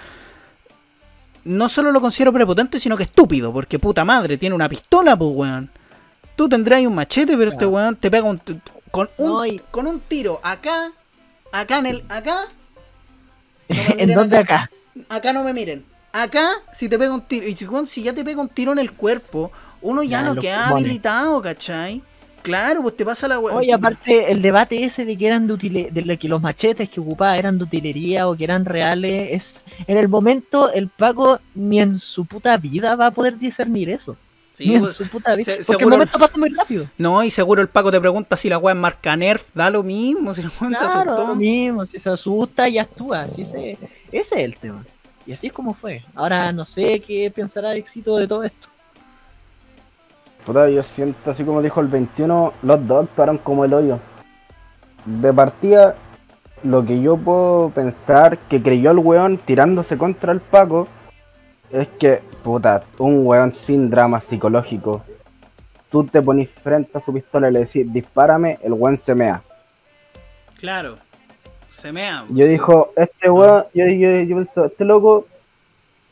No 1.45 1.69
solo 1.69 1.91
lo 1.93 2.01
considero 2.01 2.33
prepotente, 2.33 2.77
sino 2.77 2.97
que 2.97 3.03
estúpido, 3.03 3.53
porque 3.53 3.79
puta 3.79 4.03
madre, 4.03 4.37
tiene 4.37 4.55
una 4.55 4.67
pistola, 4.67 5.15
pues 5.17 5.31
weón. 5.33 5.69
Tú 6.35 6.49
tendrás 6.49 6.81
un 6.81 6.95
machete, 6.95 7.37
pero 7.37 7.51
este 7.51 7.57
Claro. 7.59 7.71
weón 7.71 7.95
te 7.95 8.11
pega 8.11 8.23
un 8.25 8.41
con 8.91 9.09
un, 9.17 9.27
No, 9.29 9.63
con 9.71 9.87
un 9.87 9.99
tiro 10.01 10.39
acá, 10.43 10.91
acá 11.53 11.77
en 11.79 11.85
el. 11.85 12.03
acá. 12.09 12.47
No 13.69 13.75
¿En 13.97 14.13
dónde 14.13 14.37
acá? 14.37 14.63
Acá 14.63 14.69
no 15.33 15.43
me 15.43 15.53
miren. 15.53 15.83
Acá, 16.11 16.51
si 16.73 16.87
te 16.87 16.97
pega 16.99 17.13
un 17.13 17.21
tiro. 17.21 17.47
Y 17.47 17.55
si, 17.55 17.65
si 17.87 18.03
ya 18.03 18.13
te 18.13 18.23
pega 18.23 18.41
un 18.41 18.49
tiro 18.49 18.71
en 18.71 18.79
el 18.79 18.91
cuerpo, 18.91 19.51
uno 19.81 20.03
ya 20.03 20.21
Ya, 20.21 20.21
no 20.21 20.35
queda 20.41 20.69
habilitado, 20.69 21.41
¿cachai? 21.41 22.01
Claro, 22.43 22.81
pues 22.81 22.97
te 22.97 23.05
pasa 23.05 23.27
la 23.27 23.39
weón. 23.39 23.57
Oye, 23.57 23.73
aparte, 23.73 24.31
el 24.31 24.41
debate 24.41 24.83
ese 24.83 25.05
de 25.05 25.17
que 25.17 25.27
eran 25.27 25.47
de, 25.47 25.53
utile- 25.53 25.89
de 25.91 26.17
que 26.17 26.27
los 26.27 26.41
machetes 26.41 26.89
que 26.89 26.99
ocupaba 26.99 27.37
eran 27.37 27.57
de 27.57 27.63
utilería 27.63 28.27
o 28.27 28.35
que 28.35 28.43
eran 28.43 28.65
reales, 28.65 29.29
es 29.31 29.63
en 29.87 29.97
el 29.97 30.09
momento 30.09 30.69
el 30.71 30.89
Paco 30.89 31.39
ni 31.55 31.79
en 31.79 31.97
su 31.97 32.25
puta 32.25 32.57
vida 32.57 32.95
va 32.95 33.07
a 33.07 33.11
poder 33.11 33.37
discernir 33.39 33.89
eso. 33.89 34.17
Sí, 34.53 34.77
pues, 34.79 34.91
su 34.93 35.07
puta 35.09 35.33
vida. 35.35 35.45
se- 35.45 35.63
Porque 35.65 35.83
el 35.83 35.89
momento 35.89 36.19
pasa 36.19 36.37
muy 36.37 36.49
rápido. 36.49 36.85
No, 36.97 37.23
y 37.23 37.31
seguro 37.31 37.61
el 37.61 37.67
Paco 37.69 37.91
te 37.91 37.99
pregunta 37.99 38.37
si 38.37 38.49
la 38.49 38.57
weá 38.59 38.73
es 38.75 38.79
marca 38.79 39.15
Nerf, 39.15 39.49
da 39.53 39.69
lo 39.71 39.81
mismo, 39.83 40.33
si 40.33 40.41
el 40.41 40.51
weón 40.61 40.73
se 40.73 40.79
Claro, 40.79 41.11
asustó. 41.11 41.27
lo 41.27 41.35
mismo, 41.35 41.85
si 41.87 41.97
se 41.99 42.09
asusta 42.09 42.69
y 42.69 42.77
actúa, 42.77 43.21
así 43.23 43.41
ese, 43.41 43.77
ese 44.11 44.35
es 44.35 44.43
el 44.43 44.57
tema. 44.57 44.83
Y 45.25 45.33
así 45.33 45.47
es 45.47 45.53
como 45.53 45.73
fue. 45.73 46.03
Ahora 46.15 46.51
no 46.51 46.65
sé 46.65 46.99
qué 46.99 47.31
pensará 47.33 47.71
de 47.71 47.79
éxito 47.79 48.15
de 48.17 48.27
todo 48.27 48.43
esto. 48.43 48.67
Puta, 50.45 50.69
yo 50.69 50.83
siento 50.83 51.31
así 51.31 51.43
como 51.43 51.61
dijo 51.61 51.79
el 51.81 51.87
21, 51.87 52.53
los 52.63 52.87
dos 52.87 53.05
actuaron 53.05 53.37
como 53.37 53.63
el 53.65 53.73
hoyo. 53.73 53.99
De 55.05 55.31
partida, 55.33 55.95
lo 56.63 56.83
que 56.85 57.01
yo 57.01 57.17
puedo 57.17 57.69
pensar 57.73 58.37
que 58.37 58.61
creyó 58.61 58.91
el 58.91 58.99
weón 58.99 59.37
tirándose 59.37 59.97
contra 59.97 60.31
el 60.33 60.41
Paco 60.41 60.87
es 61.73 61.87
que, 61.99 62.21
puta, 62.43 62.83
un 62.99 63.25
weón 63.25 63.51
sin 63.51 63.89
drama 63.89 64.21
psicológico. 64.21 65.03
Tú 65.89 66.03
te 66.05 66.21
ponís 66.21 66.49
frente 66.49 66.97
a 66.97 67.01
su 67.01 67.11
pistola 67.11 67.49
y 67.49 67.53
le 67.53 67.59
decís, 67.61 67.91
dispárame, 67.91 68.59
el 68.61 68.73
weón 68.73 68.95
se 68.95 69.15
mea. 69.15 69.41
Claro, 70.59 70.97
se 71.71 71.91
mea. 71.91 72.25
Yo 72.29 72.45
dijo, 72.45 72.93
este 72.95 73.27
weón, 73.29 73.65
yo, 73.73 73.87
yo, 73.87 74.21
yo 74.21 74.35
pensé, 74.35 74.65
este 74.65 74.85
loco, 74.85 75.25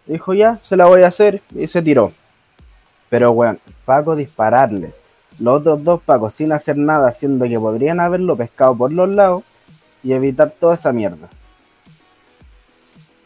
dijo 0.07 0.34
ya, 0.34 0.57
se 0.64 0.76
la 0.76 0.88
voy 0.88 1.03
a 1.03 1.07
hacer, 1.07 1.41
y 1.55 1.68
se 1.68 1.82
tiró. 1.84 2.12
Pero 3.09 3.32
weón, 3.32 3.59
Paco 3.86 4.16
dispararle. 4.16 4.93
Los 5.39 5.62
otros 5.62 5.84
dos 5.84 6.01
Pacos 6.01 6.34
sin 6.34 6.51
hacer 6.51 6.76
nada, 6.76 7.12
siendo 7.12 7.47
que 7.47 7.59
podrían 7.59 7.99
haberlo 7.99 8.36
pescado 8.36 8.76
por 8.76 8.91
los 8.91 9.09
lados 9.09 9.43
y 10.03 10.14
evitar 10.14 10.49
toda 10.59 10.74
esa 10.74 10.91
mierda. 10.91 11.30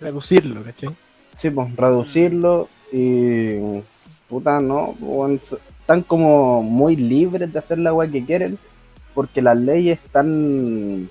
Reducirlo, 0.01 0.61
¿cachai? 0.61 0.89
Sí, 1.35 1.49
pues, 1.49 1.75
reducirlo 1.75 2.69
y. 2.91 3.81
Puta, 4.29 4.59
no, 4.59 4.95
están 5.35 6.01
como 6.01 6.63
muy 6.63 6.95
libres 6.95 7.51
de 7.53 7.59
hacer 7.59 7.77
la 7.77 7.93
weá 7.93 8.09
que 8.09 8.25
quieren, 8.25 8.57
porque 9.13 9.41
las 9.41 9.55
leyes 9.57 9.99
están 10.03 11.09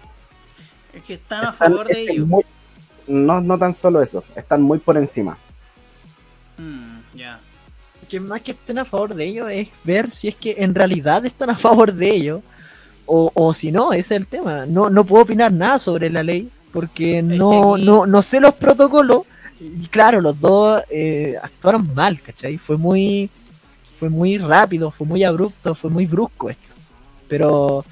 Es 0.93 1.03
que 1.05 1.14
están 1.14 1.45
a 1.47 1.51
están- 1.51 1.70
favor 1.72 1.87
de 1.87 1.93
están 2.01 2.14
ellos. 2.16 2.27
muy- 2.27 2.45
no, 3.07 3.41
no 3.41 3.57
tan 3.59 3.72
solo 3.75 4.03
eso, 4.03 4.25
están 4.35 4.62
muy 4.62 4.79
por 4.79 4.97
encima. 4.97 5.39
Mm, 6.59 6.99
ya. 7.16 7.39
Que 8.09 8.18
más 8.18 8.41
que 8.43 8.53
estén 8.53 8.79
a 8.79 8.85
favor 8.85 9.14
de 9.14 9.25
ello 9.27 9.49
es 9.49 9.70
ver 9.85 10.11
si 10.11 10.29
es 10.29 10.35
que 10.35 10.57
en 10.59 10.75
realidad 10.75 11.25
están 11.25 11.51
a 11.51 11.57
favor 11.57 11.93
de 11.93 12.11
ello 12.11 12.43
o, 13.07 13.31
o 13.35 13.55
si 13.55 13.70
no, 13.70 13.93
ese 13.93 14.14
es 14.16 14.20
el 14.22 14.27
tema. 14.27 14.66
No, 14.66 14.91
no 14.91 15.05
puedo 15.05 15.22
opinar 15.22 15.53
nada 15.53 15.79
sobre 15.79 16.11
la 16.11 16.22
ley 16.25 16.51
porque 16.72 17.22
no, 17.22 17.77
no, 17.79 18.07
no 18.07 18.22
sé 18.22 18.41
los 18.41 18.55
protocolos 18.55 19.22
y 19.61 19.87
claro, 19.89 20.21
los 20.21 20.39
dos 20.41 20.83
eh, 20.91 21.37
actuaron 21.43 21.93
mal, 21.95 22.21
¿cachai? 22.21 22.59
Fue 22.59 22.77
muy, 22.77 23.31
fue 23.99 24.09
muy 24.09 24.39
rápido, 24.39 24.91
fue 24.91 25.07
muy 25.07 25.25
abrupto, 25.25 25.75
fue 25.75 25.91
muy 25.91 26.07
brusco 26.07 26.51
esto. 26.51 26.75
Pero, 27.29 27.85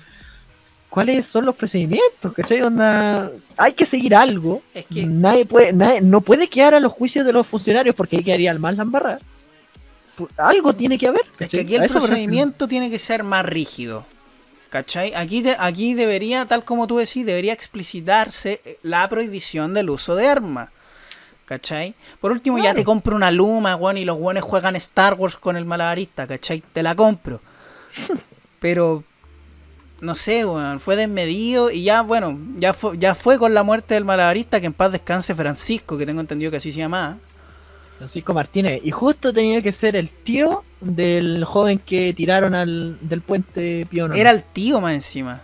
¿cuáles 0.91 1.27
son 1.27 1.47
los 1.47 1.57
procedimientos? 1.57 2.33
¿Cachai? 2.35 2.63
Onda, 2.63 3.31
hay 3.57 3.73
que 3.73 3.87
seguir 3.87 4.15
algo. 4.15 4.63
Es 4.75 4.87
que- 4.87 5.05
Nadie 5.07 5.47
puede, 5.47 5.73
nadie, 5.73 6.01
no 6.01 6.21
puede 6.21 6.49
quedar 6.49 6.75
a 6.75 6.81
los 6.81 6.93
juicios 6.93 7.25
de 7.25 7.33
los 7.33 7.47
funcionarios 7.47 7.95
porque 7.95 8.17
ahí 8.17 8.25
quedaría 8.25 8.51
el 8.51 8.59
mal 8.59 8.77
la 8.77 9.19
Algo 10.37 10.75
tiene 10.75 10.99
que 10.99 11.09
haber. 11.09 11.23
Es 11.39 11.49
que 11.49 11.61
aquí 11.61 11.75
el 11.77 11.89
procedimiento 11.89 12.69
tiene 12.69 12.91
que 12.91 12.99
ser 12.99 13.23
más 13.23 13.45
rígido. 13.47 14.05
¿Cachai? 14.69 15.15
Aquí, 15.15 15.43
de- 15.43 15.57
aquí 15.59 15.93
debería, 15.93 16.47
tal 16.47 16.65
como 16.65 16.87
tú 16.87 16.97
decís, 16.97 17.27
debería 17.27 17.53
explicitarse 17.53 18.61
la 18.83 19.07
prohibición 19.09 19.75
del 19.75 19.91
uso 19.91 20.15
de 20.15 20.27
armas. 20.29 20.71
¿Cachai? 21.45 21.95
Por 22.20 22.32
último, 22.32 22.59
ya 22.59 22.74
te 22.74 22.84
compro 22.84 23.16
una 23.16 23.30
luma, 23.30 23.76
weón, 23.76 23.99
y 23.99 24.05
los 24.05 24.18
weones 24.18 24.45
juegan 24.45 24.76
Star 24.76 25.14
Wars 25.14 25.36
con 25.36 25.57
el 25.57 25.64
malabarista, 25.64 26.26
¿cachai? 26.26 26.62
Te 26.72 26.82
la 26.82 26.95
compro. 26.95 27.40
Pero, 28.61 29.03
no 30.01 30.14
sé, 30.14 30.45
weón, 30.45 30.80
fue 30.80 30.97
desmedido 30.97 31.70
y 31.70 31.82
ya, 31.82 32.03
bueno, 32.03 32.38
ya 32.57 32.72
fue, 32.72 32.97
ya 32.97 33.14
fue 33.14 33.38
con 33.38 33.55
la 33.55 33.64
muerte 33.64 33.95
del 33.95 34.05
malabarista, 34.05 34.61
que 34.61 34.66
en 34.66 34.72
paz 34.72 34.93
descanse 34.93 35.34
Francisco, 35.34 35.99
que 35.99 36.07
tengo 36.07 36.20
entendido 36.20 36.51
que 36.51 36.59
así 36.59 36.72
se 36.72 36.78
llamaba. 36.78 37.16
Francisco 37.99 38.34
Martínez. 38.34 38.80
Y 38.82 38.90
justo 38.90 39.32
tenía 39.32 39.62
que 39.62 39.72
ser 39.72 39.95
el 39.95 40.09
tío 40.09 40.64
del 40.80 41.45
joven 41.45 41.78
que 41.78 42.12
tiraron 42.14 42.55
al, 42.55 42.99
del 43.01 43.20
puente 43.20 43.86
Pío 43.88 44.09
Nono. 44.09 44.18
Era 44.18 44.30
el 44.32 44.43
tío 44.43 44.80
más 44.80 44.95
encima. 44.95 45.40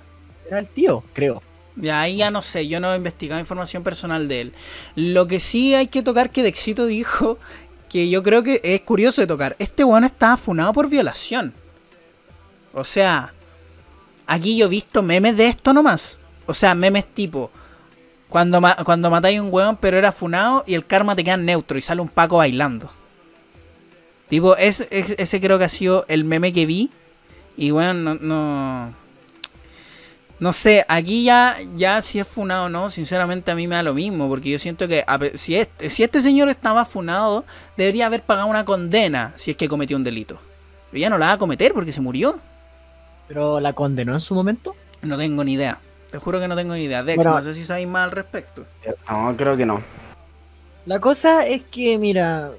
Era 0.48 0.58
el 0.58 0.68
tío, 0.68 1.04
creo. 1.12 1.40
Ya 1.80 2.00
ahí 2.00 2.16
ya 2.16 2.30
no 2.30 2.42
sé, 2.42 2.66
yo 2.66 2.80
no 2.80 2.92
he 2.92 2.96
investigado 2.96 3.40
información 3.40 3.82
personal 3.82 4.26
de 4.28 4.40
él. 4.42 4.52
Lo 4.96 5.26
que 5.26 5.40
sí 5.40 5.74
hay 5.74 5.86
que 5.88 6.02
tocar 6.02 6.30
que 6.30 6.42
Dexito 6.42 6.86
dijo, 6.86 7.38
que 7.88 8.08
yo 8.10 8.22
creo 8.22 8.42
que 8.42 8.60
es 8.62 8.80
curioso 8.82 9.20
de 9.20 9.26
tocar, 9.26 9.56
este 9.58 9.84
weón 9.84 10.04
estaba 10.04 10.36
funado 10.36 10.72
por 10.72 10.88
violación. 10.88 11.52
O 12.74 12.84
sea, 12.84 13.32
aquí 14.26 14.56
yo 14.56 14.66
he 14.66 14.68
visto 14.68 15.02
memes 15.02 15.36
de 15.36 15.46
esto 15.48 15.72
nomás. 15.72 16.18
O 16.46 16.54
sea, 16.54 16.74
memes 16.74 17.06
tipo, 17.06 17.50
cuando, 18.28 18.60
cuando 18.84 19.10
matáis 19.10 19.38
a 19.38 19.42
un 19.42 19.52
weón 19.52 19.76
pero 19.76 19.96
era 19.98 20.12
funado 20.12 20.64
y 20.66 20.74
el 20.74 20.84
karma 20.86 21.14
te 21.16 21.24
queda 21.24 21.36
neutro 21.36 21.78
y 21.78 21.82
sale 21.82 22.00
un 22.00 22.08
Paco 22.08 22.38
bailando. 22.38 22.90
Tipo, 24.28 24.56
es, 24.56 24.86
es- 24.90 25.14
ese 25.18 25.40
creo 25.40 25.58
que 25.58 25.64
ha 25.64 25.68
sido 25.70 26.04
el 26.08 26.24
meme 26.24 26.52
que 26.52 26.66
vi. 26.66 26.90
Y 27.56 27.70
bueno, 27.70 27.94
no, 27.94 28.14
no, 28.20 28.94
no 30.40 30.52
sé, 30.52 30.84
aquí 30.88 31.24
ya, 31.24 31.56
ya 31.76 32.00
si 32.00 32.20
es 32.20 32.28
funado 32.28 32.66
o 32.66 32.68
no, 32.68 32.90
sinceramente 32.90 33.50
a 33.50 33.54
mí 33.56 33.66
me 33.66 33.74
da 33.74 33.82
lo 33.82 33.94
mismo, 33.94 34.28
porque 34.28 34.50
yo 34.50 34.58
siento 34.58 34.86
que 34.86 35.04
a 35.06 35.18
si 35.34 35.56
este, 35.56 35.90
si 35.90 36.04
este 36.04 36.22
señor 36.22 36.48
estaba 36.48 36.84
funado, 36.84 37.44
debería 37.76 38.06
haber 38.06 38.22
pagado 38.22 38.46
una 38.46 38.64
condena 38.64 39.32
si 39.36 39.50
es 39.50 39.56
que 39.56 39.68
cometió 39.68 39.96
un 39.96 40.04
delito. 40.04 40.38
Pero 40.90 41.00
ya 41.00 41.10
no 41.10 41.18
la 41.18 41.26
va 41.26 41.32
a 41.32 41.38
cometer 41.38 41.72
porque 41.72 41.92
se 41.92 42.00
murió. 42.00 42.38
Pero 43.26 43.60
la 43.60 43.72
condenó 43.72 44.14
en 44.14 44.20
su 44.20 44.34
momento. 44.34 44.74
No 45.02 45.18
tengo 45.18 45.44
ni 45.44 45.54
idea. 45.54 45.78
Te 46.10 46.18
juro 46.18 46.40
que 46.40 46.48
no 46.48 46.56
tengo 46.56 46.74
ni 46.74 46.84
idea. 46.84 47.02
Dex, 47.02 47.16
Bueno. 47.16 47.34
no 47.34 47.42
sé 47.42 47.52
si 47.52 47.64
sabéis 47.64 47.88
más 47.88 48.04
al 48.04 48.12
respecto. 48.12 48.64
No, 49.08 49.34
creo 49.36 49.56
que 49.56 49.66
no. 49.66 49.82
La 50.86 51.00
cosa 51.00 51.46
es 51.46 51.62
que, 51.70 51.98
mira, 51.98 52.50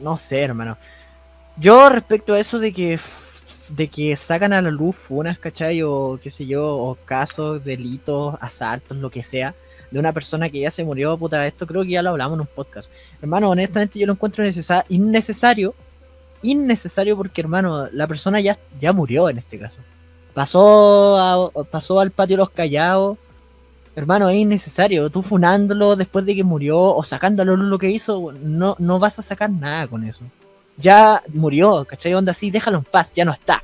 no 0.00 0.16
sé, 0.16 0.42
hermano. 0.42 0.76
Yo 1.56 1.88
respecto 1.88 2.34
a 2.34 2.40
eso 2.40 2.58
de 2.58 2.72
que 2.72 2.98
de 3.68 3.88
que 3.88 4.16
sacan 4.16 4.52
a 4.52 4.62
la 4.62 4.70
luz 4.70 4.96
funas, 4.96 5.38
¿cachai? 5.38 5.82
O 5.82 6.18
qué 6.22 6.30
sé 6.30 6.46
yo, 6.46 6.66
o 6.66 6.96
casos, 7.04 7.64
delitos, 7.64 8.36
asaltos, 8.40 8.96
lo 8.96 9.10
que 9.10 9.22
sea, 9.22 9.54
de 9.90 9.98
una 9.98 10.12
persona 10.12 10.50
que 10.50 10.60
ya 10.60 10.70
se 10.70 10.84
murió, 10.84 11.16
puta, 11.16 11.46
esto 11.46 11.66
creo 11.66 11.82
que 11.82 11.90
ya 11.90 12.02
lo 12.02 12.10
hablamos 12.10 12.36
en 12.36 12.40
un 12.42 12.46
podcast. 12.46 12.90
Hermano, 13.22 13.50
honestamente 13.50 13.98
yo 13.98 14.06
lo 14.06 14.14
encuentro 14.14 14.44
necesa- 14.44 14.84
innecesario, 14.88 15.74
innecesario 16.42 17.16
porque, 17.16 17.40
hermano, 17.40 17.88
la 17.92 18.06
persona 18.06 18.40
ya, 18.40 18.58
ya 18.80 18.92
murió 18.92 19.28
en 19.28 19.38
este 19.38 19.58
caso. 19.58 19.76
Pasó, 20.34 21.52
pasó 21.70 22.00
al 22.00 22.10
patio 22.10 22.36
de 22.36 22.42
los 22.42 22.50
callados, 22.50 23.18
Hermano, 23.98 24.28
es 24.28 24.36
innecesario. 24.36 25.10
Tú 25.10 25.22
funándolo 25.22 25.96
después 25.96 26.24
de 26.24 26.36
que 26.36 26.44
murió 26.44 26.78
o 26.78 27.02
sacándolo 27.02 27.56
lo 27.56 27.78
que 27.80 27.90
hizo, 27.90 28.32
no, 28.44 28.76
no 28.78 29.00
vas 29.00 29.18
a 29.18 29.22
sacar 29.22 29.50
nada 29.50 29.88
con 29.88 30.04
eso. 30.04 30.24
Ya 30.80 31.22
murió, 31.34 31.84
¿cachai? 31.84 32.14
Onda 32.14 32.30
así, 32.30 32.50
déjalo 32.50 32.78
en 32.78 32.84
paz, 32.84 33.12
ya 33.14 33.24
no 33.24 33.32
está. 33.32 33.62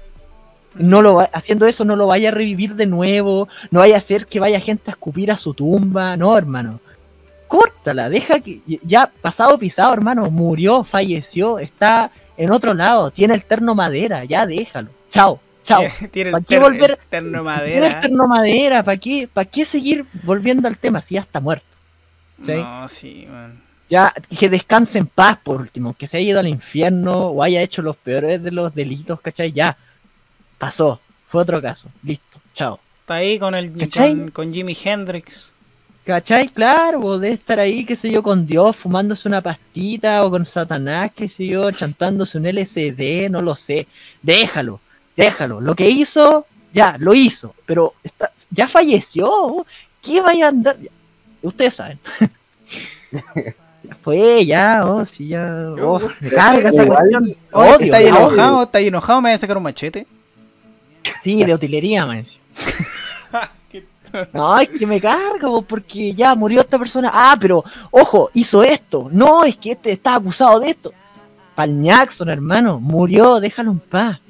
No 0.75 1.01
lo 1.03 1.15
va- 1.15 1.31
haciendo 1.33 1.67
eso 1.67 1.85
no 1.85 1.95
lo 1.95 2.09
vaya 2.09 2.31
a 2.31 2.33
revivir 2.33 2.75
de 2.75 2.87
nuevo, 2.87 3.49
no 3.71 3.81
vaya 3.81 3.95
a 3.95 3.99
hacer 3.99 4.27
que 4.27 4.41
vaya 4.41 4.59
gente 4.61 4.91
a 4.91 4.95
escupir 4.95 5.31
a 5.31 5.37
su 5.39 5.55
tumba, 5.55 6.17
no, 6.17 6.37
hermano. 6.37 6.81
Córtala, 7.47 8.09
deja 8.11 8.41
que 8.41 8.61
ya 8.83 9.09
pasado 9.21 9.57
pisado, 9.59 9.93
hermano, 9.95 10.29
murió, 10.31 10.83
falleció, 10.83 11.61
está 11.61 12.11
en 12.37 12.51
otro 12.51 12.75
lado, 12.75 13.13
tiene 13.13 13.35
el 13.35 13.45
terno 13.45 13.77
madera, 13.77 14.25
ya 14.25 14.45
déjalo. 14.47 14.89
Chao, 15.13 15.39
chao. 15.65 15.85
Tiene 16.11 16.33
¿Para 16.33 16.41
el, 16.41 16.47
ter- 16.47 16.61
volver- 16.63 16.99
el 17.01 17.09
terno 17.09 17.31
Tiene 17.31 17.43
madera. 17.45 17.87
el 17.87 18.01
terno 18.01 18.27
madera, 18.27 18.83
¿para 18.83 18.97
qué, 18.97 19.29
¿para 19.33 19.45
qué 19.49 19.65
seguir 19.65 20.05
volviendo 20.25 20.67
al 20.67 20.77
tema 20.77 21.01
si 21.01 21.15
ya 21.15 21.21
está 21.21 21.39
muerto? 21.39 21.65
¿sí? 22.45 22.53
No, 22.55 22.89
sí, 22.89 23.29
man. 23.31 23.61
Ya, 23.91 24.15
que 24.39 24.49
descanse 24.49 24.99
en 24.99 25.07
paz 25.07 25.39
por 25.43 25.61
último, 25.61 25.95
que 25.95 26.07
se 26.07 26.17
haya 26.17 26.31
ido 26.31 26.41
al 26.41 26.49
infierno 26.49 27.27
o 27.29 27.43
haya 27.43 27.63
hecho 27.63 27.83
los 27.83 27.97
peores 27.97 28.43
de 28.43 28.51
los 28.51 28.75
delitos, 28.75 29.21
¿cachai? 29.21 29.53
Ya, 29.53 29.77
pasó, 30.59 31.01
fue 31.29 31.43
otro 31.43 31.61
caso, 31.61 31.89
listo, 32.03 32.41
chao. 32.55 32.81
Está 33.01 33.17
ahí 33.17 33.39
con 33.39 33.55
el 33.55 33.71
con, 33.71 34.31
con 34.31 34.55
Jimi 34.55 34.75
Hendrix. 34.83 35.51
¿Cachai? 36.05 36.49
Claro, 36.49 37.01
vos 37.01 37.21
de 37.21 37.33
estar 37.33 37.59
ahí, 37.59 37.85
qué 37.85 37.97
sé 37.97 38.11
yo, 38.11 38.23
con 38.23 38.47
Dios, 38.47 38.77
fumándose 38.77 39.27
una 39.27 39.41
pastita 39.41 40.25
o 40.25 40.31
con 40.31 40.45
Satanás, 40.45 41.11
qué 41.17 41.31
sé 41.31 41.47
yo, 41.47 41.71
chantándose 41.71 42.37
un 42.37 42.47
LCD, 42.47 43.31
no 43.31 43.41
lo 43.41 43.57
sé. 43.57 43.87
Déjalo, 44.21 44.81
déjalo. 45.17 45.63
Lo 45.63 45.75
que 45.75 45.89
hizo, 45.89 46.47
ya, 46.75 46.97
lo 46.99 47.15
hizo, 47.15 47.55
pero 47.65 47.95
está, 48.03 48.31
ya 48.51 48.69
falleció. 48.69 49.65
¿Qué 50.03 50.21
vaya 50.21 50.47
a 50.47 50.49
andar? 50.49 50.77
Ustedes 51.41 51.77
saben. 51.77 51.99
ya 53.87 53.95
fue, 53.95 54.47
ya, 54.47 54.85
oh, 54.87 55.05
sí, 55.05 55.29
ya. 55.29 55.75
Oh, 55.81 56.01
me 56.21 56.31
carga 56.31 56.71
esa 56.71 56.87
cuestión. 56.87 57.37
Odio, 57.53 57.79
¿Está 57.81 57.97
ahí 57.99 58.07
enojado? 58.07 58.63
¿Está 58.63 58.79
ahí 58.79 58.89
enojado? 58.89 59.21
¿Me 59.21 59.31
voy 59.31 59.35
a 59.35 59.39
sacar 59.39 59.57
un 59.57 59.63
machete? 59.63 60.07
Sí, 61.19 61.43
de 61.45 61.55
utilería, 61.55 62.07
man. 62.07 62.25
No, 64.33 64.57
es 64.59 64.69
que 64.69 64.87
me 64.87 65.01
carga, 65.01 65.49
po, 65.49 65.63
porque 65.63 66.15
ya 66.15 66.37
murió 66.37 66.61
esta 66.61 66.79
persona. 66.79 67.11
Ah, 67.13 67.37
pero, 67.41 67.65
ojo, 67.91 68.31
hizo 68.33 68.63
esto. 68.63 69.09
No, 69.11 69.43
es 69.45 69.57
que 69.57 69.73
este 69.73 69.91
está 69.91 70.15
acusado 70.15 70.61
de 70.61 70.71
esto. 70.71 70.93
Pa'l 71.55 71.83
Jackson, 71.83 72.29
hermano. 72.29 72.79
Murió, 72.79 73.41
déjalo 73.41 73.73
en 73.73 73.81
paz. 73.81 74.21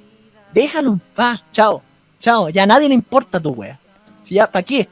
Déjalo 0.52 0.92
en 0.92 0.98
paz. 1.14 1.40
Chao. 1.52 1.82
Chao. 2.18 2.48
Ya 2.48 2.62
a 2.62 2.66
nadie 2.66 2.88
le 2.88 2.94
importa 2.94 3.38
tu 3.38 3.50
wea. 3.50 3.78
Si 4.22 4.36
ya, 4.36 4.50
¿para 4.50 4.62
qué? 4.62 4.88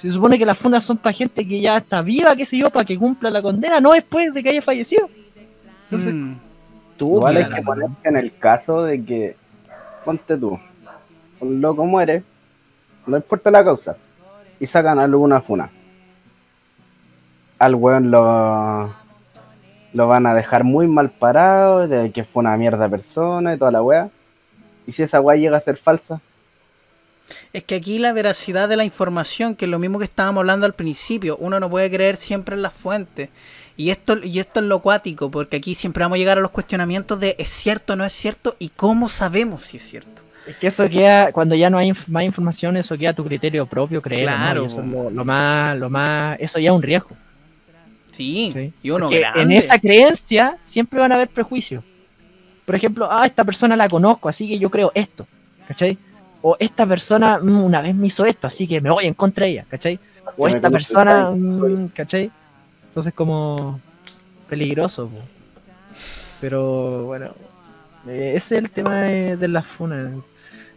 Se 0.00 0.10
supone 0.10 0.38
que 0.38 0.46
las 0.46 0.56
fundas 0.56 0.82
son 0.82 0.96
para 0.96 1.12
gente 1.12 1.46
que 1.46 1.60
ya 1.60 1.76
está 1.76 2.00
viva, 2.00 2.34
qué 2.34 2.46
sé 2.46 2.56
yo, 2.56 2.70
para 2.70 2.86
que 2.86 2.96
cumpla 2.96 3.28
la 3.28 3.42
condena, 3.42 3.80
no 3.80 3.92
después 3.92 4.32
de 4.32 4.42
que 4.42 4.48
haya 4.48 4.62
fallecido. 4.62 5.10
Entonces, 5.84 6.14
Mm. 6.14 6.34
tú, 6.96 7.16
Igual 7.16 7.54
que 7.54 7.60
ponerte 7.60 8.08
en 8.08 8.16
el 8.16 8.34
caso 8.34 8.84
de 8.84 9.04
que, 9.04 9.36
ponte 10.02 10.38
tú, 10.38 10.58
un 11.40 11.60
loco 11.60 11.84
muere, 11.84 12.22
no 13.06 13.18
importa 13.18 13.50
la 13.50 13.62
causa, 13.62 13.96
y 14.58 14.64
sacan 14.64 14.98
alguna 14.98 15.42
funa. 15.42 15.68
Al 17.58 17.74
weón 17.74 18.10
lo, 18.10 18.90
lo 19.92 20.08
van 20.08 20.24
a 20.24 20.32
dejar 20.32 20.64
muy 20.64 20.86
mal 20.86 21.10
parado, 21.10 21.86
de 21.86 22.10
que 22.10 22.24
fue 22.24 22.40
una 22.40 22.56
mierda 22.56 22.88
persona 22.88 23.52
y 23.52 23.58
toda 23.58 23.70
la 23.70 23.82
wea. 23.82 24.08
Y 24.86 24.92
si 24.92 25.02
esa 25.02 25.20
wea 25.20 25.36
llega 25.36 25.58
a 25.58 25.60
ser 25.60 25.76
falsa, 25.76 26.22
Es 27.52 27.64
que 27.64 27.74
aquí 27.74 27.98
la 27.98 28.12
veracidad 28.12 28.68
de 28.68 28.76
la 28.76 28.84
información, 28.84 29.56
que 29.56 29.64
es 29.64 29.70
lo 29.70 29.78
mismo 29.80 29.98
que 29.98 30.04
estábamos 30.04 30.40
hablando 30.42 30.66
al 30.66 30.72
principio, 30.74 31.36
uno 31.40 31.58
no 31.58 31.68
puede 31.68 31.90
creer 31.90 32.16
siempre 32.16 32.54
en 32.54 32.62
las 32.62 32.72
fuentes. 32.72 33.28
Y 33.76 33.90
esto, 33.90 34.18
y 34.22 34.38
esto 34.38 34.60
es 34.60 34.66
lo 34.66 34.78
cuático, 34.80 35.30
porque 35.30 35.56
aquí 35.56 35.74
siempre 35.74 36.04
vamos 36.04 36.16
a 36.16 36.18
llegar 36.18 36.38
a 36.38 36.40
los 36.42 36.50
cuestionamientos 36.50 37.18
de 37.18 37.34
es 37.38 37.48
cierto 37.50 37.94
o 37.94 37.96
no 37.96 38.04
es 38.04 38.12
cierto 38.12 38.54
y 38.58 38.68
cómo 38.68 39.08
sabemos 39.08 39.64
si 39.66 39.78
es 39.78 39.82
cierto. 39.88 40.22
Es 40.46 40.56
que 40.56 40.68
eso 40.68 40.88
queda, 40.88 41.32
cuando 41.32 41.54
ya 41.54 41.70
no 41.70 41.78
hay 41.78 41.90
inf- 41.90 42.06
más 42.08 42.22
información, 42.24 42.76
eso 42.76 42.96
queda 42.96 43.10
a 43.10 43.14
tu 43.14 43.24
criterio 43.24 43.66
propio, 43.66 44.00
creer. 44.00 44.22
Claro, 44.22 44.66
eso 44.66 44.80
es 44.80 44.86
lo, 44.86 45.10
lo 45.10 45.24
más, 45.24 45.76
lo 45.78 45.90
más, 45.90 46.38
eso 46.40 46.58
ya 46.58 46.70
es 46.70 46.76
un 46.76 46.82
riesgo. 46.82 47.10
Sí, 48.12 48.50
Sí. 48.52 48.72
y 48.82 48.90
uno 48.90 49.08
grande. 49.08 49.42
en 49.42 49.52
esa 49.52 49.78
creencia 49.78 50.56
siempre 50.62 50.98
van 51.00 51.12
a 51.12 51.14
haber 51.16 51.28
prejuicios. 51.28 51.82
Por 52.66 52.74
ejemplo, 52.74 53.08
ah, 53.10 53.26
esta 53.26 53.44
persona 53.44 53.76
la 53.76 53.88
conozco, 53.88 54.28
así 54.28 54.46
que 54.48 54.58
yo 54.58 54.70
creo 54.70 54.92
esto, 54.94 55.26
¿cachai? 55.66 55.96
O 56.42 56.56
esta 56.58 56.86
persona 56.86 57.38
mm, 57.38 57.62
una 57.62 57.82
vez 57.82 57.94
me 57.94 58.06
hizo 58.06 58.24
esto, 58.24 58.46
así 58.46 58.66
que 58.66 58.80
me 58.80 58.90
voy 58.90 59.06
en 59.06 59.14
contra 59.14 59.46
de 59.46 59.52
ella, 59.52 59.66
¿cachai? 59.68 59.98
O 60.36 60.46
Que 60.46 60.52
esta 60.52 60.70
persona, 60.70 61.30
mm, 61.30 61.88
¿cachai? 61.88 62.30
Entonces 62.88 63.12
como 63.14 63.80
peligroso. 64.48 65.08
po. 65.08 65.18
Pero 66.40 67.04
bueno, 67.04 67.30
eh, 68.06 68.32
ese 68.36 68.56
es 68.56 68.62
el 68.62 68.70
tema 68.70 69.02
de, 69.02 69.36
de 69.36 69.48
la 69.48 69.62
funa. 69.62 70.12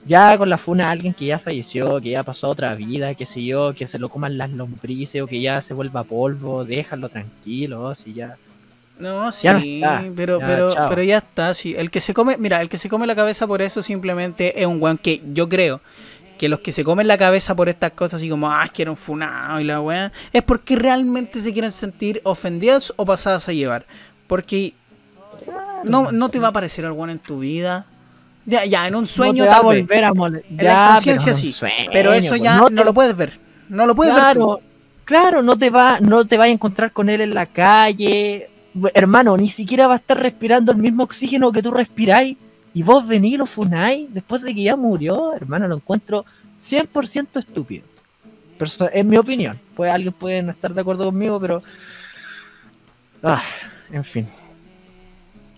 Ya 0.06 0.38
con 0.38 0.50
la 0.50 0.58
funa 0.58 0.92
alguien 0.92 1.14
que 1.14 1.28
ya 1.28 1.40
falleció, 1.40 2.02
que 2.02 2.10
ya 2.10 2.24
pasó 2.24 2.50
otra 2.50 2.76
vida, 2.76 3.16
qué 3.16 3.26
sé 3.26 3.44
yo, 3.44 3.74
que 3.74 3.88
se 3.88 4.00
lo 4.00 4.10
coman 4.10 4.38
las 4.38 4.52
lombrices 4.52 5.22
o 5.22 5.28
que 5.28 5.40
ya 5.42 5.62
se 5.62 5.74
vuelva 5.74 6.04
polvo, 6.04 6.66
déjalo 6.66 7.08
tranquilo, 7.10 7.96
si 7.96 8.14
ya... 8.14 8.38
No, 9.00 9.32
sí, 9.32 9.44
Ya 9.46 9.54
no 9.54 9.60
está. 9.60 10.04
pero, 10.16 10.40
Ya, 10.40 10.46
pero, 10.48 10.72
chao. 10.72 10.90
pero 10.90 11.04
ya 11.04 11.18
está, 11.18 11.54
sí. 11.54 11.76
El 11.78 11.90
que 11.92 12.00
se 12.00 12.14
come, 12.14 12.38
mira, 12.38 12.62
el 12.62 12.70
que 12.70 12.78
se 12.78 12.90
come 12.90 13.08
la 13.08 13.16
cabeza 13.16 13.48
por 13.48 13.62
eso 13.62 13.82
simplemente 13.84 14.60
es 14.62 14.66
un 14.68 14.82
weón 14.82 14.98
que 14.98 15.22
yo 15.34 15.50
creo 15.50 15.82
que 16.38 16.50
los 16.50 16.60
que 16.60 16.72
se 16.72 16.84
comen 16.84 17.08
la 17.08 17.18
cabeza 17.18 17.56
por 17.56 17.70
estas 17.70 17.92
cosas 17.92 18.16
así 18.18 18.30
como, 18.30 18.52
ah, 18.52 18.70
un 18.88 18.98
funado 18.98 19.60
y 19.60 19.64
la 19.64 19.80
weá, 19.82 20.12
es 20.34 20.42
porque 20.44 20.76
realmente 20.76 21.40
se 21.40 21.54
quieren 21.54 21.72
sentir 21.72 22.20
ofendidos 22.24 22.94
o 22.98 23.06
pasadas 23.06 23.48
a 23.48 23.54
llevar. 23.54 23.86
Porque 24.28 24.74
no, 25.84 26.12
no 26.12 26.30
te 26.30 26.40
va 26.40 26.48
a 26.48 26.50
aparecer 26.50 26.86
algo 26.86 27.08
en 27.08 27.20
tu 27.20 27.40
vida. 27.40 27.86
Ya, 28.46 28.66
ya, 28.66 28.88
en 28.88 28.96
un 28.96 29.08
sueño 29.08 29.44
no 29.46 29.50
te 29.50 29.50
va 29.50 29.58
a 29.58 29.62
volver 29.62 30.04
a 30.06 30.14
mole- 30.14 30.44
En 30.50 30.58
la 30.58 30.64
Ya, 30.64 30.92
conciencia 30.96 31.34
sí. 31.34 31.52
sueño, 31.52 31.90
pero 31.94 32.12
eso 32.14 32.36
ya 32.36 32.58
no, 32.58 32.68
te- 32.68 32.84
lo 32.84 32.94
puedes 32.94 33.16
ver. 33.16 33.40
No 33.70 33.86
lo 33.86 33.96
puedes 33.96 34.14
ver. 34.14 34.22
Claro, 34.24 34.60
claro, 35.06 35.42
no 35.44 35.58
te 35.58 35.70
va, 35.70 36.00
no 36.02 36.26
te 36.26 36.38
vas 36.38 36.48
a 36.48 36.52
encontrar 36.52 36.92
con 36.92 37.10
él 37.10 37.22
en 37.22 37.34
la 37.34 37.46
calle, 37.46 38.50
hermano, 38.94 39.38
ni 39.38 39.50
siquiera 39.50 39.88
va 39.88 39.94
a 39.96 39.98
estar 39.98 40.18
respirando 40.20 40.72
el 40.72 40.78
mismo 40.78 41.04
oxígeno 41.04 41.52
que 41.52 41.62
tú 41.64 41.72
respiráis 41.72 42.38
y 42.74 42.84
vos 42.84 43.08
venís 43.08 43.34
y 43.34 43.38
lo 43.38 43.46
funáis 43.46 44.12
después 44.14 44.42
de 44.42 44.54
que 44.56 44.64
ya 44.64 44.76
murió, 44.76 45.34
hermano, 45.36 45.68
lo 45.68 45.76
encuentro 45.76 46.26
100% 46.62 47.40
estúpido. 47.40 47.86
Perso- 48.58 48.90
es 48.92 49.06
mi 49.06 49.18
opinión. 49.18 49.60
Pues 49.76 49.92
alguien 49.92 50.14
puede 50.14 50.42
no 50.42 50.52
estar 50.52 50.74
de 50.74 50.82
acuerdo 50.82 51.06
conmigo, 51.06 51.40
pero 51.40 51.62
ah, 53.24 53.44
en 53.92 54.04
fin. 54.04 54.28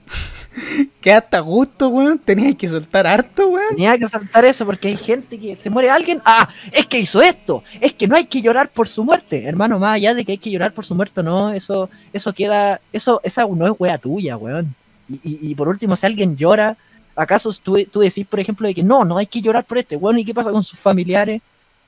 Que 1.02 1.14
hasta 1.14 1.40
gusto, 1.40 1.90
weón. 1.90 2.18
Tenías 2.20 2.56
que 2.56 2.68
soltar 2.68 3.06
harto, 3.06 3.48
weón. 3.50 3.70
Tenía 3.76 3.98
que 3.98 4.08
saltar 4.08 4.46
eso 4.46 4.66
porque 4.66 4.88
hay 4.90 4.98
gente 4.98 5.40
que 5.40 5.56
se 5.58 5.70
muere 5.70 5.90
alguien. 5.90 6.22
Ah, 6.26 6.50
es 6.72 6.86
que 6.88 7.00
hizo 7.00 7.22
esto. 7.22 7.64
Es 7.80 7.94
que 7.94 8.08
no 8.08 8.16
hay 8.16 8.26
que 8.26 8.42
llorar 8.42 8.70
por 8.70 8.88
su 8.88 9.04
muerte, 9.04 9.44
hermano. 9.46 9.78
Más 9.80 9.96
allá 9.96 10.14
de 10.14 10.26
que 10.26 10.32
hay 10.34 10.38
que 10.38 10.50
llorar 10.52 10.72
por 10.74 10.86
su 10.86 10.96
muerte, 10.96 11.22
no. 11.22 11.54
Eso, 11.54 11.90
eso 12.14 12.34
queda. 12.34 12.80
Eso, 12.92 13.22
esa 13.24 13.46
no 13.48 13.68
es 13.68 13.74
wea 13.78 13.98
tuya, 13.98 14.38
weón. 14.38 14.74
Y, 15.10 15.16
y- 15.24 15.40
y 15.52 15.56
por 15.56 15.68
último, 15.68 15.96
si 15.96 16.06
alguien 16.08 16.36
llora, 16.36 16.76
¿acaso 17.16 17.52
tú, 17.62 17.78
tú 17.92 18.00
decís, 18.00 18.26
por 18.26 18.40
ejemplo, 18.40 18.68
de 18.68 18.74
que 18.74 18.84
no, 18.84 19.06
no 19.06 19.18
hay 19.18 19.28
que 19.28 19.42
llorar 19.42 19.64
por 19.66 19.78
este, 19.78 19.96
weón? 19.96 20.18
¿Y 20.20 20.26
qué 20.26 20.34
pasa 20.34 20.52
con 20.52 20.64
sus 20.64 20.80
familiares? 20.80 21.42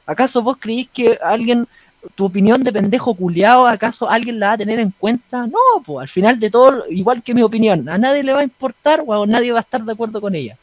¿Acaso 0.06 0.42
vos 0.42 0.58
creís 0.60 0.88
que 0.94 1.18
alguien, 1.24 1.68
tu 2.16 2.26
opinión 2.26 2.64
de 2.64 2.72
pendejo 2.72 3.14
culiado, 3.14 3.68
acaso 3.68 4.10
alguien 4.10 4.40
la 4.40 4.48
va 4.48 4.54
a 4.54 4.58
tener 4.58 4.80
en 4.80 4.92
cuenta? 4.92 5.48
No, 5.48 5.84
pues 5.86 6.04
al 6.04 6.10
final 6.10 6.40
de 6.40 6.50
todo, 6.50 6.86
igual 6.90 7.22
que 7.22 7.34
mi 7.34 7.42
opinión, 7.42 7.88
a 7.90 7.98
nadie 7.98 8.24
le 8.24 8.34
va 8.34 8.40
a 8.40 8.44
importar, 8.44 9.02
weón, 9.04 9.30
nadie 9.30 9.52
va 9.52 9.60
a 9.60 9.62
estar 9.62 9.84
de 9.84 9.92
acuerdo 9.92 10.22
con 10.22 10.36
ella. 10.36 10.58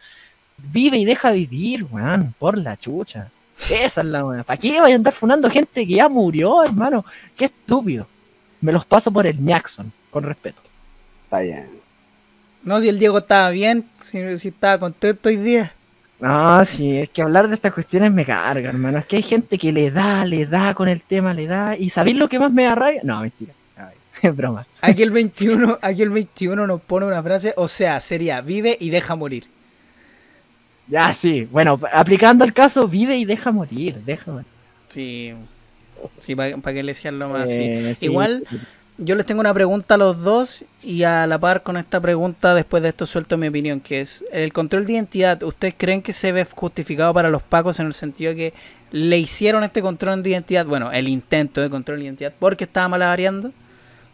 Vive 0.72 0.99
y 0.99 1.05
deja 1.05 1.32
vivir, 1.32 1.84
weón, 1.90 2.34
por 2.38 2.57
la 2.59 2.76
chucha. 2.76 3.28
Esa 3.70 4.01
es 4.01 4.07
la 4.07 4.24
weón. 4.24 4.45
¿Para 4.45 4.57
qué 4.57 4.80
vayan 4.80 4.92
a 4.92 4.97
andar 4.97 5.12
funando 5.12 5.51
gente 5.51 5.86
que 5.86 5.95
ya 5.95 6.09
murió, 6.09 6.64
hermano? 6.64 7.05
Qué 7.36 7.47
estúpido. 7.47 8.07
Me 8.61 8.72
los 8.72 8.84
paso 8.84 9.11
por 9.11 9.26
el 9.26 9.45
Jackson, 9.45 9.92
con 10.11 10.24
respeto. 10.24 10.61
está 11.24 11.40
bien. 11.40 11.68
No, 12.62 12.80
si 12.80 12.88
el 12.88 12.99
Diego 12.99 13.18
estaba 13.18 13.51
bien, 13.51 13.84
si, 14.01 14.38
si 14.38 14.49
estaba 14.49 14.78
contento 14.78 15.28
hoy 15.28 15.36
día. 15.36 15.72
No, 16.24 16.64
sí, 16.64 17.00
es 17.00 17.10
que 17.10 17.20
hablar 17.20 17.48
de 17.48 17.54
estas 17.54 17.74
cuestiones 17.74 18.10
me 18.10 18.24
carga, 18.24 18.70
hermano. 18.70 18.96
Es 18.96 19.04
que 19.04 19.16
hay 19.16 19.22
gente 19.22 19.58
que 19.58 19.70
le 19.70 19.90
da, 19.90 20.24
le 20.24 20.46
da 20.46 20.72
con 20.72 20.88
el 20.88 21.02
tema, 21.02 21.34
le 21.34 21.46
da. 21.46 21.76
¿Y 21.76 21.90
sabéis 21.90 22.16
lo 22.16 22.30
que 22.30 22.38
más 22.38 22.50
me 22.50 22.64
da 22.64 22.74
rabia? 22.74 23.02
No, 23.04 23.20
mentira. 23.20 23.52
Ay, 23.76 23.94
Es 24.22 24.34
broma. 24.34 24.66
Aquí 24.80 25.02
el 25.02 25.10
21, 25.10 25.78
aquí 25.82 26.00
el 26.00 26.08
21 26.08 26.66
nos 26.66 26.80
pone 26.80 27.04
una 27.04 27.22
frase, 27.22 27.52
o 27.58 27.68
sea, 27.68 28.00
sería 28.00 28.40
vive 28.40 28.74
y 28.80 28.88
deja 28.88 29.14
morir. 29.14 29.44
Ya, 30.86 31.12
sí. 31.12 31.46
Bueno, 31.52 31.78
aplicando 31.92 32.46
el 32.46 32.54
caso, 32.54 32.88
vive 32.88 33.18
y 33.18 33.26
deja 33.26 33.52
morir. 33.52 33.96
Deja 34.06 34.32
morir. 34.32 34.46
Sí. 34.88 35.34
Sí, 36.20 36.34
para 36.34 36.56
que 36.72 36.82
le 36.82 36.92
decían 36.92 37.18
lo 37.18 37.28
más 37.28 37.50
Eh, 37.50 37.94
sí. 37.94 38.06
Igual, 38.06 38.46
yo 38.99 39.14
les 39.16 39.26
tengo 39.26 39.40
una 39.40 39.53
pregunta 39.53 39.95
a 39.95 39.99
los 39.99 40.22
dos 40.22 40.64
y 40.82 41.03
a 41.03 41.26
la 41.26 41.38
par 41.38 41.62
con 41.62 41.76
esta 41.76 42.01
pregunta, 42.01 42.55
después 42.55 42.82
de 42.82 42.90
esto 42.90 43.07
suelto 43.07 43.36
mi 43.36 43.49
opinión, 43.49 43.80
que 43.80 44.01
es, 44.01 44.24
el 44.32 44.53
control 44.53 44.86
de 44.86 44.92
identidad, 44.92 45.42
¿ustedes 45.42 45.74
creen 45.76 46.01
que 46.01 46.12
se 46.12 46.30
ve 46.30 46.45
justificado 46.45 47.12
para 47.12 47.28
los 47.28 47.42
pacos 47.42 47.80
en 47.80 47.86
el 47.86 47.95
sentido 47.95 48.30
de 48.30 48.36
que 48.36 48.55
le 48.92 49.18
hicieron 49.18 49.64
este 49.64 49.82
control 49.82 50.22
de 50.22 50.30
identidad, 50.30 50.64
bueno, 50.66 50.92
el 50.92 51.09
intento 51.09 51.61
de 51.61 51.70
control 51.70 51.99
de 51.99 52.05
identidad, 52.05 52.32
porque 52.38 52.64
estaba 52.64 52.88
malavariando? 52.88 53.51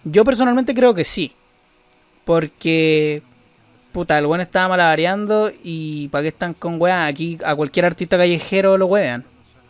Yo 0.04 0.24
personalmente 0.24 0.74
creo 0.74 0.94
que 0.94 1.04
sí. 1.04 1.32
Porque, 2.24 3.22
puta, 3.92 4.16
el 4.18 4.26
bueno 4.26 4.42
estaba 4.42 4.68
malavariando 4.68 5.52
y 5.62 6.08
¿para 6.08 6.22
qué 6.22 6.28
están 6.28 6.54
con 6.54 6.80
weas? 6.80 7.10
Aquí 7.10 7.38
a 7.44 7.54
cualquier 7.54 7.84
artista 7.84 8.16
callejero 8.16 8.78
lo 8.78 8.86
wean. 8.86 9.24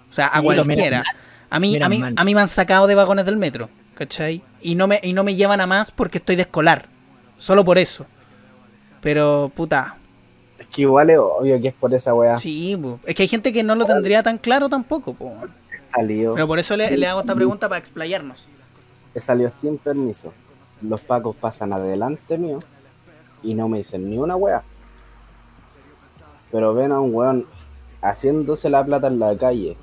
O 0.08 0.14
sea, 0.14 0.26
a 0.26 0.38
Sí, 0.38 0.42
cualquiera. 0.42 1.02
A 1.48 1.58
mí, 1.58 1.80
a, 1.82 1.88
mí, 1.88 2.00
a 2.14 2.24
mí 2.24 2.34
me 2.34 2.40
han 2.40 2.48
sacado 2.48 2.86
de 2.86 2.94
vagones 2.94 3.26
del 3.26 3.36
metro, 3.36 3.68
¿cachai? 3.94 4.42
Y 4.62 4.74
no 4.74 4.86
me, 4.86 5.00
y 5.02 5.12
no 5.12 5.24
me 5.24 5.34
llevan 5.34 5.60
a 5.60 5.66
más 5.66 5.90
porque 5.90 6.18
estoy 6.18 6.36
de 6.36 6.42
escolar. 6.42 6.86
Solo 7.38 7.64
por 7.64 7.78
eso. 7.78 8.06
Pero, 9.00 9.50
puta, 9.54 9.96
Es 10.58 10.66
que 10.66 10.82
igual 10.82 11.08
es 11.10 11.18
obvio 11.18 11.60
que 11.60 11.68
es 11.68 11.74
por 11.74 11.92
esa 11.94 12.12
weá. 12.14 12.38
sí, 12.38 12.76
po. 12.76 13.00
es 13.06 13.14
que 13.14 13.22
hay 13.22 13.28
gente 13.28 13.52
que 13.52 13.62
no 13.62 13.74
lo 13.74 13.86
tendría 13.86 14.22
tan 14.22 14.36
claro 14.38 14.68
tampoco, 14.68 15.14
po. 15.14 15.32
Pero 15.96 16.46
por 16.46 16.58
eso 16.58 16.76
le, 16.76 16.96
le 16.96 17.06
hago 17.06 17.20
esta 17.20 17.34
pregunta 17.34 17.68
para 17.68 17.78
explayarnos. 17.78 18.46
he 19.14 19.20
salido 19.20 19.50
sin 19.50 19.78
permiso. 19.78 20.32
Los 20.82 21.00
pacos 21.00 21.34
pasan 21.36 21.72
adelante 21.72 22.38
mío 22.38 22.60
y 23.42 23.54
no 23.54 23.68
me 23.68 23.78
dicen 23.78 24.08
ni 24.08 24.18
una 24.18 24.36
weá. 24.36 24.62
Pero 26.52 26.74
ven 26.74 26.92
a 26.92 27.00
un 27.00 27.14
weón 27.14 27.46
haciéndose 28.02 28.70
la 28.70 28.84
plata 28.84 29.06
en 29.08 29.18
la 29.18 29.36
calle 29.36 29.76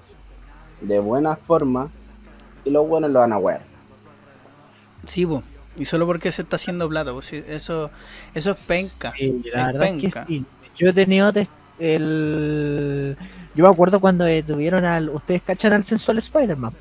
de 0.82 1.00
buena 1.00 1.36
forma 1.36 1.90
y 2.66 2.70
los 2.70 2.88
buenos 2.88 3.12
lo 3.12 3.20
van 3.20 3.34
a 3.34 3.38
wear. 3.38 3.62
Sí. 5.08 5.28
Y 5.78 5.86
solo 5.86 6.06
porque 6.06 6.32
se 6.32 6.42
está 6.44 6.56
haciendo 6.58 6.88
plata. 6.90 7.12
Sí, 7.22 7.44
eso, 7.48 7.90
eso 8.34 8.52
es 8.52 8.68
penca. 8.68 9.14
Sí, 9.18 9.42
la 9.54 9.62
Es 9.62 9.66
verdad 9.68 9.84
es 9.88 9.92
que 10.02 10.02
penca. 10.10 10.26
sí. 10.28 10.46
Yo 10.76 10.88
he 10.90 10.94
tenido 10.94 11.32
el. 11.80 13.18
Yo 13.56 13.64
me 13.64 13.70
acuerdo 13.70 14.00
cuando 14.00 14.26
detuvieron 14.26 14.86
al. 14.86 15.10
Ustedes 15.10 15.42
cachan 15.42 15.74
al 15.74 15.84
sensual 15.84 16.18
Spider-Man? 16.20 16.74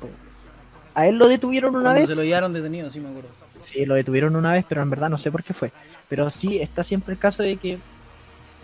A 0.93 1.07
él 1.07 1.15
lo 1.17 1.27
detuvieron 1.27 1.75
una 1.75 1.83
Cuando 1.83 1.99
vez. 2.01 2.09
se 2.09 2.15
lo 2.15 2.23
llevaron 2.23 2.53
detenido, 2.53 2.89
sí 2.89 2.99
me 2.99 3.09
acuerdo. 3.09 3.29
Sí, 3.59 3.85
lo 3.85 3.95
detuvieron 3.95 4.35
una 4.35 4.53
vez, 4.53 4.65
pero 4.67 4.81
en 4.81 4.89
verdad 4.89 5.09
no 5.09 5.17
sé 5.17 5.31
por 5.31 5.43
qué 5.43 5.53
fue. 5.53 5.71
Pero 6.09 6.29
sí, 6.29 6.59
está 6.59 6.83
siempre 6.83 7.13
el 7.13 7.19
caso 7.19 7.43
de 7.43 7.57
que 7.57 7.79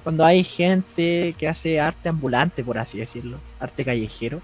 cuando 0.03 0.25
hay 0.25 0.43
gente 0.43 1.35
que 1.37 1.47
hace 1.47 1.79
arte 1.79 2.09
ambulante, 2.09 2.63
por 2.63 2.77
así 2.77 2.97
decirlo, 2.97 3.37
arte 3.59 3.85
callejero, 3.85 4.41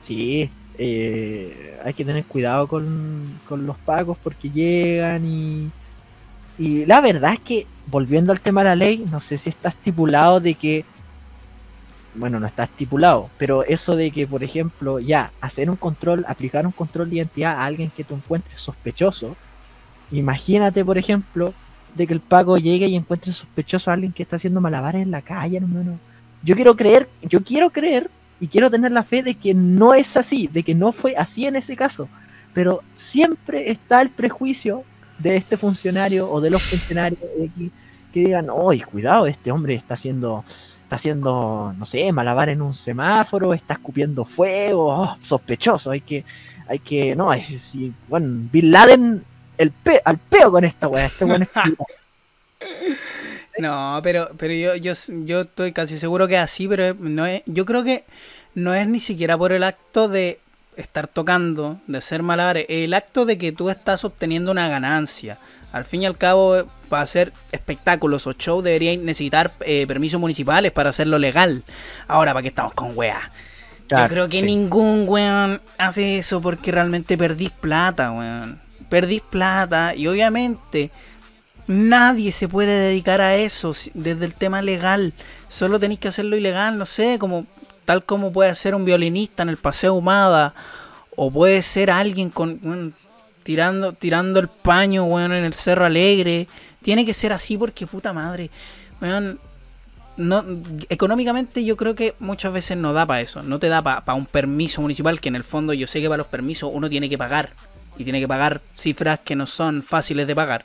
sí, 0.00 0.50
eh, 0.78 1.78
hay 1.84 1.94
que 1.94 2.04
tener 2.04 2.24
cuidado 2.24 2.66
con, 2.66 3.40
con 3.48 3.66
los 3.66 3.76
pagos 3.78 4.18
porque 4.22 4.50
llegan 4.50 5.24
y... 5.24 5.70
Y 6.58 6.84
la 6.84 7.00
verdad 7.00 7.32
es 7.32 7.40
que 7.40 7.66
volviendo 7.86 8.30
al 8.30 8.40
tema 8.40 8.60
de 8.60 8.68
la 8.68 8.76
ley, 8.76 9.04
no 9.10 9.20
sé 9.20 9.38
si 9.38 9.48
está 9.48 9.70
estipulado 9.70 10.38
de 10.38 10.54
que, 10.54 10.84
bueno, 12.14 12.38
no 12.38 12.46
está 12.46 12.64
estipulado, 12.64 13.30
pero 13.38 13.64
eso 13.64 13.96
de 13.96 14.10
que, 14.10 14.26
por 14.26 14.44
ejemplo, 14.44 14.98
ya, 14.98 15.32
hacer 15.40 15.70
un 15.70 15.76
control, 15.76 16.24
aplicar 16.28 16.66
un 16.66 16.72
control 16.72 17.10
de 17.10 17.16
identidad 17.16 17.58
a 17.58 17.64
alguien 17.64 17.90
que 17.90 18.04
tú 18.04 18.14
encuentres 18.14 18.60
sospechoso, 18.60 19.34
imagínate, 20.10 20.84
por 20.84 20.98
ejemplo, 20.98 21.54
de 21.94 22.06
que 22.06 22.12
el 22.12 22.20
Paco 22.20 22.58
llegue 22.58 22.86
y 22.86 22.96
encuentre 22.96 23.32
sospechoso 23.32 23.90
a 23.90 23.94
alguien 23.94 24.12
que 24.12 24.22
está 24.22 24.36
haciendo 24.36 24.60
malabares 24.60 25.02
en 25.02 25.10
la 25.10 25.22
calle, 25.22 25.56
hermano. 25.56 25.98
Yo 26.42 26.54
quiero 26.54 26.76
creer, 26.76 27.08
yo 27.22 27.42
quiero 27.42 27.70
creer 27.70 28.10
y 28.42 28.48
quiero 28.48 28.68
tener 28.68 28.90
la 28.90 29.04
fe 29.04 29.22
de 29.22 29.36
que 29.36 29.54
no 29.54 29.94
es 29.94 30.16
así, 30.16 30.48
de 30.48 30.64
que 30.64 30.74
no 30.74 30.92
fue 30.92 31.14
así 31.16 31.46
en 31.46 31.54
ese 31.54 31.76
caso. 31.76 32.08
Pero 32.52 32.82
siempre 32.96 33.70
está 33.70 34.02
el 34.02 34.10
prejuicio 34.10 34.82
de 35.20 35.36
este 35.36 35.56
funcionario 35.56 36.28
o 36.28 36.40
de 36.40 36.50
los 36.50 36.60
funcionarios 36.60 37.20
X 37.38 37.70
que 38.12 38.20
digan, 38.24 38.48
oye, 38.50 38.82
cuidado, 38.82 39.28
este 39.28 39.52
hombre 39.52 39.76
está 39.76 39.94
haciendo, 39.94 40.44
está 40.82 40.96
haciendo, 40.96 41.72
no 41.78 41.86
sé, 41.86 42.10
malabar 42.10 42.48
en 42.48 42.62
un 42.62 42.74
semáforo, 42.74 43.54
está 43.54 43.74
escupiendo 43.74 44.24
fuego, 44.24 44.88
oh, 44.88 45.16
sospechoso, 45.22 45.92
hay 45.92 46.00
que, 46.00 46.24
hay 46.66 46.80
que, 46.80 47.14
no, 47.14 47.30
bueno, 48.08 48.48
Bin 48.50 48.72
Laden 48.72 49.22
el 49.56 49.70
pe, 49.70 50.02
al 50.04 50.18
peo 50.18 50.50
con 50.50 50.64
esta 50.64 50.88
weá, 50.88 51.06
este 51.06 51.24
weón 51.24 51.42
es 51.42 51.48
No, 53.58 54.00
pero, 54.02 54.30
pero 54.38 54.54
yo, 54.54 54.74
yo, 54.76 54.92
yo 55.24 55.42
estoy 55.42 55.72
casi 55.72 55.98
seguro 55.98 56.26
que 56.26 56.34
es 56.34 56.40
así, 56.40 56.68
pero 56.68 56.94
no 56.98 57.26
es, 57.26 57.42
yo 57.46 57.66
creo 57.66 57.84
que 57.84 58.04
no 58.54 58.74
es 58.74 58.86
ni 58.86 59.00
siquiera 59.00 59.36
por 59.36 59.52
el 59.52 59.62
acto 59.62 60.08
de 60.08 60.38
estar 60.76 61.06
tocando, 61.06 61.78
de 61.86 62.00
ser 62.00 62.22
malabares, 62.22 62.66
el 62.68 62.94
acto 62.94 63.26
de 63.26 63.36
que 63.38 63.52
tú 63.52 63.70
estás 63.70 64.04
obteniendo 64.04 64.50
una 64.50 64.68
ganancia. 64.68 65.38
Al 65.70 65.84
fin 65.84 66.02
y 66.02 66.06
al 66.06 66.18
cabo, 66.18 66.64
para 66.88 67.02
hacer 67.02 67.32
espectáculos 67.50 68.26
o 68.26 68.32
shows 68.32 68.64
deberían 68.64 69.04
necesitar 69.04 69.52
eh, 69.60 69.86
permisos 69.86 70.20
municipales 70.20 70.70
para 70.70 70.90
hacerlo 70.90 71.18
legal. 71.18 71.62
Ahora, 72.08 72.32
¿para 72.32 72.42
qué 72.42 72.48
estamos 72.48 72.74
con 72.74 72.96
weá? 72.96 73.30
Yo 73.88 74.08
creo 74.08 74.28
que 74.28 74.38
sí. 74.38 74.42
ningún 74.42 75.06
weón 75.06 75.60
hace 75.76 76.18
eso 76.18 76.40
porque 76.40 76.72
realmente 76.72 77.18
perdís 77.18 77.50
plata, 77.50 78.10
weón. 78.10 78.58
Perdís 78.88 79.22
plata 79.22 79.94
y 79.94 80.06
obviamente 80.06 80.90
nadie 81.66 82.32
se 82.32 82.48
puede 82.48 82.78
dedicar 82.78 83.20
a 83.20 83.36
eso 83.36 83.72
desde 83.94 84.24
el 84.24 84.34
tema 84.34 84.62
legal. 84.62 85.12
Solo 85.48 85.78
tenéis 85.78 86.00
que 86.00 86.08
hacerlo 86.08 86.36
ilegal, 86.36 86.78
no 86.78 86.86
sé, 86.86 87.18
como 87.18 87.46
tal 87.84 88.04
como 88.04 88.32
puede 88.32 88.54
ser 88.54 88.74
un 88.74 88.84
violinista 88.84 89.42
en 89.42 89.48
el 89.48 89.56
Paseo 89.56 89.94
Humada 89.94 90.54
o 91.16 91.30
puede 91.30 91.62
ser 91.62 91.90
alguien 91.90 92.30
con 92.30 92.94
tirando 93.42 93.92
tirando 93.92 94.38
el 94.40 94.48
paño, 94.48 95.04
weón, 95.04 95.32
en 95.32 95.44
el 95.44 95.54
Cerro 95.54 95.84
Alegre. 95.84 96.46
Tiene 96.82 97.04
que 97.04 97.14
ser 97.14 97.32
así 97.32 97.56
porque 97.56 97.86
puta 97.86 98.12
madre, 98.12 98.50
weón, 99.00 99.38
no, 100.16 100.44
económicamente 100.88 101.64
yo 101.64 101.76
creo 101.76 101.94
que 101.94 102.14
muchas 102.18 102.52
veces 102.52 102.76
no 102.76 102.92
da 102.92 103.06
para 103.06 103.20
eso. 103.20 103.42
No 103.42 103.58
te 103.58 103.68
da 103.68 103.82
para 103.82 104.14
un 104.14 104.26
permiso 104.26 104.80
municipal, 104.80 105.20
que 105.20 105.28
en 105.28 105.36
el 105.36 105.44
fondo 105.44 105.72
yo 105.72 105.86
sé 105.86 106.00
que 106.00 106.08
para 106.08 106.18
los 106.18 106.26
permisos 106.26 106.70
uno 106.72 106.88
tiene 106.88 107.08
que 107.08 107.18
pagar. 107.18 107.50
Y 107.98 108.04
tiene 108.04 108.20
que 108.20 108.28
pagar 108.28 108.60
cifras 108.74 109.20
que 109.20 109.36
no 109.36 109.46
son 109.46 109.82
fáciles 109.82 110.26
de 110.26 110.34
pagar. 110.34 110.64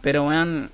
Pero 0.00 0.26
weón, 0.26 0.70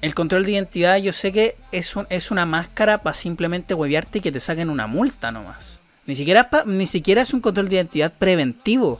el 0.00 0.14
control 0.14 0.44
de 0.44 0.52
identidad 0.52 0.96
yo 0.98 1.12
sé 1.12 1.32
que 1.32 1.56
es, 1.70 1.94
un- 1.96 2.06
es 2.10 2.30
una 2.30 2.46
máscara 2.46 2.98
para 2.98 3.14
simplemente 3.14 3.74
huevearte 3.74 4.18
y 4.18 4.20
que 4.20 4.32
te 4.32 4.40
saquen 4.40 4.70
una 4.70 4.86
multa 4.86 5.30
nomás. 5.30 5.80
Ni 6.06 6.16
siquiera, 6.16 6.50
pa- 6.50 6.64
ni 6.66 6.86
siquiera 6.86 7.22
es 7.22 7.32
un 7.32 7.40
control 7.40 7.68
de 7.68 7.76
identidad 7.76 8.12
preventivo. 8.18 8.98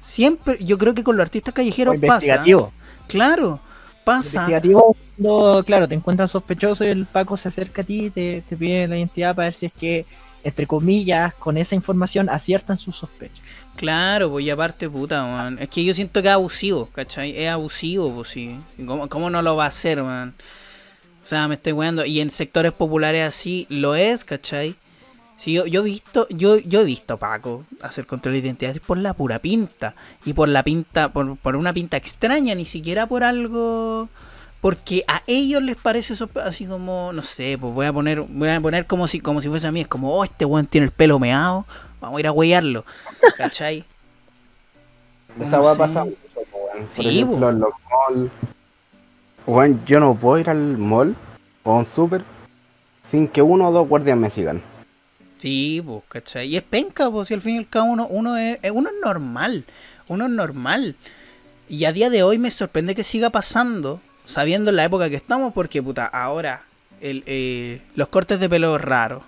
Siempre, 0.00 0.56
yo 0.64 0.78
creo 0.78 0.94
que 0.94 1.02
con 1.04 1.16
los 1.16 1.24
artistas 1.24 1.52
O 1.52 1.54
callejeros 1.56 1.94
pasa. 1.96 2.06
investigativo. 2.06 2.72
Claro, 3.08 3.60
pasa. 4.04 4.28
Investigativo, 4.42 4.96
cuando, 5.18 5.64
claro, 5.64 5.88
te 5.88 5.94
encuentras 5.94 6.30
sospechoso 6.30 6.84
y 6.84 6.88
el 6.88 7.04
Paco 7.06 7.36
se 7.36 7.48
acerca 7.48 7.82
a 7.82 7.84
ti 7.84 8.06
y 8.06 8.10
te, 8.10 8.42
te 8.48 8.56
pide 8.56 8.86
la 8.88 8.96
identidad 8.96 9.34
para 9.34 9.46
ver 9.46 9.54
si 9.54 9.66
es 9.66 9.72
que, 9.72 10.06
entre 10.44 10.66
comillas, 10.66 11.34
con 11.34 11.58
esa 11.58 11.74
información 11.74 12.30
aciertan 12.30 12.78
sus 12.78 12.96
sospechas. 12.96 13.40
Claro, 13.78 14.28
pues 14.32 14.44
y 14.44 14.50
aparte, 14.50 14.90
puta, 14.90 15.22
man. 15.22 15.56
Es 15.60 15.68
que 15.68 15.84
yo 15.84 15.94
siento 15.94 16.20
que 16.20 16.26
es 16.26 16.34
abusivo, 16.34 16.86
¿cachai? 16.86 17.38
Es 17.38 17.48
abusivo, 17.48 18.12
pues 18.12 18.28
sí. 18.28 18.58
¿Cómo, 18.84 19.08
cómo 19.08 19.30
no 19.30 19.40
lo 19.40 19.54
va 19.54 19.66
a 19.66 19.68
hacer, 19.68 20.02
man? 20.02 20.34
O 21.22 21.24
sea, 21.24 21.46
me 21.46 21.54
estoy 21.54 21.72
weando. 21.74 22.04
Y 22.04 22.20
en 22.20 22.30
sectores 22.30 22.72
populares 22.72 23.22
así 23.28 23.68
lo 23.70 23.94
es, 23.94 24.24
¿cachai? 24.24 24.74
Sí, 25.36 25.52
yo, 25.52 25.64
yo 25.66 25.82
he 25.82 25.84
visto, 25.84 26.26
yo, 26.28 26.58
yo 26.58 26.80
he 26.80 26.84
visto 26.84 27.14
a 27.14 27.16
Paco 27.18 27.64
hacer 27.80 28.04
control 28.06 28.32
de 28.32 28.40
identidad 28.40 28.74
por 28.84 28.98
la 28.98 29.14
pura 29.14 29.38
pinta. 29.38 29.94
Y 30.24 30.32
por 30.32 30.48
la 30.48 30.64
pinta, 30.64 31.12
por, 31.12 31.36
por 31.36 31.54
una 31.54 31.72
pinta 31.72 31.96
extraña, 31.96 32.56
ni 32.56 32.64
siquiera 32.64 33.06
por 33.06 33.22
algo. 33.22 34.08
Porque 34.60 35.04
a 35.06 35.22
ellos 35.28 35.62
les 35.62 35.76
parece 35.76 36.14
eso 36.14 36.28
así 36.42 36.66
como, 36.66 37.12
no 37.12 37.22
sé, 37.22 37.56
pues 37.60 37.72
voy 37.72 37.86
a 37.86 37.92
poner, 37.92 38.22
voy 38.22 38.48
a 38.48 38.60
poner 38.60 38.86
como 38.86 39.06
si, 39.06 39.20
como 39.20 39.40
si 39.40 39.48
fuese 39.48 39.68
a 39.68 39.72
mí, 39.72 39.82
es 39.82 39.86
como, 39.86 40.12
oh, 40.12 40.24
este 40.24 40.44
weón 40.44 40.66
tiene 40.66 40.86
el 40.86 40.90
pelo 40.90 41.20
meado, 41.20 41.64
vamos 42.00 42.18
a 42.18 42.20
ir 42.20 42.26
a 42.26 42.32
huellarlo. 42.32 42.84
¿Cachai? 43.36 43.84
Esa 45.40 45.56
No 45.58 45.62
weá 45.62 45.72
sé. 45.72 45.78
pasa 45.78 46.04
mucho, 46.04 46.16
weón. 46.52 46.88
Sí, 46.88 47.02
Por 47.02 47.06
ejemplo, 47.12 47.38
po. 47.40 47.48
en 47.50 47.60
los 47.60 47.70
malls. 47.90 48.30
Weón, 49.46 49.84
yo 49.86 50.00
no 50.00 50.14
puedo 50.14 50.38
ir 50.38 50.50
al 50.50 50.76
mall 50.78 51.14
o 51.64 51.72
a 51.72 51.76
un 51.78 51.86
super 51.94 52.22
sin 53.10 53.26
que 53.28 53.40
uno 53.40 53.68
o 53.68 53.72
dos 53.72 53.88
guardias 53.88 54.18
me 54.18 54.30
sigan. 54.30 54.62
Sí, 55.38 55.82
pues, 55.84 56.02
¿cachai? 56.08 56.48
Y 56.48 56.56
es 56.56 56.62
penca, 56.62 57.10
pues, 57.10 57.28
si 57.28 57.34
al 57.34 57.40
fin 57.40 57.54
y 57.54 57.58
al 57.58 57.68
cabo 57.68 57.86
uno, 57.92 58.06
uno, 58.08 58.36
es, 58.36 58.58
eh, 58.62 58.70
uno 58.70 58.88
es 58.90 58.96
normal, 59.02 59.64
uno 60.08 60.24
es 60.26 60.30
normal. 60.30 60.96
Y 61.68 61.84
a 61.84 61.92
día 61.92 62.10
de 62.10 62.22
hoy 62.22 62.38
me 62.38 62.50
sorprende 62.50 62.94
que 62.94 63.04
siga 63.04 63.30
pasando, 63.30 64.00
sabiendo 64.26 64.70
en 64.70 64.76
la 64.76 64.84
época 64.84 65.08
que 65.08 65.16
estamos, 65.16 65.52
porque, 65.52 65.82
puta, 65.82 66.06
ahora 66.06 66.62
el, 67.00 67.22
eh, 67.26 67.80
los 67.94 68.08
cortes 68.08 68.40
de 68.40 68.48
pelo 68.48 68.76
raros, 68.78 69.22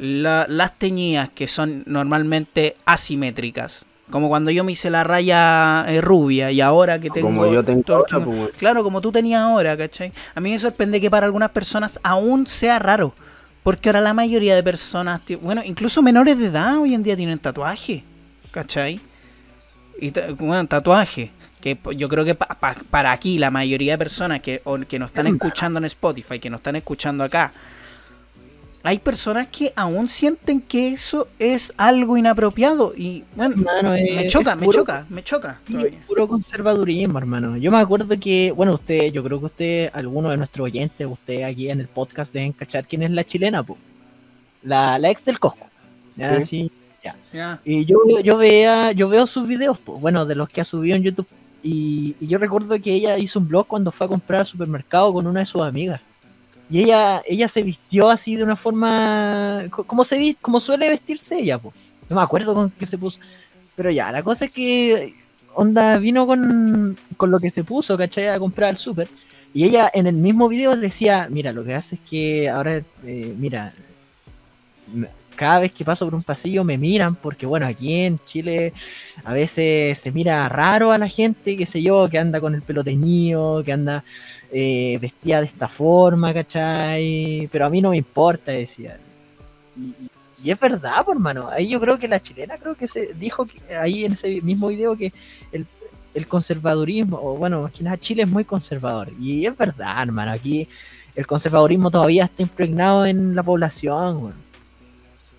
la- 0.00 0.46
las 0.48 0.78
teñidas 0.78 1.28
que 1.28 1.46
son 1.46 1.82
normalmente 1.86 2.76
asimétricas, 2.86 3.84
como 4.10 4.28
cuando 4.28 4.50
yo 4.50 4.64
me 4.64 4.72
hice 4.72 4.90
la 4.90 5.04
raya 5.04 5.84
eh, 5.88 6.00
rubia 6.00 6.50
y 6.50 6.60
ahora 6.60 6.98
que 6.98 7.10
tengo... 7.10 7.28
Como 7.28 7.46
yo 7.52 7.62
tengo 7.64 7.82
todo 7.82 7.96
ahora, 8.10 8.24
pues. 8.24 8.50
Claro, 8.56 8.82
como 8.82 9.00
tú 9.00 9.12
tenías 9.12 9.42
ahora, 9.42 9.76
¿cachai? 9.76 10.12
A 10.34 10.40
mí 10.40 10.50
me 10.50 10.58
sorprende 10.58 11.00
que 11.00 11.10
para 11.10 11.26
algunas 11.26 11.50
personas 11.50 12.00
aún 12.02 12.46
sea 12.46 12.78
raro. 12.78 13.14
Porque 13.62 13.90
ahora 13.90 14.00
la 14.00 14.14
mayoría 14.14 14.54
de 14.56 14.62
personas, 14.62 15.20
bueno, 15.42 15.60
incluso 15.64 16.00
menores 16.00 16.38
de 16.38 16.46
edad 16.46 16.78
hoy 16.78 16.94
en 16.94 17.02
día 17.02 17.14
tienen 17.14 17.38
tatuaje, 17.38 18.02
¿cachai? 18.50 18.98
Y 20.00 20.10
bueno, 20.38 20.66
tatuaje. 20.66 21.30
Que 21.60 21.76
yo 21.94 22.08
creo 22.08 22.24
que 22.24 22.34
pa- 22.34 22.46
pa- 22.58 22.76
para 22.90 23.12
aquí 23.12 23.36
la 23.36 23.50
mayoría 23.50 23.92
de 23.92 23.98
personas 23.98 24.40
que, 24.40 24.62
o- 24.64 24.78
que 24.78 24.98
nos 24.98 25.10
están 25.10 25.26
escuchando 25.26 25.78
en 25.78 25.84
Spotify, 25.84 26.38
que 26.38 26.48
nos 26.48 26.60
están 26.60 26.76
escuchando 26.76 27.22
acá, 27.22 27.52
hay 28.82 28.98
personas 28.98 29.46
que 29.48 29.72
aún 29.76 30.08
sienten 30.08 30.60
que 30.60 30.92
eso 30.92 31.28
es 31.38 31.72
algo 31.76 32.16
inapropiado. 32.16 32.92
Y 32.96 33.24
bueno, 33.36 33.54
Hermano, 33.56 33.90
me 33.92 34.26
es- 34.26 34.32
choca, 34.32 34.52
es 34.52 34.56
me 34.56 34.64
puro- 34.66 34.78
choca, 34.80 35.06
me 35.10 35.22
choca. 35.22 35.60
Es 35.68 35.94
puro 36.06 36.26
conservadurismo, 36.26 37.18
hermano. 37.18 37.56
Yo 37.58 37.70
me 37.70 37.78
acuerdo 37.78 38.18
que, 38.18 38.52
bueno, 38.52 38.74
usted, 38.74 39.12
yo 39.12 39.22
creo 39.22 39.38
que 39.38 39.46
usted, 39.46 39.90
alguno 39.92 40.30
de 40.30 40.36
nuestros 40.38 40.64
oyentes, 40.64 41.06
usted 41.10 41.42
aquí 41.42 41.68
en 41.70 41.80
el 41.80 41.88
podcast 41.88 42.32
deben 42.32 42.52
cachar 42.52 42.86
quién 42.86 43.02
es 43.02 43.10
la 43.10 43.24
chilena, 43.24 43.62
po. 43.62 43.76
La, 44.62 44.98
la 44.98 45.10
ex 45.10 45.24
del 45.24 45.38
Cosco. 45.38 45.66
Ya, 46.16 46.40
Sí. 46.40 46.70
sí, 47.02 47.12
ya. 47.32 47.60
Y 47.64 47.84
yo, 47.86 47.98
yo 48.22 48.36
veía, 48.36 48.92
yo 48.92 49.08
veo 49.08 49.26
sus 49.26 49.46
videos, 49.46 49.78
po, 49.78 49.98
bueno, 49.98 50.26
de 50.26 50.34
los 50.34 50.48
que 50.48 50.60
ha 50.60 50.64
subido 50.64 50.96
en 50.96 51.02
YouTube. 51.02 51.26
Y, 51.62 52.14
y 52.20 52.26
yo 52.26 52.38
recuerdo 52.38 52.80
que 52.80 52.94
ella 52.94 53.18
hizo 53.18 53.38
un 53.38 53.46
blog 53.48 53.66
cuando 53.66 53.92
fue 53.92 54.06
a 54.06 54.08
comprar 54.08 54.40
al 54.40 54.46
supermercado 54.46 55.12
con 55.12 55.26
una 55.26 55.40
de 55.40 55.46
sus 55.46 55.60
amigas. 55.62 56.00
Y 56.70 56.82
ella, 56.84 57.22
ella 57.26 57.48
se 57.48 57.62
vistió 57.64 58.10
así 58.10 58.36
de 58.36 58.44
una 58.44 58.56
forma, 58.56 59.64
co- 59.70 59.84
como 59.84 60.04
se 60.04 60.36
como 60.40 60.60
suele 60.60 60.88
vestirse 60.90 61.38
ella, 61.38 61.58
po. 61.58 61.74
No 62.08 62.16
me 62.16 62.22
acuerdo 62.22 62.54
con 62.54 62.70
qué 62.70 62.86
se 62.86 62.98
puso. 62.98 63.20
Pero 63.76 63.90
ya, 63.90 64.12
la 64.12 64.22
cosa 64.22 64.46
es 64.46 64.52
que 64.52 65.14
Onda 65.54 65.98
vino 65.98 66.26
con, 66.26 66.96
con 67.16 67.30
lo 67.30 67.40
que 67.40 67.50
se 67.50 67.64
puso, 67.64 67.98
¿cachai? 67.98 68.28
A 68.28 68.38
comprar 68.38 68.70
al 68.70 68.78
súper. 68.78 69.08
Y 69.52 69.64
ella 69.64 69.90
en 69.94 70.06
el 70.06 70.14
mismo 70.16 70.48
video 70.48 70.76
decía, 70.76 71.28
mira, 71.30 71.52
lo 71.52 71.64
que 71.64 71.74
hace 71.74 71.96
es 71.96 72.00
que 72.08 72.48
ahora, 72.48 72.76
eh, 73.04 73.34
mira, 73.38 73.74
cada 75.36 75.60
vez 75.60 75.72
que 75.72 75.84
paso 75.84 76.04
por 76.04 76.14
un 76.14 76.22
pasillo 76.22 76.64
me 76.64 76.76
miran, 76.76 77.14
porque 77.14 77.46
bueno, 77.46 77.66
aquí 77.66 77.92
en 77.94 78.18
Chile 78.24 78.72
a 79.24 79.32
veces 79.32 79.98
se 79.98 80.12
mira 80.12 80.48
raro 80.48 80.92
a 80.92 80.98
la 80.98 81.08
gente, 81.08 81.56
qué 81.56 81.64
sé 81.66 81.82
yo, 81.82 82.08
que 82.10 82.18
anda 82.18 82.40
con 82.40 82.54
el 82.54 82.62
pelo 82.62 82.84
teñido, 82.84 83.62
que 83.64 83.72
anda 83.72 84.04
eh, 84.52 84.98
vestida 85.00 85.40
de 85.40 85.46
esta 85.46 85.68
forma, 85.68 86.34
¿cachai? 86.34 87.48
Pero 87.52 87.66
a 87.66 87.70
mí 87.70 87.80
no 87.80 87.90
me 87.90 87.96
importa, 87.96 88.52
decía. 88.52 88.98
Y, 89.76 90.50
es 90.50 90.58
verdad, 90.58 91.04
por 91.04 91.16
hermano. 91.16 91.48
Ahí 91.50 91.68
yo 91.68 91.80
creo 91.80 91.98
que 91.98 92.08
la 92.08 92.20
chilena 92.20 92.58
creo 92.58 92.74
que 92.74 92.88
se 92.88 93.14
dijo 93.14 93.46
que, 93.46 93.76
ahí 93.76 94.04
en 94.04 94.12
ese 94.12 94.40
mismo 94.40 94.68
video 94.68 94.96
que 94.96 95.12
el, 95.52 95.66
conservadurismo, 96.26 97.18
o 97.22 97.36
bueno, 97.36 97.70
que 97.74 97.84
nada 97.84 97.96
Chile 97.96 98.24
es 98.24 98.30
muy 98.30 98.44
conservador. 98.44 99.08
Y 99.20 99.46
es 99.46 99.56
verdad, 99.56 100.02
hermano. 100.02 100.32
Aquí 100.32 100.66
el 101.14 101.26
conservadurismo 101.26 101.90
todavía 101.90 102.24
está 102.24 102.42
impregnado 102.42 103.06
en 103.06 103.34
la 103.34 103.42
población, 103.42 104.16
weón. 104.16 104.49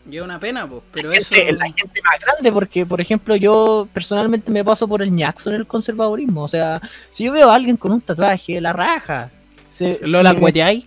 Y 0.09 0.17
es 0.17 0.23
una 0.23 0.39
pena, 0.39 0.67
pues, 0.67 0.81
pero 0.91 1.09
La 1.09 1.17
eso... 1.17 1.33
gente- 1.35 1.51
la 1.53 1.65
gente 1.65 2.01
más 2.03 2.19
grande, 2.19 2.51
porque 2.51 2.85
por 2.85 2.99
ejemplo 2.99 3.35
yo 3.35 3.87
personalmente 3.93 4.51
me 4.51 4.63
paso 4.65 4.87
por 4.87 5.01
el 5.01 5.11
ñaxo 5.11 5.49
en 5.51 5.57
el 5.57 5.67
conservadurismo. 5.67 6.43
O 6.43 6.47
sea, 6.47 6.81
si 7.11 7.25
yo 7.25 7.31
veo 7.31 7.49
a 7.51 7.55
alguien 7.55 7.77
con 7.77 7.91
un 7.91 8.01
tatuaje, 8.01 8.59
la 8.59 8.73
raja, 8.73 9.29
Se- 9.69 9.99
¿Lo 10.01 10.17
se- 10.19 10.23
langueteáis? 10.23 10.85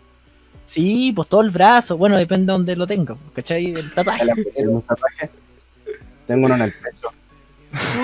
Sí, 0.64 1.12
pues 1.14 1.28
todo 1.28 1.42
el 1.42 1.50
brazo. 1.50 1.96
Bueno, 1.96 2.16
depende 2.16 2.46
de 2.46 2.52
donde 2.52 2.74
lo 2.76 2.86
tenga. 2.86 3.14
¿Cachai? 3.34 3.66
El 3.74 3.92
tatuaje. 3.92 4.24
¿Tengo 4.56 4.72
un 4.72 4.82
tatuaje? 4.82 5.30
Tengo 6.26 6.46
uno 6.46 6.54
en 6.56 6.62
el 6.62 6.72
pecho. 6.72 7.12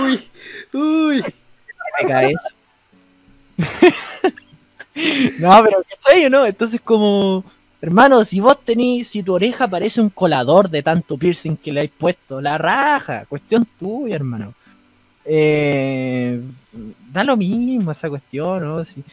Uy, 0.02 0.28
uy. 0.74 1.22
de 1.22 2.06
cabeza. 2.06 2.48
no, 5.38 5.62
pero 5.64 5.82
¿cachai 5.88 6.24
o 6.26 6.30
no? 6.30 6.46
Entonces 6.46 6.80
como, 6.82 7.44
hermano, 7.80 8.24
si 8.24 8.40
vos 8.40 8.58
tenés, 8.64 9.08
si 9.08 9.22
tu 9.22 9.34
oreja 9.34 9.68
parece 9.68 10.00
un 10.00 10.10
colador 10.10 10.68
de 10.70 10.82
tanto 10.82 11.16
piercing 11.16 11.56
que 11.56 11.72
le 11.72 11.82
has 11.82 11.88
puesto, 11.90 12.40
la 12.40 12.58
raja, 12.58 13.24
cuestión 13.26 13.66
tuya, 13.78 14.16
hermano. 14.16 14.54
Eh, 15.24 16.40
da 17.12 17.24
lo 17.24 17.36
mismo 17.36 17.92
esa 17.92 18.08
cuestión, 18.08 18.62
¿no? 18.64 18.84
Si- 18.84 19.04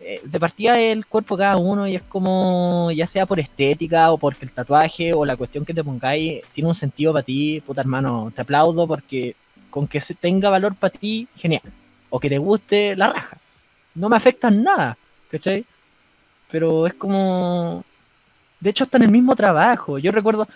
eh, 0.00 0.20
de 0.24 0.40
partida 0.40 0.78
el 0.80 1.06
cuerpo 1.06 1.36
cada 1.36 1.56
uno 1.56 1.86
y 1.88 1.96
es 1.96 2.02
como, 2.02 2.90
ya 2.92 3.06
sea 3.06 3.26
por 3.26 3.40
estética 3.40 4.12
o 4.12 4.18
porque 4.18 4.44
el 4.46 4.52
tatuaje 4.52 5.12
o 5.14 5.24
la 5.24 5.36
cuestión 5.36 5.64
que 5.64 5.74
te 5.74 5.84
pongáis 5.84 6.42
tiene 6.54 6.68
un 6.70 6.74
sentido 6.74 7.12
para 7.12 7.24
ti, 7.24 7.60
puta 7.66 7.80
hermano, 7.82 8.32
te 8.34 8.42
aplaudo 8.42 8.86
porque 8.86 9.36
con 9.70 9.86
que 9.88 10.00
se 10.00 10.14
tenga 10.14 10.50
valor 10.50 10.74
para 10.76 10.92
ti, 10.96 11.28
genial 11.36 11.62
o 12.10 12.20
que 12.20 12.30
te 12.30 12.38
guste 12.38 12.96
la 12.96 13.08
raja. 13.12 13.36
No 13.94 14.08
me 14.08 14.16
afecta 14.16 14.48
en 14.48 14.62
nada, 14.62 14.96
¿cachai? 15.30 15.64
Pero 16.50 16.86
es 16.86 16.94
como... 16.94 17.84
De 18.60 18.70
hecho, 18.70 18.84
está 18.84 18.96
en 18.98 19.04
el 19.04 19.10
mismo 19.10 19.36
trabajo. 19.36 19.98
Yo 19.98 20.10
recuerdo, 20.12 20.48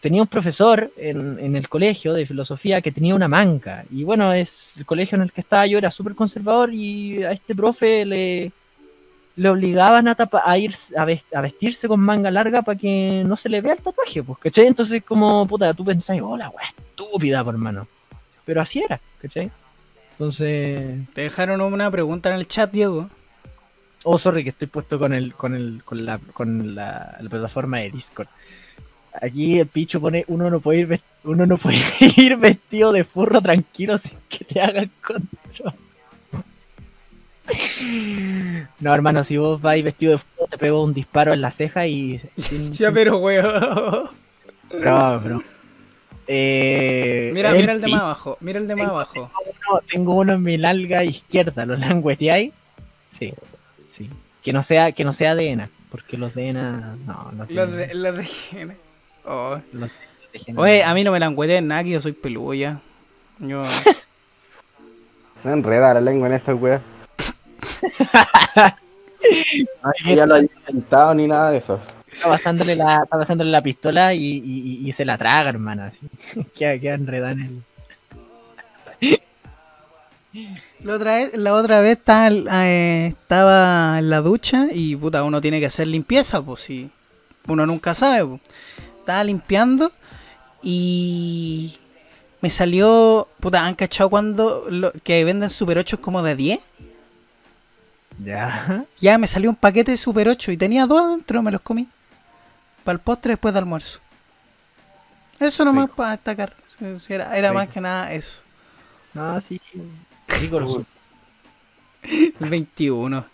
tenía 0.00 0.22
un 0.22 0.28
profesor 0.28 0.90
en, 0.96 1.38
en 1.38 1.56
el 1.56 1.68
colegio 1.68 2.12
de 2.14 2.26
filosofía 2.26 2.80
que 2.80 2.92
tenía 2.92 3.14
una 3.14 3.28
manga. 3.28 3.84
Y 3.90 4.04
bueno, 4.04 4.32
es 4.32 4.76
el 4.76 4.86
colegio 4.86 5.16
en 5.16 5.22
el 5.22 5.32
que 5.32 5.40
estaba 5.40 5.66
yo 5.66 5.78
era 5.78 5.90
súper 5.90 6.14
conservador 6.14 6.72
y 6.72 7.22
a 7.24 7.32
este 7.32 7.54
profe 7.54 8.04
le, 8.04 8.52
le 9.36 9.48
obligaban 9.48 10.08
a, 10.08 10.14
tapa- 10.14 10.42
a 10.44 10.58
ir 10.58 10.72
a, 10.96 11.04
ves- 11.04 11.32
a 11.34 11.40
vestirse 11.40 11.88
con 11.88 12.00
manga 12.00 12.30
larga 12.30 12.62
para 12.62 12.78
que 12.78 13.22
no 13.26 13.36
se 13.36 13.48
le 13.48 13.60
vea 13.60 13.74
el 13.74 13.80
tatuaje, 13.80 14.22
pues, 14.22 14.38
¿cachai? 14.38 14.66
Entonces, 14.66 15.02
como, 15.02 15.46
puta, 15.46 15.72
tú 15.74 15.84
pensás, 15.84 16.18
hola, 16.22 16.50
weá, 16.50 16.68
estúpida, 16.90 17.40
hermano. 17.40 17.86
Pero 18.44 18.60
así 18.60 18.80
era, 18.82 19.00
¿cachai? 19.20 19.50
Entonces, 20.12 21.08
Te 21.14 21.22
dejaron 21.22 21.60
una 21.60 21.90
pregunta 21.90 22.28
en 22.28 22.36
el 22.36 22.46
chat, 22.46 22.70
Diego. 22.70 23.08
Oh, 24.04 24.18
sorry 24.18 24.42
que 24.44 24.50
estoy 24.50 24.68
puesto 24.68 24.98
con 24.98 25.12
el, 25.12 25.34
con 25.34 25.54
el, 25.54 25.82
con 25.84 26.04
la, 26.04 26.18
con 26.32 26.74
la, 26.74 27.16
la 27.20 27.28
plataforma 27.30 27.78
de 27.78 27.90
Discord. 27.90 28.28
Aquí 29.20 29.58
el 29.60 29.66
picho 29.66 30.00
pone, 30.00 30.24
uno 30.28 30.48
no 30.50 30.60
puede 30.60 30.80
ir, 30.80 30.88
vest- 30.88 31.02
uno 31.24 31.44
no 31.46 31.58
puede 31.58 31.76
ir 32.16 32.36
vestido 32.36 32.92
de 32.92 33.04
furro 33.04 33.40
tranquilo 33.42 33.98
sin 33.98 34.18
que 34.28 34.44
te 34.44 34.60
hagan 34.60 34.90
control. 35.06 35.74
No, 38.80 38.94
hermano, 38.94 39.22
si 39.24 39.36
vos 39.36 39.60
vais 39.60 39.84
vestido 39.84 40.12
de 40.12 40.18
furro, 40.18 40.46
te 40.48 40.58
pego 40.58 40.82
un 40.82 40.94
disparo 40.94 41.32
en 41.32 41.40
la 41.40 41.50
ceja 41.50 41.86
y. 41.86 42.18
sin- 42.38 42.72
Ya, 42.72 42.86
sin- 42.86 42.94
pero 42.94 43.18
weón. 43.18 44.08
Bro, 44.80 45.20
bro. 45.20 45.42
Eh, 46.26 47.30
Mira, 47.34 47.52
mira 47.52 47.72
el 47.74 47.80
de 47.82 47.88
más 47.88 48.00
abajo. 48.00 48.38
Mira 48.40 48.58
el 48.60 48.66
de 48.68 48.76
más 48.76 48.84
Tengo- 48.86 48.94
abajo. 48.94 49.30
uno- 49.70 49.80
tengo 49.90 50.14
uno 50.14 50.32
en 50.34 50.42
mi 50.42 50.56
nalga 50.56 51.04
izquierda, 51.04 51.66
¿lo 51.66 51.76
langueteáis? 51.76 52.52
Sí, 53.10 53.34
sí. 53.92 54.08
Que 54.42 54.52
no 54.52 54.62
sea, 54.64 54.90
que 54.92 55.04
no 55.04 55.12
sea 55.12 55.34
de 55.36 55.50
ENA, 55.50 55.68
porque 55.90 56.16
los 56.18 56.34
de 56.34 56.48
ENA, 56.48 56.96
no, 57.06 57.30
los 57.36 57.48
de, 57.48 57.54
Los 57.54 57.70
de, 57.72 57.94
los 57.94 58.16
de 58.16 58.22
higiene. 58.24 58.76
Oh. 59.24 59.58
los 59.72 59.90
de. 59.90 60.54
Oye, 60.56 60.82
a 60.82 60.94
mí 60.94 61.04
no 61.04 61.12
me 61.12 61.20
la 61.20 61.26
encueteen 61.26 61.68
nada, 61.68 61.84
que 61.84 61.90
yo 61.90 62.00
soy 62.00 62.12
peludo 62.12 62.54
ya. 62.54 62.80
Yo. 63.38 63.64
Se 65.42 65.50
enreda 65.52 65.94
la 65.94 66.00
lengua 66.00 66.28
en 66.28 66.34
esa 66.34 66.54
wea. 66.54 66.80
No 69.82 69.90
es 69.92 70.02
que 70.04 70.16
ya 70.16 70.26
lo 70.26 70.34
haya 70.36 70.48
intentado 70.66 71.14
ni 71.14 71.26
nada 71.28 71.50
de 71.50 71.58
eso. 71.58 71.80
Está 72.12 72.28
pasándole 72.28 72.76
la, 72.76 73.02
está 73.04 73.18
pasándole 73.18 73.50
la 73.50 73.62
pistola 73.62 74.14
y, 74.14 74.20
y- 74.24 74.80
y- 74.82 74.88
y 74.88 74.92
se 74.92 75.04
la 75.04 75.16
traga, 75.18 75.50
hermano, 75.50 75.82
así. 75.84 76.06
Queda, 76.56 76.78
queda 76.78 76.94
enredada 76.94 77.32
en 77.32 77.62
el... 79.02 79.20
La 80.84 80.94
otra 80.96 81.14
vez, 81.16 81.36
la 81.36 81.54
otra 81.54 81.80
vez 81.80 81.98
estaba, 81.98 82.28
eh, 82.30 83.06
estaba 83.08 83.98
en 83.98 84.10
la 84.10 84.20
ducha 84.20 84.66
y 84.72 84.96
puta, 84.96 85.22
uno 85.22 85.40
tiene 85.40 85.60
que 85.60 85.66
hacer 85.66 85.86
limpieza, 85.86 86.42
pues 86.42 86.62
si 86.62 86.90
uno 87.46 87.66
nunca 87.66 87.94
sabe. 87.94 88.40
Estaba 88.98 89.22
limpiando 89.22 89.92
y 90.62 91.78
me 92.40 92.50
salió, 92.50 93.28
puta, 93.38 93.64
¿han 93.64 93.74
cachado 93.76 94.10
cuando 94.10 94.66
lo- 94.68 94.92
que 95.04 95.22
venden 95.24 95.50
Super 95.50 95.78
8 95.78 96.00
como 96.00 96.22
de 96.22 96.34
10? 96.34 96.60
Ya. 98.18 98.84
Ya 98.98 99.18
me 99.18 99.26
salió 99.28 99.50
un 99.50 99.56
paquete 99.56 99.92
de 99.92 99.96
Super 99.96 100.28
8 100.28 100.50
y 100.50 100.56
tenía 100.56 100.86
dos 100.86 101.00
adentro, 101.02 101.42
me 101.42 101.50
los 101.52 101.60
comí. 101.60 101.88
Para 102.84 102.94
el 102.94 103.00
postre 103.00 103.32
después 103.34 103.54
de 103.54 103.58
almuerzo. 103.60 104.00
Eso 105.38 105.64
nomás 105.64 105.84
Rico. 105.84 105.96
para 105.96 106.10
destacar. 106.12 106.52
Si 106.98 107.12
Era, 107.14 107.52
más 107.52 107.68
que 107.68 107.80
nada 107.80 108.12
eso. 108.12 108.40
No, 109.14 109.40
sí. 109.40 109.60
Rico. 110.28 110.84
El 112.02 112.48
21. 112.48 113.24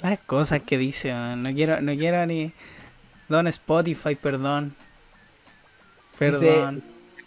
Las 0.00 0.18
cosas 0.20 0.60
que 0.62 0.76
dice, 0.76 1.12
man. 1.12 1.42
no 1.42 1.52
quiero, 1.54 1.80
no 1.80 1.94
quiero 1.94 2.26
ni. 2.26 2.52
Don 3.28 3.46
Spotify, 3.46 4.14
perdón. 4.14 4.74
Perdón, 6.18 6.82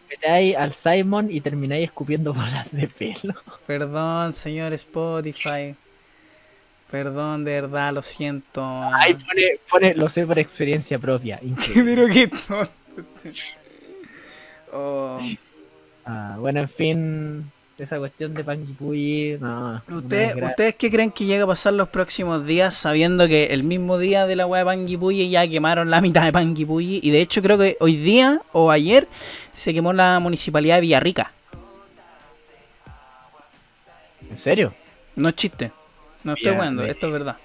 metáis 0.10 0.56
al 0.56 0.74
Simon 0.74 1.30
y 1.30 1.42
termináis 1.42 1.86
escupiendo 1.86 2.34
bolas 2.34 2.68
de 2.72 2.88
pelo. 2.88 3.34
perdón, 3.68 4.34
señor 4.34 4.74
Spotify. 4.74 5.76
Perdón, 6.90 7.44
de 7.44 7.62
verdad, 7.62 7.92
lo 7.94 8.02
siento. 8.02 8.62
man. 8.62 8.94
Ay, 8.96 9.14
pone, 9.16 9.60
pone, 9.70 9.96
lo 9.96 10.08
sé 10.08 10.26
por 10.26 10.40
experiencia 10.40 10.98
propia. 11.00 11.40
pero 11.74 12.08
qué 12.08 12.28
tonto. 12.28 12.72
Oh. 14.74 15.18
Ah, 16.06 16.36
bueno, 16.40 16.60
en 16.60 16.68
fin, 16.68 17.52
esa 17.78 18.00
cuestión 18.00 18.34
de 18.34 18.44
Panguipulli, 18.44 19.38
no. 19.40 19.76
¿Usted- 19.88 20.00
no 20.00 20.18
es 20.18 20.36
gra- 20.36 20.50
¿Ustedes 20.50 20.76
qué 20.76 20.90
creen 20.92 21.12
que 21.12 21.26
llega 21.26 21.44
a 21.44 21.48
pasar 21.48 21.74
los 21.74 21.90
próximos 21.90 22.46
días 22.46 22.74
sabiendo 22.76 23.28
que 23.28 23.46
el 23.54 23.64
mismo 23.64 23.98
día 24.00 24.26
de 24.26 24.36
la 24.36 24.46
weá 24.48 24.62
de 24.62 24.66
Panguipulli 24.66 25.30
ya 25.30 25.48
quemaron 25.48 25.90
la 25.92 26.02
mitad 26.02 26.24
de 26.24 26.32
Panguipulli? 26.32 27.00
Y 27.04 27.12
de 27.12 27.22
hecho 27.22 27.42
creo 27.42 27.58
que 27.58 27.78
hoy 27.80 27.96
día 27.98 28.42
o 28.52 28.72
ayer 28.72 29.08
se 29.54 29.74
quemó 29.74 29.94
la 29.94 30.20
municipalidad 30.20 30.76
de 30.76 30.82
Villarrica. 30.82 31.32
¿En 34.30 34.38
serio? 34.38 34.74
No 35.16 35.30
es 35.30 35.36
chiste. 35.36 35.72
No 36.24 36.34
estoy 36.34 36.54
jugando, 36.54 36.84
esto 36.84 37.08
es 37.08 37.14
verdad. 37.14 37.38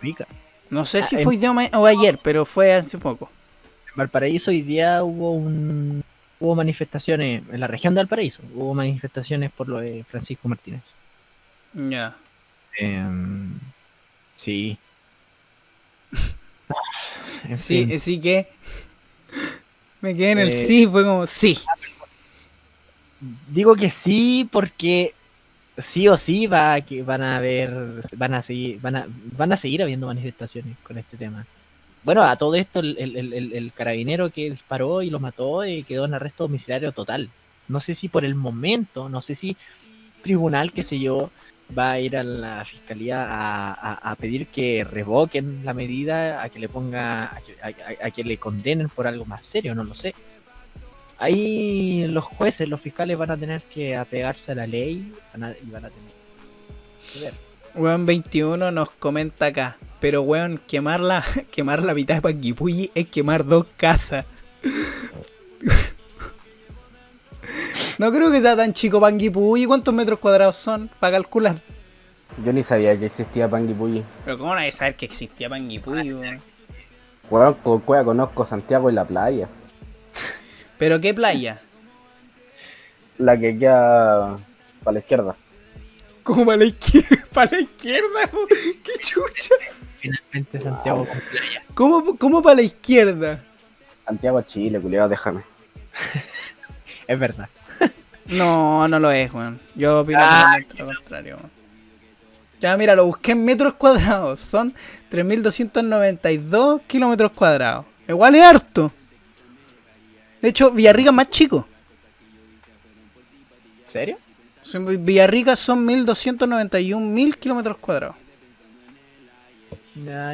Pica. 0.00 0.26
No 0.70 0.84
sé 0.84 0.98
Ah, 1.00 1.02
si 1.06 1.16
en- 1.16 1.22
fue 1.24 1.32
hoy 1.34 1.36
día 1.38 1.50
o 1.72 1.86
ayer, 1.86 2.18
pero 2.22 2.44
fue 2.44 2.74
hace 2.74 2.98
poco. 2.98 3.30
En 3.88 3.94
Valparaíso 3.96 4.50
hoy 4.50 4.62
día 4.62 5.02
hubo 5.02 5.32
un 5.32 6.04
hubo 6.40 6.54
manifestaciones 6.54 7.42
en 7.50 7.60
la 7.60 7.66
región 7.66 7.94
de 7.94 8.00
Valparaíso, 8.00 8.42
hubo 8.54 8.74
manifestaciones 8.74 9.50
por 9.52 9.68
lo 9.68 9.78
de 9.80 10.04
Francisco 10.08 10.48
Martínez. 10.48 10.82
Ya. 11.74 12.16
Em, 12.78 13.58
sí. 14.36 14.78
En 17.48 17.56
Sí, 17.56 17.86
fin. 17.86 18.00
sí 18.00 18.20
que. 18.20 18.48
Me 20.00 20.14
quedé 20.14 20.32
en 20.32 20.38
el 20.40 20.48
Eh, 20.50 20.66
sí, 20.66 20.86
fue 20.86 21.02
como 21.04 21.26
sí. 21.26 21.58
Digo 23.48 23.74
que 23.74 23.90
sí 23.90 24.48
porque 24.50 25.12
sí 25.76 26.08
o 26.08 26.16
sí 26.16 26.46
va 26.46 26.80
que 26.80 27.02
van 27.02 27.22
a 27.22 27.36
haber 27.38 27.70
van 28.16 28.34
a 28.34 28.42
seguir 28.42 28.80
van 28.80 28.96
a, 28.96 29.06
van 29.36 29.52
a 29.52 29.56
seguir 29.56 29.82
habiendo 29.82 30.06
manifestaciones 30.06 30.76
con 30.82 30.98
este 30.98 31.16
tema. 31.16 31.44
Bueno, 32.04 32.22
a 32.22 32.36
todo 32.36 32.54
esto 32.54 32.80
el, 32.80 32.96
el- 32.98 33.16
el- 33.16 33.52
el- 33.52 33.72
carabinero 33.72 34.30
que 34.30 34.50
disparó 34.50 35.02
y 35.02 35.10
lo 35.10 35.20
mató 35.20 35.64
eh, 35.64 35.84
quedó 35.86 36.04
en 36.04 36.14
arresto 36.14 36.44
domiciliario 36.44 36.92
total. 36.92 37.28
No 37.68 37.80
sé 37.80 37.94
si 37.94 38.08
por 38.08 38.24
el 38.24 38.34
momento, 38.34 39.08
no 39.08 39.20
sé 39.20 39.34
si 39.34 39.56
tribunal, 40.22 40.72
qué 40.72 40.84
sé 40.84 40.98
yo, 40.98 41.30
va 41.76 41.92
a 41.92 42.00
ir 42.00 42.16
a 42.16 42.22
la 42.22 42.64
fiscalía 42.64 43.24
a, 43.28 44.14
pedir 44.16 44.46
que 44.46 44.84
revoquen 44.84 45.64
la 45.64 45.74
medida, 45.74 46.42
a 46.42 46.48
que 46.48 46.58
le 46.58 46.68
ponga, 46.68 47.24
a 48.02 48.10
que, 48.10 48.24
le 48.24 48.36
condenen 48.38 48.88
por 48.88 49.06
algo 49.06 49.24
más 49.24 49.46
serio, 49.46 49.74
no 49.74 49.84
lo 49.84 49.94
sé. 49.94 50.14
Ahí 51.18 52.06
los 52.06 52.24
jueces, 52.24 52.68
los 52.68 52.80
fiscales 52.80 53.18
van 53.18 53.30
a 53.30 53.36
tener 53.36 53.60
que 53.62 53.96
apegarse 53.96 54.52
a 54.52 54.54
la 54.54 54.66
ley 54.66 55.12
van 55.36 55.54
y 55.62 55.70
van 55.70 55.84
a 55.84 55.90
tener 55.90 56.12
que 57.12 57.20
ver. 57.20 57.47
Weón 57.78 58.06
21 58.06 58.72
nos 58.72 58.90
comenta 58.90 59.46
acá. 59.46 59.76
Pero 60.00 60.22
weón, 60.22 60.58
quemar 60.66 60.98
la, 60.98 61.24
quemar 61.52 61.84
la 61.84 61.94
mitad 61.94 62.16
de 62.16 62.22
Panguipulli 62.22 62.90
es 62.92 63.06
quemar 63.06 63.44
dos 63.44 63.66
casas. 63.76 64.26
no 67.98 68.10
creo 68.10 68.32
que 68.32 68.40
sea 68.40 68.56
tan 68.56 68.72
chico 68.72 69.00
Panguipulli. 69.00 69.66
¿Cuántos 69.66 69.94
metros 69.94 70.18
cuadrados 70.18 70.56
son? 70.56 70.90
Para 70.98 71.18
calcular. 71.18 71.60
Yo 72.44 72.52
ni 72.52 72.64
sabía 72.64 72.98
que 72.98 73.06
existía 73.06 73.48
Panguipulli. 73.48 74.02
Pero 74.24 74.38
¿cómo 74.38 74.54
no 74.54 74.60
hay 74.60 74.70
que 74.70 74.76
saber 74.76 74.96
que 74.96 75.06
existía 75.06 75.48
Panguipulli, 75.48 76.14
weón? 76.14 76.40
Weón, 77.30 77.54
con 77.54 77.78
cueva 77.80 78.04
conozco 78.04 78.44
Santiago 78.44 78.90
y 78.90 78.94
la 78.94 79.04
playa. 79.04 79.46
¿Pero 80.78 81.00
qué 81.00 81.14
playa? 81.14 81.60
La 83.18 83.38
que 83.38 83.56
queda 83.56 84.36
para 84.82 84.94
la 84.94 84.98
izquierda. 84.98 85.36
Como 86.28 86.44
para 86.44 86.58
la 86.58 86.64
izquierda. 86.66 87.24
¿Para 87.32 87.50
la 87.52 87.60
izquierda? 87.60 88.26
po? 88.30 88.46
¡Qué 88.48 88.92
chucha! 89.00 89.54
finalmente 89.98 90.60
Santiago 90.60 91.06
con 91.06 91.20
playa. 91.20 91.62
¿Cómo, 91.72 92.18
cómo 92.18 92.42
para 92.42 92.56
la 92.56 92.62
izquierda? 92.62 93.42
Santiago, 94.04 94.42
Chile, 94.42 94.78
culiado, 94.78 95.08
déjame. 95.08 95.40
Es 97.06 97.18
verdad. 97.18 97.48
No, 98.26 98.86
no 98.86 99.00
lo 99.00 99.10
es, 99.10 99.32
weón. 99.32 99.58
Yo 99.74 100.00
opino 100.00 100.18
totalmente 100.18 100.78
lo 100.78 100.84
contrario, 100.84 101.36
weón. 101.36 101.50
Ya, 102.60 102.76
mira, 102.76 102.94
lo 102.94 103.06
busqué 103.06 103.32
en 103.32 103.46
metros 103.46 103.72
cuadrados. 103.72 104.38
Son 104.40 104.74
3.292 105.10 106.82
kilómetros 106.86 107.32
cuadrados. 107.32 107.86
Igual 108.06 108.34
es 108.34 108.44
harto. 108.44 108.92
De 110.42 110.50
hecho, 110.50 110.70
Villarrica 110.72 111.08
es 111.08 111.16
más 111.16 111.30
chico. 111.30 111.66
¿En 113.80 113.88
serio? 113.88 114.18
Villarrica 114.74 115.56
son 115.56 115.86
1.291.000 115.86 117.34
kilómetros 117.36 117.76
cuadrados. 117.78 118.16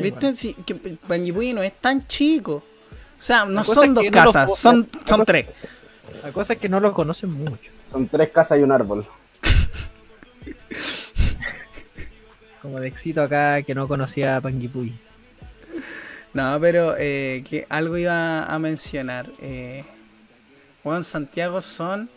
¿Viste? 0.02 0.34
Sí, 0.36 0.54
que 0.66 0.74
Panguipulli 0.74 1.52
no 1.52 1.62
es 1.62 1.72
tan 1.80 2.06
chico. 2.06 2.62
O 3.18 3.22
sea, 3.22 3.44
no 3.46 3.64
son 3.64 3.90
es 3.90 3.94
dos 3.94 4.04
que 4.04 4.10
no 4.10 4.24
lo 4.24 4.32
casas, 4.32 4.58
son, 4.58 4.88
la 4.92 4.98
son 4.98 5.02
cosa- 5.20 5.24
tres. 5.24 5.46
La 6.22 6.32
cosa 6.32 6.52
es 6.54 6.58
que 6.58 6.68
no 6.68 6.80
lo 6.80 6.92
conocen 6.92 7.30
mucho. 7.32 7.70
Son 7.84 8.08
tres 8.08 8.30
casas 8.30 8.58
y 8.58 8.62
un 8.62 8.72
árbol. 8.72 9.06
Como 12.62 12.80
de 12.80 12.88
éxito 12.88 13.22
acá 13.22 13.62
que 13.62 13.74
no 13.74 13.86
conocía 13.88 14.36
a 14.36 14.40
Panguipulli. 14.40 14.94
No, 16.32 16.58
pero 16.60 16.94
eh, 16.98 17.44
que 17.48 17.66
algo 17.68 17.96
iba 17.96 18.44
a 18.44 18.58
mencionar. 18.58 19.30
Eh, 19.40 19.84
bueno, 20.82 20.98
en 20.98 21.04
Santiago 21.04 21.62
son 21.62 22.08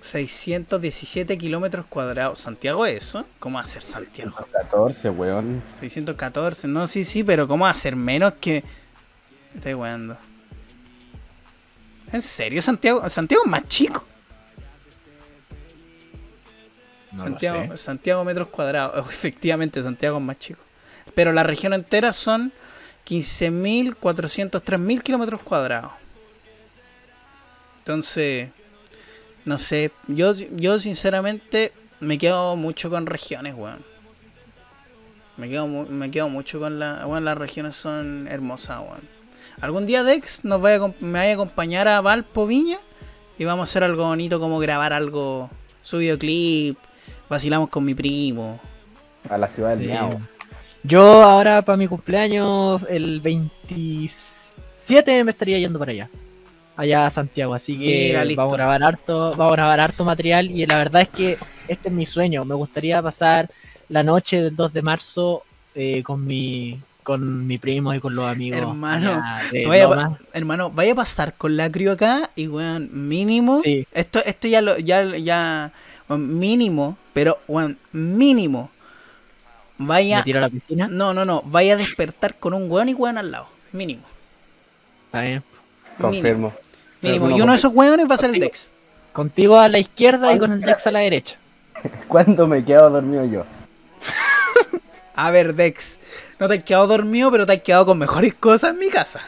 617 0.00 1.36
kilómetros 1.38 1.86
cuadrados. 1.86 2.40
¿Santiago 2.40 2.86
es 2.86 3.04
eso? 3.04 3.24
¿Cómo 3.38 3.58
va 3.58 3.64
a 3.64 3.66
ser 3.66 3.82
Santiago? 3.82 4.34
14, 4.52 5.10
weón. 5.10 5.62
614. 5.80 6.68
No, 6.68 6.86
sí, 6.86 7.04
sí, 7.04 7.22
pero 7.22 7.46
¿cómo 7.46 7.64
va 7.64 7.70
a 7.70 7.74
ser 7.74 7.96
menos 7.96 8.34
que... 8.40 8.64
Estoy 9.54 9.74
weando. 9.74 10.16
¿En 12.12 12.22
serio 12.22 12.62
Santiago? 12.62 13.08
Santiago 13.08 13.44
es 13.44 13.50
más 13.50 13.68
chico. 13.68 14.04
No 17.12 17.22
Santiago, 17.22 17.64
lo 17.64 17.76
sé. 17.76 17.84
Santiago 17.84 18.24
metros 18.24 18.48
cuadrados. 18.48 19.06
Efectivamente, 19.10 19.82
Santiago 19.82 20.18
es 20.18 20.22
más 20.22 20.38
chico. 20.38 20.60
Pero 21.14 21.32
la 21.32 21.42
región 21.42 21.72
entera 21.72 22.12
son 22.12 22.52
15.403.000 23.06 25.02
kilómetros 25.02 25.42
cuadrados. 25.42 25.92
Entonces, 27.78 28.50
no 29.44 29.58
sé. 29.58 29.90
Yo, 30.08 30.32
yo 30.34 30.78
sinceramente 30.78 31.72
me 32.00 32.18
quedo 32.18 32.56
mucho 32.56 32.90
con 32.90 33.06
regiones, 33.06 33.54
weón. 33.56 33.78
Me 35.36 35.48
quedo, 35.48 35.66
mu- 35.66 35.86
me 35.86 36.10
quedo 36.10 36.28
mucho 36.28 36.60
con 36.60 36.78
la. 36.78 37.04
Bueno, 37.06 37.24
las 37.24 37.38
regiones 37.38 37.76
son 37.76 38.28
hermosas, 38.28 38.80
weón. 38.80 39.00
Algún 39.60 39.86
día 39.86 40.02
Dex 40.02 40.44
nos 40.44 40.60
vaya 40.62 40.80
me 41.00 41.18
vaya 41.18 41.32
a 41.32 41.34
acompañar 41.34 41.86
a 41.88 42.00
Valpo 42.00 42.46
Viña 42.46 42.78
y 43.38 43.44
vamos 43.44 43.68
a 43.68 43.70
hacer 43.70 43.84
algo 43.84 44.04
bonito 44.06 44.40
como 44.40 44.58
grabar 44.58 44.92
algo, 44.94 45.50
su 45.82 45.98
videoclip, 45.98 46.78
vacilamos 47.28 47.68
con 47.68 47.84
mi 47.84 47.94
primo. 47.94 48.58
A 49.28 49.36
la 49.38 49.48
ciudad 49.48 49.70
del 49.76 49.80
Sí. 49.80 49.86
Miao. 49.86 50.20
Yo 50.82 51.22
ahora 51.22 51.60
para 51.62 51.76
mi 51.76 51.86
cumpleaños, 51.88 52.82
el 52.88 53.20
27 53.20 55.24
me 55.24 55.30
estaría 55.32 55.58
yendo 55.58 55.78
para 55.78 55.92
allá. 55.92 56.08
Allá 56.80 57.04
a 57.04 57.10
Santiago, 57.10 57.52
así 57.52 57.78
que 57.78 58.06
Mira, 58.08 58.24
listo. 58.24 58.40
vamos 58.40 58.54
a 58.54 58.56
grabar 58.56 58.82
harto, 58.82 59.34
vamos 59.36 59.52
a 59.52 59.56
grabar 59.56 59.80
harto 59.80 60.02
material 60.02 60.50
y 60.50 60.64
la 60.64 60.78
verdad 60.78 61.02
es 61.02 61.08
que 61.08 61.36
este 61.68 61.88
es 61.88 61.94
mi 61.94 62.06
sueño. 62.06 62.46
Me 62.46 62.54
gustaría 62.54 63.02
pasar 63.02 63.50
la 63.90 64.02
noche 64.02 64.40
del 64.40 64.56
2 64.56 64.72
de 64.72 64.80
marzo 64.80 65.42
eh, 65.74 66.02
con 66.02 66.26
mi 66.26 66.78
con 67.02 67.46
mi 67.46 67.58
primo 67.58 67.92
y 67.92 68.00
con 68.00 68.14
los 68.14 68.24
amigos. 68.26 68.58
Hermano, 68.58 69.22
Vaya, 69.66 70.18
hermano, 70.32 70.70
vaya 70.70 70.92
a 70.92 70.94
pasar 70.94 71.34
con 71.34 71.54
la 71.54 71.70
crio 71.70 71.92
acá 71.92 72.30
y 72.34 72.48
weón, 72.48 72.88
mínimo. 73.08 73.56
Sí. 73.56 73.86
Esto, 73.92 74.24
esto 74.24 74.48
ya 74.48 74.62
lo, 74.62 74.78
ya, 74.78 75.16
ya, 75.18 75.72
mínimo, 76.08 76.96
pero 77.12 77.40
weón, 77.46 77.76
mínimo. 77.92 78.70
Me 79.76 79.86
Vaya, 79.86 80.22
tiro 80.22 80.38
a 80.38 80.42
la 80.42 80.48
piscina. 80.48 80.88
no, 80.88 81.12
no, 81.12 81.26
no, 81.26 81.42
vaya 81.44 81.74
a 81.74 81.76
despertar 81.76 82.36
con 82.36 82.54
un 82.54 82.70
weón 82.70 82.88
y 82.88 82.94
weón 82.94 83.18
al 83.18 83.30
lado, 83.32 83.48
mínimo. 83.72 84.02
Está 85.06 85.20
bien. 85.20 85.42
Confirmo. 86.00 86.48
Mínimo. 86.48 86.69
Pero 87.00 87.30
Y 87.30 87.40
uno 87.40 87.52
de 87.52 87.58
esos 87.58 87.72
weones 87.74 88.08
va 88.10 88.14
a 88.14 88.18
ser 88.18 88.30
el 88.30 88.40
Dex. 88.40 88.70
Contigo 89.12 89.58
a 89.58 89.68
la 89.68 89.78
izquierda 89.78 90.32
y 90.34 90.38
con 90.38 90.52
el 90.52 90.60
Dex 90.60 90.86
a 90.86 90.90
la 90.92 91.00
derecha. 91.00 91.36
¿Cuándo 92.08 92.46
me 92.46 92.64
quedo 92.64 92.90
dormido 92.90 93.24
yo? 93.24 93.44
A 95.14 95.30
ver, 95.30 95.54
Dex, 95.54 95.98
no 96.38 96.48
te 96.48 96.54
has 96.58 96.64
quedado 96.64 96.86
dormido, 96.86 97.30
pero 97.30 97.44
te 97.46 97.52
has 97.52 97.62
quedado 97.62 97.86
con 97.86 97.98
mejores 97.98 98.34
cosas 98.34 98.70
en 98.70 98.78
mi 98.78 98.88
casa. 98.88 99.20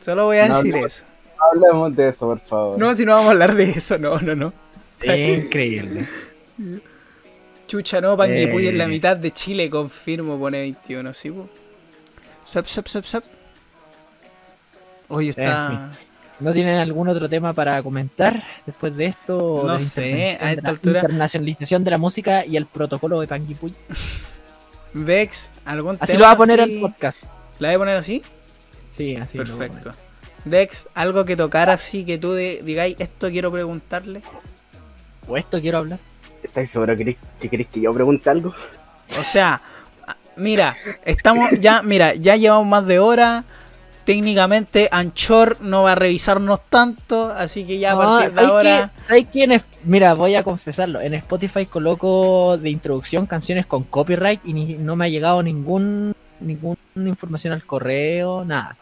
Solo 0.00 0.24
voy 0.26 0.38
a 0.38 0.48
No, 0.48 0.56
decir 0.58 0.74
no. 0.76 0.86
eso. 0.86 1.04
Hablemos 1.52 1.96
de 1.96 2.08
eso, 2.08 2.20
por 2.20 2.38
favor. 2.40 2.78
No, 2.78 2.94
si 2.94 3.04
no 3.04 3.12
vamos 3.12 3.28
a 3.28 3.30
hablar 3.32 3.54
de 3.54 3.70
eso, 3.70 3.98
no, 3.98 4.18
no, 4.20 4.34
no. 4.34 4.52
Increíble. 5.02 6.06
Chucha, 7.66 8.00
no, 8.00 8.16
Panguipulli 8.16 8.68
en 8.68 8.78
la 8.78 8.84
Eh. 8.84 8.88
mitad 8.88 9.16
de 9.16 9.30
Chile, 9.32 9.68
confirmo, 9.70 10.38
pone 10.38 10.58
21, 10.60 11.12
¿sí? 11.14 11.32
Sup, 12.44 12.66
sup, 12.66 12.86
sup, 12.86 13.04
sup. 13.04 13.24
Oye, 15.10 15.30
está... 15.30 15.90
¿No 16.40 16.54
tienen 16.54 16.76
algún 16.76 17.06
otro 17.06 17.28
tema 17.28 17.52
para 17.52 17.82
comentar 17.82 18.42
después 18.64 18.96
de 18.96 19.06
esto? 19.06 19.62
No 19.66 19.74
de 19.74 19.78
sé, 19.78 20.38
a 20.40 20.52
esta 20.52 20.62
la 20.62 20.68
altura- 20.70 21.00
Internacionalización 21.00 21.84
de 21.84 21.90
la 21.90 21.98
música 21.98 22.46
y 22.46 22.56
el 22.56 22.64
protocolo 22.64 23.20
de 23.20 23.26
Panguipulli. 23.26 23.74
Dex, 24.94 25.50
¿algún 25.66 25.96
Así 26.00 26.12
tema 26.12 26.20
lo 26.20 26.24
va 26.26 26.30
a 26.32 26.36
poner 26.36 26.60
así? 26.62 26.74
el 26.74 26.80
podcast. 26.80 27.24
¿La 27.58 27.68
voy 27.68 27.74
a 27.74 27.78
poner 27.78 27.96
así? 27.96 28.22
Sí, 28.90 29.16
así 29.16 29.36
lo 29.38 29.44
voy 29.44 29.52
a 29.52 29.58
Perfecto. 29.68 29.90
Dex, 30.46 30.88
algo 30.94 31.26
que 31.26 31.36
tocar 31.36 31.68
así 31.68 32.06
que 32.06 32.16
tú 32.16 32.32
de- 32.32 32.60
digáis, 32.64 32.96
esto 32.98 33.28
quiero 33.30 33.52
preguntarle. 33.52 34.22
¿O 35.28 35.36
esto 35.36 35.60
quiero 35.60 35.78
hablar? 35.78 35.98
¿Estáis 36.42 36.70
seguro 36.70 36.96
que 36.96 37.16
queréis 37.50 37.68
que, 37.68 37.80
yo 37.82 37.92
pregunte 37.92 38.30
algo? 38.30 38.54
O 39.18 39.22
sea, 39.22 39.60
mira, 40.36 40.74
estamos 41.04 41.50
ya, 41.60 41.82
mira, 41.82 42.14
ya 42.14 42.36
llevamos 42.36 42.66
más 42.66 42.86
de 42.86 42.98
hora. 42.98 43.44
Técnicamente 44.10 44.88
Anchor 44.90 45.58
no 45.60 45.84
va 45.84 45.92
a 45.92 45.94
revisarnos 45.94 46.62
tanto, 46.68 47.30
así 47.30 47.64
que 47.64 47.78
ya 47.78 47.92
a 47.92 47.94
No, 47.94 47.98
partir 48.00 48.30
de 48.30 48.34
¿sabes 48.34 48.50
ahora... 48.50 48.90
¿Sabes 48.98 49.26
quién 49.30 49.52
es? 49.52 49.62
Mira, 49.84 50.14
voy 50.14 50.34
a 50.34 50.42
confesarlo. 50.42 51.00
En 51.00 51.14
Spotify 51.14 51.64
coloco 51.66 52.58
de 52.58 52.70
introducción 52.70 53.26
canciones 53.26 53.66
con 53.66 53.84
copyright 53.84 54.40
y 54.44 54.52
ni- 54.52 54.74
no 54.78 54.96
me 54.96 55.04
ha 55.04 55.08
llegado 55.08 55.44
ningún 55.44 56.12
ninguna 56.40 56.76
información 56.96 57.52
al 57.52 57.62
correo, 57.62 58.44
nada. 58.44 58.74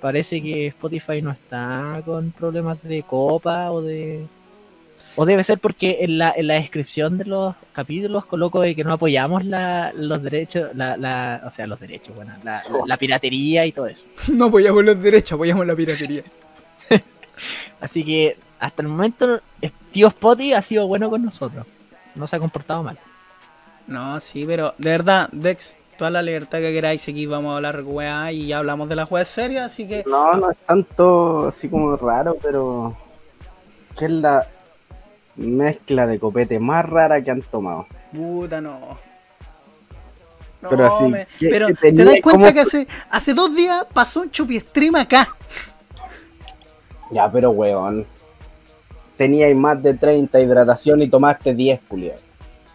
Parece 0.00 0.40
que 0.40 0.68
Spotify 0.68 1.22
no 1.22 1.32
está 1.32 2.00
con 2.06 2.30
problemas 2.30 2.80
de 2.84 3.02
copa 3.02 3.72
o 3.72 3.82
de... 3.82 4.26
O 5.20 5.26
debe 5.26 5.42
ser 5.42 5.58
porque 5.58 5.98
en 6.02 6.16
la, 6.16 6.32
en 6.36 6.46
la 6.46 6.54
descripción 6.54 7.18
de 7.18 7.24
los 7.24 7.56
capítulos 7.72 8.24
coloco 8.24 8.60
de 8.60 8.76
que 8.76 8.84
no 8.84 8.92
apoyamos 8.92 9.44
la, 9.44 9.92
los 9.92 10.22
derechos, 10.22 10.70
la, 10.76 10.96
la, 10.96 11.42
o 11.44 11.50
sea, 11.50 11.66
los 11.66 11.80
derechos, 11.80 12.14
bueno, 12.14 12.32
la, 12.44 12.96
piratería 12.96 13.66
y 13.66 13.72
todo 13.72 13.88
eso. 13.88 14.06
No 14.32 14.44
apoyamos 14.44 14.84
los 14.84 15.02
derechos, 15.02 15.32
apoyamos 15.32 15.66
la 15.66 15.74
piratería. 15.74 16.22
Así 17.80 18.04
que 18.04 18.36
hasta 18.60 18.82
el 18.82 18.86
momento 18.86 19.40
tío 19.90 20.08
Spotty 20.08 20.52
ha 20.52 20.62
sido 20.62 20.86
bueno 20.86 21.10
con 21.10 21.24
nosotros. 21.24 21.66
No 22.14 22.28
se 22.28 22.36
ha 22.36 22.38
comportado 22.38 22.84
mal. 22.84 22.96
No, 23.88 24.20
sí, 24.20 24.44
pero 24.46 24.74
de 24.78 24.90
verdad, 24.90 25.30
Dex, 25.32 25.78
toda 25.98 26.10
la 26.10 26.22
libertad 26.22 26.58
que 26.60 26.72
queráis, 26.72 27.08
aquí 27.08 27.26
vamos 27.26 27.54
a 27.54 27.56
hablar 27.56 27.82
weá 27.84 28.30
y 28.30 28.46
ya 28.46 28.58
hablamos 28.58 28.88
de 28.88 28.94
las 28.94 29.10
weas 29.10 29.26
serias, 29.26 29.72
así 29.72 29.88
que 29.88 30.04
No, 30.06 30.34
no 30.34 30.52
es 30.52 30.58
tanto 30.58 31.48
así 31.48 31.68
como 31.68 31.96
raro, 31.96 32.36
pero. 32.40 32.96
¿Qué 33.96 34.04
es 34.04 34.12
la 34.12 34.46
mezcla 35.38 36.06
de 36.06 36.18
copete 36.18 36.58
más 36.58 36.84
rara 36.84 37.22
que 37.22 37.30
han 37.30 37.40
tomado? 37.42 37.86
puta 38.12 38.60
no. 38.60 38.98
No, 40.60 40.68
Pero 40.70 40.86
así, 40.86 41.04
me- 41.08 41.26
¿qué- 41.38 41.48
pero 41.50 41.68
qué 41.68 41.92
te 41.92 42.04
das 42.04 42.16
y 42.16 42.20
cuenta 42.20 42.52
que 42.52 42.60
hace, 42.60 42.86
hace 43.10 43.32
dos 43.32 43.54
días 43.54 43.86
pasó 43.92 44.22
un 44.22 44.30
chupi 44.30 44.58
stream 44.60 44.96
acá. 44.96 45.34
Ya, 47.12 47.30
pero 47.30 47.50
weón. 47.50 48.04
Teníais 49.16 49.56
más 49.56 49.80
de 49.82 49.94
30 49.94 50.40
hidratación 50.40 51.00
y 51.02 51.08
tomaste 51.08 51.54
10, 51.54 51.80
Julio. 51.88 52.12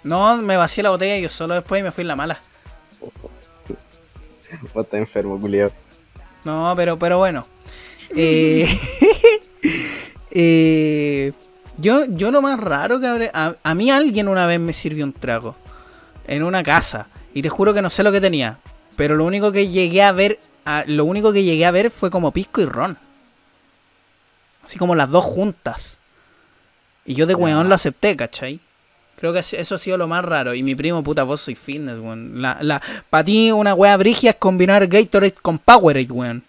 No, 0.03 0.37
me 0.37 0.55
vacié 0.57 0.81
la 0.83 0.89
botella 0.91 1.17
yo 1.17 1.29
solo 1.29 1.55
después 1.55 1.79
y 1.79 1.83
me 1.83 1.91
fui 1.91 2.01
en 2.03 2.07
la 2.09 2.15
mala. 2.15 2.37
Vos 4.73 4.85
estás 4.85 4.99
enfermo, 4.99 5.37
Julio. 5.39 5.71
No, 6.45 6.73
pero, 6.75 6.97
pero 6.97 7.17
bueno. 7.17 7.45
Eh, 8.15 8.67
eh, 10.31 11.33
yo, 11.77 12.05
yo 12.05 12.31
lo 12.31 12.41
más 12.41 12.59
raro 12.59 12.99
que 12.99 13.07
habré. 13.07 13.31
A, 13.33 13.55
a 13.63 13.75
mí 13.75 13.89
alguien 13.91 14.27
una 14.27 14.45
vez 14.47 14.59
me 14.59 14.73
sirvió 14.73 15.03
un 15.05 15.13
trago. 15.13 15.55
En 16.27 16.43
una 16.43 16.63
casa. 16.63 17.07
Y 17.33 17.41
te 17.41 17.49
juro 17.49 17.73
que 17.73 17.81
no 17.81 17.89
sé 17.89 18.03
lo 18.03 18.11
que 18.11 18.21
tenía. 18.21 18.57
Pero 18.95 19.15
lo 19.15 19.25
único 19.25 19.51
que 19.51 19.67
llegué 19.69 20.03
a 20.03 20.11
ver. 20.11 20.39
a- 20.65 20.83
lo 20.87 21.03
único 21.05 21.33
que 21.33 21.43
llegué 21.43 21.65
a 21.65 21.71
ver 21.71 21.91
fue 21.91 22.09
como 22.11 22.31
pisco 22.31 22.61
y 22.61 22.65
ron. 22.65 22.97
Así 24.63 24.77
como 24.79 24.95
las 24.95 25.09
dos 25.09 25.25
juntas. 25.25 25.97
Y 27.05 27.15
yo 27.15 27.25
de 27.25 27.35
weón 27.35 27.67
lo 27.67 27.75
acepté, 27.75 28.15
¿cachai? 28.15 28.59
Creo 29.19 29.33
que 29.33 29.39
eso 29.39 29.75
ha 29.75 29.77
sido 29.77 29.97
lo 29.97 30.07
más 30.07 30.23
raro. 30.23 30.53
Y 30.53 30.63
mi 30.63 30.73
primo, 30.75 31.03
puta, 31.03 31.23
vos 31.23 31.41
soy 31.41 31.55
fitness, 31.55 31.97
weón. 31.97 32.41
La, 32.41 32.57
la, 32.61 32.81
para 33.09 33.25
ti, 33.25 33.51
una 33.51 33.73
weá 33.73 33.97
brigia 33.97 34.31
es 34.31 34.37
combinar 34.37 34.87
Gatorade 34.87 35.33
con 35.33 35.57
Powerade, 35.59 36.11
weón. 36.11 36.43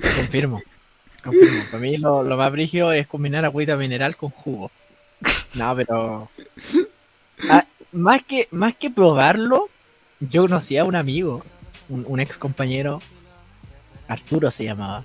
Confirmo. 0.00 0.60
Confirmo. 1.24 1.64
Para 1.70 1.80
mí 1.80 1.96
lo, 1.96 2.22
lo 2.22 2.36
más 2.36 2.52
brígido 2.52 2.92
es 2.92 3.06
combinar 3.06 3.44
agüita 3.44 3.76
mineral 3.76 4.16
con 4.16 4.30
jugo. 4.30 4.70
No, 5.54 5.74
pero. 5.74 6.28
Ah, 7.50 7.64
más, 7.92 8.22
que, 8.22 8.48
más 8.50 8.74
que 8.74 8.90
probarlo, 8.90 9.68
yo 10.20 10.42
conocí 10.42 10.76
a 10.76 10.84
un 10.84 10.96
amigo, 10.96 11.42
un, 11.88 12.04
un 12.06 12.20
ex 12.20 12.38
compañero, 12.38 13.00
Arturo 14.08 14.50
se 14.50 14.64
llamaba. 14.64 15.04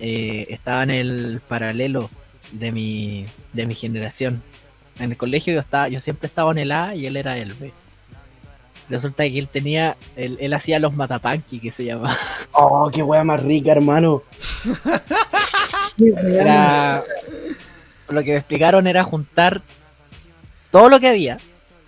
Eh, 0.00 0.46
estaba 0.50 0.82
en 0.82 0.90
el 0.90 1.40
paralelo 1.46 2.10
de 2.52 2.72
mi, 2.72 3.26
de 3.52 3.66
mi 3.66 3.74
generación. 3.74 4.42
En 4.98 5.10
el 5.12 5.16
colegio 5.16 5.54
yo 5.54 5.60
estaba, 5.60 5.88
yo 5.88 6.00
siempre 6.00 6.26
estaba 6.26 6.52
en 6.52 6.58
el 6.58 6.72
A 6.72 6.94
y 6.94 7.06
él 7.06 7.16
era 7.16 7.38
el 7.38 7.54
B. 7.54 7.72
Resulta 8.88 9.24
que 9.24 9.38
él 9.38 9.48
tenía, 9.48 9.96
él, 10.16 10.36
él 10.40 10.52
hacía 10.52 10.78
los 10.78 10.94
matapanqui 10.94 11.60
que 11.60 11.70
se 11.70 11.84
llama. 11.84 12.16
Oh, 12.52 12.90
qué 12.92 13.02
wea 13.02 13.24
más 13.24 13.42
rica, 13.42 13.72
hermano. 13.72 14.22
Era, 15.98 17.02
lo 18.08 18.20
que 18.22 18.30
me 18.32 18.36
explicaron 18.38 18.86
era 18.86 19.04
juntar 19.04 19.62
todo 20.70 20.88
lo 20.88 20.98
que 21.00 21.08
había. 21.08 21.38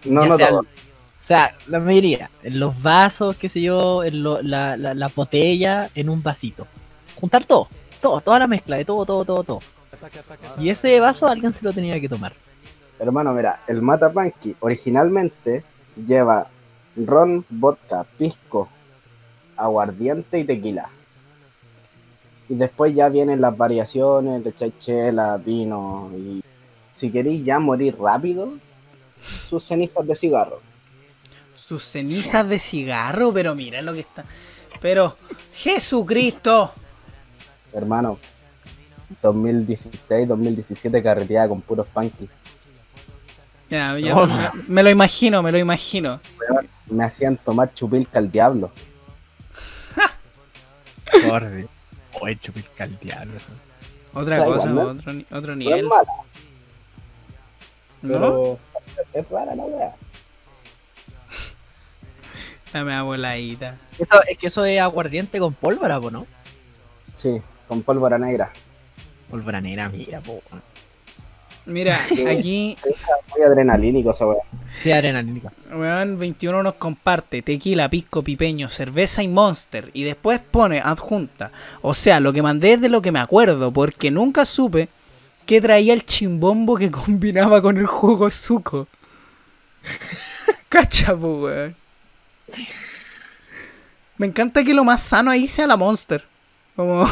No, 0.05 0.27
no 0.27 0.37
sea, 0.37 0.49
todo. 0.49 0.61
O 0.61 1.27
sea, 1.27 1.55
la 1.69 1.79
mayoría, 1.81 2.29
en 2.43 2.61
los 2.61 2.81
vasos, 2.83 3.37
qué 3.37 3.49
sé 3.49 3.63
yo, 3.63 4.05
en 4.05 4.23
lo- 4.23 4.43
la, 4.43 4.77
la, 4.77 4.93
la 4.95 5.09
botella, 5.09 5.89
en 5.95 6.11
un 6.11 6.23
vasito. 6.23 6.67
Juntar 7.15 7.45
todo, 7.47 7.69
todo, 8.03 8.21
toda 8.21 8.39
la 8.39 8.47
mezcla 8.47 8.77
de 8.77 8.85
todo, 8.85 9.07
todo, 9.07 9.25
todo, 9.25 9.43
todo. 9.45 9.59
Y 10.61 10.69
ese 10.69 11.01
vaso 11.01 11.27
alguien 11.27 11.53
se 11.55 11.65
lo 11.65 11.73
tenía 11.73 11.99
que 11.99 12.09
tomar. 12.09 12.35
Hermano, 12.99 13.33
mira, 13.33 13.61
el 13.67 13.81
Mata 13.81 14.11
Punky 14.13 14.55
originalmente 14.61 15.65
lleva 16.07 16.47
ron, 16.97 17.45
vodka, 17.49 18.05
pisco, 18.19 18.69
aguardiente 19.57 20.39
y 20.39 20.45
tequila. 20.45 20.89
Y 22.49 22.55
después 22.55 22.95
ya 22.95 23.09
vienen 23.09 23.41
las 23.41 23.57
variaciones, 23.57 24.43
le 24.45 24.51
echáis 24.51 24.79
chela, 24.79 25.39
vino 25.39 26.11
y 26.17 26.43
si 26.95 27.11
queréis 27.11 27.45
ya 27.45 27.59
morir 27.59 27.97
rápido, 27.99 28.53
sus 29.49 29.65
cenizas 29.65 30.07
de 30.07 30.15
cigarro. 30.15 30.61
Sus 31.57 31.83
cenizas 31.83 32.47
de 32.49 32.59
cigarro, 32.59 33.33
pero 33.33 33.55
mira 33.55 33.81
lo 33.83 33.95
que 33.95 34.01
está. 34.01 34.25
Pero, 34.81 35.17
Jesucristo. 35.55 36.73
Hermano, 37.73 38.19
2016, 39.23 40.29
2017 40.29 41.03
carreteada 41.03 41.49
con 41.49 41.63
puros 41.63 41.87
punky. 41.87 42.29
Ya, 43.71 43.99
ya, 43.99 44.15
Oh. 44.17 44.27
me, 44.27 44.51
me 44.69 44.83
lo 44.83 44.91
imagino, 44.91 45.43
me 45.43 45.51
lo 45.51 45.59
imagino. 45.59 46.21
Me 46.91 47.05
hacían 47.05 47.37
tomar 47.39 47.73
chupilca 47.75 48.19
al 48.19 48.31
diablo. 48.31 48.71
O 52.21 52.29
hecho 52.29 52.53
pica 52.53 52.85
el 52.85 52.99
diablo. 52.99 53.37
eso. 53.37 53.49
Otra 54.13 54.39
Da 54.39 54.45
cosa, 54.45 54.69
igual, 54.69 54.87
¿no? 54.87 54.93
otro, 54.93 55.13
otro 55.39 55.47
No 55.47 55.53
es 55.53 55.57
nivel. 55.59 55.85
mala, 55.87 56.13
¿No? 58.03 58.13
pero 58.13 58.59
es 59.13 59.29
rara 59.31 59.55
la 59.57 59.63
wea. 59.65 59.95
Dame 62.73 62.93
abueladita. 62.95 63.77
Eso, 63.99 64.21
es 64.29 64.37
que 64.39 64.49
eso 64.49 64.65
es 64.65 64.81
aguardiente 64.81 65.39
con 65.39 65.55
pólvora, 65.55 65.99
¿no? 66.01 66.27
Sí, 67.15 67.41
con 67.69 67.83
pólvora 67.83 68.19
negra. 68.19 68.53
Pólvora 69.31 69.61
negra, 69.61 69.89
mira, 69.89 70.21
po. 70.21 70.43
Mira, 71.67 71.99
aquí, 72.29 72.77
Muy 73.31 73.43
adrenalínico 73.43 74.11
esa 74.11 74.27
wea. 74.27 74.43
Sí, 74.77 74.91
adrenalínica. 74.91 75.53
weón, 75.73 76.19
21 76.19 76.63
nos 76.63 76.75
comparte 76.75 77.43
tequila, 77.43 77.89
pisco, 77.89 78.23
pipeño, 78.23 78.69
cerveza 78.69 79.23
y 79.23 79.29
monster. 79.29 79.91
Y 79.95 80.05
después 80.05 80.41
pone 80.41 80.81
adjunta. 80.81 81.51
O 81.81 81.95
sea, 81.95 82.21
lo 82.21 82.33
que 82.33 82.43
mandé 82.43 82.75
es 82.75 82.81
de 82.81 82.89
lo 82.89 83.01
que 83.01 83.13
me 83.13 83.21
acuerdo, 83.21 83.73
porque 83.73 84.11
nunca 84.11 84.45
supe 84.45 84.89
que 85.47 85.61
traía 85.61 85.93
el 85.93 86.05
chimbombo 86.05 86.77
que 86.77 86.91
combinaba 86.91 87.63
con 87.63 87.79
el 87.79 87.87
jugo 87.87 88.31
suco. 88.31 88.89
Cacha, 90.69 91.15
weón. 91.15 91.75
Me 94.17 94.27
encanta 94.27 94.63
que 94.63 94.75
lo 94.75 94.85
más 94.85 95.03
sano 95.03 95.31
ahí 95.31 95.49
sea 95.49 95.67
la 95.67 95.77
monster. 95.77 96.25
Como. 96.77 97.09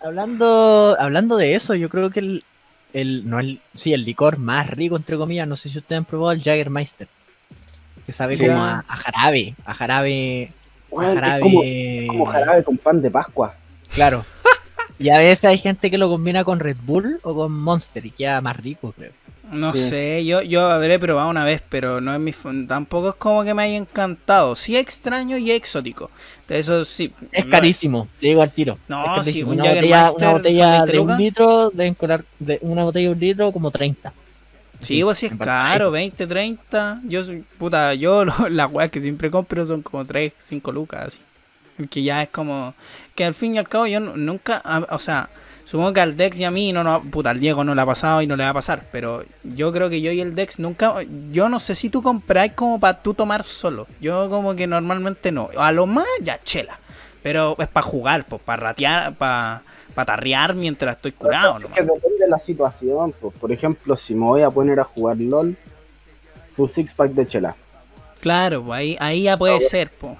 Hablando, 0.00 0.96
hablando 0.98 1.36
de 1.36 1.54
eso, 1.54 1.74
yo 1.74 1.88
creo 1.90 2.10
que 2.10 2.20
el, 2.20 2.44
el, 2.92 3.28
no 3.28 3.38
el, 3.40 3.60
sí, 3.74 3.92
el 3.92 4.04
licor 4.04 4.38
más 4.38 4.68
rico, 4.68 4.96
entre 4.96 5.16
comillas, 5.16 5.46
no 5.48 5.56
sé 5.56 5.68
si 5.68 5.78
ustedes 5.78 5.98
han 5.98 6.04
probado 6.04 6.32
el 6.32 6.42
Jagermeister. 6.42 7.08
Que 8.06 8.12
sabe 8.12 8.36
Sí. 8.36 8.46
como 8.46 8.62
a, 8.64 8.84
a 8.88 8.96
jarabe, 8.96 9.54
a 9.64 9.74
jarabe, 9.74 10.52
a 10.96 11.02
jarabe, 11.14 11.40
como, 11.40 11.62
como 12.08 12.26
jarabe 12.26 12.64
con 12.64 12.78
pan 12.78 13.00
de 13.02 13.10
Pascua. 13.10 13.54
claro. 13.94 14.24
Y 14.98 15.08
a 15.08 15.16
veces 15.16 15.46
hay 15.46 15.56
gente 15.56 15.90
que 15.90 15.96
lo 15.96 16.10
combina 16.10 16.44
con 16.44 16.60
Red 16.60 16.76
Bull 16.82 17.20
o 17.22 17.34
con 17.34 17.52
Monster 17.52 18.04
y 18.04 18.10
queda 18.10 18.40
más 18.42 18.54
rico, 18.56 18.92
creo. 18.92 19.12
No 19.50 19.72
Sí. 19.72 19.88
sé, 19.88 20.24
yo, 20.24 20.42
yo 20.42 20.70
habré 20.70 20.98
probado 20.98 21.28
una 21.28 21.44
vez, 21.44 21.62
pero 21.68 22.00
no 22.00 22.14
es 22.14 22.20
mi 22.20 22.32
tampoco 22.66 23.10
es 23.10 23.14
como 23.16 23.42
que 23.44 23.52
me 23.52 23.62
haya 23.64 23.76
encantado. 23.76 24.54
Sí 24.56 24.76
extraño 24.76 25.36
y 25.38 25.50
exótico. 25.50 26.10
Eso 26.48 26.84
sí. 26.84 27.12
Es 27.32 27.44
no 27.46 27.50
carísimo, 27.50 28.08
le 28.20 28.28
digo 28.30 28.42
al 28.42 28.50
tiro. 28.52 28.78
No, 28.88 29.02
es 29.04 29.10
carísimo. 29.20 29.32
sí, 29.32 29.42
un 29.58 29.60
una 29.60 29.70
botella, 29.74 30.12
una 30.16 30.32
botella 30.32 30.64
son 30.78 30.86
20 30.86 30.92
de 30.92 31.00
un 31.00 31.16
litro 31.18 31.70
deben 31.70 31.94
cobrar, 31.94 32.24
de 32.38 32.58
una 32.62 32.84
botella 32.84 33.08
de 33.08 33.14
un 33.14 33.20
litro 33.20 33.52
como 33.52 33.70
30. 33.70 34.12
Sí, 34.80 35.02
pues 35.04 35.18
sí 35.18 35.26
es 35.26 35.32
caro, 35.36 35.90
20, 35.90 36.26
30. 36.26 37.00
Yo, 37.04 37.22
soy- 37.22 37.44
puta, 37.58 37.92
yo 37.94 38.24
lo- 38.24 38.48
las 38.48 38.70
weas 38.72 38.90
que 38.90 39.00
siempre 39.00 39.30
compro 39.30 39.66
son 39.66 39.82
como 39.82 40.04
3, 40.04 40.32
5 40.38 40.72
lucas, 40.72 41.08
así. 41.08 41.18
Que 41.88 42.02
ya 42.02 42.22
es 42.22 42.28
como. 42.30 42.74
Que 43.14 43.24
al 43.24 43.34
fin 43.34 43.54
y 43.54 43.58
al 43.58 43.68
cabo 43.68 43.86
yo 43.86 44.00
nu- 44.00 44.16
nunca. 44.16 44.60
a- 44.64 44.86
O 44.94 44.98
sea, 44.98 45.28
supongo 45.70 45.92
que 45.92 46.00
al 46.00 46.16
Dex 46.16 46.38
y 46.38 46.44
a 46.44 46.50
mí 46.50 46.72
no, 46.72 46.82
no. 46.82 47.02
Puta, 47.02 47.30
al 47.30 47.38
Diego 47.40 47.62
no 47.62 47.74
le 47.74 47.80
ha 47.80 47.86
pasado 47.86 48.22
y 48.22 48.26
no 48.26 48.34
le 48.36 48.44
va 48.44 48.50
a 48.50 48.54
pasar. 48.54 48.84
Pero 48.90 49.24
yo 49.44 49.72
creo 49.72 49.88
que 49.88 50.00
yo 50.00 50.10
y 50.10 50.20
el 50.20 50.34
Dex 50.34 50.58
nunca. 50.58 50.96
Yo 51.30 51.48
no 51.48 51.60
sé 51.60 51.74
si 51.74 51.88
tú 51.88 52.02
compráis 52.02 52.52
como 52.54 52.80
para 52.80 53.00
tú 53.00 53.14
tomar 53.14 53.42
solo. 53.44 53.86
Yo 54.00 54.28
como 54.28 54.54
que 54.54 54.66
normalmente 54.66 55.30
no. 55.30 55.48
A 55.56 55.70
lo 55.72 55.86
más 55.86 56.06
ya 56.22 56.40
chela. 56.42 56.78
Pero 57.22 57.54
es 57.58 57.68
para 57.68 57.86
jugar, 57.86 58.24
pues, 58.24 58.40
para 58.40 58.62
ratear, 58.62 59.14
para 59.14 59.62
pa 59.94 60.04
tarrear 60.06 60.54
mientras 60.54 60.96
estoy 60.96 61.12
curado, 61.12 61.58
Es 61.58 61.64
que 61.64 61.82
depende 61.82 62.18
de 62.18 62.28
la 62.28 62.38
situación. 62.38 63.12
pues. 63.20 63.34
Por 63.34 63.52
ejemplo, 63.52 63.96
si 63.96 64.14
me 64.14 64.24
voy 64.24 64.42
a 64.42 64.50
poner 64.50 64.80
a 64.80 64.84
jugar 64.84 65.18
LOL, 65.18 65.56
su 66.54 66.66
six 66.66 66.94
pack 66.94 67.12
de 67.12 67.26
chela. 67.26 67.54
Claro, 68.20 68.62
pues 68.62 68.78
ahí, 68.78 68.96
ahí 69.00 69.22
ya 69.22 69.36
puede 69.36 69.60
ser, 69.60 69.90
pues. 70.00 70.14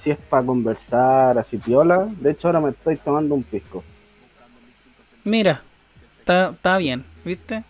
Si 0.00 0.10
es 0.10 0.18
para 0.18 0.44
conversar, 0.44 1.38
así 1.38 1.56
piola. 1.58 2.08
De 2.20 2.30
hecho, 2.32 2.48
ahora 2.48 2.60
me 2.60 2.70
estoy 2.70 2.96
tomando 2.96 3.34
un 3.34 3.42
pisco. 3.42 3.82
Mira, 5.24 5.62
está, 6.18 6.50
está 6.50 6.78
bien, 6.78 7.04
¿viste? 7.24 7.64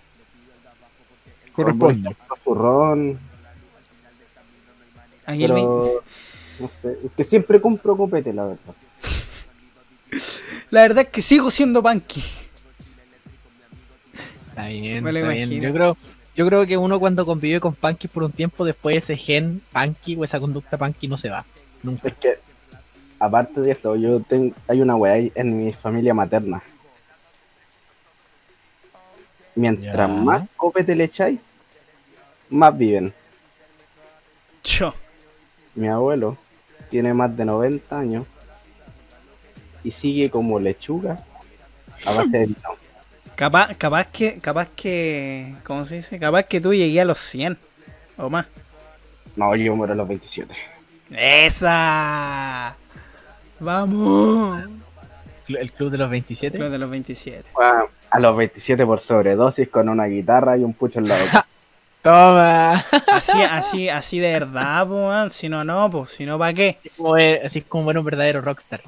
Corresponde. 1.52 2.16
Zurrón, 2.42 3.18
pero 5.26 6.02
no 6.58 6.68
sé, 6.68 6.96
es 7.04 7.12
que 7.16 7.24
siempre 7.24 7.60
compro 7.60 7.96
copete, 7.96 8.32
la 8.32 8.44
verdad. 8.44 8.74
La 10.70 10.82
verdad 10.82 11.04
es 11.04 11.10
que 11.10 11.22
sigo 11.22 11.50
siendo 11.50 11.82
punky. 11.82 12.22
Está 14.48 14.68
bien, 14.68 15.02
Me 15.02 15.12
lo 15.12 15.20
está 15.20 15.30
bien. 15.30 15.62
Yo 15.62 15.72
creo, 15.72 15.96
yo 16.36 16.46
creo 16.46 16.66
que 16.66 16.76
uno 16.76 17.00
cuando 17.00 17.24
convive 17.24 17.60
con 17.60 17.74
Punky 17.74 18.08
por 18.08 18.22
un 18.22 18.32
tiempo, 18.32 18.64
después 18.64 18.96
ese 18.96 19.16
gen 19.16 19.62
Punky 19.72 20.16
o 20.16 20.24
esa 20.24 20.40
conducta 20.40 20.76
Punky 20.76 21.08
no 21.08 21.16
se 21.16 21.30
va. 21.30 21.44
Nunca. 21.82 22.08
Es 22.08 22.14
que, 22.14 22.38
aparte 23.18 23.60
de 23.60 23.72
eso, 23.72 23.96
yo 23.96 24.20
tengo, 24.20 24.54
hay 24.68 24.80
una 24.80 24.96
weá 24.96 25.16
en 25.34 25.64
mi 25.64 25.72
familia 25.72 26.12
materna. 26.12 26.62
Mientras 29.54 30.08
Ya. 30.08 30.14
más 30.14 30.48
copete 30.56 30.94
le 30.94 31.04
echáis, 31.04 31.40
más 32.50 32.76
viven. 32.76 33.12
Cho. 34.62 34.94
Mi 35.74 35.88
abuelo 35.88 36.36
tiene 36.90 37.12
más 37.14 37.34
de 37.36 37.44
90 37.44 37.98
años 37.98 38.26
y 39.84 39.90
sigue 39.90 40.30
como 40.30 40.58
lechuga 40.60 41.18
a 42.06 42.12
base 42.12 42.28
de 42.38 42.46
vino. 42.46 42.58
Capaz, 43.34 43.74
capaz 43.76 44.04
que, 44.10 44.38
capaz 44.40 44.68
que, 44.76 45.54
¿cómo 45.64 45.86
se 45.86 45.96
dice? 45.96 46.18
Capaz 46.18 46.42
que 46.44 46.60
tú 46.60 46.74
llegué 46.74 47.00
a 47.00 47.04
los 47.06 47.18
100 47.18 47.56
o 48.18 48.28
más. 48.28 48.46
No, 49.36 49.56
yo 49.56 49.74
muero 49.74 49.94
a 49.94 49.96
los 49.96 50.06
27. 50.06 50.54
¡Esa! 51.10 52.76
¡Vamos! 53.58 54.62
El 55.56 55.72
club 55.72 55.90
de 55.90 55.98
los 55.98 56.10
27. 56.10 56.58
Club 56.58 56.70
de 56.70 56.78
los 56.78 56.90
27. 56.90 57.44
Bueno, 57.54 57.84
a 58.10 58.20
los 58.20 58.36
27 58.36 58.84
por 58.86 59.00
sobredosis 59.00 59.68
con 59.68 59.88
una 59.88 60.06
guitarra 60.06 60.56
y 60.56 60.64
un 60.64 60.74
pucho 60.74 60.98
en 60.98 61.08
la 61.08 61.16
boca. 61.16 61.46
Toma. 62.02 62.84
Así, 63.12 63.42
así, 63.42 63.88
así 63.88 64.18
de 64.18 64.32
verdad, 64.32 64.86
man. 64.88 65.30
Si 65.30 65.48
no, 65.48 65.62
no, 65.62 65.88
pues. 65.88 66.10
Si 66.10 66.26
no, 66.26 66.36
¿para 66.36 66.52
qué? 66.52 66.78
Así 67.44 67.60
es 67.60 67.64
como 67.66 67.92
era 67.92 68.00
un 68.00 68.06
verdadero 68.06 68.40
rockstar. 68.40 68.80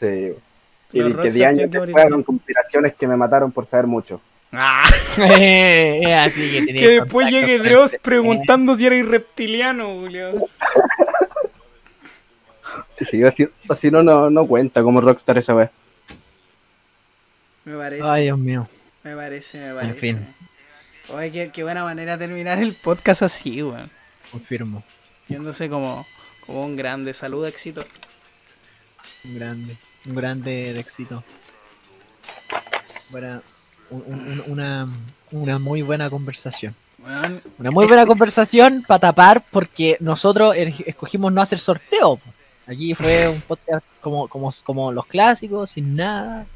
Sí. 0.00 0.32
Y 0.92 0.98
Los 0.98 1.08
que 1.08 1.14
rockstars 1.14 1.34
10 1.34 1.48
años 1.48 1.70
después 1.70 2.24
conspiraciones 2.24 2.94
que 2.94 3.06
me 3.06 3.16
mataron 3.16 3.52
por 3.52 3.66
saber 3.66 3.86
mucho. 3.86 4.22
Ah, 4.52 4.82
Eh, 5.18 6.14
Así 6.14 6.50
que, 6.50 6.66
tenía 6.66 6.82
que 6.82 6.88
después 7.00 7.30
llegue 7.30 7.58
Dross 7.58 7.96
preguntando 8.02 8.74
si 8.74 8.86
eres 8.86 9.06
reptiliano, 9.06 9.94
Julio. 9.94 10.46
Sí, 13.00 13.22
o 13.24 13.74
si 13.74 13.90
no, 13.90 14.02
no, 14.02 14.30
no 14.30 14.46
cuenta 14.46 14.82
como 14.82 15.00
Rockstar 15.00 15.38
esa 15.38 15.54
vez. 15.54 15.70
Me 17.64 17.76
parece. 17.76 18.02
Ay, 18.04 18.24
Dios 18.24 18.38
mío. 18.38 18.68
Me 19.04 19.14
parece, 19.16 19.58
me 19.68 19.74
parece. 19.74 19.94
fin. 19.94 20.26
Oye, 21.08 21.30
qué, 21.30 21.50
qué 21.50 21.62
buena 21.62 21.82
manera 21.84 22.16
de 22.16 22.26
terminar 22.26 22.58
el 22.58 22.74
podcast 22.74 23.22
así, 23.22 23.62
weón. 23.62 23.90
Confirmo. 24.30 24.82
Yéndose 25.28 25.68
como, 25.68 26.06
como 26.46 26.64
un 26.64 26.76
grande. 26.76 27.12
Salud, 27.14 27.46
éxito. 27.46 27.84
Un 29.24 29.34
grande. 29.34 29.76
Un 30.06 30.14
grande 30.14 30.72
de 30.72 30.80
éxito. 30.80 31.22
Un- 33.90 34.02
un- 34.06 34.42
una, 34.46 34.88
una 35.32 35.58
muy 35.58 35.82
buena 35.82 36.08
conversación. 36.08 36.74
Una 37.58 37.70
muy 37.70 37.86
buena 37.86 38.06
conversación 38.06 38.84
para 38.86 39.00
tapar 39.00 39.42
porque 39.50 39.96
nosotros 40.00 40.54
escogimos 40.86 41.32
no 41.32 41.42
hacer 41.42 41.58
sorteo. 41.58 42.18
Aquí 42.66 42.94
fue 42.94 43.28
un 43.28 43.40
podcast 43.40 43.84
como, 44.00 44.28
como, 44.28 44.50
como 44.64 44.92
los 44.92 45.04
clásicos, 45.06 45.70
sin 45.72 45.96
nada. 45.96 46.46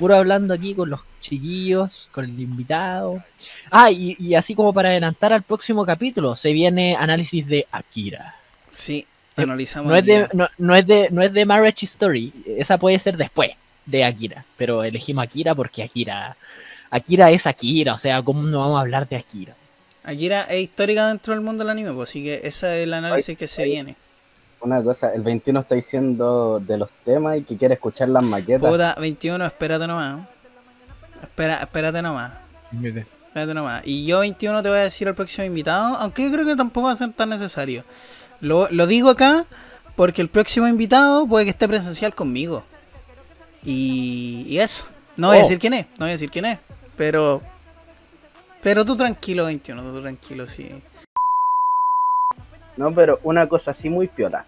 Puro 0.00 0.16
hablando 0.16 0.54
aquí 0.54 0.74
con 0.74 0.90
los 0.90 1.00
chiquillos, 1.20 2.08
con 2.10 2.24
el 2.24 2.40
invitado. 2.40 3.22
Ah, 3.70 3.90
y, 3.90 4.16
y 4.18 4.34
así 4.34 4.54
como 4.54 4.72
para 4.72 4.88
adelantar 4.88 5.32
al 5.32 5.42
próximo 5.42 5.84
capítulo, 5.86 6.34
se 6.36 6.52
viene 6.52 6.96
análisis 6.96 7.46
de 7.46 7.66
Akira. 7.70 8.34
sí, 8.70 9.06
Eh, 9.36 9.42
analizamos. 9.42 9.90
No 9.90 9.96
es, 9.96 10.04
de, 10.06 10.26
no 10.58 10.74
es 10.74 10.86
de 10.86 11.08
no 11.12 11.22
es 11.22 11.32
de 11.32 11.44
Marriage 11.46 11.84
Story, 11.86 12.32
esa 12.46 12.78
puede 12.78 12.98
ser 12.98 13.16
después 13.16 13.50
de 13.86 14.04
Akira, 14.04 14.44
pero 14.56 14.82
elegimos 14.82 15.22
Akira 15.24 15.54
porque 15.54 15.82
Akira 15.84 16.36
Akira 16.90 17.30
es 17.30 17.46
Akira, 17.46 17.94
o 17.94 17.98
sea, 17.98 18.22
¿cómo 18.22 18.42
no 18.42 18.58
vamos 18.60 18.78
a 18.78 18.80
hablar 18.80 19.06
de 19.08 19.16
Akira? 19.16 19.54
Akira 20.02 20.42
es 20.44 20.62
histórica 20.62 21.06
dentro 21.08 21.34
del 21.34 21.42
mundo 21.42 21.62
del 21.62 21.70
anime, 21.70 21.92
pues, 21.92 22.08
así 22.10 22.24
que 22.24 22.40
ese 22.42 22.78
es 22.78 22.84
el 22.84 22.94
análisis 22.94 23.36
que 23.38 23.46
se 23.46 23.64
viene. 23.64 23.94
Una 24.62 24.82
cosa, 24.82 25.14
el 25.14 25.22
21 25.22 25.60
está 25.60 25.74
diciendo 25.74 26.60
de 26.60 26.76
los 26.76 26.90
temas 27.04 27.38
y 27.38 27.42
que 27.42 27.56
quiere 27.56 27.74
escuchar 27.74 28.08
las 28.10 28.22
maquetas. 28.22 28.70
Puta, 28.70 28.94
21, 28.98 29.44
espérate 29.46 29.86
nomás. 29.86 30.20
Espera, 31.22 31.56
espérate 31.62 32.02
nomás. 32.02 32.32
Espérate 32.72 33.54
nomás. 33.54 33.82
Y 33.86 34.04
yo 34.04 34.20
21 34.20 34.62
te 34.62 34.68
voy 34.68 34.78
a 34.78 34.82
decir 34.82 35.08
al 35.08 35.14
próximo 35.14 35.44
invitado, 35.46 35.94
aunque 35.96 36.22
yo 36.24 36.30
creo 36.32 36.44
que 36.44 36.56
tampoco 36.56 36.86
va 36.88 36.92
a 36.92 36.96
ser 36.96 37.12
tan 37.12 37.30
necesario. 37.30 37.84
Lo, 38.40 38.68
lo 38.70 38.86
digo 38.86 39.08
acá 39.10 39.46
porque 39.96 40.20
el 40.22 40.28
próximo 40.28 40.66
invitado 40.68 41.26
puede 41.26 41.44
que 41.46 41.50
esté 41.52 41.66
presencial 41.68 42.14
conmigo. 42.14 42.62
Y, 43.64 44.44
y 44.48 44.58
eso. 44.58 44.84
No 45.16 45.28
voy 45.28 45.36
a 45.36 45.40
Oh. 45.40 45.42
decir 45.42 45.58
quién 45.58 45.74
es, 45.74 45.86
no 45.98 46.00
voy 46.04 46.10
a 46.10 46.12
decir 46.12 46.30
quién 46.30 46.44
es. 46.46 46.58
Pero... 46.96 47.40
Pero 48.62 48.84
tú 48.84 48.94
tranquilo 48.94 49.46
21, 49.46 49.82
tú 49.82 50.00
tranquilo, 50.02 50.46
sí. 50.46 50.68
No, 52.76 52.92
pero 52.94 53.18
una 53.22 53.48
cosa 53.48 53.72
así 53.72 53.88
muy 53.88 54.08
piola. 54.08 54.44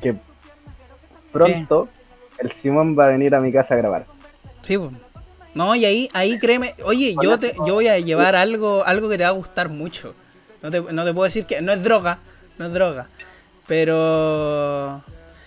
Que 0.00 0.16
pronto 1.32 1.88
el 2.38 2.52
Simón 2.52 2.98
va 2.98 3.06
a 3.06 3.08
venir 3.08 3.34
a 3.34 3.40
mi 3.40 3.52
casa 3.52 3.74
a 3.74 3.76
grabar. 3.76 4.06
Sí, 4.62 4.76
pues. 4.78 4.92
No, 5.54 5.74
y 5.74 5.84
ahí, 5.84 6.08
ahí 6.12 6.38
créeme, 6.38 6.74
oye, 6.84 7.16
yo 7.20 7.38
te, 7.38 7.54
yo 7.66 7.74
voy 7.74 7.88
a 7.88 7.98
llevar 7.98 8.36
algo, 8.36 8.84
algo 8.84 9.08
que 9.08 9.18
te 9.18 9.24
va 9.24 9.30
a 9.30 9.32
gustar 9.32 9.68
mucho. 9.68 10.14
No 10.62 10.70
te, 10.70 10.80
no 10.80 11.04
te 11.04 11.12
puedo 11.12 11.24
decir 11.24 11.44
que 11.44 11.60
no 11.60 11.72
es 11.72 11.82
droga, 11.82 12.18
no 12.58 12.66
es 12.66 12.72
droga. 12.72 13.08
Pero 13.66 15.02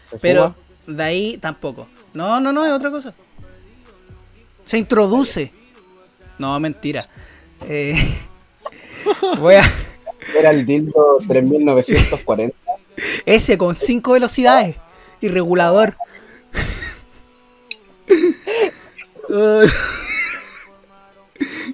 ¿Se 0.10 0.18
pero 0.18 0.54
de 0.88 1.04
ahí 1.04 1.38
tampoco. 1.38 1.88
No, 2.14 2.40
no, 2.40 2.52
no, 2.52 2.66
es 2.66 2.72
otra 2.72 2.90
cosa. 2.90 3.14
Se 4.66 4.78
introduce. 4.78 5.52
No, 6.38 6.60
mentira. 6.60 7.08
Eh, 7.68 7.96
voy 9.40 9.56
a 9.56 9.72
Era 10.38 10.52
el 10.52 10.66
dildo 10.66 11.20
3940. 11.28 12.56
ese 13.26 13.58
con 13.58 13.76
cinco 13.76 14.12
velocidades 14.14 14.76
y 15.22 15.28
regulador. 15.28 15.96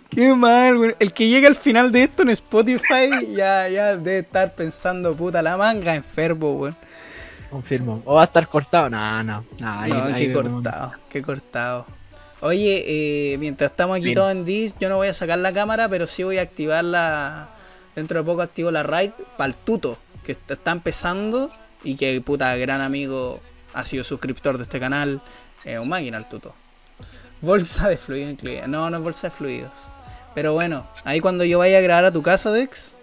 Qué 0.10 0.34
mal, 0.36 0.78
güey. 0.78 0.96
El 1.00 1.14
que 1.14 1.28
llega 1.28 1.48
al 1.48 1.56
final 1.56 1.92
de 1.92 2.04
esto 2.04 2.24
en 2.24 2.30
Spotify 2.30 3.10
ya, 3.36 3.68
ya 3.70 3.96
debe 3.98 4.20
estar 4.20 4.54
pensando, 4.54 5.16
puta, 5.16 5.42
la 5.42 5.58
manga 5.58 5.96
enfermo, 5.96 6.54
güey. 6.56 6.74
Confirmo. 7.50 8.02
¿O 8.06 8.16
va 8.16 8.22
a 8.22 8.26
estar 8.26 8.48
cortado? 8.48 8.90
No, 8.90 9.24
no. 9.24 9.44
no, 9.60 9.80
ahí- 9.80 9.92
No, 9.92 10.04
ahí 10.04 10.28
qué 10.28 10.34
vemos. 10.34 10.52
cortado, 10.64 10.92
qué 11.10 11.22
cortado. 11.22 11.86
Oye, 12.42 12.84
eh, 13.34 13.38
mientras 13.38 13.72
estamos 13.72 13.96
aquí 13.96 14.06
Bien. 14.06 14.16
todos 14.16 14.32
en 14.32 14.46
Dis, 14.46 14.78
yo 14.80 14.88
no 14.88 14.98
voy 14.98 15.08
a 15.08 15.14
sacar 15.14 15.40
la 15.40 15.52
cámara, 15.52 15.90
pero 15.90 16.08
sí 16.08 16.24
voy 16.24 16.38
a 16.38 16.42
activar 16.44 16.84
la. 16.84 17.50
Dentro 17.96 18.20
de 18.20 18.26
poco 18.26 18.42
activo 18.42 18.72
la 18.72 18.84
raid 18.84 19.12
para 19.38 19.50
el 19.50 19.56
tuto, 19.56 19.98
que 20.26 20.34
est- 20.34 20.52
está 20.52 20.72
empezando 20.72 21.52
y 21.84 21.96
que, 21.96 22.20
puta, 22.22 22.56
gran 22.56 22.82
amigo 22.82 23.40
ha 23.74 23.84
sido 23.86 24.04
suscriptor 24.04 24.58
de 24.58 24.64
este 24.64 24.80
canal. 24.80 25.22
Es 25.66 25.80
un 25.80 25.90
máquina 25.90 26.18
el 26.18 26.26
tuto. 26.28 26.54
Bolsa 27.42 27.90
de 27.90 27.98
fluido 27.98 28.30
incluida. 28.30 28.68
No, 28.68 28.90
no 28.90 28.98
es 28.98 29.04
bolsa 29.04 29.28
de 29.28 29.32
fluidos. 29.32 29.72
Pero 30.36 30.54
bueno, 30.54 30.86
ahí 31.06 31.20
cuando 31.20 31.44
yo 31.44 31.60
vaya 31.60 31.78
a 31.78 31.82
grabar 31.82 32.06
a 32.06 32.12
tu 32.14 32.22
casa, 32.22 32.52
Dex, 32.52 32.94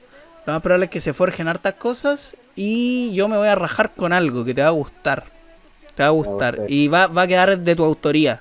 lo 0.46 0.52
más 0.52 0.62
probable 0.62 0.86
es 0.86 0.90
que 0.90 1.00
se 1.00 1.12
forjen 1.14 1.48
hartas 1.48 1.74
cosas 1.74 2.36
y 2.54 3.12
yo 3.12 3.28
me 3.28 3.36
voy 3.36 3.48
a 3.48 3.54
rajar 3.54 3.92
con 3.94 4.12
algo 4.12 4.44
que 4.44 4.54
te 4.54 4.62
va 4.62 4.68
a 4.68 4.72
gustar. 4.72 5.24
Te 5.94 6.02
va 6.02 6.08
a 6.08 6.12
gustar. 6.12 6.56
gustar. 6.56 6.70
Y 6.70 6.88
va, 6.88 7.06
va 7.08 7.22
a 7.22 7.26
quedar 7.26 7.58
de 7.58 7.74
tu 7.76 7.84
autoría. 7.84 8.40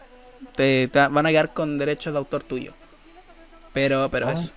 Te, 0.55 0.87
te 0.89 1.07
van 1.07 1.25
a 1.25 1.29
quedar 1.29 1.53
con 1.53 1.77
derechos 1.77 2.13
de 2.13 2.19
autor 2.19 2.43
tuyo. 2.43 2.73
Pero, 3.73 4.09
pero 4.09 4.27
Ah. 4.29 4.33
eso. 4.33 4.51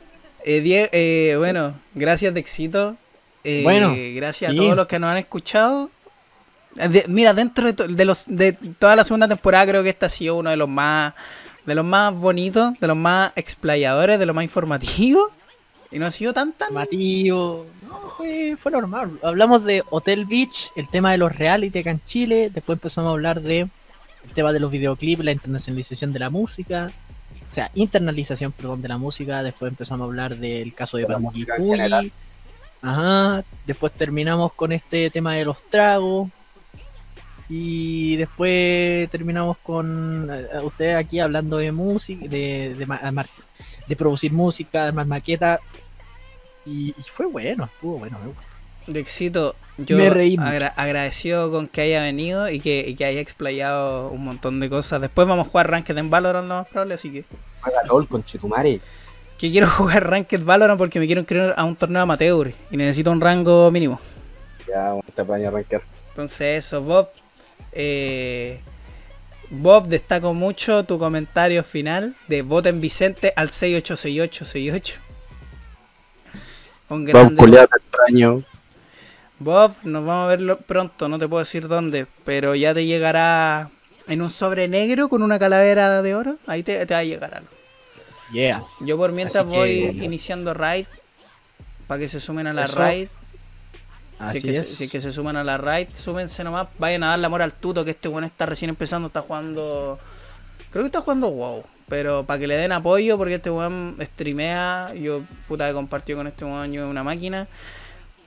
Eh, 0.49 0.61
Die- 0.63 0.89
eh, 0.93 1.37
bueno, 1.37 1.75
gracias 1.95 2.33
Dexito. 2.33 2.97
Eh, 3.45 3.61
Bueno, 3.63 3.95
gracias 4.15 4.51
sí. 4.51 4.57
a 4.57 4.61
todos 4.61 4.75
los 4.77 4.87
que 4.87 4.99
nos 4.99 5.11
han 5.11 5.19
escuchado. 5.19 5.91
Eh, 6.79 6.89
de- 6.89 7.05
mira, 7.07 7.35
dentro 7.35 7.71
de, 7.71 7.87
de 7.87 8.05
los 8.07 8.25
de 8.27 8.53
toda 8.79 8.97
la 8.97 9.05
segunda 9.05 9.29
temporada 9.29 9.67
creo 9.67 9.83
que 9.83 9.91
este 9.91 10.07
ha 10.07 10.09
sido 10.09 10.37
uno 10.37 10.49
de 10.49 10.57
los 10.57 10.69
más 10.69 11.13
de 11.67 11.75
los 11.75 11.85
más 11.85 12.15
bonitos, 12.15 12.73
de 12.81 12.87
los 12.87 12.97
más 12.97 13.33
explayadores, 13.37 14.19
de 14.19 14.25
los 14.25 14.35
más 14.35 14.43
informativos. 14.45 15.31
Y 15.91 15.99
no 15.99 16.07
ha 16.07 16.11
sido 16.11 16.33
tan 16.33 16.53
tan 16.55 16.73
Matío. 16.73 17.67
No, 17.87 17.99
fue, 18.17 18.57
fue 18.59 18.73
normal. 18.73 19.11
Hablamos 19.23 19.65
de 19.65 19.83
Hotel 19.91 20.25
Beach, 20.25 20.71
el 20.77 20.89
tema 20.89 21.13
de 21.13 21.19
los 21.19 21.35
reality 21.37 21.81
acá 21.81 21.91
en 21.91 22.01
Chile. 22.07 22.51
Después 22.53 22.77
empezamos 22.79 23.09
a 23.09 23.13
hablar 23.13 23.43
de 23.43 23.61
el 23.61 24.33
tema 24.35 24.53
de 24.55 24.61
los 24.61 24.71
videoclips, 24.71 25.23
la 25.25 25.33
internacionalización 25.33 26.13
de 26.15 26.19
la 26.21 26.31
música. 26.31 26.91
O 27.51 27.55
sea, 27.55 27.71
internalización, 27.75 28.53
perdón, 28.53 28.81
de 28.81 28.89
la 28.89 28.99
música. 28.99 29.43
Después 29.43 29.71
empezamos 29.71 30.03
a 30.03 30.05
hablar 30.07 30.37
del 30.37 30.75
caso 30.75 30.97
de 30.97 31.07
De. 31.07 32.13
Ajá. 32.83 33.45
Después 33.67 33.93
terminamos 33.93 34.53
con 34.53 34.73
este 34.73 35.11
tema 35.11 35.35
de 35.35 35.45
los 35.45 35.63
tragos. 35.71 36.29
Y 37.49 38.17
después 38.17 39.09
terminamos 39.11 39.57
con 39.59 40.29
eh, 40.31 40.47
ustedes 40.63 40.97
aquí 40.97 41.19
hablando 41.19 41.57
de 41.57 41.73
música, 41.73 42.29
de, 42.29 42.75
de, 42.75 43.27
de 43.87 43.97
producir 43.97 44.33
música, 44.33 44.83
de 44.83 44.89
armar 44.89 45.07
maquetas. 45.07 45.61
Y, 46.67 46.91
y 46.91 47.03
fue 47.11 47.27
bueno, 47.27 47.65
estuvo 47.65 47.99
bueno. 47.99 48.19
me 48.19 48.27
gustó. 48.27 48.48
Dexito, 48.89 49.55
yo 49.77 49.97
Me 49.97 50.11
reí 50.11 50.37
mucho. 50.37 50.49
agra- 50.49 50.75
agradecido 50.77 51.51
con 51.51 51.69
que 51.69 51.83
haya 51.83 52.03
venido 52.03 52.49
y 52.51 52.59
que, 52.61 52.85
y 52.89 52.95
que 52.97 53.05
haya 53.05 53.21
explayado 53.21 54.09
un 54.09 54.25
montón 54.25 54.59
de 54.61 54.69
cosas. 54.71 55.01
Después 55.01 55.29
vamos 55.29 55.47
a 55.47 55.51
jugar 55.51 55.71
Ranked 55.71 55.97
en 55.97 56.11
Valorant 56.11 56.49
lo 56.49 56.55
más 56.57 56.69
probable, 56.69 56.95
así 56.95 57.11
que 57.11 57.25
Juega 57.61 57.83
LOL 57.85 58.09
con 58.09 58.23
Chetumare. 58.25 58.81
que 59.39 59.51
quiero 59.51 59.69
jugar 59.71 60.09
Ranked 60.11 60.43
Valorant 60.43 60.79
porque 60.79 60.99
me 60.99 61.07
quiero 61.07 61.21
inscribir 61.21 61.53
a 61.57 61.65
un 61.65 61.77
torneo 61.77 62.03
amateur 62.03 62.53
y 62.71 62.77
necesito 62.77 63.11
un 63.11 63.21
rango 63.21 63.71
mínimo. 63.71 64.01
Ya, 64.67 64.93
apaño 65.23 65.47
a 65.47 65.49
arrancar. 65.49 65.83
Entonces 66.09 66.65
eso, 66.65 66.81
Bob. 66.83 67.09
eh, 67.73 68.61
Bob, 69.51 69.87
destaco 69.89 70.35
mucho 70.35 70.85
tu 70.85 70.99
comentario 70.99 71.63
final 71.65 72.15
de 72.27 72.43
voten 72.43 72.81
Vicente 72.83 73.33
al 73.37 73.51
686868. 73.51 75.01
Un 76.91 77.05
Bob 77.05 77.13
grande. 77.13 77.37
culiao, 77.37 77.67
te 77.67 77.77
extraño. 77.79 78.43
Bob, 79.39 79.73
nos 79.85 80.05
vamos 80.05 80.25
a 80.25 80.37
ver 80.37 80.57
pronto, 80.59 81.09
no 81.09 81.19
te 81.19 81.29
puedo 81.29 81.41
decir 81.41 81.69
dónde, 81.69 82.07
pero 82.25 82.55
ya 82.55 82.75
te 82.75 82.87
llegará 82.87 83.71
en 84.09 84.23
un 84.23 84.31
sobre 84.31 84.69
negro 84.69 85.09
con 85.09 85.23
una 85.23 85.39
calavera 85.39 86.03
de 86.03 86.15
oro. 86.15 86.37
Ahí 86.47 86.63
te, 86.63 86.85
te 86.87 86.95
va 86.95 87.01
a 87.01 87.05
llegar 87.05 87.35
algo. 87.35 87.49
Yeah. 88.33 88.63
Yo 88.81 88.97
por 88.97 89.13
mientras 89.13 89.47
Así 89.47 89.51
voy 89.51 89.71
iniciando 90.03 90.53
raid 90.53 90.87
para 91.87 92.01
que 92.01 92.09
se 92.09 92.21
sumen 92.21 92.47
a 92.47 92.53
la 92.53 92.65
Eso, 92.65 92.79
raid. 92.79 93.09
Si 93.09 94.25
Así 94.25 94.39
es, 94.39 94.45
que 94.45 94.53
se, 94.53 94.61
es. 94.61 94.69
si 94.69 94.85
es 94.85 94.91
que 94.91 95.01
se 95.01 95.13
suman 95.13 95.37
a 95.37 95.45
la 95.45 95.57
raid, 95.59 95.89
súmense 95.95 96.43
nomás. 96.45 96.69
Vayan 96.79 97.05
a 97.05 97.09
darle 97.09 97.27
amor 97.27 97.41
al 97.41 97.53
tuto, 97.53 97.85
que 97.85 97.93
este 97.93 98.09
bueno 98.09 98.27
está 98.27 98.47
recién 98.47 98.69
empezando, 98.69 99.07
está 99.07 99.23
jugando. 99.23 99.99
Creo 100.71 100.83
que 100.83 100.89
está 100.89 101.01
jugando 101.01 101.29
WoW. 101.29 101.63
Pero 101.89 102.25
para 102.25 102.39
que 102.39 102.47
le 102.47 102.57
den 102.57 102.73
apoyo, 102.73 103.17
porque 103.17 103.37
este 103.37 103.51
weón 103.51 103.97
streamea. 104.01 104.93
Yo, 104.95 105.23
puta, 105.47 105.71
he 105.71 105.73
compartido 105.73 106.19
con 106.19 106.27
este 106.27 106.45
weón 106.45 106.73
yo 106.73 106.89
una 106.89 107.03
máquina. 107.03 107.47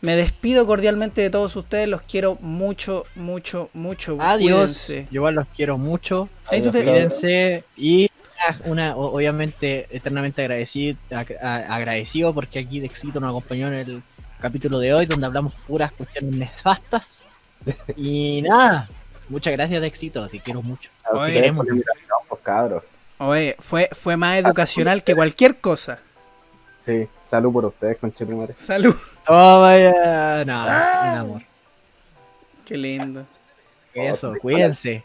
Me 0.02 0.16
despido 0.16 0.66
cordialmente 0.66 1.22
de 1.22 1.30
todos 1.30 1.56
ustedes. 1.56 1.88
Los 1.88 2.02
quiero 2.02 2.38
mucho, 2.42 3.04
mucho, 3.16 3.70
mucho. 3.74 4.18
Adiós. 4.20 4.52
Cuídense. 4.52 5.08
Yo 5.12 5.20
igual 5.20 5.36
los 5.36 5.48
quiero 5.56 5.78
mucho. 5.78 6.28
Ahí 6.50 6.62
tú 6.62 6.72
te- 6.72 6.84
Cuídense 6.84 7.64
y 7.78 8.10
una, 8.66 8.96
o- 8.96 9.16
obviamente, 9.16 9.86
eternamente 9.92 10.42
agradecido, 10.42 10.98
ag- 11.12 11.38
agradecido 11.70 12.34
porque 12.34 12.60
aquí 12.60 12.80
Dexito 12.80 13.20
nos 13.20 13.30
acompañó 13.30 13.68
en 13.68 13.74
el 13.76 14.04
capítulo 14.40 14.80
de 14.80 14.94
hoy, 14.96 15.06
donde 15.06 15.28
hablamos 15.28 15.54
puras 15.68 15.92
cuestiones 15.94 16.36
nefastas. 16.36 17.24
Y 17.96 18.42
nada, 18.42 18.90
muchas 19.30 19.54
gracias 19.54 19.80
Dexito, 19.84 20.28
te 20.28 20.40
quiero 20.40 20.64
mucho. 20.64 20.90
Oye, 21.12 21.20
ustedes 21.20 21.34
queremos. 21.36 21.68
Oye, 23.20 23.56
fue, 23.60 23.88
fue 23.92 24.18
más 24.18 24.40
educacional 24.40 25.04
que 25.04 25.14
cualquier 25.14 25.58
cosa. 25.58 26.00
Sí, 26.80 27.08
salud 27.32 27.54
por 27.54 27.66
ustedes, 27.66 27.98
conchetumare. 27.98 28.54
Salud. 28.58 28.94
Oh, 29.28 29.62
vaya, 29.62 30.44
no, 30.44 30.64
es 30.64 30.86
un 30.94 31.18
amor. 31.18 31.42
Qué 32.66 32.76
lindo. 32.76 33.26
Eso, 33.94 34.34
cuídense. 34.42 35.04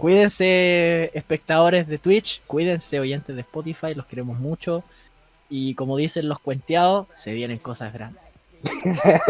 Cuídense, 0.00 1.10
espectadores 1.14 1.86
de 1.86 1.98
Twitch, 1.98 2.40
cuídense, 2.46 2.98
oyentes 2.98 3.36
de 3.36 3.42
Spotify, 3.42 3.94
los 3.94 4.06
queremos 4.06 4.38
mucho. 4.38 4.82
Y 5.50 5.74
como 5.74 5.98
dicen 5.98 6.28
los 6.28 6.40
cuenteados, 6.40 7.06
se 7.16 7.34
vienen 7.34 7.58
cosas 7.58 7.92
grandes. 7.92 8.22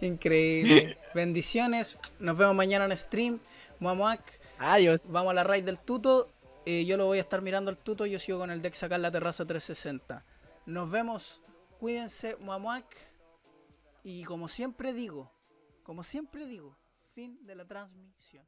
Increíble. 0.00 0.96
Bendiciones. 1.14 1.98
Nos 2.18 2.36
vemos 2.36 2.56
mañana 2.56 2.86
en 2.86 2.96
stream. 2.96 3.38
Vamos 3.78 4.16
a, 4.58 4.72
Adiós. 4.72 5.00
vamos 5.06 5.32
a 5.32 5.34
la 5.34 5.44
raid 5.44 5.64
del 5.64 5.78
tuto. 5.78 6.28
Eh, 6.72 6.84
yo 6.84 6.96
lo 6.96 7.06
voy 7.06 7.18
a 7.18 7.22
estar 7.22 7.42
mirando 7.42 7.68
al 7.68 7.78
tuto. 7.78 8.06
Yo 8.06 8.20
sigo 8.20 8.38
con 8.38 8.52
el 8.52 8.62
Dex 8.62 8.84
acá 8.84 8.94
en 8.94 9.02
la 9.02 9.10
terraza 9.10 9.44
360. 9.44 10.24
Nos 10.66 10.88
vemos. 10.88 11.40
Cuídense, 11.80 12.36
Muamuac. 12.36 12.96
Y 14.04 14.22
como 14.22 14.46
siempre 14.46 14.92
digo, 14.92 15.32
como 15.82 16.04
siempre 16.04 16.46
digo, 16.46 16.76
fin 17.12 17.44
de 17.44 17.56
la 17.56 17.64
transmisión. 17.64 18.46